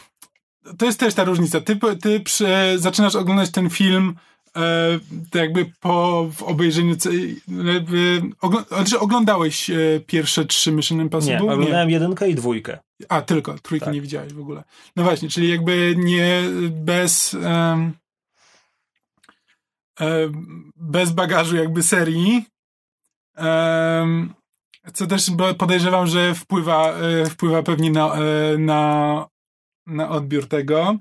to 0.78 0.86
jest 0.86 1.00
też 1.00 1.14
ta 1.14 1.24
różnica. 1.24 1.60
Ty, 1.60 1.78
ty 2.02 2.20
przy, 2.20 2.46
zaczynasz 2.76 3.14
oglądać 3.14 3.50
ten 3.50 3.70
film 3.70 4.14
e, 4.58 5.38
jakby 5.38 5.72
po 5.80 6.28
obejrzeniu 6.46 6.96
jakby, 7.74 8.22
ogl, 8.40 8.56
znaczy 8.68 8.98
oglądałeś 9.00 9.70
e, 9.70 9.76
pierwsze 10.06 10.44
trzy 10.44 10.72
Mission 10.72 10.98
Nie, 10.98 11.04
Impossible? 11.04 11.52
oglądałem 11.52 11.90
jedynkę 11.90 12.28
i 12.28 12.34
dwójkę. 12.34 12.78
A, 13.08 13.22
tylko, 13.22 13.58
trójki 13.58 13.84
Tak. 13.84 13.94
nie 13.94 14.00
widziałeś 14.00 14.32
w 14.32 14.40
ogóle. 14.40 14.64
No 14.96 15.02
właśnie, 15.02 15.28
czyli 15.28 15.48
jakby 15.48 15.94
nie 15.98 16.42
bez 16.70 17.34
em, 17.34 17.92
bez 20.76 21.12
bagażu 21.12 21.56
jakby 21.56 21.82
serii 21.82 22.44
em, 23.36 24.34
co 24.94 25.06
też 25.06 25.30
podejrzewam, 25.58 26.06
że 26.06 26.34
wpływa, 26.34 26.92
e, 26.92 27.24
wpływa 27.26 27.62
pewnie 27.62 27.90
na, 27.90 28.14
e, 28.14 28.58
na, 28.58 29.26
na 29.86 30.08
odbiór 30.08 30.48
tego. 30.48 30.96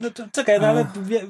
No 0.00 0.10
to, 0.10 0.28
czekaj, 0.32 0.60
no 0.60 0.66
ale 0.66 0.86
wie, 1.02 1.26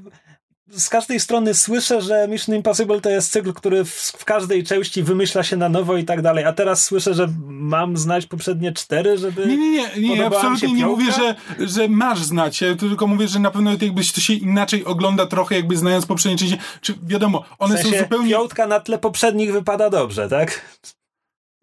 z 0.70 0.88
każdej 0.88 1.20
strony 1.20 1.54
słyszę, 1.54 2.00
że 2.00 2.28
Mission 2.28 2.54
Impossible 2.54 3.00
to 3.00 3.10
jest 3.10 3.32
cykl, 3.32 3.52
który 3.52 3.84
w, 3.84 3.90
w 3.90 4.24
każdej 4.24 4.64
części 4.64 5.02
wymyśla 5.02 5.42
się 5.42 5.56
na 5.56 5.68
nowo 5.68 5.96
i 5.96 6.04
tak 6.04 6.22
dalej, 6.22 6.44
a 6.44 6.52
teraz 6.52 6.84
słyszę, 6.84 7.14
że 7.14 7.28
mam 7.46 7.96
znać 7.96 8.26
poprzednie 8.26 8.72
cztery, 8.72 9.18
żeby... 9.18 9.46
Nie, 9.46 9.56
nie, 9.56 9.70
nie, 9.70 10.08
nie 10.08 10.26
absolutnie 10.26 10.72
nie 10.72 10.86
mówię, 10.86 11.12
że, 11.12 11.34
że 11.66 11.88
masz 11.88 12.22
znać, 12.22 12.60
ja 12.60 12.74
tylko 12.74 13.06
mówię, 13.06 13.28
że 13.28 13.38
na 13.38 13.50
pewno 13.50 13.70
jakby 13.70 14.02
to 14.14 14.20
się 14.20 14.32
inaczej 14.32 14.84
ogląda 14.84 15.26
trochę 15.26 15.54
jakby 15.54 15.76
znając 15.76 16.06
poprzednie 16.06 16.38
części, 16.38 16.58
czy 16.80 16.94
wiadomo, 17.02 17.44
one 17.58 17.74
w 17.74 17.78
sensie 17.78 17.98
są 17.98 18.02
zupełnie... 18.02 18.30
piątka 18.30 18.66
na 18.66 18.80
tle 18.80 18.98
poprzednich 18.98 19.52
wypada 19.52 19.90
dobrze, 19.90 20.28
tak? 20.28 20.60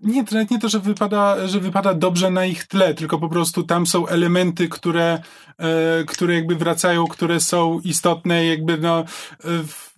Nie, 0.03 0.23
to 0.23 0.35
nie 0.51 0.59
to, 0.59 0.69
że 0.69 0.79
wypada, 0.79 1.47
że 1.47 1.59
wypada 1.59 1.93
dobrze 1.93 2.31
na 2.31 2.45
ich 2.45 2.67
tle, 2.67 2.93
tylko 2.93 3.19
po 3.19 3.29
prostu 3.29 3.63
tam 3.63 3.87
są 3.87 4.07
elementy, 4.07 4.69
które, 4.69 5.21
e, 5.57 6.03
które 6.07 6.35
jakby 6.35 6.55
wracają, 6.55 7.07
które 7.07 7.39
są 7.39 7.79
istotne, 7.83 8.45
jakby 8.45 8.77
no. 8.77 8.99
E, 8.99 9.03
w, 9.43 9.93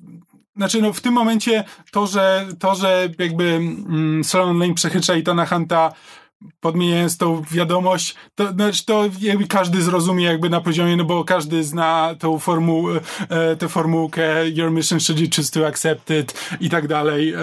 znaczy, 0.56 0.82
no 0.82 0.94
w 0.94 1.02
tym 1.02 1.14
momencie 1.14 1.64
to, 1.92 2.08
że, 2.08 2.48
to, 2.60 2.76
że 2.76 3.10
jakby 3.20 3.44
mm, 3.44 4.24
Solomon 4.24 4.60
Lane 4.60 4.74
przechytrza 4.74 5.16
Itana 5.16 5.46
Hunta 5.46 5.92
podmieniając 6.60 7.18
tą 7.18 7.42
wiadomość, 7.52 8.16
to 8.36 8.52
znaczy 8.52 8.86
to 8.86 9.06
jakby 9.22 9.48
każdy 9.48 9.82
zrozumie 9.82 10.26
jakby 10.26 10.50
na 10.50 10.62
poziomie, 10.62 10.98
no 10.98 11.06
bo 11.06 11.24
każdy 11.24 11.64
zna 11.64 12.16
tą 12.20 12.40
formułę, 12.40 13.00
e, 13.30 13.56
tę 13.56 13.70
formułkę 13.70 14.50
your 14.50 14.72
mission 14.72 15.00
should 15.00 15.20
you 15.20 15.28
choose 15.36 15.52
to 15.52 15.68
accept 15.68 16.10
it 16.10 16.58
i 16.60 16.70
tak 16.70 16.88
dalej. 16.88 17.34
E, 17.34 17.40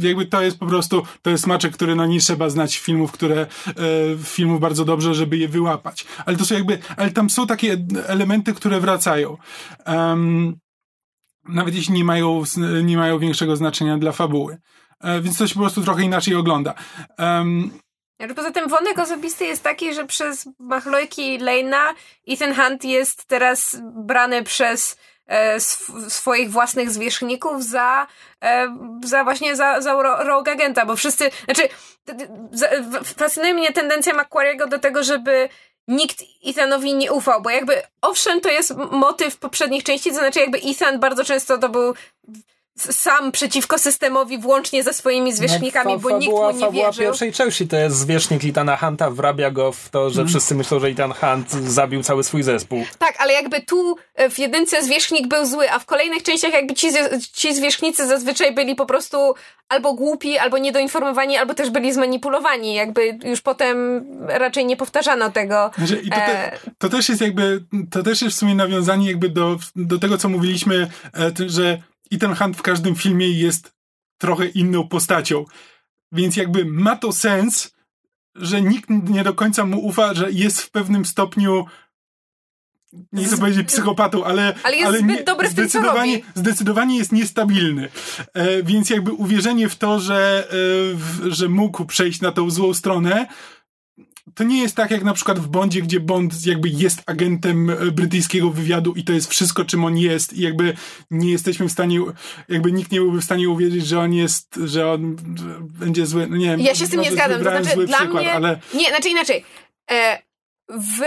jakby 0.00 0.26
to 0.26 0.42
jest 0.42 0.58
po 0.58 0.66
prostu, 0.66 1.02
to 1.22 1.30
jest 1.30 1.44
smaczek, 1.44 1.72
który 1.72 1.94
no 1.94 2.06
nie 2.06 2.20
trzeba 2.20 2.48
znać 2.48 2.78
filmów, 2.78 3.12
które, 3.12 3.40
e, 3.40 3.46
filmów 4.24 4.60
bardzo 4.60 4.84
dobrze, 4.84 5.14
żeby 5.14 5.36
je 5.36 5.48
wyłapać. 5.48 6.06
Ale 6.26 6.36
to 6.36 6.44
są 6.44 6.54
jakby, 6.54 6.78
ale 6.96 7.10
tam 7.10 7.30
są 7.30 7.46
takie 7.46 7.76
elementy, 8.06 8.54
które 8.54 8.80
wracają. 8.80 9.36
Em, 9.84 10.56
nawet 11.48 11.74
jeśli 11.74 11.94
nie 11.94 12.04
mają, 12.04 12.42
nie 12.84 12.96
mają 12.96 13.18
większego 13.18 13.56
znaczenia 13.56 13.98
dla 13.98 14.12
fabuły. 14.12 14.58
E, 15.00 15.20
więc 15.20 15.38
to 15.38 15.46
się 15.46 15.54
po 15.54 15.60
prostu 15.60 15.82
trochę 15.82 16.02
inaczej 16.02 16.34
ogląda. 16.34 16.74
Em, 17.18 17.70
Poza 18.36 18.50
tym 18.50 18.68
wątek 18.68 18.98
osobisty 18.98 19.44
jest 19.44 19.62
taki, 19.62 19.94
że 19.94 20.06
przez 20.06 20.48
machlojki 20.58 21.38
Lane'a 21.38 21.94
Ethan 22.28 22.54
Hunt 22.54 22.84
jest 22.84 23.24
teraz 23.24 23.76
brany 23.82 24.42
przez 24.42 24.96
e, 25.26 25.54
sw- 25.54 26.10
swoich 26.10 26.50
własnych 26.50 26.90
zwierzchników 26.90 27.64
za, 27.64 28.06
e, 28.42 28.76
za 29.04 29.24
właśnie 29.24 29.56
za, 29.56 29.80
za 29.80 29.92
ro- 29.92 30.24
rogue 30.24 30.50
agenta, 30.50 30.86
bo 30.86 30.96
wszyscy, 30.96 31.30
znaczy 31.44 31.68
fascynuje 33.18 33.54
mnie 33.54 33.72
tendencja 33.72 34.14
Macquariego 34.14 34.66
do 34.66 34.78
tego, 34.78 35.04
żeby 35.04 35.48
nikt 35.88 36.22
Ethanowi 36.46 36.94
nie 36.94 37.12
ufał, 37.12 37.42
bo 37.42 37.50
jakby 37.50 37.82
owszem 38.02 38.40
to 38.40 38.48
jest 38.48 38.76
motyw 38.90 39.36
poprzednich 39.36 39.84
części, 39.84 40.10
to 40.10 40.16
znaczy 40.16 40.40
jakby 40.40 40.58
Ethan 40.58 41.00
bardzo 41.00 41.24
często 41.24 41.58
to 41.58 41.68
był 41.68 41.94
sam 42.78 43.32
przeciwko 43.32 43.78
systemowi, 43.78 44.38
włącznie 44.38 44.82
ze 44.82 44.92
swoimi 44.92 45.32
zwierzchnikami, 45.32 45.92
No, 45.92 45.98
fa- 45.98 46.08
bo 46.08 46.18
nikt 46.18 46.32
mu 46.32 46.38
fabuła- 46.38 46.54
nie 46.54 46.60
fabuła 46.60 46.86
wierzył. 46.86 47.04
pierwszej 47.04 47.32
części 47.32 47.68
to 47.68 47.76
jest 47.76 47.96
zwierzchnik 47.96 48.44
Itana 48.44 48.76
Hunta, 48.76 49.10
wrabia 49.10 49.50
go 49.50 49.72
w 49.72 49.88
to, 49.88 50.10
że 50.10 50.26
wszyscy 50.26 50.54
myślą, 50.54 50.80
że 50.80 50.90
Itan 50.90 51.12
Hunt 51.12 51.50
zabił 51.50 52.02
cały 52.02 52.24
swój 52.24 52.42
zespół. 52.42 52.84
Tak, 52.98 53.14
ale 53.18 53.32
jakby 53.32 53.60
tu 53.60 53.96
e, 54.14 54.30
w 54.30 54.38
jedynce 54.38 54.82
zwierzchnik 54.82 55.28
był 55.28 55.46
zły, 55.46 55.70
a 55.70 55.78
w 55.78 55.86
kolejnych 55.86 56.22
częściach 56.22 56.52
jakby 56.52 56.74
ci, 56.74 56.88
ci 57.32 57.54
zwierzchnicy 57.54 58.06
zazwyczaj 58.06 58.54
byli 58.54 58.74
po 58.74 58.86
prostu 58.86 59.34
albo 59.68 59.92
głupi, 59.94 60.38
albo 60.38 60.58
niedoinformowani, 60.58 61.36
albo 61.36 61.54
też 61.54 61.70
byli 61.70 61.92
zmanipulowani. 61.92 62.74
Jakby 62.74 63.18
już 63.24 63.40
potem 63.40 64.04
raczej 64.28 64.66
nie 64.66 64.76
powtarzano 64.76 65.30
tego. 65.30 65.70
Znaczy, 65.78 65.96
i 66.04 66.10
to, 66.10 66.16
te, 66.16 66.52
E, 66.52 66.58
to 66.78 66.88
też 66.88 67.08
jest 67.08 67.20
jakby, 67.20 67.64
to 67.90 68.02
też 68.02 68.22
jest 68.22 68.36
w 68.36 68.38
sumie 68.38 68.54
nawiązanie 68.54 69.08
jakby 69.08 69.28
do, 69.28 69.56
do 69.76 69.98
tego, 69.98 70.18
co 70.18 70.28
mówiliśmy, 70.28 70.90
e, 71.18 71.32
że 71.46 71.82
Ethan 72.12 72.34
Hunt 72.34 72.56
w 72.56 72.62
każdym 72.62 72.94
filmie 72.94 73.30
jest 73.30 73.74
trochę 74.18 74.46
inną 74.46 74.88
postacią. 74.88 75.44
Więc 76.12 76.36
jakby 76.36 76.64
ma 76.64 76.96
to 76.96 77.12
sens, 77.12 77.74
że 78.34 78.62
nikt 78.62 78.90
nie 78.90 79.24
do 79.24 79.34
końca 79.34 79.64
mu 79.64 79.86
ufa, 79.86 80.14
że 80.14 80.32
jest 80.32 80.60
w 80.60 80.70
pewnym 80.70 81.04
stopniu 81.04 81.66
nie 83.12 83.24
chcę 83.24 83.38
powiedzieć 83.38 83.68
psychopatą, 83.68 84.24
ale, 84.24 84.54
Ale 84.62 84.76
jest 84.76 84.98
zbyt 84.98 85.18
nie, 85.18 85.24
dobry 85.24 85.48
w 85.48 85.54
tym, 85.54 85.64
zdecydowanie, 85.64 86.20
zdecydowanie 86.34 86.98
jest 86.98 87.12
niestabilny. 87.12 87.88
E, 88.34 88.62
więc 88.62 88.90
jakby 88.90 89.12
uwierzenie 89.12 89.68
w 89.68 89.76
to, 89.76 90.00
że, 90.00 90.48
e, 90.50 90.54
w, 90.94 91.20
że 91.28 91.48
mógł 91.48 91.84
przejść 91.84 92.20
na 92.20 92.32
tą 92.32 92.50
złą 92.50 92.74
stronę, 92.74 93.26
to 94.34 94.44
nie 94.44 94.62
jest 94.62 94.76
tak 94.76 94.90
jak 94.90 95.02
na 95.02 95.14
przykład 95.14 95.38
w 95.38 95.46
Bondzie, 95.48 95.82
gdzie 95.82 96.00
Bond 96.00 96.46
jakby 96.46 96.68
jest 96.68 97.02
agentem 97.06 97.70
e, 97.70 97.76
brytyjskiego 97.76 98.50
wywiadu 98.50 98.92
i 98.92 99.04
to 99.04 99.12
jest 99.12 99.30
wszystko, 99.30 99.64
czym 99.64 99.84
on 99.84 99.98
jest 99.98 100.32
i 100.32 100.40
jakby 100.40 100.76
nie 101.10 101.30
jesteśmy 101.30 101.68
w 101.68 101.72
stanie, 101.72 101.98
jakby 102.48 102.72
nikt 102.72 102.92
nie 102.92 103.00
byłby 103.00 103.20
w 103.20 103.24
stanie 103.24 103.48
uwierzyć, 103.48 103.86
że 103.86 104.00
on 104.00 104.12
jest, 104.12 104.58
że 104.64 104.92
on 104.92 105.16
będzie 105.60 106.06
zły. 106.06 106.26
No 106.26 106.36
nie 106.36 106.46
wiem, 106.46 106.60
ja 106.60 106.74
się 106.74 106.86
z 106.86 106.90
tym 106.90 107.00
nie 107.00 107.10
może 107.10 107.16
zgadzam. 107.16 107.44
To 107.44 107.64
znaczy, 107.64 107.86
dla 107.86 107.98
przykład, 107.98 108.22
mnie. 108.22 108.32
ale 108.32 108.60
Nie, 108.74 108.88
znaczy 108.88 109.08
inaczej. 109.08 109.44
E, 109.90 110.22
w 110.68 111.02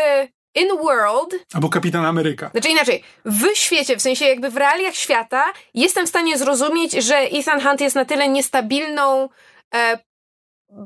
in 0.56 0.68
world, 0.84 1.36
Albo 1.54 1.70
Kapitan 1.70 2.06
Ameryka. 2.06 2.50
znaczy 2.50 2.70
inaczej, 2.70 3.04
w 3.26 3.46
świecie, 3.54 3.98
w 3.98 4.02
sensie 4.02 4.26
jakby 4.26 4.50
w 4.50 4.58
realiach 4.58 4.96
świata, 4.96 5.44
jestem 5.74 6.06
w 6.06 6.10
stanie 6.10 6.38
zrozumieć, 6.38 6.92
że 6.92 7.16
Ethan 7.18 7.62
Hunt 7.62 7.82
jest 7.82 7.96
na 7.96 8.06
tyle 8.06 8.30
niestabilną 8.30 9.30
e, 9.76 10.00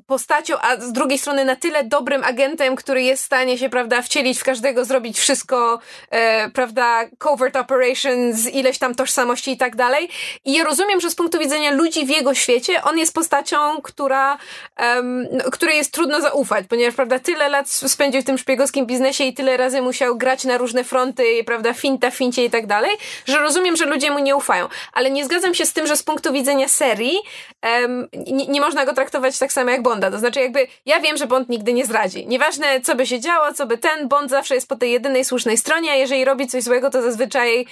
postacią, 0.07 0.55
a 0.61 0.81
z 0.81 0.91
drugiej 0.91 1.19
strony 1.19 1.45
na 1.45 1.55
tyle 1.55 1.83
dobrym 1.83 2.23
agentem, 2.23 2.75
który 2.75 3.03
jest 3.03 3.23
w 3.23 3.25
stanie 3.25 3.57
się, 3.57 3.69
prawda, 3.69 4.01
wcielić 4.01 4.39
w 4.39 4.43
każdego, 4.43 4.85
zrobić 4.85 5.19
wszystko, 5.19 5.79
e, 6.09 6.49
prawda, 6.49 7.05
covert 7.17 7.55
operations, 7.55 8.47
ileś 8.47 8.77
tam 8.77 8.95
tożsamości 8.95 9.51
i 9.51 9.57
tak 9.57 9.75
dalej. 9.75 10.09
I 10.45 10.53
ja 10.53 10.63
rozumiem, 10.63 11.01
że 11.01 11.09
z 11.09 11.15
punktu 11.15 11.39
widzenia 11.39 11.71
ludzi 11.71 12.05
w 12.05 12.09
jego 12.09 12.33
świecie, 12.33 12.83
on 12.83 12.97
jest 12.97 13.13
postacią, 13.13 13.81
która, 13.83 14.37
no, 15.31 15.51
której 15.51 15.77
jest 15.77 15.93
trudno 15.93 16.21
zaufać, 16.21 16.65
ponieważ, 16.69 16.95
prawda, 16.95 17.19
tyle 17.19 17.49
lat 17.49 17.69
spędził 17.69 18.21
w 18.21 18.25
tym 18.25 18.37
szpiegowskim 18.37 18.85
biznesie 18.85 19.23
i 19.23 19.33
tyle 19.33 19.57
razy 19.57 19.81
musiał 19.81 20.17
grać 20.17 20.43
na 20.43 20.57
różne 20.57 20.83
fronty, 20.83 21.43
prawda, 21.45 21.73
finta, 21.73 22.11
fincie 22.11 22.45
i 22.45 22.49
tak 22.49 22.67
dalej, 22.67 22.91
że 23.25 23.39
rozumiem, 23.39 23.75
że 23.75 23.85
ludzie 23.85 24.11
mu 24.11 24.19
nie 24.19 24.35
ufają. 24.35 24.67
Ale 24.93 25.11
nie 25.11 25.25
zgadzam 25.25 25.53
się 25.53 25.65
z 25.65 25.73
tym, 25.73 25.87
że 25.87 25.97
z 25.97 26.03
punktu 26.03 26.33
widzenia 26.33 26.67
serii 26.67 27.17
em, 27.61 28.07
nie, 28.13 28.47
nie 28.47 28.61
można 28.61 28.85
go 28.85 28.93
traktować 28.93 29.39
tak 29.39 29.53
samo 29.53 29.70
jak 29.71 29.83
Bonda. 29.83 30.11
To 30.11 30.19
znaczy 30.19 30.39
jakby, 30.39 30.67
ja 30.85 30.99
wiem, 30.99 31.17
że 31.17 31.27
Bond 31.27 31.49
nigdy 31.49 31.73
nie 31.73 31.85
zdradzi. 31.85 32.27
Nieważne, 32.27 32.81
co 32.81 32.95
by 32.95 33.07
się 33.07 33.19
działo, 33.19 33.53
co 33.53 33.65
by 33.65 33.77
ten, 33.77 34.07
Bond 34.07 34.29
zawsze 34.29 34.55
jest 34.55 34.69
po 34.69 34.75
tej 34.75 34.91
jedynej 34.91 35.25
słusznej 35.25 35.57
stronie, 35.57 35.91
a 35.91 35.95
jeżeli 35.95 36.25
robi 36.25 36.47
coś 36.47 36.63
złego, 36.63 36.89
to 36.89 37.01
zazwyczaj 37.01 37.65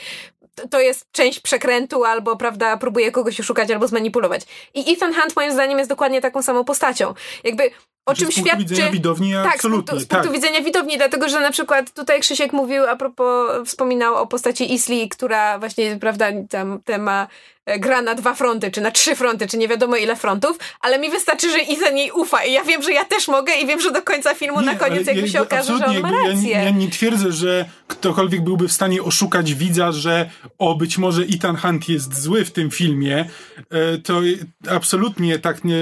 to- 0.70 0.80
jest 0.80 1.12
część 1.12 1.40
przekrętu, 1.40 2.06
albo, 2.06 2.36
prawda, 2.38 2.78
próbuje 2.78 3.12
kogoś 3.12 3.40
oszukać, 3.40 3.72
albo 3.72 3.88
zmanipulować. 3.88 4.42
I 4.74 4.94
Ethan 4.94 5.14
Hunt, 5.14 5.36
moim 5.36 5.52
zdaniem, 5.52 5.78
jest 5.78 5.90
dokładnie 5.90 6.22
taką 6.22 6.42
samą 6.42 6.64
postacią. 6.64 7.14
Jakby, 7.44 7.72
o 8.10 8.16
Znaczy, 8.16 8.22
czym 8.22 8.32
z 8.32 8.36
punktu 8.48 8.58
widzenia 8.58 8.92
widowni 8.92 9.34
Tak, 9.34 9.52
z 9.52 9.56
absolutnie. 9.56 9.78
punktu, 9.88 10.00
z 10.06 10.08
punktu 10.08 10.28
tak. 10.28 10.36
widzenia 10.36 10.62
widowni, 10.62 10.98
dlatego 10.98 11.30
że 11.30 11.40
na 11.40 11.52
przykład 11.52 11.92
tutaj 11.94 12.20
Krzysiek 12.22 12.54
mówił 12.54 12.86
a 12.86 12.96
propos, 12.96 13.52
wspominał 13.68 14.16
o 14.16 14.28
postaci 14.28 14.74
Isli, 14.74 15.10
która 15.10 15.60
właśnie, 15.60 15.98
prawda, 16.02 16.26
tam 16.50 16.80
te 16.86 16.98
ma, 16.98 17.28
e, 17.66 17.80
gra 17.80 18.02
na 18.02 18.16
dwa 18.16 18.34
fronty, 18.34 18.72
czy 18.72 18.82
na 18.82 18.92
trzy 18.92 19.16
fronty, 19.16 19.48
czy 19.48 19.58
nie 19.58 19.68
wiadomo 19.68 19.96
ile 19.96 20.16
frontów, 20.16 20.58
ale 20.82 21.00
mi 21.00 21.10
wystarczy, 21.10 21.52
że 21.52 21.58
Ethan 21.58 21.98
jej 21.98 22.12
ufa 22.12 22.44
i 22.46 22.54
ja 22.54 22.64
wiem, 22.64 22.84
że 22.84 22.92
ja 22.94 23.06
też 23.06 23.28
mogę 23.28 23.54
i 23.56 23.68
wiem, 23.68 23.80
że 23.82 23.92
do 23.92 24.02
końca 24.02 24.36
filmu 24.36 24.62
na 24.62 24.76
koniec 24.76 25.08
jakby 25.08 25.30
się 25.30 25.42
okaże, 25.42 25.78
że 25.78 25.86
on 25.86 26.00
ma 26.00 26.12
rację. 26.12 26.50
Ja, 26.50 26.60
nie- 26.60 26.66
ja 26.66 26.70
nie 26.70 26.90
twierdzę, 26.90 27.32
że 27.32 27.66
ktokolwiek 27.88 28.42
byłby 28.44 28.68
w 28.68 28.72
stanie 28.72 29.04
oszukać 29.04 29.54
widza, 29.54 29.92
że 29.92 30.30
o, 30.58 30.76
być 30.76 30.98
może 30.98 31.22
Ethan 31.36 31.58
Hunt 31.58 31.90
jest 31.90 32.22
zły 32.22 32.46
w 32.46 32.52
tym 32.52 32.72
filmie. 32.72 33.30
E, 33.72 33.98
To 33.98 34.22
absolutnie 34.70 35.40
tak 35.40 35.64
nie, 35.64 35.76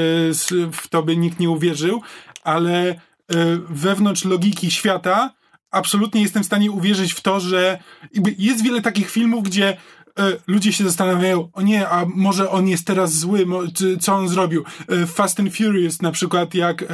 w 0.71 0.87
to 0.89 1.03
by 1.03 1.17
nikt 1.17 1.39
nie 1.39 1.49
uwierzył, 1.49 2.01
ale 2.47 2.89
e, 2.89 2.95
wewnątrz 3.69 4.25
logiki 4.25 4.71
świata 4.71 5.33
absolutnie 5.71 6.21
jestem 6.21 6.43
w 6.43 6.45
stanie 6.45 6.71
uwierzyć 6.71 7.13
w 7.13 7.21
to, 7.21 7.39
że 7.39 7.79
jest 8.37 8.63
wiele 8.63 8.81
takich 8.81 9.11
filmów, 9.11 9.43
gdzie 9.43 9.69
e, 9.69 9.77
ludzie 10.47 10.73
się 10.73 10.83
zastanawiają, 10.83 11.49
o 11.53 11.61
nie, 11.61 11.89
a 11.89 12.05
może 12.05 12.49
on 12.49 12.67
jest 12.67 12.87
teraz 12.87 13.13
zły, 13.13 13.45
co 14.01 14.15
on 14.15 14.29
zrobił. 14.29 14.63
E, 14.89 15.05
Fast 15.05 15.39
and 15.39 15.55
Furious 15.55 16.01
na 16.01 16.11
przykład, 16.11 16.53
jak 16.53 16.85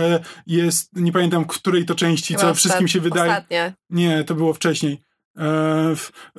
jest, 0.48 0.90
nie 0.96 1.12
pamiętam, 1.12 1.44
w 1.44 1.48
której 1.48 1.86
to 1.86 1.96
części, 1.96 2.36
co 2.36 2.42
Chyba 2.42 2.54
wszystkim 2.54 2.88
się 2.88 3.00
wydaje. 3.00 3.32
Ostatnia. 3.32 3.74
Nie, 3.90 4.24
to 4.24 4.36
było 4.36 4.54
wcześniej. 4.54 5.02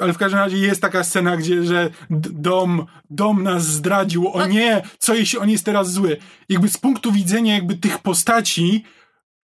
Ale 0.00 0.12
w 0.12 0.18
każdym 0.18 0.40
razie 0.40 0.58
jest 0.58 0.82
taka 0.82 1.04
scena, 1.04 1.36
gdzie 1.36 1.64
że 1.64 1.90
dom, 2.10 2.86
dom 3.10 3.42
nas 3.42 3.66
zdradził. 3.66 4.28
O 4.28 4.38
No. 4.38 4.46
nie, 4.46 4.82
co 4.98 5.14
jeśli 5.14 5.38
on 5.38 5.50
jest 5.50 5.64
teraz 5.64 5.92
zły? 5.92 6.16
Jakby 6.48 6.68
z 6.68 6.78
punktu 6.78 7.12
widzenia 7.12 7.54
jakby 7.54 7.76
tych 7.76 7.98
postaci, 7.98 8.84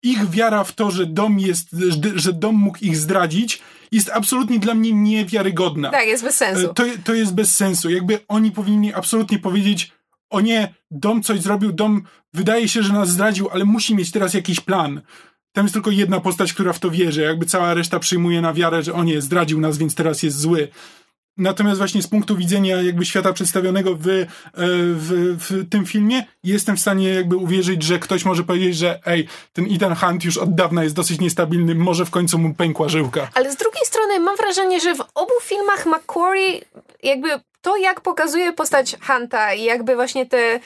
ich 0.03 0.29
wiara 0.29 0.63
w 0.63 0.73
to, 0.73 0.91
że 0.91 1.05
dom 1.05 1.39
jest, 1.39 1.67
że, 2.15 2.33
dom 2.33 2.55
mógł 2.55 2.77
ich 2.81 2.97
zdradzić, 2.97 3.61
jest 3.91 4.09
absolutnie 4.13 4.59
dla 4.59 4.73
mnie 4.73 4.93
niewiarygodna. 4.93 5.89
Tak, 5.89 6.07
jest 6.07 6.23
bez 6.23 6.35
sensu. 6.35 6.69
E, 6.69 6.73
To, 6.73 6.83
to 7.03 7.13
jest 7.13 7.33
bez 7.33 7.55
sensu. 7.55 7.89
Jakby 7.89 8.19
oni 8.27 8.51
powinni 8.51 8.93
absolutnie 8.93 9.39
powiedzieć, 9.39 9.91
o 10.29 10.41
nie, 10.41 10.73
dom 10.91 11.23
coś 11.23 11.41
zrobił, 11.41 11.71
dom 11.71 12.03
wydaje 12.33 12.67
się, 12.67 12.83
że 12.83 12.93
nas 12.93 13.09
zdradził, 13.09 13.49
ale 13.51 13.65
musi 13.65 13.95
mieć 13.95 14.11
teraz 14.11 14.33
jakiś 14.33 14.59
plan. 14.59 15.01
Tam 15.51 15.65
jest 15.65 15.73
tylko 15.73 15.91
jedna 15.91 16.19
postać, 16.19 16.53
która 16.53 16.73
w 16.73 16.79
to 16.79 16.91
wierzy. 16.91 17.21
Jakby 17.21 17.45
cała 17.45 17.73
reszta 17.73 17.99
przyjmuje 17.99 18.41
na 18.41 18.53
wiarę, 18.53 18.83
że 18.83 18.93
o 18.93 19.03
nie, 19.03 19.21
zdradził 19.21 19.59
nas, 19.61 19.77
więc 19.77 19.95
teraz 19.95 20.23
jest 20.23 20.39
zły. 20.39 20.67
Natomiast 21.39 21.77
właśnie 21.77 22.01
z 22.01 22.07
punktu 22.07 22.35
widzenia 22.35 22.81
jakby 22.81 23.05
świata 23.05 23.33
przedstawionego 23.33 23.95
w, 23.95 24.07
e, 24.07 24.25
w, 24.53 25.37
w 25.39 25.69
tym 25.69 25.85
filmie, 25.85 26.23
jestem 26.43 26.77
w 26.77 26.79
stanie 26.79 27.09
jakby 27.09 27.37
uwierzyć, 27.37 27.83
że 27.83 27.99
ktoś 27.99 28.25
może 28.25 28.43
powiedzieć, 28.43 28.77
że 28.77 28.99
ej, 29.05 29.27
ten 29.53 29.67
Ethan 29.75 29.95
Hunt 29.95 30.23
już 30.23 30.37
od 30.37 30.55
dawna 30.55 30.83
jest 30.83 30.95
dosyć 30.95 31.19
niestabilny, 31.19 31.75
może 31.75 32.05
w 32.05 32.09
końcu 32.09 32.37
mu 32.37 32.53
pękła 32.53 32.89
żyłka. 32.89 33.29
Ale 33.33 33.51
z 33.51 33.55
drugiej 33.55 33.85
strony 33.85 34.19
mam 34.19 34.37
wrażenie, 34.37 34.79
że 34.79 34.95
w 34.95 35.01
obu 35.15 35.33
filmach 35.41 35.85
McQuarrie 35.85 36.61
jakby 37.03 37.29
to, 37.61 37.77
jak 37.77 38.01
pokazuje 38.01 38.53
postać 38.53 38.95
Hunta 39.07 39.53
i 39.53 39.63
jakby 39.63 39.95
właśnie 39.95 40.25
te, 40.25 40.59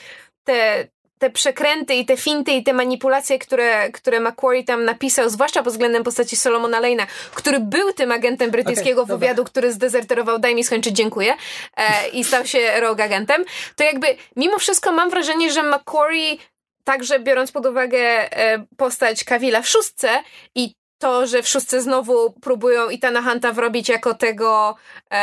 te, 0.44 0.88
te 1.18 1.30
przekręty 1.30 1.94
i 1.94 2.06
te 2.06 2.16
finty 2.16 2.52
i 2.52 2.62
te 2.62 2.72
manipulacje, 2.72 3.38
które, 3.38 3.90
które 3.92 4.20
McQuarrie 4.20 4.64
tam 4.64 4.84
napisał, 4.84 5.30
zwłaszcza 5.30 5.62
pod 5.62 5.72
względem 5.72 6.04
postaci 6.04 6.36
Solomona 6.36 6.80
Lane'a, 6.80 7.06
który 7.34 7.60
był 7.60 7.92
tym 7.92 8.12
agentem 8.12 8.50
brytyjskiego 8.50 9.00
dobra. 9.00 9.16
wywiadu, 9.16 9.44
który 9.44 9.72
zdezerterował, 9.72 10.38
daj 10.38 10.54
mi 10.54 10.64
skończyć, 10.64 10.96
dziękuję, 10.96 11.34
e, 11.76 12.08
i 12.08 12.24
stał 12.24 12.46
się 12.46 12.80
rogue 12.80 13.02
agentem, 13.02 13.44
to 13.76 13.84
jakby 13.84 14.06
mimo 14.36 14.58
wszystko 14.58 14.92
mam 14.92 15.10
wrażenie, 15.10 15.52
że 15.52 15.62
McQuarrie 15.62 16.36
Także 16.84 17.20
biorąc 17.20 17.52
pod 17.52 17.66
uwagę 17.66 17.98
e, 17.98 18.66
postać 18.76 19.24
Kawila 19.24 19.62
w 19.62 19.68
szóstce 19.68 20.08
i 20.54 20.74
to, 21.04 21.26
że 21.26 21.42
w 21.42 21.48
szóstce 21.48 21.82
znowu 21.82 22.30
próbują 22.30 22.90
Itana 22.90 23.22
Hunta 23.22 23.52
wrobić 23.52 23.88
jako 23.88 24.14
tego 24.14 24.74
e, 25.10 25.14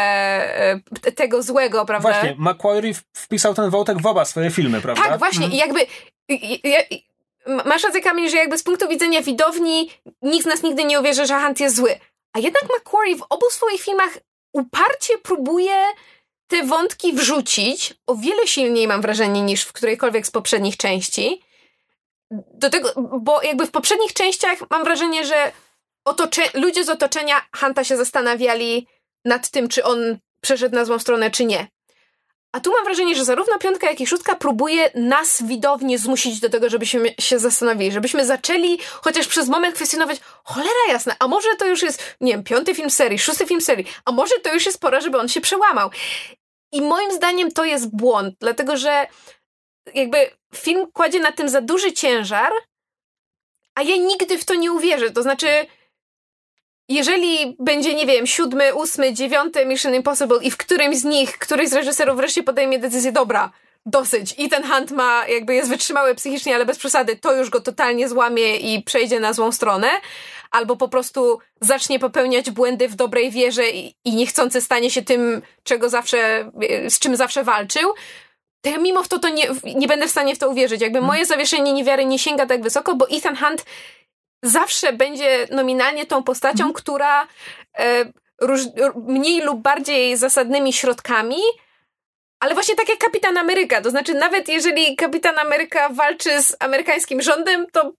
e, 1.03 1.11
tego 1.11 1.43
złego, 1.43 1.85
prawda? 1.85 2.11
Właśnie, 2.11 2.35
Macquarie 2.37 2.93
wpisał 3.13 3.53
ten 3.53 3.69
wątek 3.69 4.01
w 4.01 4.05
oba 4.05 4.25
swoje 4.25 4.51
filmy, 4.51 4.81
prawda? 4.81 5.03
Tak, 5.03 5.19
właśnie. 5.19 5.47
I 5.47 5.57
jakby 5.57 5.81
i- 6.29 6.33
i- 6.53 6.61
i- 6.95 7.05
masz 7.65 7.83
rację, 7.83 8.01
Kamil, 8.01 8.29
że 8.29 8.37
jakby 8.37 8.57
z 8.57 8.63
punktu 8.63 8.87
widzenia 8.87 9.21
widowni 9.21 9.91
nikt 10.21 10.43
z 10.43 10.47
nas 10.47 10.63
nigdy 10.63 10.83
nie 10.83 10.99
uwierzy, 10.99 11.25
że 11.25 11.39
Hunt 11.41 11.59
jest 11.59 11.75
zły. 11.75 11.99
A 12.33 12.39
jednak 12.39 12.63
McQuarrie 12.63 13.15
w 13.15 13.23
obu 13.29 13.49
swoich 13.49 13.81
filmach 13.81 14.17
uparcie 14.53 15.17
próbuje 15.17 15.83
te 16.47 16.63
wątki 16.63 17.13
wrzucić 17.13 17.93
o 18.07 18.15
wiele 18.15 18.47
silniej, 18.47 18.87
mam 18.87 19.01
wrażenie, 19.01 19.41
niż 19.41 19.63
w 19.63 19.73
którejkolwiek 19.73 20.27
z 20.27 20.31
poprzednich 20.31 20.77
części. 20.77 21.41
Do 22.53 22.69
tego, 22.69 22.89
bo 23.19 23.41
jakby 23.41 23.65
w 23.67 23.71
poprzednich 23.71 24.13
częściach 24.13 24.57
mam 24.69 24.83
wrażenie, 24.83 25.25
że 25.25 25.51
otocze, 26.05 26.41
ludzie 26.53 26.83
z 26.83 26.89
otoczenia 26.89 27.41
Hunta 27.55 27.83
się 27.83 27.97
zastanawiali 27.97 28.87
nad 29.25 29.49
tym, 29.49 29.67
czy 29.67 29.83
on 29.83 30.17
przeszedł 30.41 30.75
na 30.75 30.85
złą 30.85 30.99
stronę, 30.99 31.31
czy 31.31 31.45
nie. 31.45 31.67
A 32.51 32.59
tu 32.59 32.71
mam 32.71 32.83
wrażenie, 32.83 33.15
że 33.15 33.25
zarówno 33.25 33.59
piątka, 33.59 33.89
jak 33.89 34.01
i 34.01 34.07
szóstka 34.07 34.35
próbuje 34.35 34.91
nas 34.95 35.43
widownie 35.43 35.99
zmusić 35.99 36.39
do 36.39 36.49
tego, 36.49 36.69
żebyśmy 36.69 37.15
się 37.19 37.39
zastanowili, 37.39 37.91
żebyśmy 37.91 38.25
zaczęli 38.25 38.79
chociaż 39.01 39.27
przez 39.27 39.49
moment 39.49 39.75
kwestionować, 39.75 40.19
cholera 40.43 40.87
jasna, 40.89 41.15
a 41.19 41.27
może 41.27 41.55
to 41.59 41.65
już 41.65 41.81
jest, 41.81 42.15
nie 42.21 42.31
wiem, 42.31 42.43
piąty 42.43 42.75
film 42.75 42.89
serii, 42.89 43.19
szósty 43.19 43.45
film 43.45 43.61
serii, 43.61 43.85
a 44.05 44.11
może 44.11 44.39
to 44.39 44.53
już 44.53 44.65
jest 44.65 44.79
pora, 44.79 45.01
żeby 45.01 45.17
on 45.17 45.29
się 45.29 45.41
przełamał. 45.41 45.89
I 46.71 46.81
moim 46.81 47.11
zdaniem 47.11 47.51
to 47.51 47.63
jest 47.63 47.95
błąd, 47.95 48.35
dlatego 48.39 48.77
że 48.77 49.07
jakby 49.93 50.31
film 50.55 50.91
kładzie 50.93 51.19
na 51.19 51.31
tym 51.31 51.49
za 51.49 51.61
duży 51.61 51.93
ciężar, 51.93 52.51
a 53.75 53.81
ja 53.81 53.95
nigdy 53.95 54.37
w 54.37 54.45
to 54.45 54.55
nie 54.55 54.71
uwierzę. 54.71 55.11
To 55.11 55.23
znaczy, 55.23 55.47
jeżeli 56.89 57.55
będzie, 57.59 57.93
nie 57.93 58.05
wiem, 58.05 58.27
siódmy, 58.27 58.73
ósmy, 58.73 59.13
dziewiąty 59.13 59.65
Mission 59.65 59.95
Impossible 59.95 60.37
i 60.41 60.51
w 60.51 60.57
którymś 60.57 60.97
z 60.97 61.03
nich 61.03 61.37
któryś 61.37 61.69
z 61.69 61.73
reżyserów 61.73 62.17
wreszcie 62.17 62.43
podejmie 62.43 62.79
decyzję, 62.79 63.11
dobra, 63.11 63.51
dosyć. 63.85 64.35
I 64.37 64.49
ten 64.49 64.63
Hunt 64.63 64.91
ma, 64.91 65.27
jakby 65.27 65.55
jest 65.55 65.69
wytrzymały 65.69 66.15
psychicznie, 66.15 66.55
ale 66.55 66.65
bez 66.65 66.77
przesady, 66.77 67.15
to 67.15 67.33
już 67.33 67.49
go 67.49 67.61
totalnie 67.61 68.09
złamie 68.09 68.57
i 68.57 68.83
przejdzie 68.83 69.19
na 69.19 69.33
złą 69.33 69.51
stronę. 69.51 69.89
Albo 70.51 70.75
po 70.75 70.87
prostu 70.87 71.39
zacznie 71.61 71.99
popełniać 71.99 72.51
błędy 72.51 72.87
w 72.87 72.95
dobrej 72.95 73.31
wierze 73.31 73.69
i, 73.69 73.95
i 74.05 74.15
niechcący 74.15 74.61
stanie 74.61 74.91
się 74.91 75.01
tym, 75.01 75.41
czego 75.63 75.89
zawsze, 75.89 76.51
z 76.89 76.99
czym 76.99 77.15
zawsze 77.15 77.43
walczył. 77.43 77.93
To 78.61 78.69
ja 78.69 78.77
mimo 78.77 79.03
to, 79.03 79.19
to 79.19 79.29
nie, 79.29 79.47
nie 79.75 79.87
będę 79.87 80.07
w 80.07 80.11
stanie 80.11 80.35
w 80.35 80.39
to 80.39 80.49
uwierzyć. 80.49 80.81
Jakby 80.81 81.01
moje 81.01 81.25
zawieszenie 81.25 81.73
niewiary 81.73 82.05
nie 82.05 82.19
sięga 82.19 82.45
tak 82.45 82.61
wysoko, 82.61 82.95
bo 82.95 83.09
Ethan 83.09 83.35
Hunt 83.35 83.65
zawsze 84.43 84.93
będzie 84.93 85.47
nominalnie 85.51 86.05
tą 86.05 86.23
postacią, 86.23 86.73
która 86.73 87.27
e, 87.77 88.05
róż, 88.41 88.61
mniej 88.95 89.41
lub 89.41 89.61
bardziej 89.61 90.17
zasadnymi 90.17 90.73
środkami, 90.73 91.37
ale 92.39 92.53
właśnie 92.53 92.75
tak 92.75 92.89
jak 92.89 92.97
Kapitan 92.97 93.37
Ameryka. 93.37 93.81
To 93.81 93.89
znaczy, 93.89 94.13
nawet 94.13 94.49
jeżeli 94.49 94.95
Kapitan 94.95 95.39
Ameryka 95.39 95.89
walczy 95.89 96.41
z 96.41 96.55
amerykańskim 96.59 97.21
rządem, 97.21 97.65
to 97.71 97.93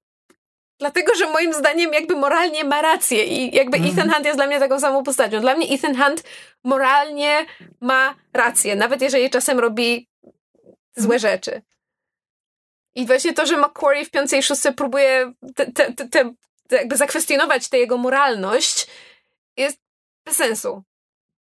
dlatego, 0.78 1.14
że 1.14 1.26
moim 1.26 1.52
zdaniem 1.52 1.92
jakby 1.92 2.16
moralnie 2.16 2.64
ma 2.64 2.82
rację 2.82 3.24
i 3.24 3.56
jakby 3.56 3.76
Ethan 3.76 4.10
Hunt 4.10 4.24
jest 4.24 4.38
dla 4.38 4.46
mnie 4.46 4.60
taką 4.60 4.80
samą 4.80 5.02
postacią. 5.02 5.40
Dla 5.40 5.54
mnie 5.54 5.68
Ethan 5.68 5.96
Hunt 5.96 6.22
moralnie 6.64 7.46
ma 7.80 8.14
rację, 8.32 8.76
nawet 8.76 9.02
jeżeli 9.02 9.30
czasem 9.30 9.58
robi 9.60 10.08
złe 10.96 11.18
rzeczy. 11.18 11.62
I 12.94 13.06
właśnie 13.06 13.32
to, 13.32 13.46
że 13.46 13.56
McQuarrie 13.56 14.04
w 14.04 14.10
piątej 14.10 14.40
i 14.40 14.42
szóstce 14.42 14.72
próbuje 14.72 15.32
te, 15.54 15.72
te, 15.72 15.92
te, 16.10 16.34
jakby 16.70 16.96
zakwestionować 16.96 17.68
tę 17.68 17.78
jego 17.78 17.96
moralność, 17.98 18.86
jest 19.56 19.78
bez 20.26 20.36
sensu. 20.36 20.82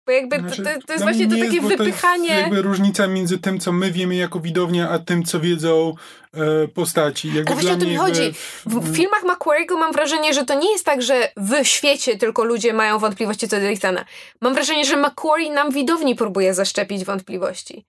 Bo 0.06 0.12
jakby 0.12 0.40
Znaczy, 0.40 0.64
to, 0.64 0.70
to, 0.70 0.88
to 0.88 0.94
jest 0.94 1.06
właśnie 1.06 1.28
to 1.28 1.36
takie 1.36 1.62
to 1.62 1.68
wypychanie. 1.68 2.30
jest 2.30 2.42
jakby 2.42 2.62
różnica 2.62 3.08
między 3.08 3.40
tym, 3.40 3.60
co 3.60 3.72
my 3.72 3.92
wiemy 3.92 4.16
jako 4.16 4.40
widownia, 4.40 4.90
a 4.90 5.00
tym, 5.00 5.24
co 5.24 5.40
wiedzą 5.40 5.94
e, 6.34 6.68
postaci. 6.68 7.28
Jakby 7.34 7.52
Ale 7.52 7.62
właśnie 7.62 7.72
o 7.74 7.78
to 7.78 7.86
mi 7.86 7.96
chodzi. 7.96 8.24
jakby- 8.24 8.82
w 8.92 8.96
filmach 8.96 9.24
Macquarie'ego 9.24 9.78
mam 9.78 9.92
wrażenie, 9.92 10.34
że 10.34 10.46
to 10.46 10.54
nie 10.60 10.72
jest 10.72 10.86
tak, 10.86 11.02
że 11.02 11.32
w 11.38 11.68
świecie 11.68 12.18
tylko 12.18 12.44
ludzie 12.44 12.74
mają 12.74 13.00
wątpliwości 13.00 13.48
co 13.48 13.60
do 13.60 13.66
Ethana. 13.68 14.06
Mam 14.42 14.54
wrażenie, 14.54 14.86
że 14.86 14.98
Macquarie 14.98 15.52
nam 15.52 15.72
widowni 15.72 16.16
próbuje 16.16 16.54
zaszczepić 16.54 17.06
wątpliwości. 17.06 17.86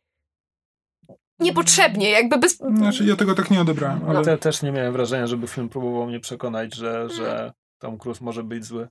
Niepotrzebnie, 1.42 2.10
jakby 2.10 2.38
bez... 2.38 2.56
Znaczy, 2.56 3.04
ja 3.04 3.16
tego 3.16 3.34
tak 3.34 3.50
nie 3.50 3.60
odebrałem, 3.60 4.00
ale... 4.04 4.14
No, 4.14 4.24
te, 4.24 4.38
też 4.38 4.62
nie 4.62 4.72
miałem 4.72 4.92
wrażenia, 4.92 5.26
żeby 5.26 5.46
film 5.46 5.68
próbował 5.68 6.06
mnie 6.06 6.20
przekonać, 6.20 6.74
że, 6.74 7.08
że 7.10 7.52
Tom 7.78 7.98
Cruise 7.98 8.24
może 8.24 8.44
być 8.44 8.64
zły. 8.64 8.88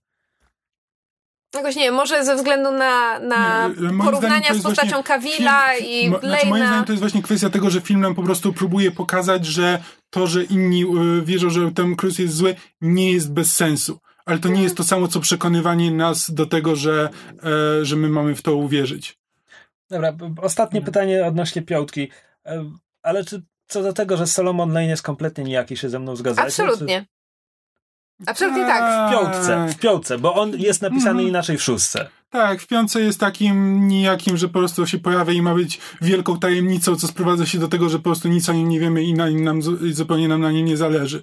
Jakoś 1.56 1.76
nie 1.76 1.84
wiem, 1.84 1.96
może 1.96 2.26
ze 2.26 2.36
względu 2.36 2.72
na, 2.72 3.20
na 3.20 3.68
Nie, 3.68 3.74
moim 3.82 4.02
porównania 4.02 4.54
z 4.54 4.62
postacią 4.64 4.90
film- 4.90 5.04
i 5.88 6.10
mo- 6.10 6.20
znaczy, 6.20 6.36
moim 6.36 6.50
Blaina. 6.50 6.68
zdaniem 6.68 6.86
to 6.86 6.92
jest 6.92 7.00
właśnie 7.02 7.22
kwestia 7.22 7.50
tego, 7.50 7.70
że 7.70 7.82
film 7.82 8.00
nam 8.02 8.16
po 8.16 8.24
prostu 8.24 8.54
próbuje 8.54 8.92
pokazać, 8.92 9.46
że 9.46 9.84
to, 10.10 10.28
że 10.28 10.44
inni 10.44 10.84
y, 10.84 11.22
wierzą, 11.22 11.50
że 11.50 11.72
Tom 11.72 11.96
Cruise 11.96 12.22
jest 12.22 12.36
zły, 12.36 12.56
nie 12.82 13.12
jest 13.12 13.34
bez 13.34 13.54
sensu. 13.56 14.00
Ale 14.26 14.40
to 14.40 14.50
nie 14.50 14.64
jest 14.64 14.78
to 14.78 14.84
samo, 14.84 15.08
co 15.08 15.20
przekonywanie 15.20 15.92
nas 15.92 16.32
do 16.34 16.46
tego, 16.46 16.76
że, 16.76 17.10
e, 17.82 17.86
że 17.86 17.96
my 17.96 18.10
mamy 18.10 18.36
w 18.36 18.42
to 18.42 18.56
uwierzyć. 18.56 19.18
Dobra, 19.90 20.14
ostatnie 20.42 20.82
pytanie 20.82 21.26
odnośnie 21.26 21.62
piątki. 21.62 22.10
Ale 23.04 23.26
czy 23.26 23.44
co 23.68 23.84
do 23.84 23.94
tego, 23.94 24.18
że 24.18 24.28
Solomon 24.28 24.70
Lane 24.70 24.86
jest 24.86 25.04
kompletnie 25.04 25.44
nijaki, 25.44 25.78
się 25.78 25.90
ze 25.90 26.00
mną 26.00 26.16
zgadzacie? 26.16 26.48
Absolutnie. 26.48 27.06
Absolutnie 28.28 28.64
tak. 28.66 29.12
Czy 29.12 29.16
w 29.16 29.20
piątce, 29.20 29.68
w 29.68 29.80
piątce, 29.80 30.18
bo 30.18 30.34
on 30.36 30.52
jest 30.60 30.82
napisany 30.82 31.10
Mhm. 31.10 31.28
inaczej 31.28 31.58
w 31.58 31.64
szóstce. 31.64 32.10
Tak, 32.30 32.62
w 32.62 32.68
piątce 32.68 33.02
jest 33.02 33.20
takim 33.20 33.88
nijakim, 33.88 34.38
że 34.38 34.48
po 34.48 34.60
prostu 34.60 34.88
się 34.88 35.00
pojawia 35.00 35.34
i 35.34 35.42
ma 35.42 35.56
być 35.56 35.80
wielką 36.02 36.40
tajemnicą, 36.40 36.96
co 36.96 37.08
sprowadza 37.08 37.46
się 37.46 37.60
do 37.60 37.68
tego, 37.68 37.90
że 37.90 37.98
po 37.98 38.04
prostu 38.04 38.28
nic 38.28 38.50
o 38.50 38.54
nim 38.54 38.70
nie 38.70 38.80
wiemy 38.80 39.04
i 39.04 39.14
na 39.14 39.30
nim 39.30 39.44
nam, 39.44 39.62
zupełnie 39.92 40.28
nam 40.28 40.42
na 40.42 40.52
nim 40.52 40.66
nie 40.66 40.78
zależy. 40.78 41.22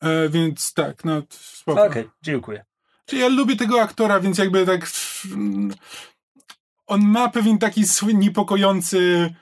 E, 0.00 0.28
więc 0.28 0.72
tak, 0.74 1.04
no 1.04 1.22
spoko. 1.30 1.84
Okej, 1.84 2.08
dziękuję. 2.22 2.64
Czy 3.06 3.16
ja 3.16 3.28
lubię 3.28 3.56
tego 3.56 3.80
aktora, 3.80 4.20
więc 4.20 4.38
jakby 4.38 4.66
tak. 4.66 4.90
mm, 5.34 5.74
On 6.86 7.00
ma 7.02 7.28
pewien 7.28 7.58
taki 7.58 7.86
swój 7.86 8.14
niepokojący, 8.14 9.34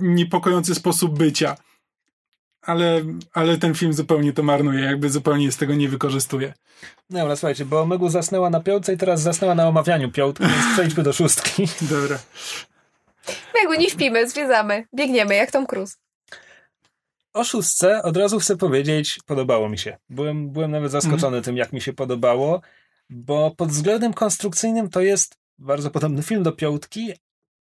niepokojący 0.00 0.74
sposób 0.74 1.18
bycia. 1.18 1.56
Ale, 2.62 3.02
ale 3.32 3.58
ten 3.58 3.74
film 3.74 3.92
zupełnie 3.92 4.32
to 4.32 4.42
marnuje, 4.42 4.84
jakby 4.84 5.10
zupełnie 5.10 5.52
z 5.52 5.56
tego 5.56 5.74
nie 5.74 5.88
wykorzystuje. 5.88 6.54
Dobra, 7.10 7.36
słuchajcie, 7.36 7.64
bo 7.64 7.86
Megu 7.86 8.08
zasnęła 8.08 8.50
na 8.50 8.60
piątce 8.60 8.94
i 8.94 8.96
teraz 8.96 9.20
zasnęła 9.22 9.54
na 9.54 9.68
omawianiu 9.68 10.10
piątki, 10.10 10.44
więc 10.44 10.72
przejdźmy 10.72 11.02
do 11.02 11.12
szóstki. 11.12 11.66
Dobra. 11.90 12.18
Megu, 13.54 13.80
nie 13.80 13.90
śpimy, 13.90 14.28
zwiedzamy, 14.28 14.86
biegniemy 14.96 15.34
jak 15.34 15.50
Tom 15.50 15.66
Cruise. 15.66 15.96
O 17.32 17.44
szóstce 17.44 18.02
od 18.02 18.16
razu 18.16 18.38
chcę 18.38 18.56
powiedzieć, 18.56 19.18
podobało 19.26 19.68
mi 19.68 19.78
się. 19.78 19.96
Byłem, 20.08 20.50
byłem 20.50 20.70
nawet 20.70 20.92
zaskoczony 20.92 21.42
tym, 21.42 21.56
jak 21.56 21.72
mi 21.72 21.80
się 21.80 21.92
podobało, 21.92 22.60
bo 23.10 23.50
pod 23.56 23.68
względem 23.68 24.12
konstrukcyjnym 24.12 24.90
to 24.90 25.00
jest 25.00 25.36
bardzo 25.58 25.90
podobny 25.90 26.22
film 26.22 26.42
do 26.42 26.52
piątki, 26.52 27.12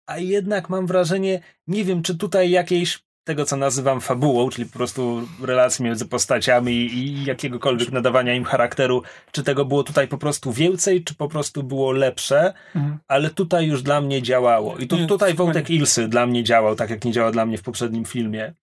a 0.08 0.18
jednak 0.18 0.70
mam 0.70 0.88
wrażenie, 0.88 1.40
nie 1.68 1.84
wiem, 1.84 2.04
czy 2.04 2.18
tutaj 2.18 2.50
jakiejś 2.50 3.08
tego, 3.24 3.46
co 3.46 3.56
nazywam 3.58 4.02
fabułą, 4.02 4.50
czyli 4.50 4.66
po 4.70 4.74
prostu 4.74 5.28
relacji 5.42 5.86
między 5.86 6.06
postaciami 6.06 6.72
i 6.74 7.26
jakiegokolwiek 7.26 7.92
nadawania 7.92 8.34
im 8.34 8.44
charakteru, 8.44 9.04
czy 9.32 9.44
tego 9.44 9.66
było 9.66 9.84
tutaj 9.84 10.08
po 10.08 10.18
prostu 10.18 10.52
więcej, 10.52 11.04
czy 11.04 11.16
po 11.16 11.28
prostu 11.28 11.64
było 11.64 11.92
lepsze, 11.92 12.54
Mhm. 12.76 12.98
ale 13.08 13.30
tutaj 13.30 13.68
już 13.68 13.82
dla 13.84 14.02
mnie 14.02 14.22
działało. 14.22 14.78
I 14.78 14.88
tu, 14.88 15.08
tutaj 15.08 15.34
wątek 15.34 15.70
Ilsy 15.70 16.08
dla 16.08 16.26
mnie 16.28 16.44
działał, 16.44 16.76
tak 16.76 16.90
jak 16.90 17.06
nie 17.06 17.12
działał 17.12 17.32
dla 17.32 17.46
mnie 17.46 17.58
w 17.58 17.64
poprzednim 17.64 18.06
filmie. 18.06 18.54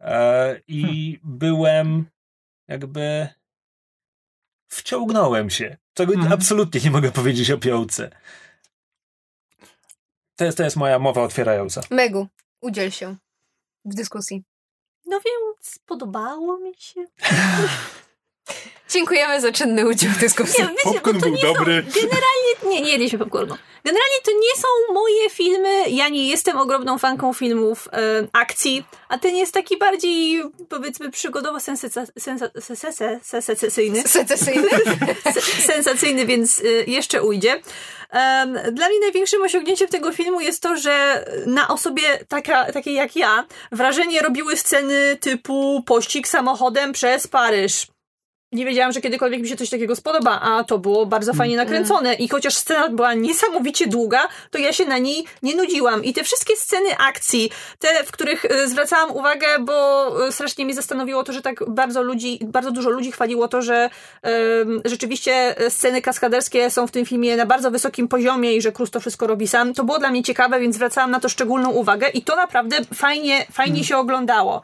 E, 0.00 0.60
I 0.68 0.82
Hmm. 0.82 1.38
byłem 1.38 2.04
jakby 2.68 3.28
wciągnąłem 4.68 5.50
się, 5.50 5.76
czego 5.94 6.14
Mhm. 6.14 6.32
absolutnie 6.32 6.80
nie 6.80 6.90
mogę 6.90 7.10
powiedzieć 7.12 7.50
o 7.50 7.58
piątce. 7.58 8.10
To 10.36 10.44
jest, 10.44 10.58
to 10.58 10.64
jest 10.64 10.76
moja 10.76 10.98
mowa 10.98 11.22
otwierająca. 11.22 11.80
Megu, 11.90 12.26
udziel 12.60 12.90
się 12.90 13.16
w 13.84 13.94
dyskusji. 13.94 14.42
No 15.06 15.20
więc 15.24 15.78
podobało 15.86 16.58
mi 16.58 16.74
się. 16.78 17.04
Dziękujemy 18.88 19.40
za 19.40 19.52
czynny 19.52 19.88
udział 19.88 20.10
w 20.10 20.18
dyskusji. 20.18 20.64
Nie, 20.64 20.68
wiecie, 20.68 20.80
bo 20.84 20.92
Popcorn 20.92 21.20
to 21.20 21.26
był 21.26 21.34
nie 21.34 21.42
dobry. 21.42 21.84
Są, 21.88 22.00
generalnie 22.00 22.46
nie, 22.66 22.80
nie 22.80 22.90
jedliśmy 22.90 23.18
popcornu. 23.18 23.56
Generalnie 23.84 24.16
to 24.24 24.30
nie 24.30 24.62
są 24.62 24.94
moje 24.94 25.30
filmy. 25.30 25.90
Ja 25.90 26.08
nie 26.08 26.28
jestem 26.28 26.58
ogromną 26.58 26.98
fanką 26.98 27.32
filmów 27.32 27.88
e, 27.92 27.98
akcji, 28.32 28.84
a 29.08 29.18
ten 29.18 29.36
jest 29.36 29.54
taki 29.54 29.78
bardziej, 29.78 30.42
powiedzmy, 30.68 31.10
przygodowo 31.10 31.60
sensacyjny. 31.60 32.12
Secesyjny. 34.02 34.68
sensacyjny, 35.74 36.26
więc 36.26 36.58
y, 36.58 36.84
jeszcze 36.86 37.22
ujdzie. 37.22 37.60
Dla 38.72 38.88
mnie 38.88 39.00
największym 39.00 39.42
osiągnięciem 39.42 39.88
tego 39.88 40.12
filmu 40.12 40.40
jest 40.40 40.62
to, 40.62 40.76
że 40.76 41.24
na 41.46 41.68
osobie 41.68 42.02
taka, 42.28 42.72
takiej 42.72 42.94
jak 42.94 43.16
ja 43.16 43.46
wrażenie 43.72 44.22
robiły 44.22 44.56
sceny 44.56 45.16
typu 45.20 45.82
pościg 45.86 46.28
samochodem 46.28 46.92
przez 46.92 47.26
Paryż. 47.26 47.86
Nie 48.56 48.64
wiedziałam, 48.64 48.92
że 48.92 49.00
kiedykolwiek 49.00 49.40
mi 49.40 49.48
się 49.48 49.56
coś 49.56 49.70
takiego 49.70 49.96
spodoba, 49.96 50.40
a 50.40 50.64
to 50.64 50.78
było 50.78 51.06
bardzo 51.06 51.34
fajnie 51.34 51.56
nakręcone. 51.56 52.14
I 52.14 52.28
chociaż 52.28 52.54
scena 52.54 52.88
była 52.88 53.14
niesamowicie 53.14 53.86
długa, 53.86 54.28
to 54.50 54.58
ja 54.58 54.72
się 54.72 54.84
na 54.84 54.98
niej 54.98 55.24
nie 55.42 55.56
nudziłam. 55.56 56.04
I 56.04 56.12
te 56.12 56.24
wszystkie 56.24 56.56
sceny 56.56 56.96
akcji, 57.08 57.50
te, 57.78 58.04
w 58.04 58.12
których 58.12 58.44
y, 58.44 58.68
zwracałam 58.68 59.10
uwagę, 59.10 59.46
bo 59.60 60.26
y, 60.28 60.32
strasznie 60.32 60.64
mnie 60.64 60.74
zastanowiło 60.74 61.24
to, 61.24 61.32
że 61.32 61.42
tak 61.42 61.64
bardzo 61.68 62.02
ludzi, 62.02 62.38
bardzo 62.42 62.70
dużo 62.70 62.90
ludzi 62.90 63.12
chwaliło 63.12 63.48
to, 63.48 63.62
że 63.62 63.90
rzeczywiście 64.84 65.60
y, 65.66 65.70
sceny 65.70 66.02
kaskaderskie 66.02 66.70
są 66.70 66.86
w 66.86 66.90
tym 66.90 67.06
filmie 67.06 67.36
na 67.36 67.46
bardzo 67.46 67.70
wysokim 67.70 68.08
poziomie 68.08 68.56
i 68.56 68.62
że 68.62 68.72
Cruz 68.72 68.90
to 68.90 69.00
wszystko 69.00 69.26
robi 69.26 69.48
sam. 69.48 69.74
To 69.74 69.84
było 69.84 69.98
dla 69.98 70.10
mnie 70.10 70.22
ciekawe, 70.22 70.60
więc 70.60 70.74
zwracałam 70.74 71.10
na 71.10 71.20
to 71.20 71.28
szczególną 71.28 71.70
uwagę 71.70 72.08
i 72.08 72.22
to 72.22 72.36
naprawdę 72.36 72.76
fajnie, 72.94 73.46
fajnie 73.52 73.84
się 73.84 73.96
oglądało. 73.96 74.62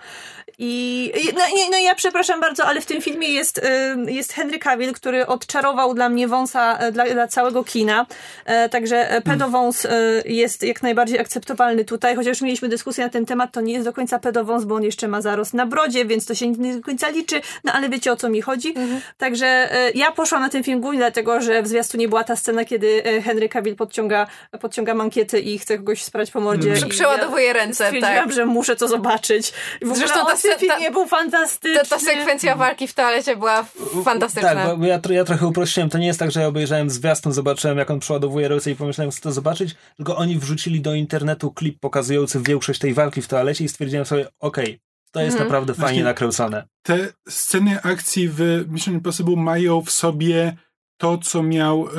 I 0.59 1.13
no, 1.35 1.57
nie, 1.57 1.71
no 1.71 1.79
ja 1.79 1.95
przepraszam 1.95 2.41
bardzo, 2.41 2.65
ale 2.65 2.81
w 2.81 2.87
tym 2.87 3.03
filmie 3.03 3.29
jest, 3.29 3.61
ym, 3.93 4.09
jest 4.09 4.33
Henry 4.33 4.59
Cavill, 4.59 4.93
który 4.93 5.27
odczarował 5.27 5.95
dla 5.95 6.09
mnie 6.09 6.29
wąsa 6.29 6.79
e, 6.79 6.93
dla, 6.93 7.05
dla 7.05 7.29
całego 7.29 7.65
kina. 7.65 8.07
E, 8.45 8.69
także 8.69 9.11
e, 9.11 9.21
pedowąs 9.21 9.87
jest 10.25 10.63
jak 10.63 10.83
najbardziej 10.83 11.19
akceptowalny 11.19 11.85
tutaj, 11.85 12.17
chociaż 12.17 12.41
mieliśmy 12.41 12.69
dyskusję 12.69 13.05
na 13.05 13.11
ten 13.11 13.27
temat, 13.27 13.53
to 13.53 13.61
nie 13.61 13.73
jest 13.73 13.85
do 13.85 13.93
końca 13.93 14.19
pedowąs, 14.19 14.65
bo 14.65 14.75
on 14.75 14.83
jeszcze 14.83 15.09
ma 15.09 15.21
zarost 15.21 15.55
na 15.55 15.67
brodzie, 15.67 16.05
więc 16.05 16.27
to 16.27 16.35
się 16.35 16.49
nie 16.49 16.77
do 16.77 16.83
końca 16.83 17.09
liczy, 17.09 17.41
no 17.65 17.73
ale 17.73 17.89
wiecie 17.89 18.13
o 18.13 18.17
co 18.17 18.29
mi 18.29 18.43
chodzi. 18.43 18.75
Także 19.19 19.47
e, 19.47 19.91
ja 19.91 20.11
poszłam 20.11 20.43
na 20.43 20.49
ten 20.49 20.65
film 20.65 20.81
głównie 20.81 20.99
dlatego, 20.99 21.41
że 21.41 21.63
w 21.63 21.69
zwiastunie 21.69 22.09
była 22.09 22.25
ta 22.25 22.37
scena, 22.37 22.65
kiedy 22.65 23.03
Henry 23.25 23.49
Cavill 23.49 23.77
podciąga, 23.77 24.27
podciąga 24.61 24.95
mankiety 24.95 25.41
i 25.41 25.59
chce 25.59 25.79
kogoś 25.79 26.03
sprać 26.03 26.31
po 26.31 26.41
mordzie. 26.41 26.77
Że 26.77 26.87
I 26.87 26.89
przeładowuje 26.89 27.47
ja 27.47 27.53
ręce, 27.53 27.85
Stwierdziłam, 27.85 28.25
tak. 28.25 28.33
że 28.33 28.47
muszę 28.47 28.77
to 28.77 28.89
zobaczyć. 28.89 29.53
I 29.81 29.85
w 29.85 29.91
ogóle 29.91 30.07
Zresztą 30.07 30.27
ta 30.27 30.37
w 30.43 30.43
tym 30.43 30.59
se- 30.61 30.67
ta- 30.67 30.75
filmie 30.77 30.91
był 30.91 31.07
fantastyczny. 31.07 31.79
Ta, 31.81 31.85
ta 31.85 31.99
sekwencja 31.99 32.57
walki 32.57 32.89
w 32.89 32.95
toalecie 32.95 33.37
była 33.37 33.67
fantastyczna. 34.05 34.55
Tak, 34.55 34.79
bo 34.79 34.87
ja, 34.87 35.01
ja 35.11 35.25
trochę 35.25 35.47
uprościłem. 35.47 35.91
To 35.91 35.99
nie 35.99 36.07
jest 36.07 36.19
tak, 36.19 36.31
że 36.31 36.41
ja 36.41 36.47
obejrzałem 36.47 36.91
zwiastun, 36.91 37.33
zobaczyłem 37.33 37.79
jak 37.79 37.91
on 37.91 38.01
przeładowuje 38.01 38.49
ręce 38.49 38.71
i 38.71 38.77
pomyślałem, 38.77 39.11
chcę 39.11 39.21
to 39.21 39.33
zobaczyć, 39.33 39.75
tylko 39.97 40.17
oni 40.17 40.39
wrzucili 40.39 40.81
do 40.81 40.95
internetu 40.95 41.51
klip 41.53 41.81
pokazujący 41.81 42.41
większość 42.41 42.81
tej 42.81 42.95
walki 42.95 43.23
w 43.23 43.29
toalecie 43.29 43.65
i 43.65 43.69
stwierdziłem 43.69 44.05
sobie, 44.07 44.27
okej, 44.41 44.81
to 45.13 45.21
jest 45.21 45.33
Mhm. 45.35 45.49
naprawdę 45.49 45.75
fajnie 45.75 45.87
Właśnie- 45.87 46.05
nakręcone. 46.05 46.65
Te 46.83 46.99
sceny 47.29 47.83
akcji 47.83 48.29
w 48.29 48.65
Mission 48.69 48.95
Impossible 48.95 49.37
mają 49.37 49.83
w 49.83 49.91
sobie 49.91 50.57
to, 50.97 51.19
co 51.19 51.43
miał 51.43 51.87
e, 51.87 51.91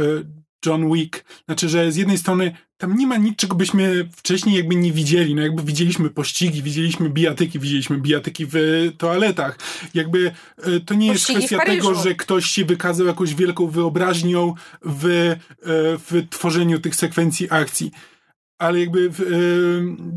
John 0.66 0.94
Wick. 0.94 1.26
Znaczy, 1.46 1.70
że 1.70 1.92
z 1.92 1.96
jednej 1.96 2.18
strony 2.18 2.56
tam 2.78 2.98
nie 2.98 3.08
ma 3.08 3.18
nic, 3.18 3.36
czego 3.36 3.56
byśmy 3.56 4.10
wcześniej 4.16 4.56
jakby 4.56 4.76
nie 4.76 4.92
widzieli. 4.92 5.36
No 5.36 5.42
jakby 5.42 5.64
widzieliśmy 5.64 6.10
pościgi, 6.10 6.64
widzieliśmy 6.64 7.10
bijatyki, 7.10 7.60
widzieliśmy 7.60 7.98
bijatyki 7.98 8.46
w 8.50 8.56
toaletach. 8.98 9.60
Jakby 9.94 10.32
e, 10.58 10.80
to 10.80 10.94
nie 10.94 11.08
jest 11.08 11.28
Pościgi 11.28 11.48
kwestia 11.48 11.66
tego, 11.66 11.96
że 11.96 12.16
ktoś 12.16 12.46
się 12.46 12.66
wykazał 12.66 13.08
jakąś 13.08 13.36
wielką 13.36 13.68
wyobraźnią 13.68 14.54
w, 14.82 15.06
e, 15.06 15.38
w 15.98 16.28
tworzeniu 16.30 16.80
tych 16.80 16.96
sekwencji 16.96 17.48
akcji 17.50 17.92
ale 18.58 18.80
jakby 18.80 19.10
w, 19.10 19.22
e, 19.22 19.26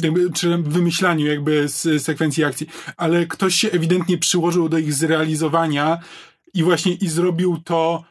jakby, 0.06 0.32
czy 0.32 0.56
w 0.56 0.68
wymyślaniu 0.68 1.26
jakby 1.26 1.68
z 1.68 2.02
sekwencji 2.02 2.44
akcji, 2.44 2.66
ale 2.96 3.26
ktoś 3.26 3.54
się 3.54 3.70
ewidentnie 3.70 4.18
przyłożył 4.18 4.68
do 4.68 4.78
ich 4.78 4.94
zrealizowania 4.94 5.98
i 6.54 6.62
właśnie 6.62 6.92
i 6.92 7.08
zrobił 7.08 7.56
to 7.64 8.04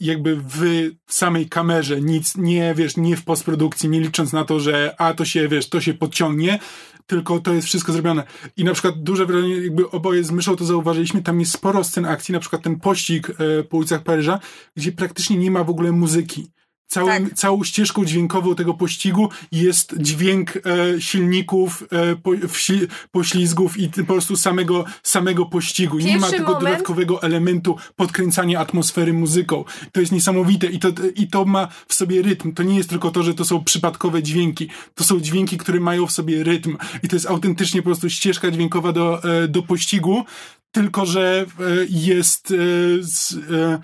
jakby 0.00 0.36
w 0.36 0.90
samej 1.06 1.48
kamerze, 1.48 2.00
nic 2.00 2.36
nie, 2.36 2.74
wiesz, 2.74 2.96
nie 2.96 3.16
w 3.16 3.24
postprodukcji, 3.24 3.88
nie 3.88 4.00
licząc 4.00 4.32
na 4.32 4.44
to, 4.44 4.60
że 4.60 4.94
a 4.98 5.14
to 5.14 5.24
się, 5.24 5.48
wiesz, 5.48 5.68
to 5.68 5.80
się 5.80 5.94
podciągnie, 5.94 6.58
tylko 7.06 7.40
to 7.40 7.54
jest 7.54 7.66
wszystko 7.66 7.92
zrobione. 7.92 8.24
I 8.56 8.64
na 8.64 8.72
przykład 8.72 9.02
duże 9.02 9.26
wrażenie, 9.26 9.56
jakby 9.56 9.90
oboje 9.90 10.24
z 10.24 10.30
myszą 10.30 10.56
to 10.56 10.64
zauważyliśmy, 10.64 11.22
tam 11.22 11.40
jest 11.40 11.52
sporo 11.52 11.84
scen 11.84 12.04
akcji, 12.04 12.32
na 12.32 12.40
przykład 12.40 12.62
ten 12.62 12.80
pościg 12.80 13.30
e, 13.30 13.62
po 13.62 13.76
ulicach 13.76 14.02
Paryża, 14.02 14.38
gdzie 14.76 14.92
praktycznie 14.92 15.36
nie 15.36 15.50
ma 15.50 15.64
w 15.64 15.70
ogóle 15.70 15.92
muzyki. 15.92 16.50
Całym, 16.90 17.24
Tak. 17.26 17.34
Całą 17.38 17.64
ścieżką 17.64 18.04
dźwiękową 18.04 18.54
tego 18.54 18.74
pościgu 18.74 19.28
jest 19.52 19.94
dźwięk 19.98 20.56
e, 20.56 21.00
silników, 21.00 21.84
e, 21.92 22.16
po, 22.16 22.30
wsi, 22.48 22.80
poślizgów 23.10 23.76
i 23.78 23.88
po 23.88 24.04
prostu 24.04 24.36
samego, 24.36 24.84
samego 25.02 25.46
pościgu. 25.46 25.98
nie 25.98 26.04
ma 26.06 26.12
Pierwszy 26.12 26.36
tego 26.36 26.52
moment- 26.52 26.60
dodatkowego 26.60 27.22
elementu 27.22 27.76
podkręcania 27.96 28.60
atmosfery 28.60 29.12
muzyką. 29.12 29.64
To 29.92 30.00
jest 30.00 30.12
niesamowite 30.12 30.66
i 30.66 30.78
to, 30.78 30.88
i 31.16 31.26
to 31.28 31.44
ma 31.44 31.68
w 31.88 31.94
sobie 31.94 32.22
rytm. 32.22 32.52
To 32.52 32.62
nie 32.62 32.76
jest 32.76 32.88
tylko 32.90 33.10
to, 33.10 33.22
że 33.22 33.34
to 33.34 33.44
są 33.44 33.64
przypadkowe 33.64 34.22
dźwięki. 34.22 34.68
To 34.94 35.04
są 35.04 35.20
dźwięki, 35.20 35.58
które 35.58 35.80
mają 35.80 36.06
w 36.06 36.12
sobie 36.12 36.44
rytm 36.44 36.76
i 37.02 37.08
to 37.08 37.16
jest 37.16 37.26
autentycznie 37.26 37.82
po 37.82 37.86
prostu 37.86 38.10
ścieżka 38.10 38.50
dźwiękowa 38.50 38.92
do, 38.92 39.22
e, 39.24 39.48
do 39.48 39.62
pościgu, 39.62 40.24
tylko 40.72 41.06
że 41.06 41.46
e, 41.60 41.62
jest 41.88 42.50
e, 42.50 42.54
z, 43.02 43.32
e, 43.52 43.80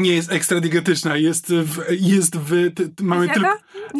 nie 0.00 0.12
jest 0.14 0.32
ekstra 0.32 0.60
digetyczna, 0.60 1.16
jest 1.16 1.46
w, 1.52 1.82
jest 2.00 2.36
w, 2.36 2.74
t, 2.74 2.88
t, 2.88 3.04
mamy 3.04 3.28
tylko, 3.28 3.48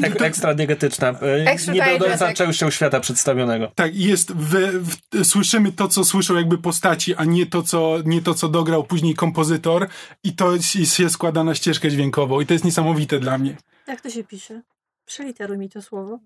Ek, 0.03 0.23
ekstra 0.23 0.55
diegetyczna. 0.55 1.09
e, 1.09 1.47
Extra 1.51 1.75
Nie 1.75 1.83
będąca 1.83 2.33
częścią 2.33 2.71
świata 2.71 3.01
przedstawionego. 3.01 3.73
tak, 3.75 3.97
jest 3.97 4.33
w, 4.33 4.55
w, 4.81 5.25
słyszymy 5.25 5.73
to, 5.73 5.89
co 5.89 6.05
słyszą 6.05 6.37
jakby 6.37 6.59
postaci, 6.59 7.15
a 7.15 7.25
nie 7.25 7.47
to, 7.47 7.63
co, 7.63 7.99
nie 8.05 8.23
to, 8.23 8.35
co 8.35 8.49
dograł 8.49 8.85
później 8.85 9.15
kompozytor 9.15 9.89
i 10.25 10.33
to 10.33 10.59
się 10.85 11.11
składa 11.11 11.45
na 11.45 11.55
ścieżkę 11.55 11.91
dźwiękową 11.91 12.41
i 12.41 12.47
to 12.47 12.53
jest 12.53 12.65
niesamowite 12.65 13.19
dla 13.21 13.39
mnie. 13.39 13.57
Jak 13.89 14.01
to 14.01 14.11
się 14.11 14.25
pisze? 14.25 14.63
Przeliteruj 15.11 15.59
mi 15.59 15.69
to 15.69 15.83
słowo. 15.83 16.19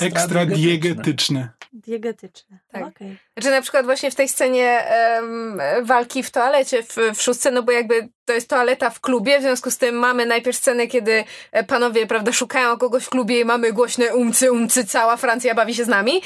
Ekstra 0.00 0.46
diegetyczne. 0.46 1.48
Diegetyczne. 1.72 2.58
Tak. 2.72 2.86
Okej. 2.86 3.16
Znaczy 3.36 3.50
na 3.50 3.62
przykład 3.62 3.84
właśnie 3.84 4.10
w 4.10 4.14
tej 4.14 4.28
scenie 4.28 4.86
em, 4.86 5.60
walki 5.82 6.22
w 6.22 6.30
toalecie 6.30 6.82
w, 6.82 6.96
w 7.14 7.22
szóstce, 7.22 7.50
no 7.50 7.62
bo 7.62 7.72
jakby 7.72 8.08
to 8.24 8.32
jest 8.32 8.48
toaleta 8.48 8.90
w 8.90 9.00
klubie, 9.00 9.38
w 9.38 9.42
związku 9.42 9.70
z 9.70 9.78
tym 9.78 9.94
mamy 9.94 10.26
najpierw 10.26 10.56
scenę, 10.56 10.86
kiedy 10.86 11.24
e, 11.52 11.64
panowie, 11.64 12.06
prawda, 12.06 12.32
szukają 12.32 12.78
kogoś 12.78 13.04
w 13.04 13.10
klubie 13.10 13.40
i 13.40 13.44
mamy 13.44 13.72
głośne 13.72 14.14
umcy, 14.14 14.52
umcy, 14.52 14.84
cała 14.84 15.16
Francja 15.16 15.54
bawi 15.54 15.74
się 15.74 15.84
z 15.84 15.88
nami. 15.88 16.22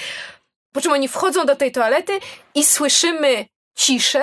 Po 0.72 0.80
czym 0.80 0.92
oni 0.92 1.08
wchodzą 1.08 1.46
do 1.46 1.56
tej 1.56 1.72
toalety 1.72 2.12
i 2.54 2.64
słyszymy 2.64 3.46
ciszę, 3.74 4.22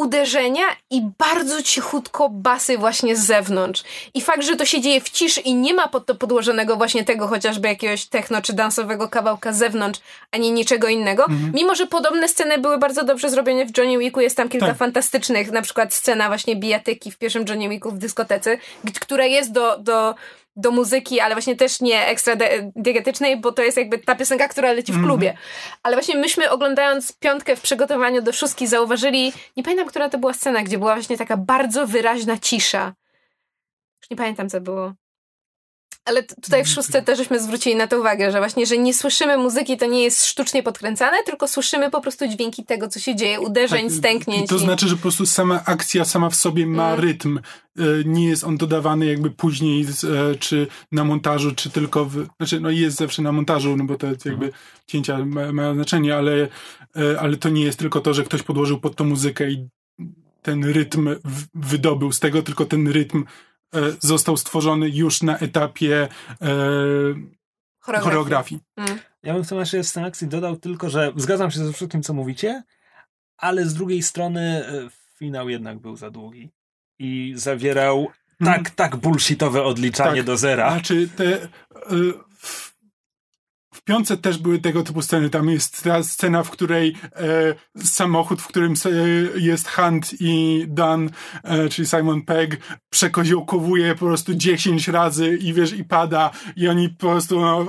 uderzenia 0.00 0.62
i 0.90 1.02
bardzo 1.18 1.62
cichutko 1.62 2.28
basy 2.28 2.78
właśnie 2.78 3.16
z 3.16 3.26
zewnątrz. 3.26 3.82
I 4.14 4.20
fakt, 4.20 4.42
że 4.42 4.56
to 4.56 4.64
się 4.64 4.80
dzieje 4.80 5.00
w 5.00 5.10
ciszy 5.10 5.40
i 5.40 5.54
nie 5.54 5.74
ma 5.74 5.88
pod 5.88 6.06
to 6.06 6.14
podłożonego 6.14 6.76
właśnie 6.76 7.04
tego 7.04 7.26
chociażby 7.26 7.68
jakiegoś 7.68 8.06
techno 8.06 8.42
czy 8.42 8.52
dansowego 8.52 9.08
kawałka 9.08 9.52
z 9.52 9.58
zewnątrz, 9.58 10.00
ani 10.32 10.52
niczego 10.52 10.88
innego. 10.88 11.24
Mimo, 11.54 11.74
że 11.74 11.86
podobne 11.86 12.28
sceny 12.28 12.58
były 12.58 12.78
bardzo 12.78 13.04
dobrze 13.04 13.30
zrobione 13.30 13.66
w 13.66 13.78
Johnny 13.78 13.98
Wicku, 13.98 14.20
jest 14.20 14.36
tam 14.36 14.48
kilka 14.48 14.66
Tak. 14.66 14.76
fantastycznych, 14.76 15.50
na 15.52 15.62
przykład 15.62 15.94
scena 15.94 16.28
właśnie 16.28 16.56
bijatyki 16.56 17.10
w 17.10 17.18
pierwszym 17.18 17.44
Johnny 17.48 17.68
Wicku 17.68 17.90
w 17.90 17.98
dyskotece, 17.98 18.58
która 19.00 19.24
jest 19.24 19.52
do, 19.52 19.78
do, 19.78 20.14
do 20.60 20.70
muzyki, 20.70 21.20
ale 21.20 21.34
właśnie 21.34 21.56
też 21.56 21.80
nie 21.80 22.06
ekstra 22.06 22.36
diegetycznej, 22.76 23.40
bo 23.40 23.52
to 23.52 23.62
jest 23.62 23.76
jakby 23.76 23.98
ta 23.98 24.14
piosenka, 24.14 24.48
która 24.48 24.72
leci 24.72 24.92
w 24.92 25.02
klubie. 25.04 25.36
Ale 25.82 25.96
właśnie 25.96 26.14
myśmy 26.14 26.50
oglądając 26.50 27.12
piątkę 27.12 27.56
w 27.56 27.60
przygotowaniu 27.60 28.22
do 28.22 28.32
szóstki 28.32 28.66
zauważyli, 28.66 29.32
nie 29.56 29.62
pamiętam, 29.62 29.86
która 29.86 30.08
to 30.08 30.18
była 30.18 30.34
scena, 30.34 30.62
gdzie 30.62 30.78
była 30.78 30.94
właśnie 30.94 31.18
taka 31.18 31.36
bardzo 31.36 31.86
wyraźna 31.86 32.38
cisza. 32.38 32.94
Już 34.02 34.10
nie 34.10 34.16
pamiętam, 34.16 34.48
co 34.48 34.60
było. 34.60 34.92
Ale 36.04 36.22
tutaj 36.22 36.64
w 36.64 36.68
szóstce 36.68 37.02
też 37.02 37.18
żeśmy 37.18 37.40
zwrócili 37.40 37.76
na 37.76 37.86
to 37.86 37.98
uwagę, 38.00 38.32
że 38.32 38.38
właśnie, 38.38 38.66
że 38.66 38.78
nie 38.78 38.94
słyszymy 38.94 39.36
muzyki, 39.38 39.76
to 39.76 39.86
nie 39.86 40.02
jest 40.02 40.24
sztucznie 40.26 40.62
podkręcane, 40.62 41.16
tylko 41.26 41.48
słyszymy 41.48 41.90
po 41.90 42.00
prostu 42.00 42.26
dźwięki 42.28 42.64
tego, 42.64 42.88
co 42.88 43.00
się 43.00 43.16
dzieje, 43.16 43.40
uderzeń, 43.40 43.88
Tak, 43.88 43.98
stęknięć. 43.98 44.44
I 44.44 44.48
to 44.48 44.56
i- 44.56 44.58
znaczy, 44.58 44.88
że 44.88 44.96
po 44.96 45.02
prostu 45.02 45.26
sama 45.26 45.62
akcja 45.64 46.04
sama 46.04 46.30
w 46.30 46.34
sobie 46.36 46.66
ma 46.66 46.88
Mm. 46.92 47.00
rytm. 47.00 47.38
E, 47.78 47.82
Nie 48.04 48.26
jest 48.28 48.44
on 48.44 48.56
dodawany 48.56 49.06
jakby 49.06 49.30
później, 49.30 49.86
e, 50.32 50.34
czy 50.34 50.66
na 50.92 51.04
montażu, 51.04 51.54
czy 51.54 51.70
tylko 51.70 52.04
w... 52.04 52.26
Znaczy, 52.36 52.60
no 52.60 52.70
jest 52.70 52.96
zawsze 52.96 53.22
na 53.22 53.32
montażu, 53.32 53.76
no 53.76 53.84
bo 53.84 53.96
te 53.96 54.14
jakby 54.24 54.52
cięcia 54.86 55.24
ma, 55.24 55.52
mają 55.52 55.74
znaczenie, 55.74 56.16
ale, 56.16 56.48
e, 56.96 57.20
ale 57.20 57.36
to 57.36 57.48
nie 57.48 57.62
jest 57.64 57.78
tylko 57.78 58.00
to, 58.00 58.14
że 58.14 58.24
ktoś 58.24 58.42
podłożył 58.42 58.80
pod 58.80 58.96
to 58.96 59.04
muzykę 59.04 59.50
i 59.50 59.68
ten 60.42 60.64
rytm 60.64 61.08
w- 61.24 61.46
wydobył 61.54 62.12
z 62.12 62.20
tego, 62.20 62.42
tylko 62.42 62.64
ten 62.64 62.88
rytm 62.88 63.24
został 64.00 64.36
stworzony 64.36 64.88
już 64.88 65.22
na 65.22 65.38
etapie 65.38 66.08
e, 66.42 66.46
choreografii. 67.80 68.04
choreografii. 68.10 68.60
Mm. 68.76 68.98
Ja 69.22 69.34
bym 69.34 69.44
w 69.44 69.48
tym 69.48 69.58
naszej 69.58 69.84
scenie 69.84 70.06
akcji 70.06 70.28
dodał 70.28 70.56
tylko, 70.56 70.90
że 70.90 71.12
zgadzam 71.16 71.50
się 71.50 71.66
ze 71.66 71.72
wszystkim, 71.72 72.02
co 72.02 72.12
mówicie, 72.14 72.62
ale 73.36 73.66
z 73.66 73.74
drugiej 73.74 74.02
strony 74.02 74.40
e, 74.66 74.88
finał 75.18 75.48
jednak 75.48 75.78
był 75.78 75.96
za 75.96 76.10
długi 76.10 76.50
i 76.98 77.32
zawierał 77.36 78.08
Mhm. 78.40 78.64
tak, 78.64 78.74
tak 78.74 78.96
bullshitowe 78.96 79.62
odliczanie 79.62 80.16
Tak. 80.16 80.26
do 80.26 80.36
zera. 80.36 80.64
A 80.66 80.80
czy 80.80 81.08
te. 81.08 81.44
y, 81.44 81.48
w, 83.80 83.84
piące 83.84 84.16
też 84.16 84.38
były 84.38 84.58
tego 84.58 84.82
typu 84.82 85.02
sceny. 85.02 85.30
Tam 85.30 85.48
jest 85.48 85.82
ta 85.82 86.02
scena, 86.02 86.42
w 86.42 86.50
której 86.50 86.96
e, 87.16 87.84
samochód, 87.84 88.42
w 88.42 88.46
którym 88.46 88.76
se, 88.76 88.90
jest 89.34 89.68
Hunt 89.68 90.10
i 90.20 90.64
Dan, 90.68 91.10
e, 91.44 91.68
czyli 91.68 91.88
Simon 91.88 92.22
Pegg, 92.22 92.56
przekoziołkowuje 92.90 93.94
po 93.94 94.06
prostu 94.06 94.34
10 94.34 94.88
razy 94.88 95.36
i 95.36 95.54
wiesz, 95.54 95.72
i 95.72 95.84
pada, 95.84 96.30
i 96.56 96.68
oni 96.68 96.88
po 96.88 97.06
prostu 97.06 97.40
no, 97.40 97.66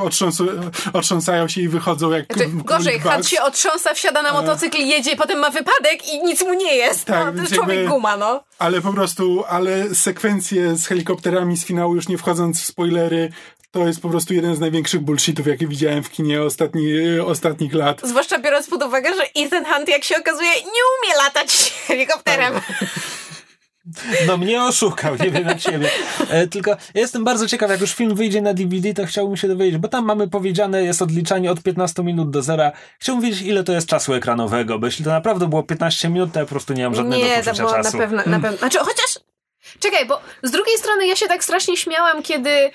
otrząsają 0.94 1.48
się 1.48 1.62
i 1.62 1.68
wychodzą 1.68 2.12
jak 2.12 2.26
Znaczy, 2.34 2.52
gorzej, 2.54 3.00
Bugs. 3.00 3.14
Hunt 3.14 3.28
się 3.28 3.42
otrząsa, 3.42 3.94
wsiada 3.94 4.22
na 4.22 4.34
motocykl, 4.34 4.78
jedzie, 4.78 5.16
potem 5.16 5.40
ma 5.40 5.50
wypadek 5.50 6.14
i 6.14 6.24
nic 6.24 6.42
mu 6.42 6.54
nie 6.54 6.76
jest. 6.76 7.06
Tak, 7.06 7.26
no, 7.26 7.34
to 7.34 7.42
jest 7.42 7.56
człowiek 7.56 7.78
jakby- 7.78 7.92
guma, 7.92 8.18
no. 8.18 8.44
Ale 8.60 8.82
po 8.82 8.94
prostu, 8.94 9.44
ale 9.50 9.96
sekwencje 9.96 10.76
z 10.76 10.88
helikopterami 10.88 11.58
z 11.58 11.66
finału, 11.66 11.96
już 11.96 12.08
nie 12.08 12.18
wchodząc 12.18 12.62
w 12.62 12.66
spoilery, 12.66 13.32
to 13.72 13.88
jest 13.88 14.02
po 14.02 14.10
prostu 14.10 14.34
jeden 14.34 14.56
z 14.56 14.60
największych 14.60 15.02
bullshitów, 15.02 15.48
jakie 15.48 15.68
widziałem 15.68 16.01
w 16.04 16.10
kinie 16.12 16.42
ostatni, 16.42 17.20
ostatnich 17.26 17.74
lat. 17.74 18.02
Zwłaszcza 18.04 18.40
biorąc 18.40 18.70
pod 18.70 18.84
uwagę, 18.84 19.14
że 19.16 19.24
Ethan 19.36 19.66
Hunt, 19.66 19.90
jak 19.90 20.04
się 20.04 20.18
okazuje, 20.18 20.50
nie 20.50 20.82
umie 21.00 21.16
latać 21.24 21.52
helikopterem. 21.88 22.54
No 24.28 24.38
mnie 24.38 24.64
oszukał, 24.64 25.16
nie 25.16 25.32
wiem 25.32 25.48
jak 25.48 25.60
ciebie. 25.60 25.90
E, 26.30 26.48
tylko 26.48 26.72
ja 26.72 26.78
jestem 27.02 27.24
bardzo 27.24 27.48
ciekaw, 27.48 27.70
jak 27.72 27.82
już 27.82 27.94
film 27.94 28.16
wyjdzie 28.16 28.42
na 28.42 28.54
DVD, 28.54 28.94
to 28.94 29.06
chciałbym 29.06 29.38
się 29.38 29.48
dowiedzieć, 29.48 29.78
bo 29.78 29.88
tam 29.88 30.06
mamy 30.06 30.28
powiedziane, 30.30 30.84
jest 30.84 31.02
odliczanie 31.02 31.52
od 31.52 31.64
15 31.64 32.04
minut 32.04 32.30
do 32.30 32.42
zera. 32.42 32.72
Chciałbym 33.00 33.26
wiedzieć, 33.26 33.42
ile 33.42 33.64
to 33.64 33.74
jest 33.74 33.88
czasu 33.88 34.14
ekranowego, 34.14 34.80
bo 34.80 34.86
jeśli 34.86 35.06
to 35.06 35.12
naprawdę 35.12 35.48
było 35.48 35.64
15 35.64 36.10
minut, 36.10 36.34
to 36.34 36.40
ja 36.40 36.46
po 36.46 36.50
prostu 36.50 36.74
nie 36.74 36.84
mam 36.84 36.96
żadnego 36.96 37.26
Nie, 37.26 37.38
to 37.38 37.44
poczucia 37.44 37.64
było 37.64 37.84
czasu. 37.84 37.98
na 37.98 38.04
pewno, 38.04 38.24
na 38.26 38.40
pewno. 38.40 38.58
Znaczy, 38.58 38.78
chociaż. 38.78 39.20
Czekaj, 39.80 40.06
bo 40.06 40.22
z 40.44 40.52
drugiej 40.52 40.78
strony 40.78 41.08
ja 41.08 41.16
się 41.16 41.28
tak 41.28 41.44
strasznie 41.44 41.78
śmiałam, 41.78 42.24
kiedy 42.24 42.72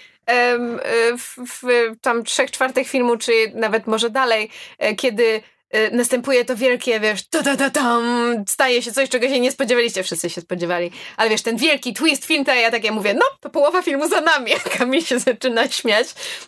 w, 1.19 1.37
w 1.63 1.67
tam 2.01 2.25
trzech 2.25 2.51
czwartych 2.51 2.89
filmu, 2.89 3.17
czy 3.17 3.33
nawet 3.55 3.87
może 3.87 4.11
dalej, 4.11 4.51
e, 4.79 4.95
kiedy 4.95 5.43
e, 5.71 5.91
następuje 5.91 6.45
to 6.45 6.57
wielkie, 6.57 7.01
wiesz, 7.01 7.29
ta 7.29 7.43
ta 7.43 7.57
ta 7.57 7.71
tam, 7.71 8.05
staje 8.49 8.83
się 8.83 8.93
coś, 8.93 9.09
czego 9.09 9.29
się 9.29 9.41
nie 9.41 9.53
spodziewaliście, 9.53 10.03
wszyscy 10.03 10.31
się 10.31 10.41
spodziewali, 10.41 10.91
ale 11.17 11.31
wiesz, 11.31 11.43
ten 11.43 11.57
wielki 11.57 11.95
twist 11.95 12.25
film, 12.25 12.45
to 12.45 12.55
ja 12.55 12.71
takie 12.71 12.93
mówię, 12.93 13.15
no, 13.15 13.25
to 13.41 13.51
połowa 13.51 13.83
filmu 13.83 14.09
za 14.09 14.21
nami, 14.21 14.53
a 14.67 14.69
Kamil 14.79 15.03
się 15.03 15.19
zaczyna 15.19 15.69
śmiać, 15.69 16.07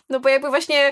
no 0.09 0.19
bo 0.19 0.29
jakby 0.29 0.49
właśnie 0.49 0.91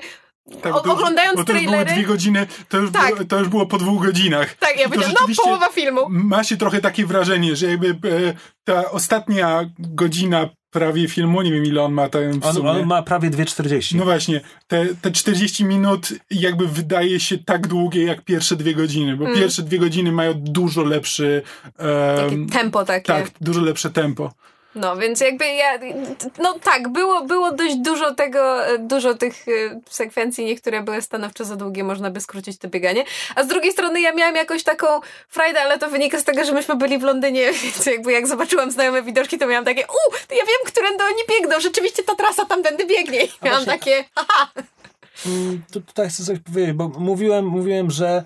Tak, 0.61 0.75
o, 0.75 0.79
to 0.79 0.91
oglądając 0.93 1.37
bo 1.37 1.43
to 1.43 1.53
były 1.53 1.65
trailery, 1.65 1.91
dwie 1.91 2.03
godziny, 2.03 2.47
to 2.69 2.77
już, 2.77 2.91
Tak. 2.91 3.15
było, 3.15 3.27
to 3.27 3.39
już 3.39 3.47
było 3.47 3.65
po 3.65 3.77
dwóch 3.77 4.05
godzinach. 4.05 4.55
tak, 4.55 4.79
ja 4.79 4.89
powiedziałam, 4.89 5.15
no, 5.29 5.43
połowa 5.43 5.69
filmu. 5.69 6.01
Ma 6.09 6.43
się 6.43 6.57
trochę 6.57 6.81
takie 6.81 7.05
wrażenie, 7.05 7.55
że 7.55 7.67
jakby 7.67 7.89
e, 7.89 8.33
ta 8.63 8.91
ostatnia 8.91 9.69
godzina 9.79 10.49
prawie 10.79 11.07
filmu, 11.07 11.41
nie 11.41 11.51
wiem 11.51 11.65
ile 11.65 11.81
on 11.83 11.93
ma 11.93 12.09
tam 12.09 12.39
w 12.41 12.45
On, 12.45 12.53
sumie. 12.53 12.69
on 12.69 12.85
ma 12.85 13.01
prawie 13.01 13.29
2,40. 13.29 13.95
No 13.95 14.03
właśnie, 14.03 14.41
te, 14.67 14.85
te 15.01 15.11
40 15.11 15.65
minut 15.65 16.09
jakby 16.31 16.67
wydaje 16.67 17.19
się 17.19 17.37
tak 17.37 17.67
długie 17.67 18.03
jak 18.03 18.21
pierwsze 18.21 18.55
dwie 18.55 18.73
godziny, 18.75 19.17
bo 19.17 19.25
Mm. 19.25 19.37
pierwsze 19.37 19.63
dwie 19.63 19.79
godziny 19.79 20.11
mają 20.11 20.33
dużo 20.33 20.83
lepszy 20.83 21.41
Takie 21.77 22.35
em, 22.35 22.47
tempo 22.49 22.85
takie. 22.85 23.07
tak, 23.07 23.31
dużo 23.41 23.61
lepsze 23.61 23.89
tempo. 23.89 24.31
No, 24.77 24.95
więc 24.97 25.19
jakby 25.21 25.45
ja, 25.45 25.79
no 26.39 26.59
tak, 26.63 26.89
było, 26.89 27.21
było 27.21 27.51
dość 27.51 27.75
dużo 27.75 28.13
tego, 28.15 28.57
dużo 28.79 29.13
tych 29.13 29.47
y, 29.47 29.79
sekwencji, 29.89 30.45
niektóre 30.45 30.81
były 30.83 31.01
stanowczo 31.01 31.45
za 31.45 31.55
długie, 31.55 31.83
można 31.83 32.09
by 32.11 32.21
skrócić 32.21 32.57
to 32.57 32.67
bieganie, 32.67 33.03
a 33.35 33.43
z 33.43 33.47
drugiej 33.47 33.71
strony 33.71 34.01
ja 34.01 34.13
miałam 34.13 34.35
jakąś 34.35 34.63
taką 34.63 34.87
frajdę, 35.29 35.61
ale 35.61 35.79
to 35.79 35.89
wynika 35.89 36.19
z 36.19 36.23
tego, 36.23 36.45
że 36.45 36.51
myśmy 36.51 36.75
byli 36.75 36.97
w 36.97 37.03
Londynie, 37.03 37.51
więc 37.63 37.85
jakby 37.85 38.11
jak 38.11 38.27
zobaczyłam 38.27 38.71
znajome 38.71 39.03
widoczki, 39.03 39.37
to 39.37 39.47
miałam 39.47 39.65
takie, 39.65 39.81
u, 39.83 40.11
to 40.27 40.35
ja 40.35 40.43
wiem, 40.45 40.65
którędy 40.65 41.03
oni 41.03 41.23
biegną, 41.29 41.59
rzeczywiście 41.59 42.03
ta 42.03 42.15
trasa 42.15 42.45
tamtędy 42.45 42.85
biegnie. 42.85 43.23
I 43.23 43.29
miałam 43.41 43.65
właśnie- 43.65 43.79
takie, 43.79 44.05
haha, 44.15 44.47
Mm, 45.25 45.61
Tu, 45.71 45.81
tutaj 45.81 46.09
chcę 46.09 46.23
coś 46.23 46.39
powiedzieć, 46.39 46.73
bo 46.73 46.87
mówiłem, 46.87 47.45
mówiłem, 47.45 47.91
że 47.91 48.23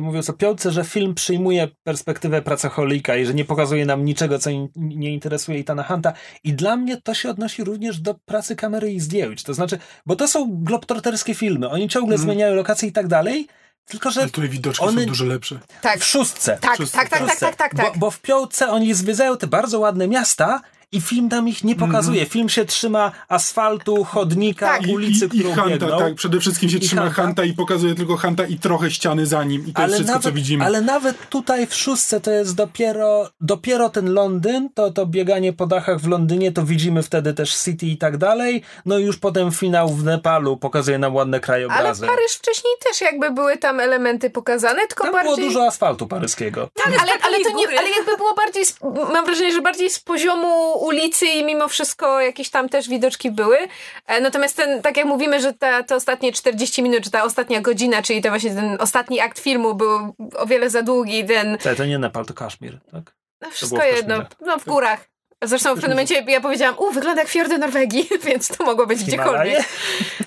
mówiąc 0.00 0.30
o 0.30 0.32
Piątce, 0.32 0.70
że 0.72 0.84
film 0.84 1.14
przyjmuje 1.14 1.68
perspektywę 1.84 2.42
pracocholika 2.42 3.16
i 3.16 3.26
że 3.26 3.34
nie 3.34 3.44
pokazuje 3.44 3.86
nam 3.86 4.04
niczego, 4.04 4.38
co 4.38 4.50
in, 4.50 4.68
nie 4.76 5.10
interesuje 5.14 5.58
Itana 5.58 5.82
Hunta. 5.82 6.12
I 6.44 6.52
dla 6.52 6.76
mnie 6.76 7.00
to 7.00 7.14
się 7.14 7.30
odnosi 7.30 7.64
również 7.64 8.00
do 8.00 8.14
pracy 8.14 8.56
kamery 8.56 8.92
i 8.92 9.00
zdjęć. 9.00 9.42
To 9.42 9.54
znaczy, 9.54 9.78
bo 10.06 10.16
to 10.16 10.28
są 10.28 10.48
globtroterskie 10.62 11.34
filmy. 11.34 11.68
Oni 11.70 11.88
ciągle 11.88 12.14
Mhm. 12.14 12.22
zmieniają 12.30 12.54
lokacje 12.54 12.88
i 12.88 12.92
tak 12.92 13.06
dalej, 13.08 13.46
tylko 13.84 14.10
że 14.10 14.20
Ale 14.20 14.30
tutaj 14.30 14.48
widoczki 14.50 14.84
one- 14.84 15.00
są 15.02 15.06
dużo 15.08 15.24
lepsze. 15.24 15.58
Tak, 15.80 16.00
w 16.00 16.04
szóstce. 16.04 16.58
tak, 16.60 16.76
Szósty- 16.76 16.96
tak, 16.98 17.08
tak, 17.08 17.26
tak, 17.26 17.38
tak, 17.38 17.56
tak, 17.56 17.74
tak. 17.74 17.92
Bo, 17.92 17.98
bo 17.98 18.10
w 18.10 18.20
Piołce 18.20 18.68
oni 18.70 18.94
zwiedzają 18.94 19.36
te 19.36 19.46
bardzo 19.46 19.78
ładne 19.78 20.08
miasta 20.08 20.60
i 20.92 21.00
film 21.00 21.28
nam 21.28 21.48
ich 21.48 21.64
nie 21.64 21.76
pokazuje. 21.76 22.26
Film 22.26 22.48
się 22.48 22.64
trzyma 22.64 23.12
asfaltu, 23.28 24.04
chodnika, 24.04 24.66
Tak. 24.66 24.86
I, 24.86 24.94
ulicy, 24.94 25.28
i, 25.32 25.36
i 25.36 25.40
którą 25.40 25.54
Hanta, 25.54 25.70
biegną. 25.70 25.98
tak. 25.98 26.14
Przede 26.14 26.40
wszystkim 26.40 26.68
się 26.70 26.76
I 26.76 26.80
trzyma 26.80 27.02
Hanta. 27.02 27.22
Hanta 27.22 27.44
i 27.44 27.52
pokazuje 27.52 27.94
tylko 27.94 28.16
Hanta 28.16 28.46
i 28.46 28.58
trochę 28.58 28.90
ściany 28.90 29.26
za 29.26 29.44
nim. 29.44 29.66
I 29.66 29.72
to 29.72 29.82
jest 29.82 29.94
wszystko, 29.94 30.12
nawet, 30.12 30.22
co 30.22 30.32
widzimy. 30.32 30.64
ale 30.64 30.80
nawet 30.80 31.28
tutaj 31.28 31.66
w 31.66 31.74
szóstce 31.74 32.20
to 32.20 32.30
jest 32.30 32.54
dopiero, 32.54 33.30
dopiero 33.40 33.88
ten 33.88 34.12
Londyn, 34.12 34.68
to, 34.74 34.90
to 34.90 35.06
bieganie 35.06 35.52
po 35.52 35.66
dachach 35.66 36.00
w 36.00 36.08
Londynie, 36.08 36.52
to 36.52 36.62
widzimy 36.62 37.02
wtedy 37.02 37.34
też 37.34 37.56
City 37.62 37.86
i 37.86 37.96
tak 37.96 38.16
dalej. 38.16 38.62
No 38.86 38.98
i 38.98 39.02
już 39.04 39.16
potem 39.16 39.52
finał 39.52 39.88
w 39.88 40.04
Nepalu 40.04 40.56
pokazuje 40.56 40.98
nam 40.98 41.14
ładne 41.14 41.36
Ale 41.36 41.40
krajobrazy. 41.40 42.06
Paryż 42.06 42.32
wcześniej 42.32 42.72
też 42.84 43.00
jakby 43.00 43.30
były 43.30 43.56
tam 43.56 43.80
elementy 43.80 44.30
pokazane, 44.30 44.86
tylko 44.86 45.04
Tam 45.04 45.12
bardziej... 45.12 45.34
było 45.36 45.48
dużo 45.48 45.66
asfaltu 45.66 46.06
paryskiego. 46.06 46.68
Tak, 46.74 46.86
ale, 46.86 47.12
ale 47.22 47.44
to 47.44 47.50
nie, 47.56 47.78
ale 47.78 47.90
jakby 47.90 48.16
było 48.16 48.34
bardziej, 48.34 48.64
mam 49.12 49.24
wrażenie, 49.24 49.52
że 49.52 49.62
bardziej 49.62 49.90
z 49.90 50.00
poziomu 50.00 50.77
ulicy 50.86 51.26
i 51.26 51.44
mimo 51.44 51.68
wszystko 51.68 52.20
jakieś 52.20 52.50
tam 52.50 52.68
też 52.68 52.88
widoczki 52.88 53.30
były. 53.30 53.58
E, 54.06 54.20
Natomiast 54.20 54.56
ten, 54.56 54.82
tak 54.82 54.96
jak 54.96 55.06
mówimy, 55.06 55.40
że 55.40 55.52
ta, 55.54 55.82
te 55.82 55.96
ostatnie 55.96 56.32
40 56.32 56.82
minut, 56.82 57.04
czy 57.04 57.10
ta 57.10 57.22
ostatnia 57.24 57.60
godzina, 57.60 58.02
czyli 58.02 58.22
to 58.22 58.28
właśnie 58.28 58.54
ten 58.54 58.76
ostatni 58.80 59.20
akt 59.20 59.38
filmu 59.38 59.74
był 59.74 60.14
o 60.36 60.46
wiele 60.46 60.70
za 60.70 60.82
długi, 60.82 61.24
ten, 61.24 61.58
To, 61.58 61.74
to 61.74 61.84
nie 61.84 61.98
Nepal, 61.98 62.26
to 62.26 62.34
Kaszmir, 62.34 62.78
tak? 62.92 63.02
no 63.40 63.50
wszystko 63.50 63.84
jedno, 63.84 64.16
no 64.46 64.58
w 64.58 64.64
górach. 64.64 65.08
Zresztą 65.42 65.70
w 65.72 65.74
pewnym 65.74 65.90
momencie 65.90 66.24
ja 66.28 66.40
powiedziałam, 66.40 66.74
u, 66.78 66.90
wygląda 66.90 67.22
jak 67.22 67.30
fiordy 67.30 67.58
Norwegii, 67.58 68.08
więc 68.26 68.48
to 68.48 68.64
mogło 68.64 68.86
być 68.86 68.98
Himalaje? 69.00 69.50
gdziekolwiek. 69.50 69.68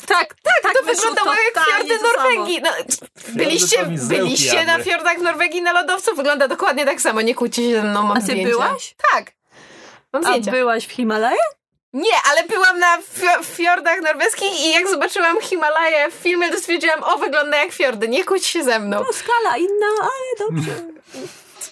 Tak, 0.08 0.36
tak, 0.44 0.74
to 0.80 0.86
wyszło 0.86 1.10
wyglądało 1.10 1.32
jak 1.56 1.66
fiordy 1.66 1.94
to. 2.00 2.04
Norwegii. 2.08 2.62
No, 2.62 2.70
byliście 3.30 3.78
to 3.78 3.86
byliście 4.08 4.66
na 4.66 4.80
fiordach 4.80 5.18
w 5.20 5.22
Norwegii 5.22 5.62
na 5.62 5.72
lodowcu? 5.72 6.16
Wygląda 6.16 6.48
dokładnie 6.48 6.86
tak 6.86 7.02
samo, 7.02 7.22
nie 7.22 7.36
kłóćcie 7.36 7.62
się 7.64 7.72
ze 7.72 7.84
mną, 7.84 8.04
mam 8.04 8.12
A 8.12 8.16
ty 8.16 8.22
zdjęcia. 8.22 8.50
byłaś? 8.50 8.96
Tak. 9.12 9.32
Mam 10.14 10.26
A 10.26 10.28
zdjęcia. 10.28 10.52
byłaś 10.52 10.88
w 10.88 10.92
Himalajach? 10.92 11.56
Nie, 11.94 12.12
ale 12.32 12.44
byłam 12.44 12.80
na 12.80 12.98
fio- 12.98 13.44
fiordach 13.44 14.02
norweskich 14.02 14.66
i 14.66 14.72
jak 14.72 14.88
zobaczyłam 14.88 15.42
Himalaje 15.42 16.12
w 16.12 16.14
filmie, 16.14 16.50
to 16.52 16.58
stwierdziłam, 16.58 17.04
o, 17.04 17.18
wygląda 17.18 17.58
jak 17.58 17.72
fiordy, 17.72 18.08
nie 18.08 18.24
kłóć 18.24 18.46
się 18.46 18.64
ze 18.64 18.80
mną. 18.80 19.04
No 19.08 19.14
skala 19.14 19.58
inna, 19.58 19.88
ale 20.02 20.50
dobrze. 20.50 20.72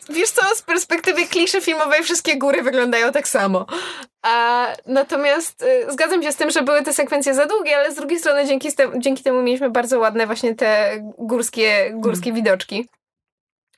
Wiesz 0.10 0.30
co, 0.30 0.56
z 0.56 0.61
perspektywy 0.61 1.26
kliszy 1.28 1.61
filmowej 1.61 2.03
wszystkie 2.03 2.38
góry 2.38 2.61
wyglądają 2.64 3.11
tak 3.11 3.28
samo. 3.28 3.66
A, 4.22 4.68
natomiast 4.86 5.61
y, 5.61 5.91
zgadzam 5.91 6.24
się 6.24 6.32
z 6.32 6.36
tym, 6.36 6.52
że 6.52 6.61
były 6.61 6.84
te 6.84 6.94
sekwencje 6.94 7.34
za 7.34 7.45
długie, 7.45 7.78
ale 7.78 7.91
z 7.91 7.95
drugiej 7.95 8.20
strony 8.20 8.45
dzięki, 8.45 8.72
ste- 8.72 8.99
dzięki 8.99 9.24
temu 9.24 9.41
mieliśmy 9.41 9.70
bardzo 9.70 9.99
ładne 9.99 10.26
właśnie 10.26 10.56
te 10.56 10.91
górskie, 11.18 11.91
górskie 11.94 12.34
widoczki. 12.34 12.90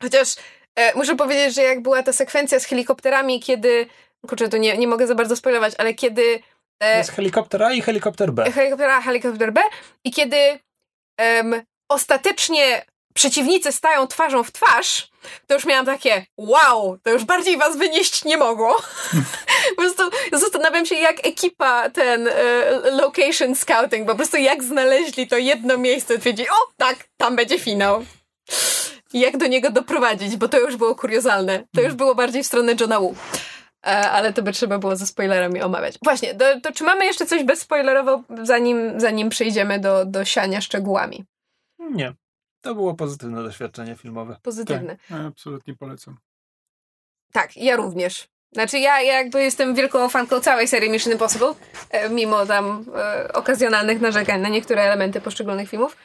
Chociaż 0.02 0.28
e, 0.76 0.96
muszę 0.96 1.16
powiedzieć, 1.16 1.56
że 1.56 1.62
jak 1.64 1.82
była 1.82 2.04
ta 2.04 2.14
sekwencja 2.14 2.60
z 2.60 2.66
helikopterami, 2.66 3.40
kiedy, 3.40 3.88
kurczę, 4.28 4.50
tu 4.50 4.58
nie, 4.58 4.78
nie 4.78 4.88
mogę 4.88 5.08
za 5.08 5.16
bardzo 5.16 5.36
spoilować, 5.36 5.74
ale 5.78 5.94
kiedy 5.94 6.40
e, 6.80 6.98
Jest 6.98 7.12
helikopter 7.12 7.64
A 7.64 7.74
i 7.74 7.82
helikopter 7.82 8.32
B. 8.32 8.52
helikopter 8.52 8.90
A, 8.90 9.02
helikopter 9.02 9.54
B 9.54 9.62
i 10.04 10.12
kiedy 10.12 10.60
em, 11.18 11.62
ostatecznie 11.90 12.86
przeciwnicy 13.14 13.72
stają 13.72 14.08
twarzą 14.08 14.44
w 14.44 14.52
twarz, 14.52 15.10
to 15.48 15.54
już 15.54 15.66
miałam 15.66 15.86
takie 15.86 16.26
wow, 16.38 16.98
to 17.04 17.10
już 17.10 17.26
bardziej 17.26 17.58
was 17.58 17.78
wynieść 17.78 18.26
nie 18.26 18.38
mogło. 18.38 18.82
po 19.76 19.82
prostu 19.82 20.04
zastanawiam 20.34 20.86
się, 20.86 20.96
jak 20.96 21.28
ekipa 21.28 21.90
ten 21.90 22.28
e, 22.28 22.34
location 22.92 23.56
scouting, 23.56 24.08
po 24.08 24.16
prostu 24.16 24.38
jak 24.38 24.64
znaleźli 24.64 25.28
to 25.28 25.38
jedno 25.38 25.78
miejsce, 25.78 26.18
twierdzi, 26.18 26.50
o 26.50 26.72
tak, 26.78 26.98
tam 27.18 27.36
będzie 27.36 27.60
finał. 27.60 28.06
I 29.14 29.20
jak 29.20 29.38
do 29.38 29.48
niego 29.48 29.70
doprowadzić, 29.70 30.36
bo 30.38 30.48
to 30.48 30.60
już 30.60 30.76
było 30.76 30.96
kuriozalne. 30.96 31.64
To 31.76 31.82
już 31.82 31.94
było 31.94 32.16
bardziej 32.16 32.44
w 32.44 32.48
stronę 32.48 32.76
Johna 32.80 33.00
Woo. 33.00 33.16
E, 33.86 34.12
ale 34.12 34.34
to 34.34 34.42
by 34.44 34.52
trzeba 34.52 34.78
było 34.78 34.96
ze 34.96 35.08
spoilerami 35.08 35.62
omawiać. 35.62 35.96
Właśnie, 36.04 36.36
to, 36.36 36.46
to 36.62 36.72
czy 36.72 36.84
mamy 36.84 37.06
jeszcze 37.06 37.26
coś 37.26 37.44
bezspoilerowo, 37.44 38.24
zanim, 38.44 39.00
zanim 39.00 39.30
przejdziemy 39.30 39.80
do, 39.80 40.06
do 40.06 40.26
siania 40.26 40.62
szczegółami? 40.62 41.26
Nie. 41.80 42.14
To 42.62 42.76
było 42.76 42.94
pozytywne 42.94 43.44
doświadczenie 43.44 43.96
filmowe. 43.96 44.38
Pozytywne. 44.44 44.98
Tak, 45.10 45.22
absolutnie 45.28 45.76
polecam. 45.76 46.18
Tak, 47.32 47.58
ja 47.58 47.76
również. 47.76 48.28
Znaczy 48.54 48.80
ja, 48.80 49.02
ja 49.02 49.14
jakby 49.14 49.44
jestem 49.44 49.76
wielką 49.76 50.10
fanką 50.10 50.40
całej 50.40 50.68
serii 50.68 50.90
Mission 50.90 51.14
Impossible, 51.14 51.54
e, 51.90 52.10
mimo 52.10 52.46
tam 52.46 52.86
e, 52.96 53.34
okazjonalnych 53.34 54.02
narzekań 54.02 54.42
na 54.42 54.50
niektóre 54.50 54.82
elementy 54.82 55.22
poszczególnych 55.22 55.70
filmów, 55.70 55.98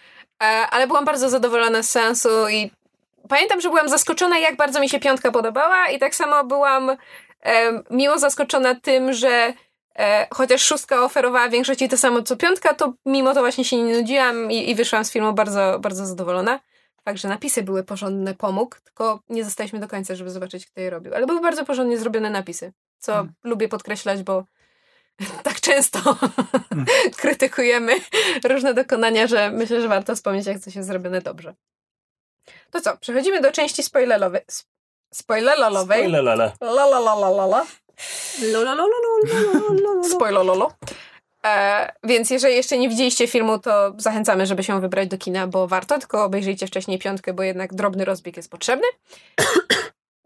e, 0.43 0.47
ale 0.47 0.87
byłam 0.87 1.05
bardzo 1.05 1.29
zadowolona 1.29 1.83
z 1.83 1.91
sensu 1.91 2.49
i 2.49 2.71
pamiętam, 3.29 3.61
że 3.61 3.69
byłam 3.69 3.89
zaskoczona, 3.89 4.39
jak 4.39 4.57
bardzo 4.57 4.81
mi 4.81 4.89
się 4.89 5.01
piątka 5.01 5.31
podobała 5.31 5.89
i 5.89 5.99
tak 5.99 6.15
samo 6.15 6.45
byłam 6.45 6.97
miło 7.91 8.19
zaskoczona 8.19 8.75
tym, 8.75 9.13
że 9.13 9.55
e, 9.99 10.27
chociaż 10.35 10.63
szóstka 10.63 11.05
oferowała 11.05 11.49
większości 11.49 11.89
to 11.89 11.99
samo 11.99 12.23
co 12.23 12.37
piątka, 12.37 12.75
to 12.75 12.95
mimo 13.07 13.35
to 13.35 13.41
właśnie 13.41 13.65
się 13.65 13.83
nie 13.83 13.97
nudziłam 14.01 14.51
i, 14.51 14.71
i 14.71 14.75
wyszłam 14.75 15.05
z 15.05 15.13
filmu 15.13 15.33
bardzo, 15.33 15.79
bardzo 15.81 16.07
zadowolona. 16.07 16.61
Fakt, 17.05 17.19
że 17.19 17.29
napisy 17.29 17.63
były 17.63 17.85
porządne, 17.85 18.35
pomógł, 18.35 18.77
tylko 18.85 19.21
nie 19.29 19.45
zostaliśmy 19.45 19.81
do 19.81 19.89
końca, 19.89 20.15
żeby 20.15 20.31
zobaczyć, 20.31 20.67
kto 20.67 20.81
je 20.81 20.91
robił. 20.91 21.15
Ale 21.15 21.27
były 21.27 21.41
bardzo 21.41 21.65
porządnie 21.65 21.99
zrobione 21.99 22.31
napisy, 22.31 22.73
co 22.99 23.13
Hmm. 23.13 23.33
lubię 23.45 23.69
podkreślać, 23.69 24.23
bo 24.23 24.45
tak 25.45 25.61
często 25.61 26.17
krytykujemy 27.21 27.93
różne 28.45 28.75
dokonania, 28.75 29.27
że 29.27 29.51
myślę, 29.51 29.81
że 29.81 29.89
warto 29.89 30.15
wspomnieć, 30.15 30.47
jak 30.47 30.59
coś 30.59 30.77
jest 30.77 30.89
zrobione 30.89 31.21
dobrze. 31.21 31.55
To 32.71 32.81
co, 32.81 32.97
przechodzimy 32.97 33.41
do 33.41 33.53
części 33.53 33.83
spoilerowej. 33.83 34.43
Spoilerlolowej. 35.17 35.99
Spoilerlole. 35.99 36.53
Lolololololo. 36.61 37.67
Spoilerlolo. 40.11 40.73
E, 41.45 41.93
więc 42.05 42.31
jeżeli 42.31 42.57
jeszcze 42.57 42.79
nie 42.79 42.89
widzieliście 42.89 43.29
filmu, 43.29 43.59
to 43.59 43.93
zachęcamy, 43.99 44.47
żeby 44.47 44.65
się 44.65 44.81
wybrać 44.81 45.09
do 45.09 45.19
kina, 45.19 45.47
bo 45.47 45.69
warto, 45.69 45.99
tylko 45.99 46.25
obejrzyjcie 46.25 46.67
wcześniej 46.67 46.99
piątkę, 46.99 47.33
bo 47.33 47.43
jednak 47.43 47.75
drobny 47.75 48.05
rozbieg 48.05 48.37
jest 48.37 48.51
potrzebny. 48.51 48.87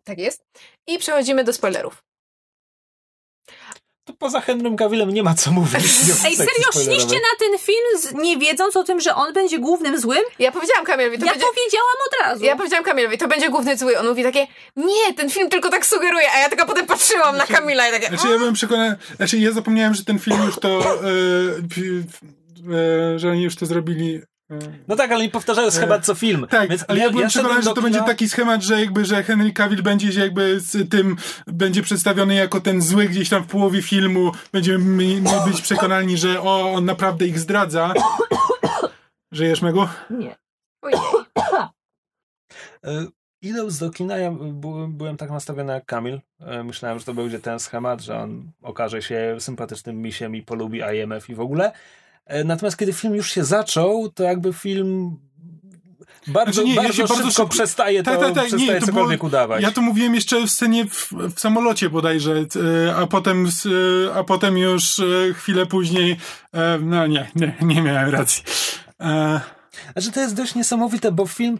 tak 0.04 0.18
jest. 0.18 0.44
I 0.86 0.98
przechodzimy 0.98 1.44
do 1.44 1.52
spoilerów. 1.52 2.02
To 4.10 4.16
poza 4.16 4.40
Henrym 4.40 4.76
Cavillem 4.76 5.10
nie 5.10 5.22
ma 5.22 5.34
co 5.34 5.50
mówić. 5.50 5.84
Ej, 6.26 6.36
serio, 6.36 6.72
szliście 6.72 7.14
na 7.14 7.38
ten 7.38 7.58
film 7.58 7.98
z, 7.98 8.14
nie 8.14 8.38
wiedząc 8.38 8.76
o 8.76 8.84
tym, 8.84 9.00
że 9.00 9.14
on 9.14 9.32
będzie 9.32 9.58
głównym 9.58 10.00
złym? 10.00 10.22
Ja 10.38 10.52
powiedziałam 10.52 10.84
Kamilowi, 10.84 11.18
to 11.18 11.26
ja 11.26 11.32
będzie... 11.32 11.46
powiedziałam 11.46 11.96
od 12.06 12.26
razu. 12.26 12.44
Ja 12.44 12.56
powiedziałam 12.56 12.84
Kamilowi, 12.84 13.18
to 13.18 13.28
będzie 13.28 13.50
główny 13.50 13.76
zły. 13.76 13.98
On 13.98 14.08
mówi 14.08 14.22
takie, 14.22 14.46
nie, 14.76 15.14
ten 15.16 15.30
film 15.30 15.50
tylko 15.50 15.70
tak 15.70 15.86
sugeruje, 15.86 16.32
a 16.36 16.38
ja 16.38 16.48
tylko 16.48 16.66
potem 16.66 16.86
patrzyłam 16.86 17.36
na 17.36 17.46
Kamila 17.46 17.88
i 17.88 17.90
takie, 17.90 18.08
Znaczy 18.08 18.28
ja 18.28 18.38
byłem 18.38 18.54
przekonany, 18.54 18.96
znaczy 19.16 19.38
ja 19.38 19.52
zapomniałem, 19.52 19.94
że 19.94 20.04
ten 20.04 20.18
film 20.18 20.42
już 20.46 20.58
to, 20.58 20.80
e, 20.80 21.08
e, 22.74 23.18
że 23.18 23.30
oni 23.30 23.42
już 23.42 23.56
to 23.56 23.66
zrobili. 23.66 24.20
E, 24.50 24.58
No 24.88 24.96
tak, 24.96 25.12
ale 25.12 25.24
nie 25.24 25.30
powtarzają 25.30 25.70
schemat 25.70 26.06
co 26.06 26.14
film. 26.14 26.46
Tak, 26.50 26.68
Więc 26.68 26.84
ale 26.88 26.98
ja, 27.00 27.10
byłem 27.10 27.28
przekonany, 27.28 27.54
szedłem 27.54 27.74
że 27.74 27.74
to 27.74 27.82
będzie 27.82 28.02
taki 28.02 28.28
schemat, 28.28 28.62
że 28.62 28.80
jakby, 28.80 29.04
że 29.04 29.22
Henry 29.22 29.52
Cavill 29.52 29.82
będzie 29.82 30.20
jakby 30.20 30.60
z 30.60 30.90
tym, 30.90 31.16
będzie 31.46 31.82
przedstawiony 31.82 32.34
jako 32.34 32.60
ten 32.60 32.82
zły 32.82 33.08
gdzieś 33.08 33.28
tam 33.28 33.42
w 33.42 33.46
połowie 33.46 33.82
filmu, 33.82 34.32
będziemy 34.52 35.20
być 35.46 35.62
przekonani, 35.62 36.18
że 36.18 36.42
o, 36.42 36.72
on 36.72 36.84
naprawdę 36.84 37.26
ich 37.26 37.38
zdradza. 37.38 37.94
Żyjesz, 39.32 39.62
Megu? 39.62 39.86
Nie. 40.10 40.36
ojej. 40.82 40.98
E, 42.84 43.06
Idąc 43.42 43.78
do 43.78 43.90
kina, 43.90 44.16
ja 44.18 44.30
byłem, 44.32 44.92
byłem 44.92 45.16
tak 45.16 45.30
nastawiony 45.30 45.72
jak 45.72 45.84
Kamil. 45.86 46.20
E, 46.40 46.64
Myślałem, 46.64 46.98
że 46.98 47.04
to 47.04 47.14
będzie 47.14 47.38
ten 47.38 47.60
schemat, 47.60 48.00
że 48.00 48.18
on 48.18 48.50
okaże 48.62 49.02
się 49.02 49.36
sympatycznym 49.38 50.02
misiem 50.02 50.36
i 50.36 50.42
polubi 50.42 50.80
IMF 50.94 51.30
i 51.30 51.34
w 51.34 51.40
ogóle. 51.40 51.72
E, 52.30 52.44
Natomiast 52.44 52.76
kiedy 52.76 52.92
film 52.92 53.14
już 53.14 53.30
się 53.32 53.44
zaczął, 53.44 54.08
to 54.08 54.22
jakby 54.22 54.52
film 54.52 55.16
bardzo, 56.26 56.52
Znaczy 56.52 56.68
nie, 56.68 56.74
ja 56.74 56.82
bardzo, 56.82 56.96
się 56.96 57.02
bardzo 57.02 57.14
szybko 57.16 57.30
szybko- 57.30 57.48
przestaje 57.48 58.02
to, 58.02 58.10
Tak, 58.10 58.20
tak, 58.20 58.34
tak, 58.34 58.42
nie, 58.44 58.48
przestaje 58.50 58.80
to 58.80 58.86
cokolwiek 58.86 59.18
było- 59.18 59.28
udawać. 59.28 59.62
Ja 59.62 59.70
to 59.70 59.80
mówiłem 59.80 60.14
jeszcze 60.14 60.46
w 60.46 60.50
scenie 60.50 60.84
w, 60.86 61.12
w 61.34 61.40
samolocie 61.40 61.90
bodajże, 61.90 62.34
e, 62.86 62.96
a 62.96 63.06
potem, 63.06 63.46
e, 64.08 64.14
a 64.14 64.24
potem 64.24 64.58
już 64.58 65.00
chwilę 65.34 65.66
później, 65.66 66.16
no 66.80 67.06
nie, 67.06 67.30
nie, 67.34 67.56
nie 67.62 67.82
miałem 67.82 68.10
racji. 68.10 68.42
E, 69.00 69.40
Znaczy 69.92 70.12
to 70.12 70.20
jest 70.20 70.34
dość 70.34 70.54
niesamowite, 70.54 71.12
bo 71.12 71.26
film 71.26 71.58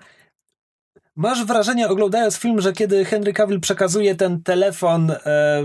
masz 1.17 1.45
wrażenie 1.45 1.89
oglądając 1.89 2.37
film, 2.37 2.61
że 2.61 2.73
kiedy 2.73 3.05
Henry 3.05 3.33
Cavill 3.33 3.61
przekazuje 3.61 4.15
ten 4.15 4.43
telefon 4.43 5.11
e, 5.11 5.63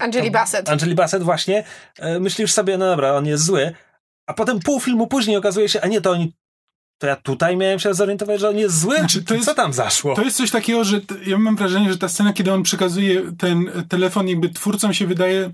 Angeli 0.00 0.30
Bassett. 0.30 0.68
Angeli 0.68 0.94
Bassett 0.94 1.22
właśnie, 1.22 1.64
e, 1.98 2.20
myślisz 2.20 2.52
sobie, 2.52 2.78
no 2.78 2.86
dobra, 2.86 3.12
on 3.14 3.26
jest 3.26 3.44
zły, 3.44 3.72
a 4.26 4.34
potem 4.34 4.60
pół 4.60 4.80
filmu 4.80 5.06
później 5.06 5.36
okazuje 5.36 5.68
się, 5.68 5.80
a 5.80 5.86
nie, 5.86 6.00
to 6.00 6.10
oni 6.10 6.32
to 6.98 7.06
ja 7.06 7.16
tutaj 7.16 7.56
miałem 7.56 7.78
się 7.78 7.94
zorientować, 7.94 8.40
że 8.40 8.48
on 8.48 8.58
jest 8.58 8.80
zły. 8.80 8.98
Znaczy, 8.98 9.22
to 9.24 9.34
jest- 9.34 9.46
Co 9.46 9.54
tam 9.54 9.72
zaszło? 9.72 10.14
To 10.14 10.22
jest 10.22 10.36
coś 10.36 10.50
takiego, 10.50 10.84
że 10.84 11.00
ja 11.26 11.38
mam 11.38 11.56
wrażenie, 11.56 11.92
że 11.92 11.98
ta 11.98 12.08
scena, 12.08 12.32
kiedy 12.32 12.52
on 12.52 12.62
przekazuje 12.62 13.22
ten 13.38 13.70
telefon, 13.88 14.28
jakby 14.28 14.48
twórcom 14.48 14.94
się 14.94 15.06
wydaje, 15.06 15.50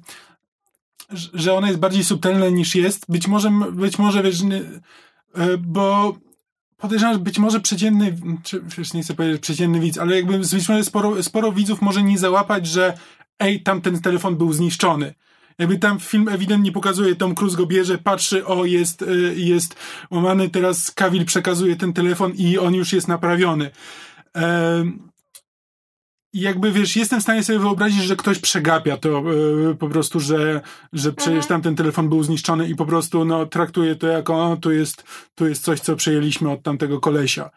że- 1.34 1.54
ona 1.54 1.66
jest 1.68 1.78
bardziej 1.80 2.04
subtelna 2.04 2.48
niż 2.48 2.74
jest. 2.74 3.04
Być 3.08 3.28
może, 3.28 3.50
być 3.72 3.98
może 3.98 4.22
wiesz, 4.22 4.42
nie, 4.42 4.60
bo 5.58 6.16
podejrzewam, 6.76 7.14
że 7.14 7.20
być 7.20 7.38
może 7.38 7.60
przeciętny, 7.60 8.18
czy 8.42 8.60
wiesz, 8.78 8.92
nie 8.94 9.02
chcę 9.02 9.14
powiedzieć 9.14 9.42
przeciętny 9.42 9.80
widz, 9.80 9.98
ale 9.98 10.16
jakby 10.16 10.38
być 10.38 10.68
może 10.68 10.84
sporo, 10.84 11.22
sporo 11.22 11.52
widzów 11.52 11.82
może 11.82 12.02
nie 12.02 12.18
załapać, 12.18 12.66
że 12.66 12.98
ej, 13.38 13.62
tam 13.62 13.80
ten 13.80 14.00
telefon 14.00 14.36
był 14.36 14.52
zniszczony. 14.52 15.14
Jakby 15.58 15.78
tam 15.78 16.00
film 16.00 16.28
ewidentnie 16.28 16.72
pokazuje, 16.72 17.16
Tom 17.16 17.34
Cruise 17.34 17.56
go 17.56 17.66
bierze, 17.66 17.98
patrzy, 17.98 18.46
o, 18.46 18.64
jest, 18.64 19.02
y, 19.02 19.34
jest 19.36 19.76
łamany, 20.10 20.50
teraz 20.50 20.90
Kawil 20.90 21.24
przekazuje 21.24 21.76
ten 21.76 21.92
telefon 21.92 22.32
i 22.36 22.58
on 22.58 22.74
już 22.74 22.92
jest 22.92 23.08
naprawiony. 23.08 23.70
Jakby 26.32 26.72
wiesz, 26.72 26.96
jestem 26.96 27.20
w 27.20 27.22
stanie 27.22 27.44
sobie 27.44 27.58
wyobrazić, 27.58 28.02
że 28.02 28.16
ktoś 28.16 28.38
przegapia 28.38 28.96
to 28.96 29.22
y, 29.70 29.74
po 29.74 29.88
prostu, 29.88 30.20
że, 30.20 30.60
że 30.92 31.12
przecież 31.12 31.46
tam 31.46 31.62
ten 31.62 31.76
telefon 31.76 32.08
był 32.08 32.22
zniszczony 32.22 32.68
i 32.68 32.74
po 32.74 32.86
prostu 32.86 33.24
no, 33.24 33.46
traktuje 33.46 33.96
to 33.96 34.06
jako, 34.06 34.44
o, 34.44 34.56
tu 34.56 34.72
jest, 34.72 35.04
tu 35.34 35.48
jest 35.48 35.64
coś, 35.64 35.80
co 35.80 35.96
przejęliśmy 35.96 36.50
od 36.50 36.62
tamtego 36.62 37.00
kolesia. 37.00 37.50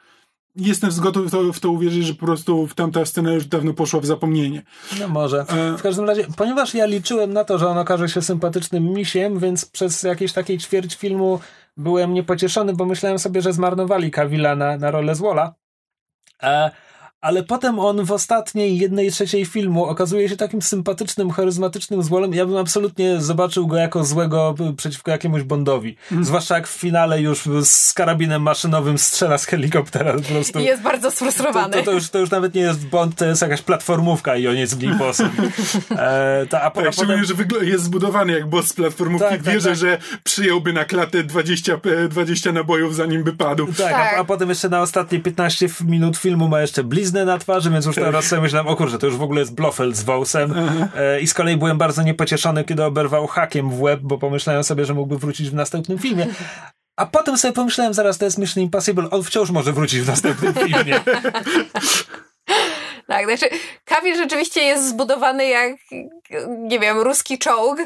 Jestem 0.56 0.90
gotów 1.00 1.28
w 1.28 1.32
to, 1.32 1.54
w 1.54 1.60
to 1.60 1.70
uwierzyć, 1.70 2.06
że 2.06 2.14
po 2.14 2.26
prostu 2.26 2.68
tamta 2.76 3.06
scena 3.06 3.34
już 3.34 3.46
dawno 3.46 3.74
poszła 3.74 4.00
w 4.00 4.06
zapomnienie. 4.06 4.62
No 5.00 5.08
może. 5.08 5.46
E. 5.48 5.78
W 5.78 5.82
każdym 5.82 6.06
razie, 6.06 6.28
ponieważ 6.38 6.74
ja 6.74 6.86
liczyłem 6.86 7.34
na 7.34 7.44
to, 7.44 7.58
że 7.58 7.68
on 7.68 7.78
okaże 7.78 8.10
się 8.10 8.22
sympatycznym 8.22 8.84
misiem, 8.84 9.40
więc 9.40 9.66
przez 9.66 10.04
jakieś 10.04 10.34
takiej 10.34 10.58
ćwierć 10.58 10.96
filmu 10.96 11.40
byłem 11.78 12.14
niepocieszony, 12.14 12.74
bo 12.74 12.86
myślałem 12.86 13.20
sobie, 13.20 13.42
że 13.42 13.54
zmarnowali 13.54 14.12
Kawila 14.12 14.56
na, 14.56 14.78
na 14.78 14.92
rolę 14.92 15.16
Zwola. 15.16 15.54
E, 16.44 16.72
ale 17.22 17.44
potem 17.44 17.80
on 17.80 18.06
w 18.06 18.12
ostatniej 18.12 18.78
jednej 18.78 19.12
trzeciej 19.12 19.46
filmu 19.46 19.86
okazuje 19.86 20.30
się 20.30 20.38
takim 20.38 20.62
sympatycznym, 20.62 21.32
charyzmatycznym 21.32 22.04
złolem. 22.04 22.34
Ja 22.34 22.46
bym 22.46 22.58
absolutnie 22.58 23.22
zobaczył 23.22 23.68
go 23.68 23.76
jako 23.76 24.04
złego 24.04 24.56
p- 24.58 24.74
przeciwko 24.78 25.12
jakiemuś 25.12 25.44
Bondowi. 25.44 25.96
Zwłaszcza 26.22 26.56
jak 26.56 26.68
w 26.68 26.72
finale 26.72 27.22
już 27.22 27.44
z 27.64 27.94
karabinem 27.94 28.42
maszynowym 28.42 28.98
strzela 28.98 29.38
z 29.38 29.46
helikoptera 29.46 30.14
po 30.14 30.22
prostu. 30.22 30.60
I 30.60 30.64
jest 30.64 30.82
bardzo 30.82 31.08
To, 31.10 31.16
sfrustrowany. 31.16 31.78
to, 31.78 31.84
to, 31.84 31.92
już, 31.92 32.10
to 32.10 32.20
już 32.20 32.30
nawet 32.32 32.54
nie 32.56 32.62
jest 32.62 32.86
Bond, 32.86 33.16
to 33.16 33.26
jest 33.26 33.42
jakaś 33.42 33.62
platformówka 33.62 34.36
i 34.36 34.48
on 34.48 34.56
jest 34.56 34.78
w 34.80 34.84
niej 34.84 34.94
bossem. 34.94 35.30
E, 35.98 36.46
to, 36.50 36.62
a, 36.62 36.72
po, 36.72 36.80
a 36.82 36.84
Tak, 36.84 36.94
szczególnie, 36.94 37.22
potem, 37.28 37.60
że 37.60 37.66
jest 37.66 37.84
zbudowany 37.84 38.34
jak 38.34 38.50
boss 38.50 38.68
z 38.68 38.74
platformówki. 38.74 39.30
Tak, 39.30 39.44
tak, 39.44 39.54
Wierzę, 39.54 39.70
tak. 39.70 39.78
że 39.78 39.98
przyjąłby 40.24 40.74
na 40.74 40.86
klatę 40.86 41.24
20, 41.24 41.78
p- 41.78 42.08
20 42.10 42.52
nabojów, 42.52 42.96
zanim 42.96 43.24
by 43.24 43.34
padł. 43.34 43.66
tak, 43.68 43.76
Tak. 43.78 44.14
A, 44.16 44.20
a 44.20 44.24
potem 44.24 44.50
jeszcze 44.50 44.70
na 44.70 44.82
ostatnie 44.82 45.20
15 45.20 45.66
f- 45.66 45.82
minut 45.82 46.18
filmu 46.18 46.48
ma 46.48 46.62
jeszcze 46.62 46.84
na 47.14 47.38
twarzy, 47.38 47.70
więc 47.70 47.86
już 47.86 47.96
teraz 47.96 48.26
sobie 48.26 48.42
myślałem, 48.42 48.68
o 48.68 48.76
kurczę, 48.76 48.98
to 48.98 49.08
już 49.08 49.16
w 49.16 49.22
ogóle 49.22 49.40
jest 49.40 49.56
Blofeld 49.56 49.96
z 49.96 50.04
Wąsem. 50.04 50.54
E, 50.96 51.22
I 51.22 51.28
z 51.28 51.34
kolei 51.34 51.58
byłem 51.58 51.78
bardzo 51.78 52.04
niepocieszony, 52.04 52.64
kiedy 52.64 52.84
oberwał 52.84 53.28
hakiem 53.28 53.70
w 53.70 53.82
łeb, 53.82 54.00
bo 54.04 54.18
pomyślałem 54.18 54.64
sobie, 54.64 54.86
że 54.86 54.94
mógłby 54.94 55.18
wrócić 55.18 55.50
w 55.50 55.54
następnym 55.54 56.00
filmie. 56.00 56.28
A 56.96 57.06
potem 57.06 57.38
sobie 57.38 57.54
pomyślałem, 57.54 57.94
zaraz 57.94 58.18
to 58.18 58.26
jest 58.26 58.38
Mission 58.38 58.64
Impossible, 58.64 59.10
on 59.10 59.24
wciąż 59.24 59.50
może 59.52 59.74
wrócić 59.74 60.02
w 60.02 60.08
następnym 60.08 60.54
filmie. 60.54 61.00
Tak, 63.12 63.26
znaczy 63.26 63.50
Kawil 63.86 64.18
rzeczywiście 64.18 64.64
jest 64.64 64.90
zbudowany 64.90 65.48
jak, 65.48 65.72
nie 66.48 66.80
wiem, 66.80 67.00
ruski 67.00 67.38
czołg. 67.40 67.80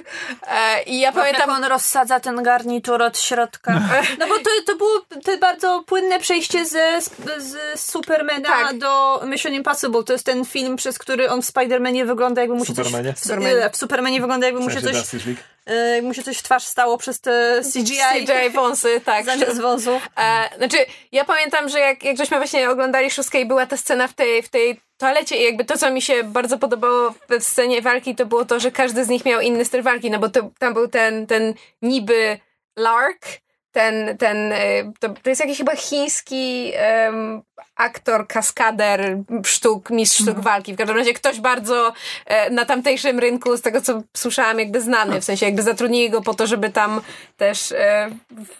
E, 0.47 0.83
I 0.83 0.99
ja 0.99 1.11
Pamiętam, 1.11 1.41
pamiętam... 1.41 1.63
on 1.63 1.69
rozsadza 1.71 2.19
ten 2.19 2.43
garnitur 2.43 3.01
od 3.01 3.19
środka. 3.19 3.81
No 4.19 4.27
bo 4.27 4.35
to, 4.35 4.49
to 4.65 4.75
było 4.75 5.01
te 5.23 5.37
bardzo 5.37 5.83
płynne 5.87 6.19
przejście 6.19 6.65
ze, 6.65 7.01
z 7.37 7.79
Supermana 7.79 8.49
Tak. 8.49 8.77
do 8.77 9.21
Mission 9.25 9.53
Impossible. 9.53 10.03
To 10.03 10.13
jest 10.13 10.25
ten 10.25 10.45
film, 10.45 10.75
przez 10.75 10.99
który 10.99 11.29
on 11.29 11.41
w 11.41 11.45
Spider-Manie 11.45 12.05
wygląda 12.05 12.41
jakby 12.41 12.55
mu 12.55 12.65
się 12.65 12.75
Supermanie? 12.75 13.13
coś... 13.13 13.23
Supermanie. 13.23 13.69
W 13.69 13.77
Supermanie 13.77 14.21
wygląda 14.21 14.45
jakby 14.45 14.61
mu 14.61 14.69
się 14.69 14.79
W 14.79 14.83
sensie 14.83 15.03
coś... 15.03 15.21
E, 15.65 15.95
Jakby 15.95 16.07
mu 16.07 16.13
się 16.13 16.23
coś 16.23 16.37
w 16.37 16.43
twarz 16.43 16.63
stało 16.63 16.97
przez 16.97 17.21
te 17.21 17.61
CGI. 17.73 17.97
CGI 17.97 18.49
wąsy, 18.53 19.01
tak. 19.05 19.25
Zamiast 19.25 19.61
wąsów. 19.61 20.09
E, 20.17 20.57
znaczy, 20.57 20.77
ja 21.11 21.25
pamiętam, 21.25 21.69
że 21.69 21.79
jak, 21.79 22.03
jak 22.03 22.17
żeśmy 22.17 22.37
właśnie 22.37 22.69
oglądali 22.69 23.11
szóstkę 23.11 23.41
i 23.41 23.45
była 23.45 23.65
ta 23.65 23.77
scena 23.77 24.07
w 24.07 24.13
tej, 24.13 24.43
w 24.43 24.49
tej 24.49 24.81
toalecie 24.97 25.37
i 25.37 25.43
jakby 25.43 25.65
to, 25.65 25.77
co 25.77 25.91
mi 25.91 26.01
się 26.01 26.23
bardzo 26.23 26.57
podobało 26.57 27.11
w 27.11 27.43
scenie 27.43 27.81
walki, 27.81 28.15
to 28.15 28.25
było 28.25 28.45
to, 28.45 28.59
że 28.59 28.71
każdy 28.71 29.05
z 29.05 29.09
nich 29.09 29.25
miał 29.25 29.41
inny 29.41 29.65
styl 29.65 29.81
walki, 29.81 30.11
no 30.11 30.19
bo 30.19 30.29
to, 30.29 30.49
tam 30.59 30.73
był 30.73 30.87
ten, 30.87 31.27
ten 31.27 31.53
niby 31.81 32.39
Lark, 32.77 33.25
ten, 33.75 34.17
ten 34.17 34.51
e, 34.51 34.57
to, 34.99 35.09
to 35.23 35.29
jest 35.29 35.41
jakiś 35.41 35.57
chyba 35.57 35.75
chiński 35.75 36.71
em, 36.75 37.41
aktor, 37.75 38.27
kaskader 38.27 39.17
sztuk, 39.45 39.89
mistrz 39.89 40.21
sztuk 40.21 40.39
walki. 40.39 40.73
W 40.73 40.77
każdym 40.77 40.97
razie 40.97 41.13
ktoś 41.13 41.39
bardzo 41.39 41.93
e, 42.25 42.49
na 42.49 42.65
tamtejszym 42.65 43.19
rynku, 43.19 43.57
z 43.57 43.61
tego 43.61 43.81
co 43.81 44.01
słyszałam, 44.13 44.59
jakby 44.59 44.81
znany, 44.81 45.21
w 45.21 45.23
sensie 45.23 45.45
jakby 45.45 45.63
zatrudnili 45.63 46.09
go 46.09 46.21
po 46.21 46.33
to, 46.33 46.47
żeby 46.47 46.69
tam 46.69 47.01
też 47.37 47.71
e, 47.71 48.09
w, 48.31 48.55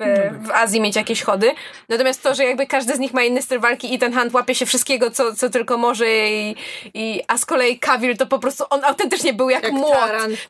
w 0.48 0.52
Azji 0.52 0.82
mieć 0.82 0.96
jakieś 0.96 1.22
chody. 1.22 1.52
Natomiast 1.90 2.24
to, 2.24 2.36
że 2.36 2.44
jakby 2.44 2.68
każdy 2.68 2.96
z 2.96 3.00
nich 3.00 3.14
ma 3.14 3.24
inny 3.24 3.42
styl 3.42 3.60
walki 3.60 3.94
i 3.94 4.00
ten 4.00 4.14
hand 4.14 4.34
łapie 4.34 4.56
się 4.56 4.66
wszystkiego, 4.66 5.12
co, 5.12 5.36
co 5.36 5.50
tylko 5.50 5.78
może 5.78 6.06
i, 6.30 6.56
i 6.94 7.22
a 7.28 7.38
z 7.38 7.46
kolei 7.46 7.80
Kawil 7.80 8.18
to 8.18 8.26
po 8.26 8.40
prostu, 8.40 8.64
on 8.70 8.86
autentycznie 8.86 9.34
był 9.34 9.50
jak, 9.50 9.64
Jak 9.64 9.72
młot. 9.74 9.98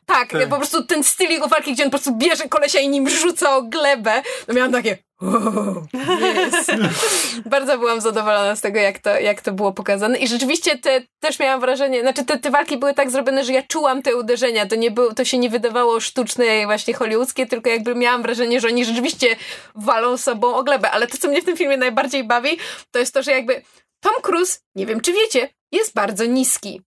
Tak, 0.06 0.28
Tak. 0.30 0.48
po 0.48 0.56
prostu 0.56 0.84
ten 0.84 1.04
styl 1.04 1.30
jego 1.30 1.48
walki, 1.48 1.72
gdzie 1.72 1.84
on 1.84 1.90
po 1.90 1.98
prostu 1.98 2.14
bierze 2.16 2.48
kolesia 2.48 2.80
i 2.80 2.88
nim 2.88 3.08
rzuca 3.08 3.56
o 3.56 3.62
glebę, 3.62 4.22
no 4.48 4.54
miałam 4.56 4.72
takie 4.72 4.98
"Oh, 5.20 5.86
yes. 5.94 6.66
Bardzo 7.46 7.78
byłam 7.78 8.00
zadowolona 8.00 8.56
z 8.56 8.60
tego, 8.60 8.78
jak 8.78 8.98
to, 8.98 9.10
jak 9.20 9.40
to 9.40 9.52
było 9.52 9.72
pokazane 9.72 10.18
i 10.18 10.28
rzeczywiście 10.28 10.78
te, 10.78 11.02
też 11.20 11.38
miałam 11.38 11.60
wrażenie, 11.60 12.00
znaczy 12.00 12.24
te, 12.24 12.38
te 12.38 12.50
walki 12.50 12.76
były 12.76 12.94
tak 12.94 13.10
zrobione, 13.10 13.44
że 13.44 13.52
ja 13.52 13.62
czułam 13.62 14.02
te 14.02 14.16
uderzenia, 14.16 14.66
to 14.66 14.76
nie 14.76 14.90
było, 14.90 15.14
to 15.14 15.24
się 15.24 15.38
nie 15.38 15.50
wydawało 15.50 16.00
sztuczne 16.00 16.64
właśnie 16.66 16.94
hollywoodzkie, 16.94 17.46
tylko 17.46 17.70
jakby 17.70 17.94
miałam 17.94 18.22
wrażenie, 18.22 18.60
że 18.60 18.68
oni 18.68 18.84
rzeczywiście 18.84 19.36
walą 19.74 20.16
sobą 20.16 20.54
o 20.54 20.64
glebę, 20.64 20.90
ale 20.90 21.06
to, 21.06 21.18
co 21.18 21.28
mnie 21.28 21.42
w 21.42 21.44
tym 21.44 21.56
filmie 21.56 21.76
najbardziej 21.76 22.24
bawi, 22.24 22.58
to 22.90 22.98
jest 22.98 23.14
to, 23.14 23.22
że 23.22 23.32
jakby 23.32 23.62
Tom 24.00 24.14
Cruise, 24.22 24.58
nie 24.74 24.86
wiem 24.86 25.00
czy 25.00 25.12
wiecie, 25.12 25.48
jest 25.72 25.94
bardzo 25.94 26.24
niski. 26.24 26.82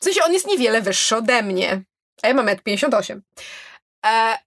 W 0.00 0.04
sensie 0.04 0.20
on 0.26 0.32
jest 0.32 0.46
niewiele 0.46 0.82
wyższy 0.82 1.16
ode 1.16 1.42
mnie. 1.42 1.82
A 2.22 2.28
ja 2.28 2.34
mam 2.34 2.46
1,58 2.46 3.12
m. 3.12 3.22
E, 4.06 4.38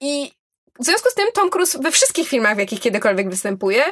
I 0.00 0.32
w 0.80 0.84
związku 0.84 1.10
z 1.10 1.14
tym 1.14 1.32
Tom 1.34 1.50
Cruise 1.50 1.78
we 1.78 1.90
wszystkich 1.90 2.28
filmach, 2.28 2.56
w 2.56 2.58
jakich 2.58 2.80
kiedykolwiek 2.80 3.30
występuje, 3.30 3.84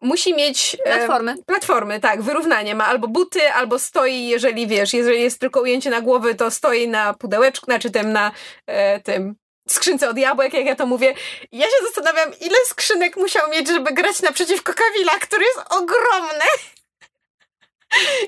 musi 0.00 0.34
mieć 0.34 0.76
e, 0.84 0.96
Platformy. 0.96 1.34
platformy, 1.46 2.00
tak, 2.00 2.22
wyrównanie. 2.22 2.74
Ma 2.74 2.86
albo 2.86 3.08
buty, 3.08 3.52
albo 3.52 3.78
stoi, 3.78 4.26
jeżeli 4.26 4.66
wiesz, 4.66 4.94
jeżeli 4.94 5.22
jest 5.22 5.40
tylko 5.40 5.60
ujęcie 5.60 5.90
na 5.90 6.00
głowy, 6.00 6.34
to 6.34 6.50
stoi 6.50 6.88
na 6.88 7.14
pudełeczku, 7.14 7.64
znaczy 7.64 7.90
tym 7.90 8.12
na 8.12 8.32
e, 8.66 9.00
tym 9.00 9.34
skrzynce 9.68 10.08
od 10.08 10.18
jabłek, 10.18 10.54
jak 10.54 10.66
ja 10.66 10.76
to 10.76 10.86
mówię. 10.86 11.14
Ja 11.52 11.66
się 11.66 11.84
zastanawiam, 11.86 12.30
ile 12.40 12.56
skrzynek 12.66 13.16
musiał 13.16 13.50
mieć, 13.50 13.68
żeby 13.68 13.92
grać 13.92 14.22
naprzeciwko 14.22 14.72
Kawila, 14.74 15.12
który 15.20 15.44
jest 15.44 15.58
ogromny. 15.70 16.44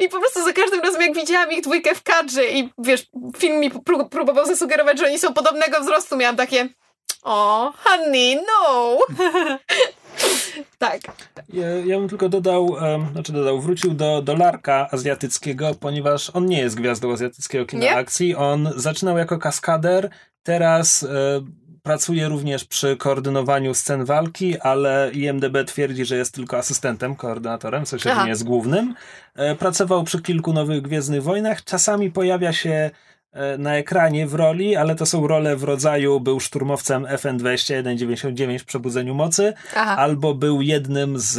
I 0.00 0.08
po 0.08 0.20
prostu 0.20 0.44
za 0.44 0.52
każdym 0.52 0.80
razem, 0.80 1.02
jak 1.02 1.14
widziałam 1.14 1.52
ich 1.52 1.60
dwójkę 1.60 1.94
w 1.94 2.02
kadrze 2.02 2.46
i 2.46 2.72
wiesz, 2.78 3.06
film 3.36 3.60
mi 3.60 3.70
pró- 3.70 4.08
próbował 4.08 4.46
zasugerować, 4.46 4.98
że 4.98 5.06
oni 5.06 5.18
są 5.18 5.34
podobnego 5.34 5.80
wzrostu, 5.80 6.16
miałam 6.16 6.36
takie 6.36 6.68
o, 7.22 7.72
honey, 7.84 8.36
no. 8.36 8.98
tak. 10.78 11.00
Ja, 11.48 11.68
ja 11.68 11.98
bym 11.98 12.08
tylko 12.08 12.28
dodał, 12.28 12.76
em, 12.78 13.08
znaczy 13.12 13.32
dodał, 13.32 13.60
wrócił 13.60 13.94
do, 13.94 14.22
do 14.22 14.36
Larka 14.36 14.88
azjatyckiego, 14.90 15.74
ponieważ 15.80 16.30
on 16.34 16.46
nie 16.46 16.58
jest 16.58 16.76
gwiazdą 16.76 17.12
azjatyckiego 17.12 17.66
kina 17.66 17.82
Nie? 17.82 17.96
akcji. 17.96 18.36
On 18.36 18.72
zaczynał 18.76 19.18
jako 19.18 19.38
kaskader, 19.38 20.10
teraz 20.42 21.02
e, 21.02 21.08
pracuje 21.82 22.28
również 22.28 22.64
przy 22.64 22.96
koordynowaniu 22.96 23.74
scen 23.74 24.04
walki, 24.04 24.60
ale 24.60 25.10
IMDB 25.14 25.64
twierdzi, 25.66 26.04
że 26.04 26.16
jest 26.16 26.34
tylko 26.34 26.56
asystentem, 26.58 27.16
koordynatorem, 27.16 27.84
Aha. 28.10 28.22
nie 28.24 28.28
jest 28.28 28.44
głównym. 28.44 28.94
E, 29.34 29.54
pracował 29.54 30.04
przy 30.04 30.22
kilku 30.22 30.52
nowych 30.52 30.82
Gwiezdnych 30.82 31.22
Wojnach, 31.22 31.64
czasami 31.64 32.10
pojawia 32.10 32.52
się 32.52 32.90
na 33.58 33.76
ekranie 33.76 34.26
w 34.26 34.34
roli, 34.34 34.76
ale 34.76 34.94
to 34.94 35.06
są 35.06 35.26
role 35.26 35.56
w 35.56 35.64
rodzaju 35.64 36.20
był 36.20 36.40
szturmowcem 36.40 37.04
FN-2199 37.04 38.58
w 38.58 38.64
Przebudzeniu 38.64 39.14
Mocy, 39.14 39.52
Aha. 39.76 39.96
albo 39.98 40.34
był 40.34 40.62
jednym 40.62 41.18
z, 41.18 41.30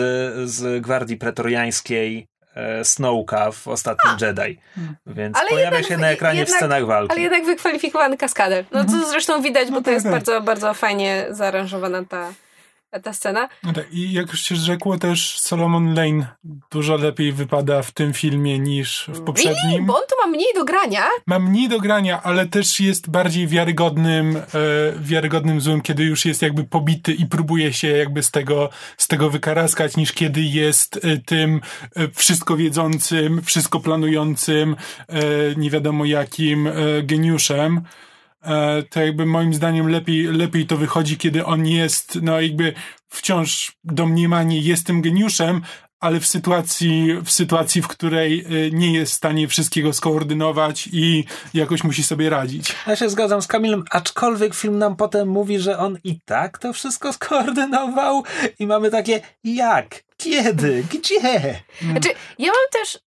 z 0.49 0.81
gwardii 0.81 1.17
pretoriańskiej 1.17 2.27
e, 2.55 2.85
Snowka 2.85 3.51
w 3.51 3.67
ostatnim 3.67 4.13
Jedi. 4.21 4.59
Więc 5.07 5.37
Ale 5.37 5.49
pojawia 5.49 5.77
jednak- 5.77 5.91
się 5.91 5.97
na 5.97 6.11
ekranie 6.11 6.39
jednak- 6.39 6.55
w 6.55 6.57
scenach 6.57 6.85
walki. 6.85 7.11
Ale 7.11 7.21
jednak 7.21 7.45
wykwalifikowany 7.45 8.17
kaskader. 8.17 8.65
No 8.71 8.83
to 8.85 9.09
zresztą 9.09 9.41
widać, 9.41 9.67
bo 9.67 9.73
No 9.75 9.79
to 9.81 9.85
tak, 9.85 9.93
jest 9.93 10.03
tak. 10.05 10.11
bardzo, 10.13 10.41
bardzo 10.41 10.73
fajnie 10.73 11.25
zaaranżowana 11.29 12.03
ta, 12.05 12.33
ta 12.99 13.13
scena. 13.13 13.49
No 13.63 13.73
tak, 13.73 13.93
I 13.93 14.13
jak 14.13 14.27
już 14.27 14.41
się 14.41 14.55
rzekło, 14.55 14.97
też 14.97 15.39
Solomon 15.39 15.93
Lane 15.95 16.27
dużo 16.71 16.97
lepiej 16.97 17.33
wypada 17.33 17.83
w 17.83 17.91
tym 17.91 18.13
filmie 18.13 18.59
niż 18.59 19.09
w 19.13 19.21
poprzednim. 19.21 19.55
Really? 19.65 19.85
Bo 19.85 19.95
on 19.95 20.03
tu 20.09 20.15
ma 20.25 20.31
mniej 20.31 20.53
do 20.55 20.65
grania. 20.65 21.03
Ma 21.25 21.39
mniej 21.39 21.69
do 21.69 21.79
grania, 21.79 22.23
ale 22.23 22.45
też 22.45 22.79
jest 22.79 23.09
bardziej 23.09 23.47
wiarygodnym, 23.47 24.37
e, 24.37 24.41
wiarygodnym 24.99 25.61
złym, 25.61 25.81
kiedy 25.81 26.03
już 26.03 26.25
jest 26.25 26.41
jakby 26.41 26.63
pobity 26.63 27.13
i 27.13 27.25
próbuje 27.25 27.73
się 27.73 27.87
jakby 27.87 28.23
z 28.23 28.31
tego, 28.31 28.69
z 28.97 29.07
tego 29.07 29.29
wykaraskać, 29.29 29.97
niż 29.97 30.11
kiedy 30.11 30.41
jest 30.41 30.99
e, 31.05 31.17
tym 31.17 31.61
e, 31.95 32.07
wszystko 32.07 32.57
wiedzącym, 32.57 33.41
wszystko 33.41 33.79
planującym, 33.79 34.75
e, 35.07 35.15
nie 35.55 35.69
wiadomo 35.69 36.05
jakim 36.05 36.67
e, 36.67 36.73
geniuszem. 37.03 37.81
E, 38.43 38.83
to 38.89 39.01
jakby 39.01 39.25
moim 39.25 39.53
zdaniem 39.53 39.89
lepiej, 39.89 40.23
lepiej 40.23 40.65
to 40.65 40.77
wychodzi, 40.77 41.17
kiedy 41.17 41.45
on 41.45 41.67
jest, 41.67 42.19
no 42.21 42.41
jakby 42.41 42.73
wciąż 43.09 43.71
domniemanie 43.83 44.59
jest 44.59 44.87
tym 44.87 45.01
geniuszem, 45.01 45.61
ale 45.99 46.19
w 46.19 46.27
sytuacji, 46.27 47.13
w 47.23 47.31
sytuacji, 47.31 47.81
w 47.81 47.87
której 47.87 48.45
e, 48.45 48.71
nie 48.71 48.93
jest 48.93 49.11
w 49.11 49.15
stanie 49.15 49.47
wszystkiego 49.47 49.93
skoordynować 49.93 50.89
i 50.91 51.25
jakoś 51.53 51.83
musi 51.83 52.03
sobie 52.03 52.29
radzić. 52.29 52.75
Ja 52.87 52.95
się 52.95 53.09
zgadzam 53.09 53.41
z 53.41 53.47
Kamilem, 53.47 53.83
aczkolwiek 53.89 54.55
film 54.55 54.77
nam 54.77 54.95
potem 54.95 55.27
mówi, 55.27 55.59
że 55.59 55.77
on 55.77 55.97
i 56.03 56.19
tak 56.25 56.57
to 56.57 56.73
wszystko 56.73 57.13
skoordynował 57.13 58.23
i 58.59 58.67
mamy 58.67 58.91
takie 58.91 59.21
jak, 59.43 60.03
kiedy, 60.17 60.83
gdzie? 60.91 61.19
Znaczy, 61.91 62.09
ja 62.39 62.47
mam 62.47 62.81
też, 62.81 62.99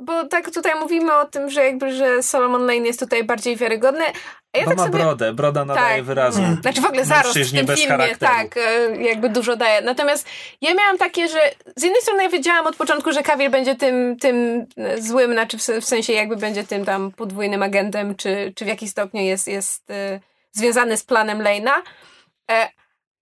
bo 0.00 0.24
tak 0.26 0.50
tutaj 0.50 0.80
mówimy 0.80 1.14
o 1.14 1.24
tym, 1.24 1.50
że 1.50 1.64
jakby, 1.64 1.94
że 1.94 2.22
Solomon 2.22 2.60
Lane 2.60 2.86
jest 2.86 3.00
tutaj 3.00 3.24
bardziej 3.24 3.56
wiarygodny, 3.56 4.04
a 4.52 4.58
ja 4.58 4.64
Bo 4.64 4.70
tak 4.70 4.78
ma 4.78 4.84
sobie... 4.84 4.98
brodę, 4.98 5.32
broda 5.32 5.64
nadaje 5.64 5.96
Tak. 5.96 6.04
wyrazu. 6.04 6.42
Znaczy 6.62 6.80
w 6.80 6.84
ogóle 6.84 7.04
zarost 7.04 7.38
w 7.38 7.52
tym 7.52 7.66
filmie, 7.66 7.88
charakteru. 7.88 8.32
tak, 8.32 8.56
e, 8.56 8.96
jakby 9.02 9.28
dużo 9.28 9.56
daje. 9.56 9.80
Natomiast 9.82 10.26
ja 10.60 10.74
miałam 10.74 10.98
takie, 10.98 11.28
że 11.28 11.38
z 11.76 11.82
jednej 11.82 12.02
strony 12.02 12.22
ja 12.22 12.28
wiedziałam 12.28 12.66
od 12.66 12.76
początku, 12.76 13.12
że 13.12 13.22
Cavill 13.22 13.50
będzie 13.50 13.74
tym, 13.74 14.16
tym 14.16 14.66
e, 14.76 15.02
złym, 15.02 15.32
znaczy 15.32 15.58
w 15.80 15.84
sensie 15.84 16.12
jakby 16.12 16.36
będzie 16.36 16.64
tym 16.64 16.84
tam 16.84 17.10
podwójnym 17.12 17.62
agentem, 17.62 18.14
czy, 18.14 18.52
czy 18.56 18.64
w 18.64 18.68
jakiś 18.68 18.90
stopniu 18.90 19.22
jest, 19.22 19.48
jest 19.48 19.90
e, 19.90 20.20
związany 20.52 20.96
z 20.96 21.04
planem 21.04 21.38
Lane'a. 21.38 21.72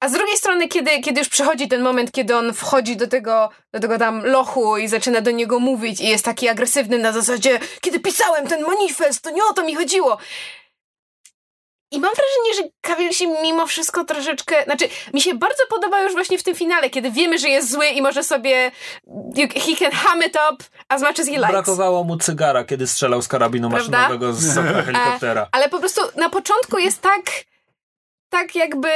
A 0.02 0.08
z 0.08 0.12
drugiej 0.12 0.36
strony, 0.36 0.68
kiedy, 0.68 1.00
kiedy 1.00 1.20
już 1.20 1.28
przychodzi 1.28 1.68
ten 1.68 1.82
moment, 1.82 2.12
kiedy 2.12 2.36
on 2.36 2.52
wchodzi 2.54 2.96
do 2.96 3.06
tego, 3.08 3.50
do 3.72 3.80
tego 3.80 3.98
tam 3.98 4.26
lochu 4.26 4.76
i 4.76 4.88
zaczyna 4.88 5.20
do 5.20 5.30
niego 5.30 5.58
mówić 5.58 6.00
i 6.00 6.08
jest 6.08 6.24
taki 6.24 6.48
agresywny 6.48 6.98
na 6.98 7.12
zasadzie, 7.12 7.58
kiedy 7.80 8.00
pisałem 8.00 8.46
ten 8.46 8.62
manifest, 8.62 9.22
to 9.22 9.30
nie 9.30 9.44
o 9.44 9.52
to 9.52 9.64
mi 9.64 9.74
chodziło. 9.74 10.18
I 11.90 12.00
mam 12.00 12.10
wrażenie, 12.14 12.54
że 12.56 12.70
Cavill 12.80 13.12
się 13.12 13.26
mimo 13.42 13.66
wszystko 13.66 14.04
troszeczkę... 14.04 14.64
Znaczy, 14.64 14.88
mi 15.14 15.20
się 15.20 15.34
bardzo 15.34 15.62
podoba 15.70 16.02
już 16.02 16.12
właśnie 16.12 16.38
w 16.38 16.42
tym 16.42 16.54
finale, 16.54 16.90
kiedy 16.90 17.10
wiemy, 17.10 17.38
że 17.38 17.48
jest 17.48 17.70
zły 17.70 17.86
i 17.86 18.02
może 18.02 18.24
sobie... 18.24 18.70
He 19.36 19.76
can 19.78 19.90
ham 19.90 20.22
it 20.26 20.38
up 20.52 20.64
as 20.88 21.02
much 21.02 21.20
as 21.20 21.26
he 21.26 21.32
likes. 21.32 21.50
Brakowało 21.50 22.04
mu 22.04 22.16
cygara, 22.16 22.64
kiedy 22.64 22.86
strzelał 22.86 23.22
z 23.22 23.28
karabinu 23.28 23.70
Prawda? 23.70 23.98
maszynowego 23.98 24.32
z 24.32 24.54
helikoptera. 24.86 25.48
Ale 25.52 25.68
po 25.68 25.78
prostu 25.78 26.00
na 26.16 26.30
początku 26.30 26.78
jest 26.78 27.00
tak, 27.00 27.22
tak 28.32 28.56
jakby 28.56 28.88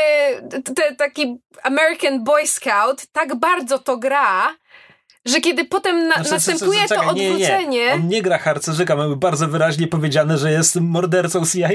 te, 0.74 0.94
taki 0.96 1.36
American 1.62 2.24
Boy 2.24 2.46
Scout 2.46 3.06
tak 3.12 3.34
bardzo 3.34 3.78
to 3.78 3.96
gra, 3.96 4.54
że 5.26 5.40
kiedy 5.40 5.64
potem 5.64 6.08
na, 6.08 6.14
Znaczy, 6.14 6.30
następuje 6.30 6.80
c- 6.82 6.88
c- 6.88 6.94
to 6.94 7.00
czekaj, 7.00 7.14
nie, 7.14 7.28
odwrócenie... 7.30 7.68
Nie, 7.86 7.92
On 7.94 8.08
nie 8.08 8.22
gra 8.22 8.38
harcerzyka, 8.38 8.96
mamy 8.96 9.16
bardzo 9.16 9.48
wyraźnie 9.48 9.86
powiedziane, 9.88 10.38
że 10.38 10.52
jest 10.52 10.76
mordercą 10.80 11.46
CIA. 11.46 11.68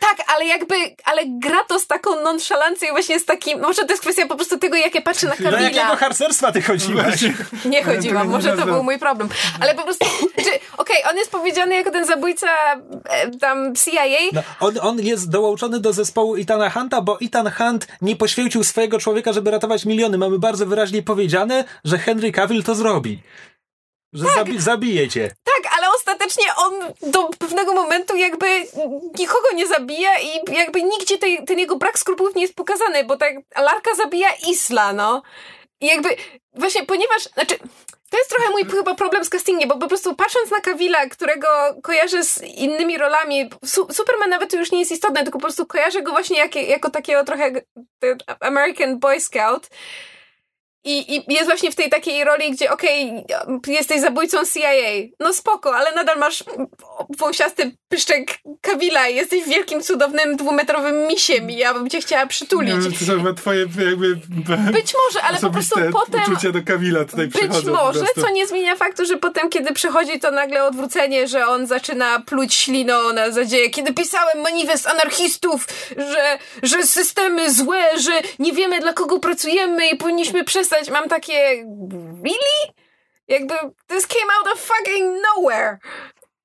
Tak, 0.00 0.16
ale 0.36 0.44
jakby, 0.44 0.74
ale 1.04 1.22
gra 1.26 1.64
to 1.68 1.78
z 1.78 1.86
taką 1.86 2.22
nonszalancją 2.22 2.88
i 2.88 2.90
właśnie 2.90 3.20
z 3.20 3.24
takim, 3.24 3.60
może 3.60 3.82
to 3.84 3.90
jest 3.92 4.02
kwestia 4.02 4.26
po 4.26 4.34
prostu 4.36 4.58
tego, 4.58 4.76
jak 4.76 4.94
ja 4.94 5.02
patrzę 5.02 5.26
na 5.26 5.36
Do 5.36 5.42
jakiego 5.56 5.80
Kamila. 5.80 5.96
harcerstwa 5.96 6.52
ty 6.52 6.62
chodziłaś? 6.62 7.24
Nie 7.64 7.84
chodziłam, 7.84 8.28
może 8.28 8.50
nie 8.50 8.56
to 8.56 8.66
był 8.66 8.82
mój 8.82 8.98
problem. 8.98 9.28
Ale 9.60 9.74
po 9.74 9.82
prostu, 9.82 10.06
czy, 10.36 10.50
okej, 10.78 10.96
on 11.10 11.16
jest 11.16 11.30
powiedziany 11.30 11.74
jako 11.74 11.90
ten 11.90 12.06
zabójca 12.06 12.46
e, 13.08 13.30
tam 13.30 13.74
CIA, 13.76 14.02
No, 14.32 14.42
on, 14.60 14.74
on 14.82 15.00
jest 15.00 15.30
dołączony 15.30 15.80
do 15.80 15.92
zespołu 15.92 16.36
Itana 16.36 16.70
Hunta, 16.70 17.00
bo 17.00 17.18
Ethan 17.20 17.50
Hunt 17.50 17.86
nie 18.02 18.16
poświęcił 18.16 18.64
swojego 18.64 18.98
człowieka, 18.98 19.32
żeby 19.32 19.50
ratować 19.50 19.84
miliony. 19.84 20.18
Mamy 20.18 20.38
bardzo 20.38 20.66
wyraźnie 20.66 21.02
powiedziane, 21.02 21.64
że 21.84 21.98
Henry 21.98 22.32
Cavill 22.32 22.62
to 22.62 22.74
zrobi. 22.96 23.22
Że 24.12 24.24
zabi- 24.24 24.60
zabije 24.60 25.08
cię. 25.08 25.30
Tak, 25.44 25.72
ale 25.78 25.86
ostatecznie 25.96 26.44
on 26.56 26.74
do 27.12 27.28
pewnego 27.38 27.74
momentu 27.74 28.16
jakby 28.16 28.46
nikogo 29.18 29.48
nie 29.54 29.66
zabija 29.66 30.18
i 30.18 30.54
jakby 30.54 30.82
nigdzie 30.82 31.18
tej, 31.18 31.44
ten 31.44 31.58
jego 31.58 31.76
brak 31.76 31.98
skrupułów 31.98 32.34
nie 32.34 32.42
jest 32.42 32.54
pokazany, 32.56 33.04
bo 33.04 33.16
tak 33.16 33.34
Larka 33.56 33.94
zabija 33.94 34.28
Isla, 34.48 34.92
no. 34.92 35.22
I 35.80 35.86
jakby 35.86 36.16
właśnie, 36.54 36.86
ponieważ, 36.86 37.22
znaczy, 37.22 37.58
to 38.10 38.18
jest 38.18 38.30
trochę 38.30 38.50
mój 38.50 38.64
chyba 38.64 38.94
problem 38.94 39.24
z 39.24 39.30
castingiem, 39.30 39.68
bo 39.68 39.78
po 39.78 39.88
prostu 39.88 40.14
patrząc 40.14 40.50
na 40.50 40.60
Kawila, 40.60 41.06
którego 41.06 41.48
kojarzę 41.82 42.24
z 42.24 42.42
innymi 42.42 42.98
rolami, 42.98 43.50
su 43.64 43.86
Superman 43.92 44.30
nawet 44.30 44.50
to 44.50 44.56
już 44.56 44.72
nie 44.72 44.78
jest 44.78 44.92
istotne, 44.92 45.22
tylko 45.22 45.38
po 45.38 45.42
prostu 45.42 45.66
kojarzę 45.66 46.02
go 46.02 46.12
właśnie 46.12 46.38
jak, 46.38 46.54
jako 46.56 46.90
takiego 46.90 47.24
trochę 47.24 47.52
American 48.40 48.98
Boy 48.98 49.20
Scout. 49.20 49.68
I, 50.86 51.16
I 51.16 51.34
jest 51.34 51.46
właśnie 51.46 51.70
w 51.70 51.74
tej 51.74 51.90
takiej 51.90 52.24
roli, 52.24 52.50
gdzie 52.50 52.72
okej, 52.72 53.24
jesteś 53.66 54.00
zabójcą 54.00 54.38
CIA. 54.54 55.08
No 55.20 55.32
spoko, 55.32 55.76
ale 55.76 55.94
nadal 55.94 56.18
masz 56.18 56.44
wąsiasty 57.18 57.76
pyszczek 57.88 58.38
Kawila 58.60 59.08
i 59.08 59.16
jesteś 59.16 59.44
wielkim, 59.44 59.82
cudownym, 59.82 60.36
dwumetrowym 60.36 61.06
misiem 61.06 61.50
i 61.50 61.56
ja 61.56 61.74
bym 61.74 61.90
cię 61.90 62.00
chciała 62.00 62.26
przytulić. 62.26 62.74
Wiem, 62.74 62.92
to 62.92 63.04
są 63.04 63.34
twoje 63.34 63.60
jakby 63.60 64.16
Być 64.72 64.94
może, 65.04 65.22
ale 65.22 65.38
po 65.38 65.50
prostu 65.50 65.80
potem... 65.92 66.22
uczucia 66.22 66.52
do 66.52 66.62
Kawila 66.62 67.04
tutaj 67.04 67.26
Być 67.26 67.64
może, 67.64 68.04
co 68.20 68.30
nie 68.30 68.46
zmienia 68.46 68.76
faktu, 68.76 69.04
że 69.04 69.16
potem, 69.16 69.48
kiedy 69.48 69.72
przychodzi 69.72 70.20
to 70.20 70.30
nagle 70.30 70.64
odwrócenie, 70.64 71.28
że 71.28 71.46
on 71.46 71.66
zaczyna 71.66 72.20
pluć 72.20 72.54
śliną 72.54 73.12
na 73.12 73.30
zasadzie, 73.30 73.70
kiedy 73.70 73.94
pisałem 73.94 74.42
manifest 74.42 74.86
anarchistów, 74.86 75.66
że, 75.96 76.38
że 76.62 76.82
systemy 76.82 77.52
złe, 77.52 77.98
że 77.98 78.12
nie 78.38 78.52
wiemy 78.52 78.80
dla 78.80 78.92
kogo 78.92 79.20
pracujemy 79.20 79.88
i 79.88 79.96
powinniśmy 79.96 80.44
przestać. 80.44 80.75
Mam 80.92 81.08
takie, 81.08 81.32
really? 82.24 82.72
Jakby, 83.28 83.54
this 83.86 84.06
came 84.06 84.32
out 84.38 84.54
of 84.54 84.60
fucking 84.60 85.16
nowhere. 85.36 85.78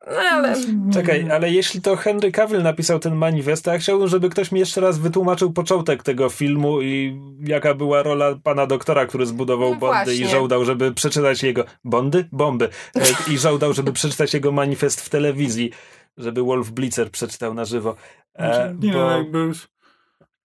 No 0.07 0.19
ale... 0.31 0.55
Czekaj, 0.93 1.31
ale 1.31 1.49
jeśli 1.49 1.81
to 1.81 1.95
Henry 1.95 2.31
Cavill 2.31 2.61
napisał 2.63 2.99
ten 2.99 3.15
manifest, 3.15 3.65
to 3.65 3.73
ja 3.73 3.79
chciałbym, 3.79 4.07
żeby 4.07 4.29
ktoś 4.29 4.51
mi 4.51 4.59
jeszcze 4.59 4.81
raz 4.81 4.99
wytłumaczył 4.99 5.53
początek 5.53 6.03
tego 6.03 6.29
filmu 6.29 6.81
i 6.81 7.19
jaka 7.39 7.73
była 7.73 8.03
rola 8.03 8.35
pana 8.43 8.67
doktora, 8.67 9.05
który 9.05 9.25
zbudował 9.25 9.69
No 9.69 9.75
Bondy 9.75 10.15
i 10.15 10.19
właśnie. 10.19 10.27
żądał, 10.27 10.65
żeby 10.65 10.93
przeczytać 10.93 11.43
jego... 11.43 11.63
Bondy? 11.83 12.29
Bomby. 12.31 12.69
E, 12.95 13.31
I 13.33 13.37
żądał, 13.37 13.73
żeby 13.73 13.93
przeczytać 13.93 14.33
jego 14.33 14.51
manifest 14.51 15.01
w 15.01 15.09
telewizji, 15.09 15.71
żeby 16.17 16.43
Wolf 16.43 16.71
Blitzer 16.71 17.11
przeczytał 17.11 17.53
na 17.53 17.65
żywo. 17.65 17.95
E, 18.35 18.75
nie, 18.79 18.93
bo- 18.93 18.99
no 18.99 19.17
jakby... 19.17 19.51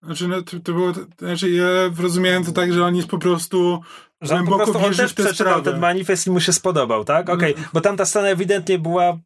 Znaczy, 0.07 0.29
no, 0.29 0.43
to, 0.43 0.61
to 0.61 0.73
było... 0.73 0.93
Znaczy, 1.19 1.51
ja 1.51 1.67
rozumiałem 2.03 2.45
to 2.45 2.53
tak, 2.53 2.73
że 2.73 2.85
on 2.85 2.97
jest 2.97 3.09
po 3.09 3.19
prostu... 3.19 3.81
Że 4.21 4.35
on 4.35 4.41
po 4.41 4.47
głęboko 4.47 4.73
prostu 4.73 4.89
on 4.89 4.95
też 4.95 5.15
przeczytał 5.15 5.35
sprawę. 5.35 5.63
ten 5.73 5.81
manifest 5.81 6.27
i 6.27 6.31
mu 6.31 6.41
się 6.41 6.53
spodobał, 6.53 7.05
tak? 7.05 7.29
Okej, 7.31 7.55
No. 7.59 7.63
bo 7.73 7.81
tamta 7.81 8.05
scena 8.07 8.29
ewidentnie 8.29 8.79
była... 8.79 9.19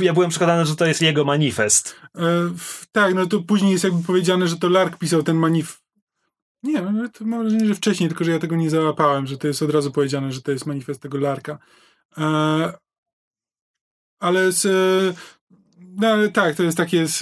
Ja 0.00 0.12
byłem 0.12 0.30
przekonany, 0.30 0.64
że 0.66 0.76
to 0.76 0.86
jest 0.86 1.02
jego 1.02 1.24
manifest. 1.24 1.96
E, 2.14 2.20
w- 2.58 2.86
tak, 2.92 3.14
no 3.14 3.26
to 3.26 3.42
później 3.42 3.72
jest 3.72 3.84
jakby 3.84 4.02
powiedziane, 4.02 4.48
że 4.48 4.56
to 4.56 4.68
Lark 4.68 4.98
pisał 4.98 5.22
ten 5.22 5.36
manif... 5.36 5.80
Nie, 6.62 6.82
no, 6.82 7.08
to 7.08 7.24
mam 7.24 7.40
wrażenie, 7.40 7.66
że 7.66 7.74
wcześniej, 7.74 8.08
tylko 8.08 8.24
że 8.24 8.30
ja 8.30 8.38
tego 8.38 8.56
nie 8.56 8.70
załapałem, 8.70 9.26
że 9.26 9.38
to 9.38 9.46
jest 9.46 9.62
od 9.62 9.70
razu 9.70 9.92
powiedziane, 9.92 10.32
że 10.32 10.42
to 10.42 10.52
jest 10.52 10.66
manifest 10.66 11.00
tego 11.02 11.18
Larka. 11.18 11.58
E, 12.18 12.72
ale 14.20 14.52
z... 14.52 14.66
No 15.80 16.08
ale 16.08 16.28
tak, 16.28 16.56
to 16.56 16.62
jest 16.62 16.76
takie... 16.76 17.06
Z, 17.06 17.18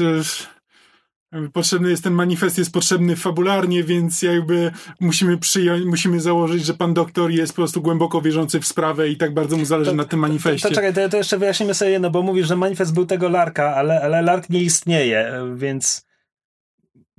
Potrzebny 1.53 1.91
jest 1.91 2.05
ten 2.05 2.13
manifest, 2.13 2.59
jest 2.59 2.73
potrzebny 2.73 3.17
fabularnie, 3.17 3.85
więc 3.85 4.23
jakby 4.23 4.71
musimy 5.01 5.39
przyjąć, 5.39 5.85
musimy 5.85 6.21
założyć, 6.21 6.65
że 6.65 6.75
pan 6.75 6.95
doktor 6.95 7.31
jest 7.31 7.53
po 7.53 7.57
prostu 7.57 7.83
głęboko 7.83 8.21
wierzący 8.21 8.61
w 8.61 8.67
sprawę 8.67 9.09
i 9.09 9.17
tak 9.17 9.35
bardzo 9.35 9.57
mu 9.57 9.65
zależy 9.65 9.91
To- 9.91 9.97
na 9.97 10.05
tym 10.05 10.21
manifestie. 10.21 10.69
To 10.69 10.75
czekaj, 10.75 10.95
to, 10.95 11.09
to 11.09 11.17
jeszcze 11.17 11.39
wyjaśnimy 11.39 11.75
sobie 11.75 11.91
jedno, 11.91 12.11
bo 12.11 12.23
mówisz, 12.23 12.47
że 12.47 12.57
manifest 12.57 12.95
był 12.95 13.07
tego 13.07 13.29
Larka, 13.29 13.75
ale, 13.75 14.01
ale 14.03 14.23
Lark 14.23 14.51
nie 14.51 14.61
istnieje, 14.63 15.33
więc... 15.57 16.07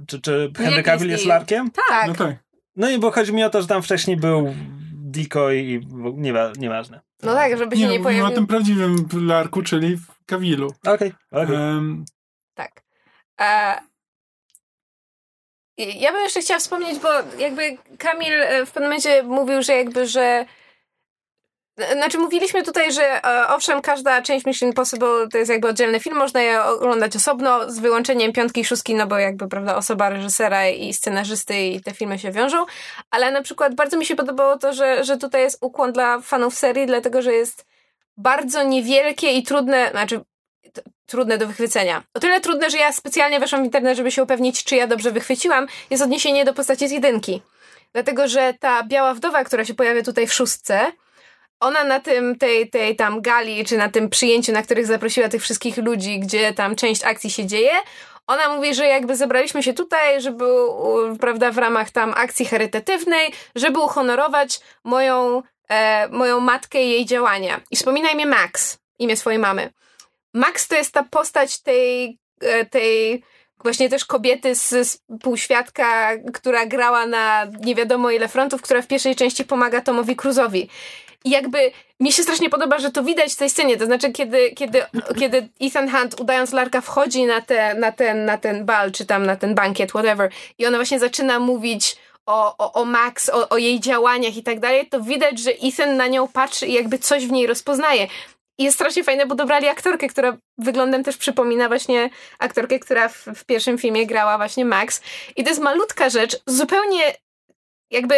Czy, 0.07 0.21
czy 0.21 0.51
Henry 0.57 0.83
Cavill 0.83 1.09
jest? 1.09 1.25
Larkiem? 1.25 1.71
Tak. 1.89 2.07
No 2.07 2.13
tak. 2.13 2.35
No 2.75 2.89
i 2.89 2.99
bo 2.99 3.11
chodzi 3.11 3.33
mi 3.33 3.43
o 3.43 3.49
to, 3.49 3.61
że 3.61 3.67
tam 3.67 3.81
wcześniej 3.83 4.17
był 4.17 4.53
decoy 4.93 5.57
i 5.59 5.87
nie, 6.15 6.33
nieważne. 6.57 7.01
No 7.23 7.33
tak, 7.33 7.57
żeby 7.57 7.75
się 7.75 7.81
Nie, 7.81 7.87
nie, 7.87 7.97
no, 7.99 8.03
mówimy 8.03 8.19
o 8.19 8.21
pojawił. 8.21 8.35
tym 8.35 8.47
prawdziwym 8.47 9.07
Larku, 9.13 9.61
czyli 9.61 9.97
w 9.97 10.07
Kawilu. 10.25 10.71
Okej, 10.87 11.13
okej. 11.31 11.55
Em, 11.55 12.05
Tak. 12.53 12.83
E, 13.41 13.75
ja 15.77 16.11
bym 16.11 16.21
jeszcze 16.21 16.41
chciała 16.41 16.59
wspomnieć, 16.59 16.99
bo 16.99 17.09
jakby 17.37 17.77
Kamil 17.97 18.33
e, 18.33 18.65
w 18.65 18.71
pewnym 18.71 18.89
momencie 18.89 19.23
mówił, 19.23 19.63
że 19.63 19.73
jakby, 19.73 20.07
że 20.07 20.45
Znaczy, 21.91 22.17
mówiliśmy 22.17 22.63
tutaj, 22.63 22.93
że 22.93 23.25
e, 23.25 23.47
owszem, 23.47 23.81
każda 23.81 24.21
część 24.21 24.45
Mission 24.45 24.69
Impossible 24.69 25.27
to 25.31 25.37
jest 25.37 25.51
jakby 25.51 25.67
oddzielny 25.67 25.99
film, 25.99 26.17
można 26.17 26.41
je 26.41 26.63
oglądać 26.63 27.15
osobno, 27.15 27.71
z 27.71 27.79
wyłączeniem 27.79 28.33
piątki 28.33 28.61
i 28.61 28.65
szóstki, 28.65 28.95
no 28.95 29.07
bo 29.07 29.17
jakby, 29.17 29.47
prawda, 29.47 29.75
osoba 29.75 30.09
reżysera 30.09 30.69
i 30.69 30.93
scenarzysty 30.93 31.61
i 31.61 31.81
te 31.81 31.93
filmy 31.93 32.19
się 32.19 32.31
wiążą, 32.31 32.65
ale 33.11 33.31
na 33.31 33.41
przykład 33.41 33.75
bardzo 33.75 33.97
mi 33.97 34.05
się 34.05 34.15
podobało 34.15 34.57
to, 34.57 34.73
że, 34.73 35.03
że 35.03 35.17
tutaj 35.17 35.41
jest 35.41 35.57
ukłon 35.61 35.93
dla 35.93 36.21
fanów 36.21 36.55
serii, 36.55 36.85
dlatego, 36.85 37.21
że 37.21 37.33
jest 37.33 37.65
bardzo 38.17 38.63
niewielkie 38.63 39.31
i 39.31 39.43
trudne, 39.43 39.89
znaczy 39.91 40.21
trudne 41.05 41.37
do 41.37 41.47
wychwycenia. 41.47 42.03
O 42.13 42.19
tyle 42.19 42.41
trudne, 42.41 42.69
że 42.69 42.77
ja 42.77 42.91
specjalnie 42.91 43.39
weszłam 43.39 43.61
w 43.61 43.65
internet, 43.65 43.97
żeby 43.97 44.11
się 44.11 44.23
upewnić, 44.23 44.63
czy 44.63 44.75
ja 44.75 44.87
dobrze 44.87 45.11
wychwyciłam, 45.11 45.67
jest 45.89 46.03
odniesienie 46.03 46.45
do 46.45 46.53
postaci 46.53 46.87
z 46.87 46.91
jedynki. 46.91 47.41
Dlatego, 47.93 48.27
że 48.27 48.53
ta 48.59 48.83
biała 48.83 49.13
wdowa, 49.13 49.43
która 49.43 49.65
się 49.65 49.73
pojawia 49.73 50.03
tutaj 50.03 50.27
w 50.27 50.33
szóstce, 50.33 50.91
ona 51.59 51.83
na 51.83 51.99
tym, 51.99 52.37
tej, 52.37 52.69
tej 52.69 52.95
tam 52.95 53.21
gali, 53.21 53.65
czy 53.65 53.77
na 53.77 53.89
tym 53.89 54.09
przyjęciu, 54.09 54.51
na 54.51 54.63
których 54.63 54.85
zaprosiła 54.85 55.29
tych 55.29 55.41
wszystkich 55.41 55.77
ludzi, 55.77 56.19
gdzie 56.19 56.53
tam 56.53 56.75
część 56.75 57.03
akcji 57.03 57.29
się 57.29 57.45
dzieje, 57.45 57.71
ona 58.27 58.55
mówi, 58.55 58.75
że 58.75 58.87
jakby 58.87 59.15
zebraliśmy 59.15 59.63
się 59.63 59.73
tutaj, 59.73 60.21
żeby, 60.21 60.45
prawda, 61.19 61.51
w 61.51 61.57
ramach 61.57 61.91
tam 61.91 62.13
akcji 62.17 62.45
charytatywnej, 62.45 63.33
żeby 63.55 63.79
uhonorować 63.79 64.59
moją, 64.83 65.43
e, 65.69 66.07
moją 66.07 66.39
matkę 66.39 66.83
i 66.83 66.89
jej 66.89 67.05
działania. 67.05 67.61
I 67.71 67.75
wspomina 67.75 68.09
imię 68.09 68.25
Max, 68.25 68.77
imię 68.99 69.17
swojej 69.17 69.39
mamy. 69.39 69.69
Max 70.33 70.67
to 70.67 70.75
jest 70.75 70.91
ta 70.91 71.03
postać 71.03 71.61
tej, 71.61 72.19
e, 72.41 72.65
tej 72.65 73.23
właśnie 73.63 73.89
też 73.89 74.05
kobiety 74.05 74.55
z, 74.55 74.69
z 74.69 74.97
półświadka, 75.21 76.11
która 76.33 76.65
grała 76.65 77.05
na 77.05 77.47
nie 77.61 77.75
wiadomo 77.75 78.11
ile 78.11 78.27
frontów, 78.27 78.61
która 78.61 78.81
w 78.81 78.87
pierwszej 78.87 79.15
części 79.15 79.45
pomaga 79.45 79.81
Tomowi 79.81 80.15
Cruzowi. 80.15 80.69
I 81.25 81.29
jakby 81.29 81.71
mi 81.99 82.11
się 82.11 82.23
strasznie 82.23 82.49
podoba, 82.49 82.79
że 82.79 82.91
to 82.91 83.03
widać 83.03 83.33
w 83.33 83.35
tej 83.35 83.49
scenie. 83.49 83.77
To 83.77 83.85
znaczy, 83.85 84.11
kiedy, 84.11 84.51
kiedy, 84.51 84.81
kiedy 85.19 85.49
Ethan 85.61 85.89
Hunt, 85.91 86.19
udając 86.19 86.51
Larka, 86.51 86.81
wchodzi 86.81 87.25
na, 87.25 87.41
te, 87.41 87.75
na, 87.75 87.91
ten, 87.91 88.25
na 88.25 88.37
ten 88.37 88.65
bal, 88.65 88.91
czy 88.91 89.05
tam 89.05 89.25
na 89.25 89.35
ten 89.35 89.55
bankiet, 89.55 89.89
whatever, 89.89 90.31
i 90.57 90.65
ona 90.65 90.77
właśnie 90.77 90.99
zaczyna 90.99 91.39
mówić 91.39 91.97
o, 92.25 92.57
o, 92.57 92.73
o 92.73 92.85
Max, 92.85 93.29
o, 93.29 93.49
o 93.49 93.57
jej 93.57 93.79
działaniach 93.79 94.37
i 94.37 94.43
tak 94.43 94.59
dalej, 94.59 94.87
to 94.87 95.01
widać, 95.01 95.39
że 95.39 95.51
Ethan 95.63 95.97
na 95.97 96.07
nią 96.07 96.27
patrzy 96.27 96.67
i 96.67 96.73
jakby 96.73 96.99
coś 96.99 97.27
w 97.27 97.31
niej 97.31 97.47
rozpoznaje. 97.47 98.07
Jest 98.57 98.75
strasznie 98.75 99.03
fajne, 99.03 99.25
bo 99.25 99.35
dobrali 99.35 99.67
aktorkę, 99.67 100.07
która 100.07 100.37
wyglądem 100.57 101.03
też 101.03 101.17
przypomina 101.17 101.67
właśnie 101.67 102.09
aktorkę, 102.39 102.79
która 102.79 103.09
w, 103.09 103.25
w 103.35 103.45
pierwszym 103.45 103.77
filmie 103.77 104.07
grała 104.07 104.37
właśnie 104.37 104.65
Max. 104.65 105.01
I 105.35 105.43
to 105.43 105.49
jest 105.49 105.61
malutka 105.61 106.09
rzecz, 106.09 106.39
zupełnie 106.47 107.15
jakby 107.91 108.15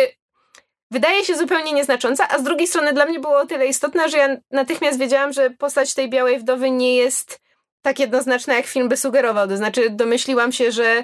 wydaje 0.91 1.26
się 1.26 1.36
zupełnie 1.36 1.74
nieznacząca, 1.74 2.28
a 2.30 2.40
z 2.40 2.44
drugiej 2.44 2.68
strony 2.68 2.94
dla 2.94 3.06
mnie 3.06 3.20
było 3.20 3.38
o 3.38 3.45
tyle 3.45 3.68
istotna, 3.68 4.07
że 4.07 4.18
ja 4.18 4.38
natychmiast 4.52 4.99
wiedziałam, 4.99 5.34
że 5.34 5.49
postać 5.49 5.94
tej 5.94 6.10
białej 6.10 6.40
wdowy 6.40 6.72
nie 6.72 6.95
jest 6.95 7.40
tak 7.82 7.99
jednoznaczna, 7.99 8.53
jak 8.53 8.66
film 8.66 8.90
by 8.90 8.98
sugerował. 8.98 9.48
To 9.48 9.57
znaczy 9.57 9.90
domyśliłam 9.90 10.52
się, 10.52 10.72
że 10.72 11.03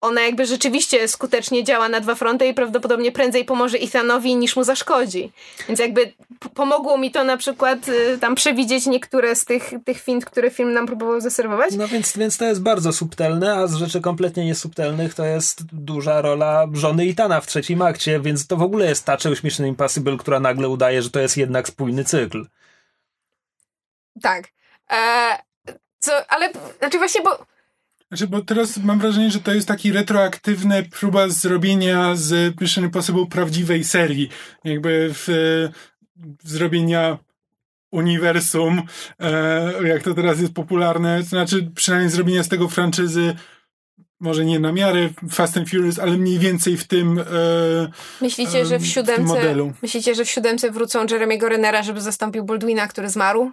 ona 0.00 0.20
jakby 0.20 0.46
rzeczywiście 0.46 1.08
skutecznie 1.08 1.64
działa 1.64 1.88
na 1.88 2.00
dwa 2.00 2.14
fronty 2.14 2.46
i 2.46 2.54
prawdopodobnie 2.54 3.12
prędzej 3.12 3.44
pomoże 3.44 3.78
Ethanowi 3.78 4.36
niż 4.36 4.56
mu 4.56 4.64
zaszkodzi. 4.64 5.32
Więc 5.68 5.80
jakby 5.80 6.12
pomogło 6.54 6.98
mi 6.98 7.10
to 7.10 7.24
na 7.24 7.36
przykład 7.36 7.88
y, 7.88 8.18
tam 8.18 8.34
przewidzieć 8.34 8.86
niektóre 8.86 9.36
z 9.36 9.44
tych, 9.44 9.70
tych 9.84 10.00
fint, 10.00 10.24
które 10.24 10.50
film 10.50 10.72
nam 10.72 10.86
próbował 10.86 11.20
zaserwować. 11.20 11.74
No 11.74 11.88
więc, 11.88 12.16
więc 12.16 12.36
to 12.36 12.44
jest 12.44 12.62
bardzo 12.62 12.92
subtelne, 12.92 13.54
a 13.54 13.66
z 13.66 13.74
rzeczy 13.74 14.00
kompletnie 14.00 14.44
niesubtelnych 14.44 15.14
to 15.14 15.24
jest 15.24 15.64
duża 15.72 16.20
rola 16.20 16.66
żony 16.72 17.06
Itana 17.06 17.40
w 17.40 17.46
trzecim 17.46 17.82
akcie, 17.82 18.20
więc 18.20 18.46
to 18.46 18.56
w 18.56 18.62
ogóle 18.62 18.86
jest 18.86 19.04
ta 19.04 19.16
część 19.16 19.42
Mission 19.42 19.66
Impossible, 19.66 20.16
która 20.16 20.40
nagle 20.40 20.68
udaje, 20.68 21.02
że 21.02 21.10
to 21.10 21.20
jest 21.20 21.36
jednak 21.36 21.68
spójny 21.68 22.04
cykl. 22.04 22.46
Tak. 24.22 24.48
E, 24.90 25.38
co, 25.98 26.30
ale, 26.30 26.52
znaczy 26.78 26.98
właśnie, 26.98 27.22
bo 27.22 27.46
Znaczy, 28.08 28.26
bo 28.26 28.42
teraz 28.42 28.76
mam 28.76 28.98
wrażenie, 28.98 29.30
że 29.30 29.40
to 29.40 29.54
jest 29.54 29.68
taki 29.68 29.92
retroaktywna 29.92 30.74
próba 30.90 31.28
zrobienia 31.28 32.16
z 32.16 32.60
Mission 32.60 32.84
Impossible 32.84 33.26
prawdziwej 33.26 33.84
serii. 33.84 34.28
Jakby 34.64 35.10
w, 35.14 35.28
w 36.44 36.48
zrobienia 36.50 37.18
uniwersum, 37.92 38.82
e, 39.20 39.88
jak 39.88 40.02
to 40.02 40.14
teraz 40.14 40.40
jest 40.40 40.54
popularne, 40.54 41.22
znaczy 41.22 41.70
przynajmniej 41.74 42.10
zrobienia 42.10 42.42
z 42.42 42.48
tego 42.48 42.68
franczyzy 42.68 43.36
może 44.20 44.44
nie 44.44 44.60
na 44.60 44.72
miarę 44.72 45.08
Fast 45.30 45.56
and 45.56 45.70
Furious, 45.70 45.98
ale 45.98 46.16
mniej 46.16 46.38
więcej 46.38 46.76
w 46.76 46.86
tym 46.86 47.18
e, 47.18 47.24
myślicie, 48.20 48.66
że 48.66 48.74
em, 48.74 48.80
w 48.80 48.84
w 48.84 48.86
siódemce 48.86 49.22
modelu. 49.22 49.72
myślicie, 49.82 50.14
że 50.14 50.24
w 50.24 50.30
siódemce 50.30 50.70
wrócą 50.70 51.06
Jeremy'ego 51.06 51.48
Renera, 51.48 51.82
żeby 51.82 52.00
zastąpił 52.00 52.44
Baldwina, 52.44 52.86
który 52.86 53.08
zmarł? 53.08 53.52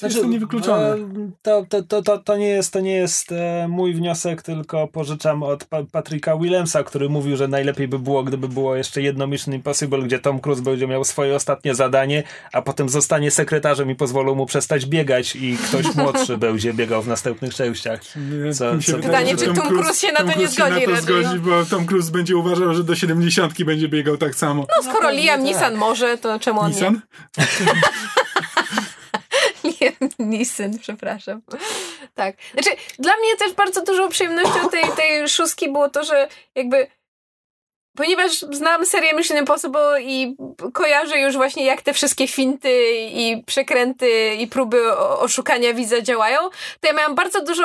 To 0.00 0.06
jest 0.06 0.20
to 0.20 0.26
niewykluczone. 0.26 0.94
e, 0.94 0.96
To, 1.42 1.66
to, 1.68 1.82
to, 1.82 2.02
to, 2.02 2.18
to 2.18 2.36
nie 2.36 2.48
jest, 2.48 2.72
to 2.72 2.80
nie 2.80 2.94
jest 2.94 3.32
e, 3.32 3.66
mój 3.68 3.94
wniosek, 3.94 4.42
tylko 4.42 4.88
pożyczam 4.88 5.42
od 5.42 5.64
pa 5.64 5.82
Patricka 5.92 6.36
Willemsa, 6.36 6.84
który 6.84 7.08
mówił, 7.08 7.36
że 7.36 7.48
najlepiej 7.48 7.88
by 7.88 7.98
było, 7.98 8.24
gdyby 8.24 8.48
było 8.48 8.76
jeszcze 8.76 9.02
jedno 9.02 9.26
Mission 9.26 9.54
Impossible, 9.54 9.98
gdzie 10.02 10.18
Tom 10.18 10.40
Cruise 10.40 10.62
będzie 10.62 10.86
miał 10.86 11.04
swoje 11.04 11.34
ostatnie 11.36 11.74
zadanie, 11.74 12.22
a 12.52 12.62
potem 12.62 12.88
zostanie 12.88 13.30
sekretarzem 13.30 13.90
i 13.90 13.94
pozwolą 13.94 14.34
mu 14.34 14.46
przestać 14.46 14.86
biegać 14.86 15.36
i 15.36 15.56
ktoś 15.56 15.94
młodszy 15.96 16.38
będzie 16.38 16.74
biegał 16.74 17.02
w 17.02 17.08
następnych 17.08 17.54
częściach. 17.54 18.00
Co- 18.54 18.80
się 18.80 18.92
co- 18.92 18.96
wydaje, 18.98 19.02
Pytanie, 19.02 19.36
czy 19.36 19.60
Tom 19.60 19.68
Cruise 19.68 19.94
się 20.06 20.12
na 20.12 20.18
Tom 20.18 20.28
to 20.30 20.38
nie 20.40 20.46
Cruise 20.48 20.54
się 20.56 20.62
zgodzi 20.62 20.80
na 20.80 20.86
to 20.86 20.90
raczej, 20.90 21.02
zgodzi, 21.04 21.34
no. 21.36 21.40
bo 21.50 21.64
Tom 21.64 21.86
Cruise 21.86 22.12
będzie 22.12 22.36
uważał, 22.36 22.74
że 22.74 22.84
do 22.84 22.94
70 22.96 23.64
będzie 23.64 23.88
biegał 23.88 24.16
tak 24.16 24.34
samo. 24.34 24.66
No 24.76 24.82
skoro 24.90 25.08
pewnie 25.08 25.22
Liam 25.22 25.40
tak. 25.40 25.46
Nissan 25.48 25.74
może, 25.74 26.18
to 26.18 26.38
czemu 26.40 26.60
on 26.60 26.70
Nissan? 26.70 27.00
nie? 27.38 27.44
Neeson, 30.18 30.78
przepraszam. 30.78 31.42
Tak. 32.14 32.36
Znaczy, 32.52 32.70
dla 32.98 33.16
mnie 33.16 33.36
też 33.36 33.52
bardzo 33.52 33.82
dużą 33.82 34.08
przyjemnością 34.08 34.68
tej, 34.70 34.84
tej 34.96 35.28
szóstki 35.28 35.72
było 35.72 35.88
to, 35.88 36.04
że 36.04 36.28
jakby 36.54 36.86
ponieważ 37.96 38.32
znam 38.32 38.86
serię 38.86 39.14
Mission 39.14 39.38
Impossible 39.38 40.02
i 40.02 40.36
kojarzę 40.72 41.18
już 41.18 41.34
właśnie 41.36 41.64
jak 41.64 41.82
te 41.82 41.92
wszystkie 41.92 42.28
finty 42.28 42.70
i 42.94 43.42
przekręty 43.46 44.34
i 44.34 44.46
próby 44.46 44.96
oszukania 44.96 45.74
widza 45.74 46.00
działają, 46.00 46.38
to 46.80 46.88
ja 46.88 46.92
miałam 46.92 47.14
bardzo 47.14 47.42
dużą 47.44 47.64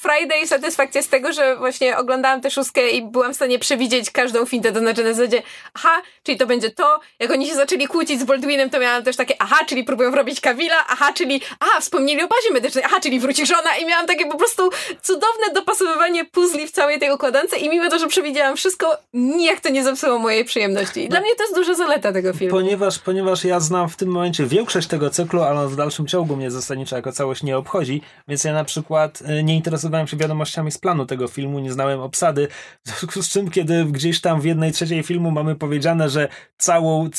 Friday 0.00 0.46
satysfakcję 0.46 1.02
z 1.02 1.08
tego, 1.08 1.32
że 1.32 1.56
właśnie 1.56 1.96
oglądałam 1.96 2.40
tę 2.40 2.50
szóstkę 2.50 2.90
i 2.90 3.02
byłam 3.02 3.32
w 3.32 3.36
stanie 3.36 3.58
przewidzieć 3.58 4.10
każdą 4.10 4.46
fintę, 4.46 4.72
to 4.72 4.78
znaczy 4.78 5.04
na 5.04 5.12
zasadzie 5.12 5.42
aha, 5.74 6.02
czyli 6.22 6.38
to 6.38 6.46
będzie 6.46 6.70
to, 6.70 7.00
jak 7.18 7.30
oni 7.30 7.46
się 7.46 7.54
zaczęli 7.54 7.86
kłócić 7.86 8.20
z 8.20 8.24
Baldwinem, 8.24 8.70
to 8.70 8.80
miałam 8.80 9.02
też 9.02 9.16
takie 9.16 9.34
aha, 9.38 9.64
czyli 9.66 9.84
próbują 9.84 10.10
wrobić 10.10 10.40
Kawila, 10.40 10.86
aha, 10.88 11.12
czyli 11.12 11.40
aha, 11.60 11.80
wspomnieli 11.80 12.22
o 12.22 12.28
bazie 12.28 12.52
medycznej, 12.52 12.84
aha, 12.84 12.96
czyli 13.02 13.20
wróci 13.20 13.46
żona. 13.46 13.76
I 13.76 13.86
miałam 13.86 14.06
takie 14.06 14.26
po 14.26 14.38
prostu 14.38 14.70
cudowne 15.02 15.54
dopasowywanie 15.54 16.24
puzli 16.24 16.66
w 16.66 16.70
całej 16.70 16.98
tej 16.98 17.12
układance. 17.12 17.58
I 17.58 17.68
mimo 17.68 17.90
to, 17.90 17.98
że 17.98 18.06
przewidziałam 18.06 18.56
wszystko, 18.56 18.96
nijak 19.38 19.60
to 19.60 19.68
nie 19.68 19.84
zepsuło 19.84 20.18
mojej 20.18 20.44
przyjemności. 20.44 21.04
I 21.04 21.08
dla 21.08 21.20
mnie 21.20 21.34
to 21.36 21.42
jest 21.42 21.54
duża 21.54 21.74
zaleta 21.74 22.12
tego 22.12 22.32
filmu. 22.32 22.56
Ponieważ, 22.56 22.98
ponieważ 22.98 23.44
ja 23.44 23.60
znam 23.60 23.88
w 23.88 23.96
tym 23.96 24.08
momencie 24.08 24.46
większość 24.46 24.88
tego 24.88 25.10
cyklu, 25.10 25.42
ale 25.42 25.60
on 25.60 25.68
w 25.68 25.76
dalszym 25.76 26.06
ciągu 26.06 26.36
mnie 26.36 26.50
zasadniczo 26.50 26.96
jako 26.96 27.12
całość 27.12 27.42
nie 27.42 27.56
obchodzi, 27.56 28.02
więc 28.28 28.44
ja 28.44 28.52
na 28.52 28.64
przykład 28.64 29.22
y, 29.40 29.42
nie 29.42 29.54
interesowałem 29.54 30.06
się 30.06 30.16
wiadomościami 30.16 30.70
z 30.70 30.78
planu 30.78 31.06
tego 31.06 31.28
filmu, 31.28 31.58
nie 31.58 31.72
znałem 31.72 32.00
obsady, 32.00 32.48
w 32.84 32.88
związku 32.88 33.22
z 33.22 33.28
czym, 33.28 33.50
kiedy 33.50 33.84
gdzieś 33.84 34.20
tam 34.20 34.40
w 34.40 34.44
jednej 34.44 34.72
trzeciej 34.72 35.02
filmu 35.02 35.30
mamy 35.30 35.56
powiedziane, 35.56 36.08
że 36.08 36.28
całą, 36.58 37.10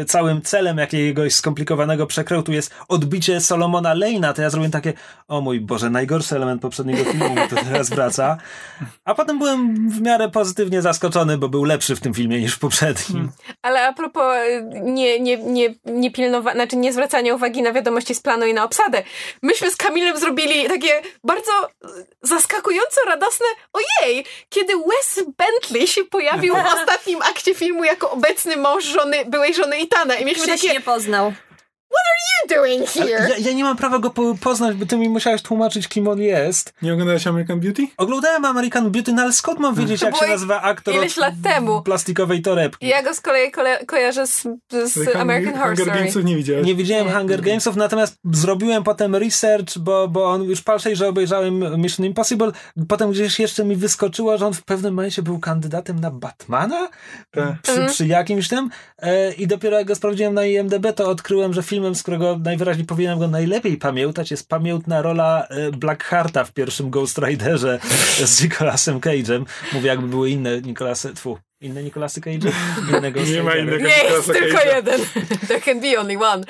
y, 0.00 0.04
całym 0.04 0.42
celem 0.42 0.78
jakiegoś 0.78 1.34
skomplikowanego 1.34 2.06
przekrętu 2.06 2.52
jest 2.52 2.74
odbicie 2.88 3.40
Solomona 3.40 3.94
Lane'a, 3.94 4.32
to 4.32 4.42
ja 4.42 4.50
zrobiłem 4.50 4.72
takie, 4.72 4.92
o 5.28 5.40
mój 5.40 5.60
Boże, 5.60 5.90
najgorszy 5.90 6.36
element 6.36 6.62
poprzedniego 6.62 7.04
filmu 7.04 7.36
to 7.50 7.56
teraz 7.56 7.90
wraca. 7.90 8.36
A 9.04 9.14
potem 9.14 9.38
byłem 9.38 9.90
w 9.90 10.00
miarę 10.00 10.28
pozytywnie 10.28 10.82
zaskoczony, 10.82 11.38
bo 11.38 11.48
był 11.52 11.64
lepszy 11.64 11.96
w 11.96 12.00
tym 12.00 12.14
filmie 12.14 12.40
niż 12.40 12.54
w 12.54 12.58
poprzednim. 12.58 13.30
Ale 13.62 13.86
a 13.86 13.92
propos 13.92 14.36
y, 14.36 14.62
nie, 14.82 15.20
nie, 15.20 15.36
nie, 15.36 15.74
nie 15.84 16.10
pilnowa- 16.10 16.52
znaczy 16.52 16.76
nie 16.76 16.92
zwracania 16.92 17.34
uwagi 17.34 17.62
na 17.62 17.72
wiadomości 17.72 18.14
z 18.14 18.20
planu 18.20 18.46
i 18.46 18.54
na 18.54 18.64
obsadę. 18.64 19.02
Myśmy 19.42 19.70
z 19.70 19.76
Kamilem 19.76 20.18
zrobili 20.18 20.68
takie 20.68 21.02
bardzo 21.24 21.52
y, 21.68 22.06
zaskakująco 22.22 23.00
radosne 23.06 23.46
ojej, 23.72 24.24
kiedy 24.48 24.72
Wes 24.76 25.24
Bentley 25.38 25.86
się 25.86 26.04
pojawił 26.04 26.54
w 26.54 26.66
ostatnim 26.74 27.22
akcie 27.22 27.54
filmu 27.54 27.84
jako 27.84 28.10
obecny 28.10 28.56
mąż 28.56 28.84
żony, 28.84 29.24
byłej 29.24 29.54
żony 29.54 29.78
Itana 29.78 30.14
i 30.14 30.24
mieliśmy 30.24 30.46
Krzyś 30.46 30.60
takie 30.60 30.72
nie 30.72 30.80
poznał. 30.80 31.32
You 31.96 32.56
doing 32.56 32.88
here? 32.88 33.28
Ja, 33.28 33.36
ja 33.38 33.52
nie 33.52 33.64
mam 33.64 33.76
prawa 33.76 33.98
go 33.98 34.10
po, 34.10 34.34
poznać, 34.40 34.76
bo 34.76 34.86
ty 34.86 34.96
mi 34.96 35.08
musiałeś 35.08 35.42
tłumaczyć, 35.42 35.88
kim 35.88 36.08
on 36.08 36.20
jest. 36.20 36.72
Nie 36.82 36.92
oglądałeś 36.92 37.26
American 37.26 37.60
Beauty? 37.60 37.86
Oglądałem 37.96 38.44
American 38.44 38.90
Beauty, 38.90 39.12
no 39.12 39.22
ale 39.22 39.32
skąd 39.32 39.58
mam 39.60 39.74
wiedzieć, 39.74 40.02
jak 40.02 40.16
się 40.16 40.26
nazywa 40.26 40.62
aktor 40.62 40.94
ileś 40.94 41.16
lat 41.16 41.34
temu. 41.44 41.82
plastikowej 41.82 42.42
torebki? 42.42 42.86
Ja 42.88 43.02
go 43.02 43.14
z 43.14 43.20
kolei 43.20 43.50
kole- 43.52 43.86
kojarzę 43.86 44.26
z, 44.26 44.42
z 44.72 44.94
Hunger- 44.96 45.16
American 45.16 45.54
Horror 45.54 45.68
Hunger 45.68 45.84
Story. 45.86 45.98
Gamesów 45.98 46.24
nie 46.24 46.36
widziałeś. 46.36 46.66
Nie 46.66 46.74
widziałem 46.74 47.06
Nie. 47.06 47.12
Hunger 47.12 47.40
Gamesów, 47.40 47.76
natomiast 47.76 48.16
zrobiłem 48.32 48.82
potem 48.84 49.16
research, 49.16 49.78
bo, 49.78 50.08
bo 50.08 50.24
on 50.30 50.42
już 50.42 50.62
palszej, 50.62 50.96
że 50.96 51.08
obejrzałem 51.08 51.80
Mission 51.82 52.06
Impossible. 52.06 52.52
Potem 52.88 53.10
gdzieś 53.10 53.40
jeszcze 53.40 53.64
mi 53.64 53.76
wyskoczyło, 53.76 54.38
że 54.38 54.46
on 54.46 54.54
w 54.54 54.62
pewnym 54.64 54.94
momencie 54.94 55.22
był 55.22 55.38
kandydatem 55.38 56.00
na 56.00 56.10
Batmana 56.10 56.88
Tak. 57.30 57.62
przy, 57.62 57.86
przy 57.86 58.06
jakimś 58.06 58.48
tym. 58.48 58.70
E, 58.98 59.32
I 59.32 59.46
dopiero 59.46 59.78
jak 59.78 59.86
go 59.86 59.94
sprawdziłem 59.94 60.34
na 60.34 60.44
IMDb, 60.44 60.86
to 60.96 61.08
odkryłem, 61.10 61.52
że 61.52 61.62
filmem, 61.82 61.94
z 61.94 62.02
którego 62.02 62.38
najwyraźniej 62.38 62.86
powinienem 62.86 63.18
go 63.18 63.28
najlepiej 63.28 63.76
pamiętać, 63.76 64.30
jest 64.30 64.48
pamiętna 64.48 65.02
rola 65.02 65.46
e, 65.48 65.70
Blackhearta 65.70 66.44
w 66.44 66.52
pierwszym 66.52 66.90
Ghost 66.90 67.18
Riderze 67.18 67.78
z 68.24 68.42
Nicolasem 68.42 69.00
Cage'em. 69.00 69.44
Mówię, 69.72 69.88
jakby 69.88 70.08
były 70.08 70.30
inne 70.30 70.60
Nicolasy, 70.60 71.14
tfu, 71.14 71.38
inne? 71.60 71.82
Inne 71.82 73.12
Ghost 73.12 73.30
Nie 73.30 73.42
ma 73.42 73.56
innego. 73.56 73.76
Nie 73.84 73.90
jest 74.04 74.28
Nicolasa 74.28 74.32
tylko 74.32 74.58
Cage'a. 74.58 74.74
jeden. 74.76 75.00
There 75.48 75.60
can 75.60 75.80
be 75.80 76.00
only 76.00 76.18
one. 76.18 76.44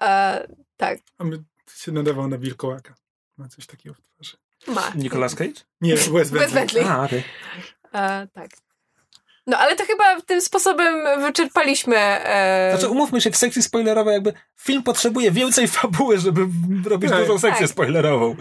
E, 0.00 0.46
tak, 0.76 0.98
A 1.18 1.24
my 1.24 1.42
się 1.76 1.92
nadawał 1.92 2.28
na 2.28 2.38
wilkołaka. 2.38 2.94
Ma 3.36 3.48
coś 3.48 3.66
takiego 3.66 3.94
w 3.94 4.00
twarzy. 4.00 4.36
ma. 4.66 4.92
Nicolas 4.94 5.34
Cage? 5.34 5.60
Nie, 5.80 5.94
Wes 5.96 6.08
Wes 6.08 6.30
Bentley. 6.30 6.54
Bentley. 6.54 6.84
A, 6.84 7.04
okej. 7.04 7.24
E, 7.94 8.26
tak. 8.32 8.50
No 9.48 9.58
ale 9.58 9.76
to 9.76 9.84
chyba 9.84 10.20
tym 10.20 10.40
sposobem 10.40 11.22
wyczerpaliśmy. 11.22 11.96
E, 11.96 12.70
Znaczy, 12.72 12.88
umówmy 12.92 13.20
się, 13.20 13.30
w 13.30 13.36
sekcji 13.36 13.62
spoilerowej 13.62 14.14
jakby 14.14 14.32
film 14.60 14.82
potrzebuje 14.82 15.30
więcej 15.30 15.68
fabuły, 15.78 16.18
żeby 16.18 16.40
robić 16.88 17.10
Tak. 17.10 17.20
dużą 17.20 17.38
sekcję 17.38 17.66
Tak. 17.66 17.70
spoilerową. 17.70 18.36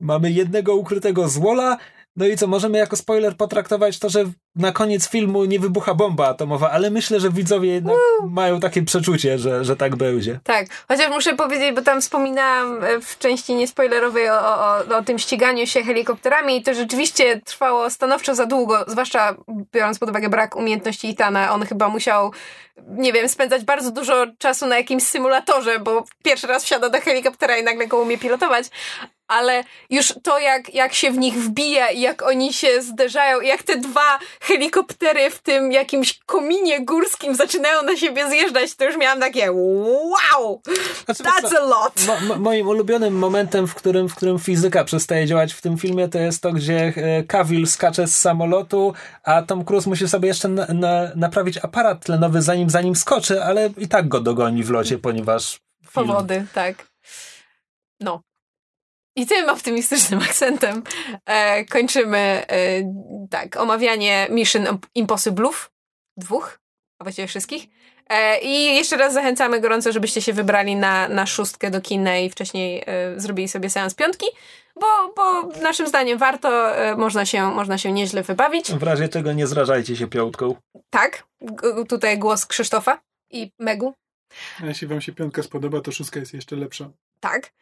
Mamy 0.00 0.30
jednego 0.30 0.74
ukrytego 0.74 1.28
złola, 1.28 1.78
no 2.16 2.26
i 2.26 2.36
co, 2.36 2.46
możemy 2.46 2.78
jako 2.78 2.96
spoiler 2.96 3.36
potraktować 3.36 3.98
to, 3.98 4.08
że 4.08 4.24
na 4.56 4.72
koniec 4.72 5.08
filmu 5.08 5.44
nie 5.44 5.58
wybucha 5.58 5.94
bomba 5.94 6.28
atomowa, 6.28 6.70
ale 6.70 6.90
myślę, 6.90 7.20
że 7.20 7.30
widzowie 7.30 7.68
jednak 7.68 7.96
mają 8.30 8.60
takie 8.60 8.82
przeczucie, 8.82 9.38
że, 9.38 9.64
że 9.64 9.76
tak 9.76 9.96
będzie. 9.96 10.40
Tak, 10.44 10.66
chociaż 10.88 11.10
muszę 11.10 11.36
powiedzieć, 11.36 11.74
bo 11.74 11.82
tam 11.82 12.00
wspominałam 12.00 12.84
e, 12.84 13.00
w 13.00 13.18
części 13.18 13.54
niespoilerowej 13.54 14.30
o, 14.30 14.34
o, 14.34 14.76
o, 14.90 14.96
o 14.96 15.02
tym 15.02 15.18
ściganiu 15.18 15.66
się 15.66 15.82
helikopterami 15.82 16.56
i 16.56 16.62
to 16.62 16.74
rzeczywiście 16.74 17.40
trwało 17.44 17.90
stanowczo 17.90 18.34
za 18.34 18.46
długo, 18.46 18.84
zwłaszcza 18.86 19.36
biorąc 19.72 19.98
pod 19.98 20.10
uwagę 20.10 20.28
brak 20.28 20.56
umiejętności 20.56 21.08
Itana. 21.08 21.52
On 21.52 21.66
chyba 21.66 21.88
musiał, 21.88 22.32
nie 22.88 23.12
wiem, 23.12 23.28
spędzać 23.28 23.64
bardzo 23.64 23.90
dużo 23.90 24.26
czasu 24.38 24.66
na 24.66 24.76
jakimś 24.76 25.02
symulatorze, 25.02 25.78
bo 25.78 26.04
pierwszy 26.24 26.46
raz 26.46 26.64
wsiada 26.64 26.88
do 26.88 27.00
helikoptera 27.00 27.56
i 27.56 27.62
nagle 27.62 27.86
go 27.86 27.98
umie 27.98 28.18
pilotować. 28.18 28.66
Ale 29.28 29.64
już 29.90 30.14
to, 30.22 30.38
jak, 30.38 30.74
jak 30.74 30.94
się 30.94 31.10
w 31.10 31.18
nich 31.18 31.34
wbija 31.34 31.90
i 31.90 32.00
jak 32.00 32.22
oni 32.22 32.52
się 32.52 32.82
zderzają, 32.82 33.40
i 33.40 33.48
jak 33.48 33.62
te 33.62 33.76
dwa 33.76 34.18
helikoptery 34.42 35.30
w 35.30 35.42
tym 35.42 35.72
jakimś 35.72 36.18
kominie 36.26 36.84
górskim 36.84 37.34
zaczynają 37.34 37.82
na 37.82 37.96
siebie 37.96 38.30
zjeżdżać, 38.30 38.76
to 38.76 38.84
już 38.84 38.96
miałam 38.96 39.20
takie 39.20 39.52
wow! 39.52 40.62
Znaczy, 41.04 41.22
That's 41.22 41.56
a 41.56 41.60
lot! 41.60 42.06
Mo, 42.06 42.20
mo, 42.20 42.38
moim 42.38 42.68
ulubionym 42.68 43.18
momentem, 43.18 43.66
w 43.66 43.74
którym, 43.74 44.08
w 44.08 44.14
którym 44.14 44.38
fizyka 44.38 44.84
przestaje 44.84 45.26
działać 45.26 45.52
w 45.52 45.60
tym 45.60 45.78
filmie, 45.78 46.08
to 46.08 46.18
jest 46.18 46.42
to, 46.42 46.52
gdzie 46.52 46.92
e, 46.96 47.22
Cavill 47.22 47.66
skacze 47.66 48.06
z 48.06 48.18
samolotu, 48.18 48.94
a 49.24 49.42
Tom 49.42 49.64
Cruise 49.64 49.90
musi 49.90 50.08
sobie 50.08 50.28
jeszcze 50.28 50.48
na, 50.48 50.66
na, 50.66 51.10
naprawić 51.16 51.58
aparat 51.58 52.04
tlenowy, 52.04 52.42
zanim 52.42 52.70
zanim 52.70 52.96
skoczy, 52.96 53.44
ale 53.44 53.70
i 53.78 53.88
tak 53.88 54.08
go 54.08 54.20
dogoni 54.20 54.64
w 54.64 54.70
locie, 54.70 54.98
ponieważ 54.98 55.60
film 55.90 56.06
Powody, 56.06 56.46
tak. 56.54 56.86
No. 58.00 58.20
I 59.16 59.26
tym 59.26 59.48
optymistycznym 59.48 60.20
akcentem 60.28 60.82
e, 61.26 61.64
kończymy 61.64 62.18
e, 62.18 62.46
tak, 63.30 63.56
omawianie 63.56 64.26
Mission 64.30 64.66
Impossible'ów. 64.98 65.68
Dwóch, 66.16 66.58
a 66.98 67.04
właściwie 67.04 67.28
wszystkich. 67.28 67.66
E, 68.10 68.40
I 68.40 68.64
jeszcze 68.76 68.96
raz 68.96 69.14
zachęcamy 69.14 69.60
gorąco, 69.60 69.92
żebyście 69.92 70.22
się 70.22 70.32
wybrali 70.32 70.76
na, 70.76 71.08
na 71.08 71.26
szóstkę 71.26 71.70
do 71.70 71.80
kina 71.80 72.18
i 72.18 72.30
wcześniej 72.30 72.82
e, 72.86 73.20
zrobili 73.20 73.48
sobie 73.48 73.70
seans 73.70 73.94
piątki, 73.94 74.26
bo, 74.80 75.12
bo 75.16 75.42
naszym 75.62 75.88
zdaniem 75.88 76.18
warto, 76.18 76.76
e, 76.76 76.96
można, 76.96 77.26
się, 77.26 77.50
można 77.50 77.78
się 77.78 77.92
nieźle 77.92 78.22
wybawić. 78.22 78.72
W 78.72 78.82
razie 78.82 79.08
czego 79.08 79.32
nie 79.32 79.46
zrażajcie 79.46 79.96
się 79.96 80.06
piątką. 80.06 80.54
Tak, 80.90 81.24
g- 81.40 81.84
tutaj 81.88 82.18
głos 82.18 82.46
Krzysztofa 82.46 83.00
i 83.30 83.50
Megu. 83.58 83.94
A 84.62 84.66
jeśli 84.66 84.86
wam 84.86 85.00
się 85.00 85.12
piątka 85.12 85.42
spodoba, 85.42 85.80
to 85.80 85.92
szóstka 85.92 86.20
jest 86.20 86.34
jeszcze 86.34 86.56
lepsza. 86.56 86.90
Tak. 87.20 87.52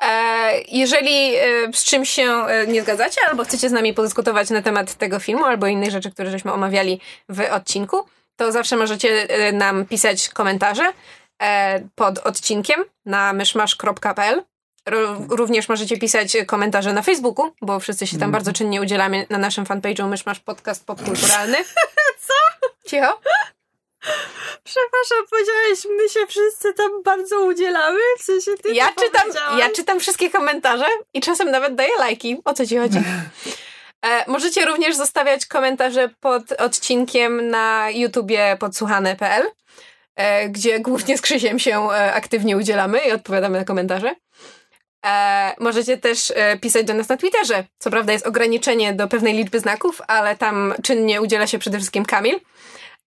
E, 0.00 0.52
jeżeli 0.68 1.36
e, 1.36 1.42
z 1.72 1.84
czymś 1.84 2.10
się 2.10 2.46
e, 2.46 2.66
nie 2.66 2.82
zgadzacie, 2.82 3.20
albo 3.28 3.44
chcecie 3.44 3.68
z 3.68 3.72
nami 3.72 3.94
podyskutować 3.94 4.50
na 4.50 4.62
temat 4.62 4.94
tego 4.94 5.18
filmu, 5.18 5.44
albo 5.44 5.66
innych 5.66 5.90
rzeczy, 5.90 6.10
które 6.10 6.30
żeśmy 6.30 6.52
omawiali 6.52 7.00
w 7.28 7.40
odcinku, 7.52 8.06
to 8.36 8.52
zawsze 8.52 8.76
możecie 8.76 9.26
nam 9.52 9.86
pisać 9.86 10.28
komentarze 10.28 10.92
pod 11.94 12.18
odcinkiem 12.18 12.84
na 13.06 13.32
myszmasz.pl. 13.32 14.42
Ró- 14.88 15.26
Również 15.28 15.68
możecie 15.68 15.96
pisać 15.98 16.36
komentarze 16.46 16.92
na 16.92 17.02
Facebooku, 17.02 17.50
bo 17.62 17.80
wszyscy 17.80 18.06
się 18.06 18.18
tam 18.18 18.32
bardzo 18.32 18.52
czynnie 18.52 18.80
udzielamy 18.82 19.26
na 19.30 19.38
naszym 19.38 19.64
fanpage'u 19.64 20.08
Myszmasz 20.08 20.40
Podcast 20.40 20.86
Popkulturalny. 20.86 21.56
Co? 22.26 22.34
Cicho? 22.90 23.20
Przepraszam, 24.64 25.26
powiedziałeś, 25.30 25.86
my 25.96 26.08
się 26.08 26.26
wszyscy 26.26 26.74
tam 26.74 27.02
bardzo 27.02 27.40
udzielamy? 27.40 27.98
W 28.18 28.22
sensie 28.22 28.50
ty 28.62 28.72
Ja 28.72 28.88
czytam, 28.88 29.58
ja 29.58 29.70
czytam 29.70 30.00
wszystkie 30.00 30.30
komentarze 30.30 30.86
i 31.14 31.20
czasem 31.20 31.50
nawet 31.50 31.74
daję 31.74 31.90
lajki. 31.98 32.40
O 32.44 32.54
co 32.54 32.66
ci 32.66 32.76
chodzi? 32.76 32.98
E, 34.06 34.30
możecie 34.30 34.64
również 34.64 34.96
zostawiać 34.96 35.46
komentarze 35.46 36.10
pod 36.20 36.52
odcinkiem 36.52 37.48
na 37.48 37.90
YouTubie 37.90 38.56
podsłuchane.pl, 38.60 39.42
e, 40.16 40.48
gdzie 40.48 40.80
głównie 40.80 41.18
z 41.18 41.20
Krzysiem 41.20 41.58
się 41.58 41.90
e, 41.90 42.12
aktywnie 42.12 42.56
udzielamy 42.56 42.98
i 42.98 43.12
odpowiadamy 43.12 43.58
na 43.58 43.64
komentarze. 43.64 44.14
E, 45.06 45.54
możecie 45.58 45.96
też 45.96 46.32
e, 46.36 46.58
pisać 46.58 46.86
do 46.86 46.94
nas 46.94 47.08
na 47.08 47.16
Twitterze. 47.16 47.64
Co 47.78 47.90
prawda 47.90 48.12
jest 48.12 48.26
ograniczenie 48.26 48.92
do 48.92 49.08
pewnej 49.08 49.34
liczby 49.34 49.60
znaków, 49.60 50.02
ale 50.06 50.36
tam 50.36 50.74
czynnie 50.82 51.22
udziela 51.22 51.46
się 51.46 51.58
przede 51.58 51.78
wszystkim 51.78 52.04
Kamil. 52.04 52.40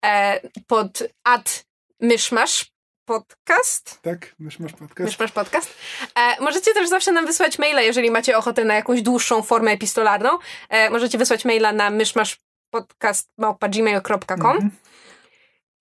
E, 0.05 0.39
pod 0.67 1.03
ad 1.23 1.65
myszmasz 1.99 2.71
podcast. 3.05 3.99
Tak? 4.01 4.35
Mysz 4.39 4.59
masz 4.59 4.71
podcast? 4.73 4.99
Myszmasz 4.99 5.31
podcast. 5.31 5.73
E, 6.15 6.41
możecie 6.41 6.73
też 6.73 6.89
zawsze 6.89 7.11
nam 7.11 7.25
wysłać 7.25 7.59
maila, 7.59 7.81
jeżeli 7.81 8.11
macie 8.11 8.37
ochotę 8.37 8.65
na 8.65 8.73
jakąś 8.73 9.01
dłuższą 9.01 9.43
formę 9.43 9.71
epistolarną. 9.71 10.29
E, 10.69 10.89
możecie 10.89 11.17
wysłać 11.17 11.45
maila 11.45 11.73
na 11.73 11.89
myszmaszpodcast.gmail.com 11.89 14.51
Mhm. 14.51 14.71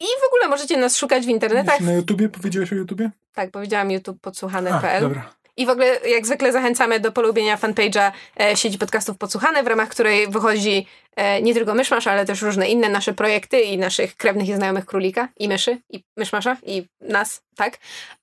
i 0.00 0.04
w 0.04 0.26
ogóle 0.26 0.48
możecie 0.48 0.76
nas 0.76 0.96
szukać 0.98 1.26
w 1.26 1.28
internetach. 1.28 1.80
Na 1.80 1.92
YouTubie? 1.92 2.28
Powiedziałeś 2.28 2.72
o 2.72 2.76
YouTubie? 2.76 3.10
Tak, 3.34 3.50
powiedziałam 3.50 3.90
YouTube 3.90 4.20
podsłuchane.pl. 4.20 5.02
dobra. 5.02 5.34
I 5.56 5.66
w 5.66 5.68
ogóle, 5.68 6.00
jak 6.08 6.26
zwykle, 6.26 6.52
zachęcamy 6.52 7.00
do 7.00 7.12
polubienia 7.12 7.56
fanpage'a 7.56 8.12
e, 8.40 8.56
sieci 8.56 8.78
podcastów 8.78 9.18
Podsłuchane, 9.18 9.62
w 9.62 9.66
ramach 9.66 9.88
której 9.88 10.28
wychodzi 10.28 10.86
e, 11.16 11.42
nie 11.42 11.54
tylko 11.54 11.74
Myszmasz, 11.74 12.06
ale 12.06 12.24
też 12.24 12.42
różne 12.42 12.68
inne 12.68 12.88
nasze 12.88 13.14
projekty 13.14 13.60
i 13.60 13.78
naszych 13.78 14.16
krewnych 14.16 14.48
i 14.48 14.54
znajomych 14.54 14.86
królika, 14.86 15.28
i 15.38 15.48
myszy, 15.48 15.78
i 15.90 16.02
Myszmasza, 16.16 16.56
i 16.66 16.86
nas, 17.00 17.42
tak? 17.56 17.78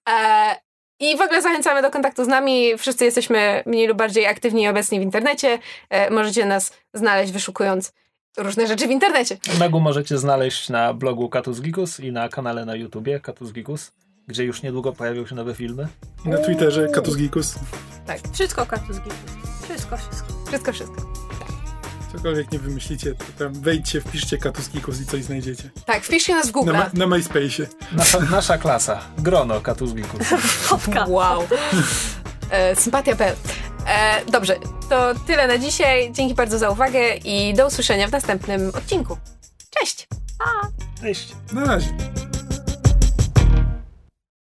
E, 0.09 0.55
I 0.99 1.17
w 1.17 1.21
ogóle 1.21 1.41
zachęcamy 1.41 1.81
do 1.81 1.91
kontaktu 1.91 2.25
z 2.25 2.27
nami. 2.27 2.77
Wszyscy 2.77 3.05
jesteśmy 3.05 3.63
mniej 3.65 3.87
lub 3.87 3.97
bardziej 3.97 4.27
aktywni 4.27 4.63
i 4.63 4.67
obecni 4.67 4.99
w 4.99 5.03
internecie. 5.03 5.59
E, 5.89 6.09
możecie 6.09 6.45
nas 6.45 6.73
znaleźć 6.93 7.31
wyszukując 7.31 7.93
różne 8.37 8.67
rzeczy 8.67 8.87
w 8.87 8.91
internecie. 8.91 9.37
Megu 9.59 9.79
możecie 9.79 10.17
znaleźć 10.17 10.69
na 10.69 10.93
blogu 10.93 11.29
Katus 11.29 11.61
Gigus 11.61 11.99
i 11.99 12.11
na 12.11 12.29
kanale 12.29 12.65
na 12.65 12.75
YouTubie 12.75 13.19
Katus 13.19 13.51
Gigus, 13.51 13.91
gdzie 14.29 14.43
już 14.43 14.61
niedługo 14.61 14.93
pojawią 14.93 15.25
się 15.25 15.35
nowe 15.35 15.55
filmy. 15.55 15.87
I 16.25 16.29
na 16.29 16.37
Twitterze 16.37 16.87
Katus 16.87 17.17
Gikus. 17.17 17.55
Wszystko 18.33 18.65
katuzgi. 18.65 19.09
Wszystko, 19.63 19.97
wszystko. 19.97 20.27
Wszystko, 20.47 20.73
wszystko. 20.73 21.01
Cokolwiek 22.11 22.51
nie 22.51 22.59
wymyślicie, 22.59 23.15
to 23.15 23.23
tam 23.39 23.53
wejdźcie, 23.53 24.01
wpiszcie 24.01 24.37
Katus 24.37 24.69
Gikus 24.69 25.01
i 25.01 25.05
coś 25.05 25.23
znajdziecie. 25.23 25.69
Tak, 25.85 26.03
wpiszcie 26.03 26.35
nas 26.35 26.47
w 26.47 26.51
Google. 26.51 26.71
Na, 26.71 26.79
ma- 26.79 26.89
na 26.93 27.05
MySpace'ie. 27.17 27.65
Nasza, 27.91 28.19
nasza 28.19 28.57
klasa, 28.57 29.01
grono 29.17 29.61
Katus. 29.61 29.89
Kotka. 30.69 31.05
Wow. 31.07 31.43
E, 32.51 32.75
sympatia.pl. 32.75 33.35
E, 33.87 34.25
dobrze, 34.31 34.55
to 34.89 35.13
tyle 35.27 35.47
na 35.47 35.57
dzisiaj. 35.57 36.11
Dzięki 36.13 36.35
bardzo 36.35 36.57
za 36.59 36.69
uwagę 36.69 37.15
i 37.15 37.53
do 37.53 37.67
usłyszenia 37.67 38.07
w 38.07 38.11
następnym 38.11 38.69
odcinku. 38.69 39.17
Cześć! 39.79 40.07
Cześć! 41.01 41.35
Na 41.53 41.65
razie. 41.65 41.89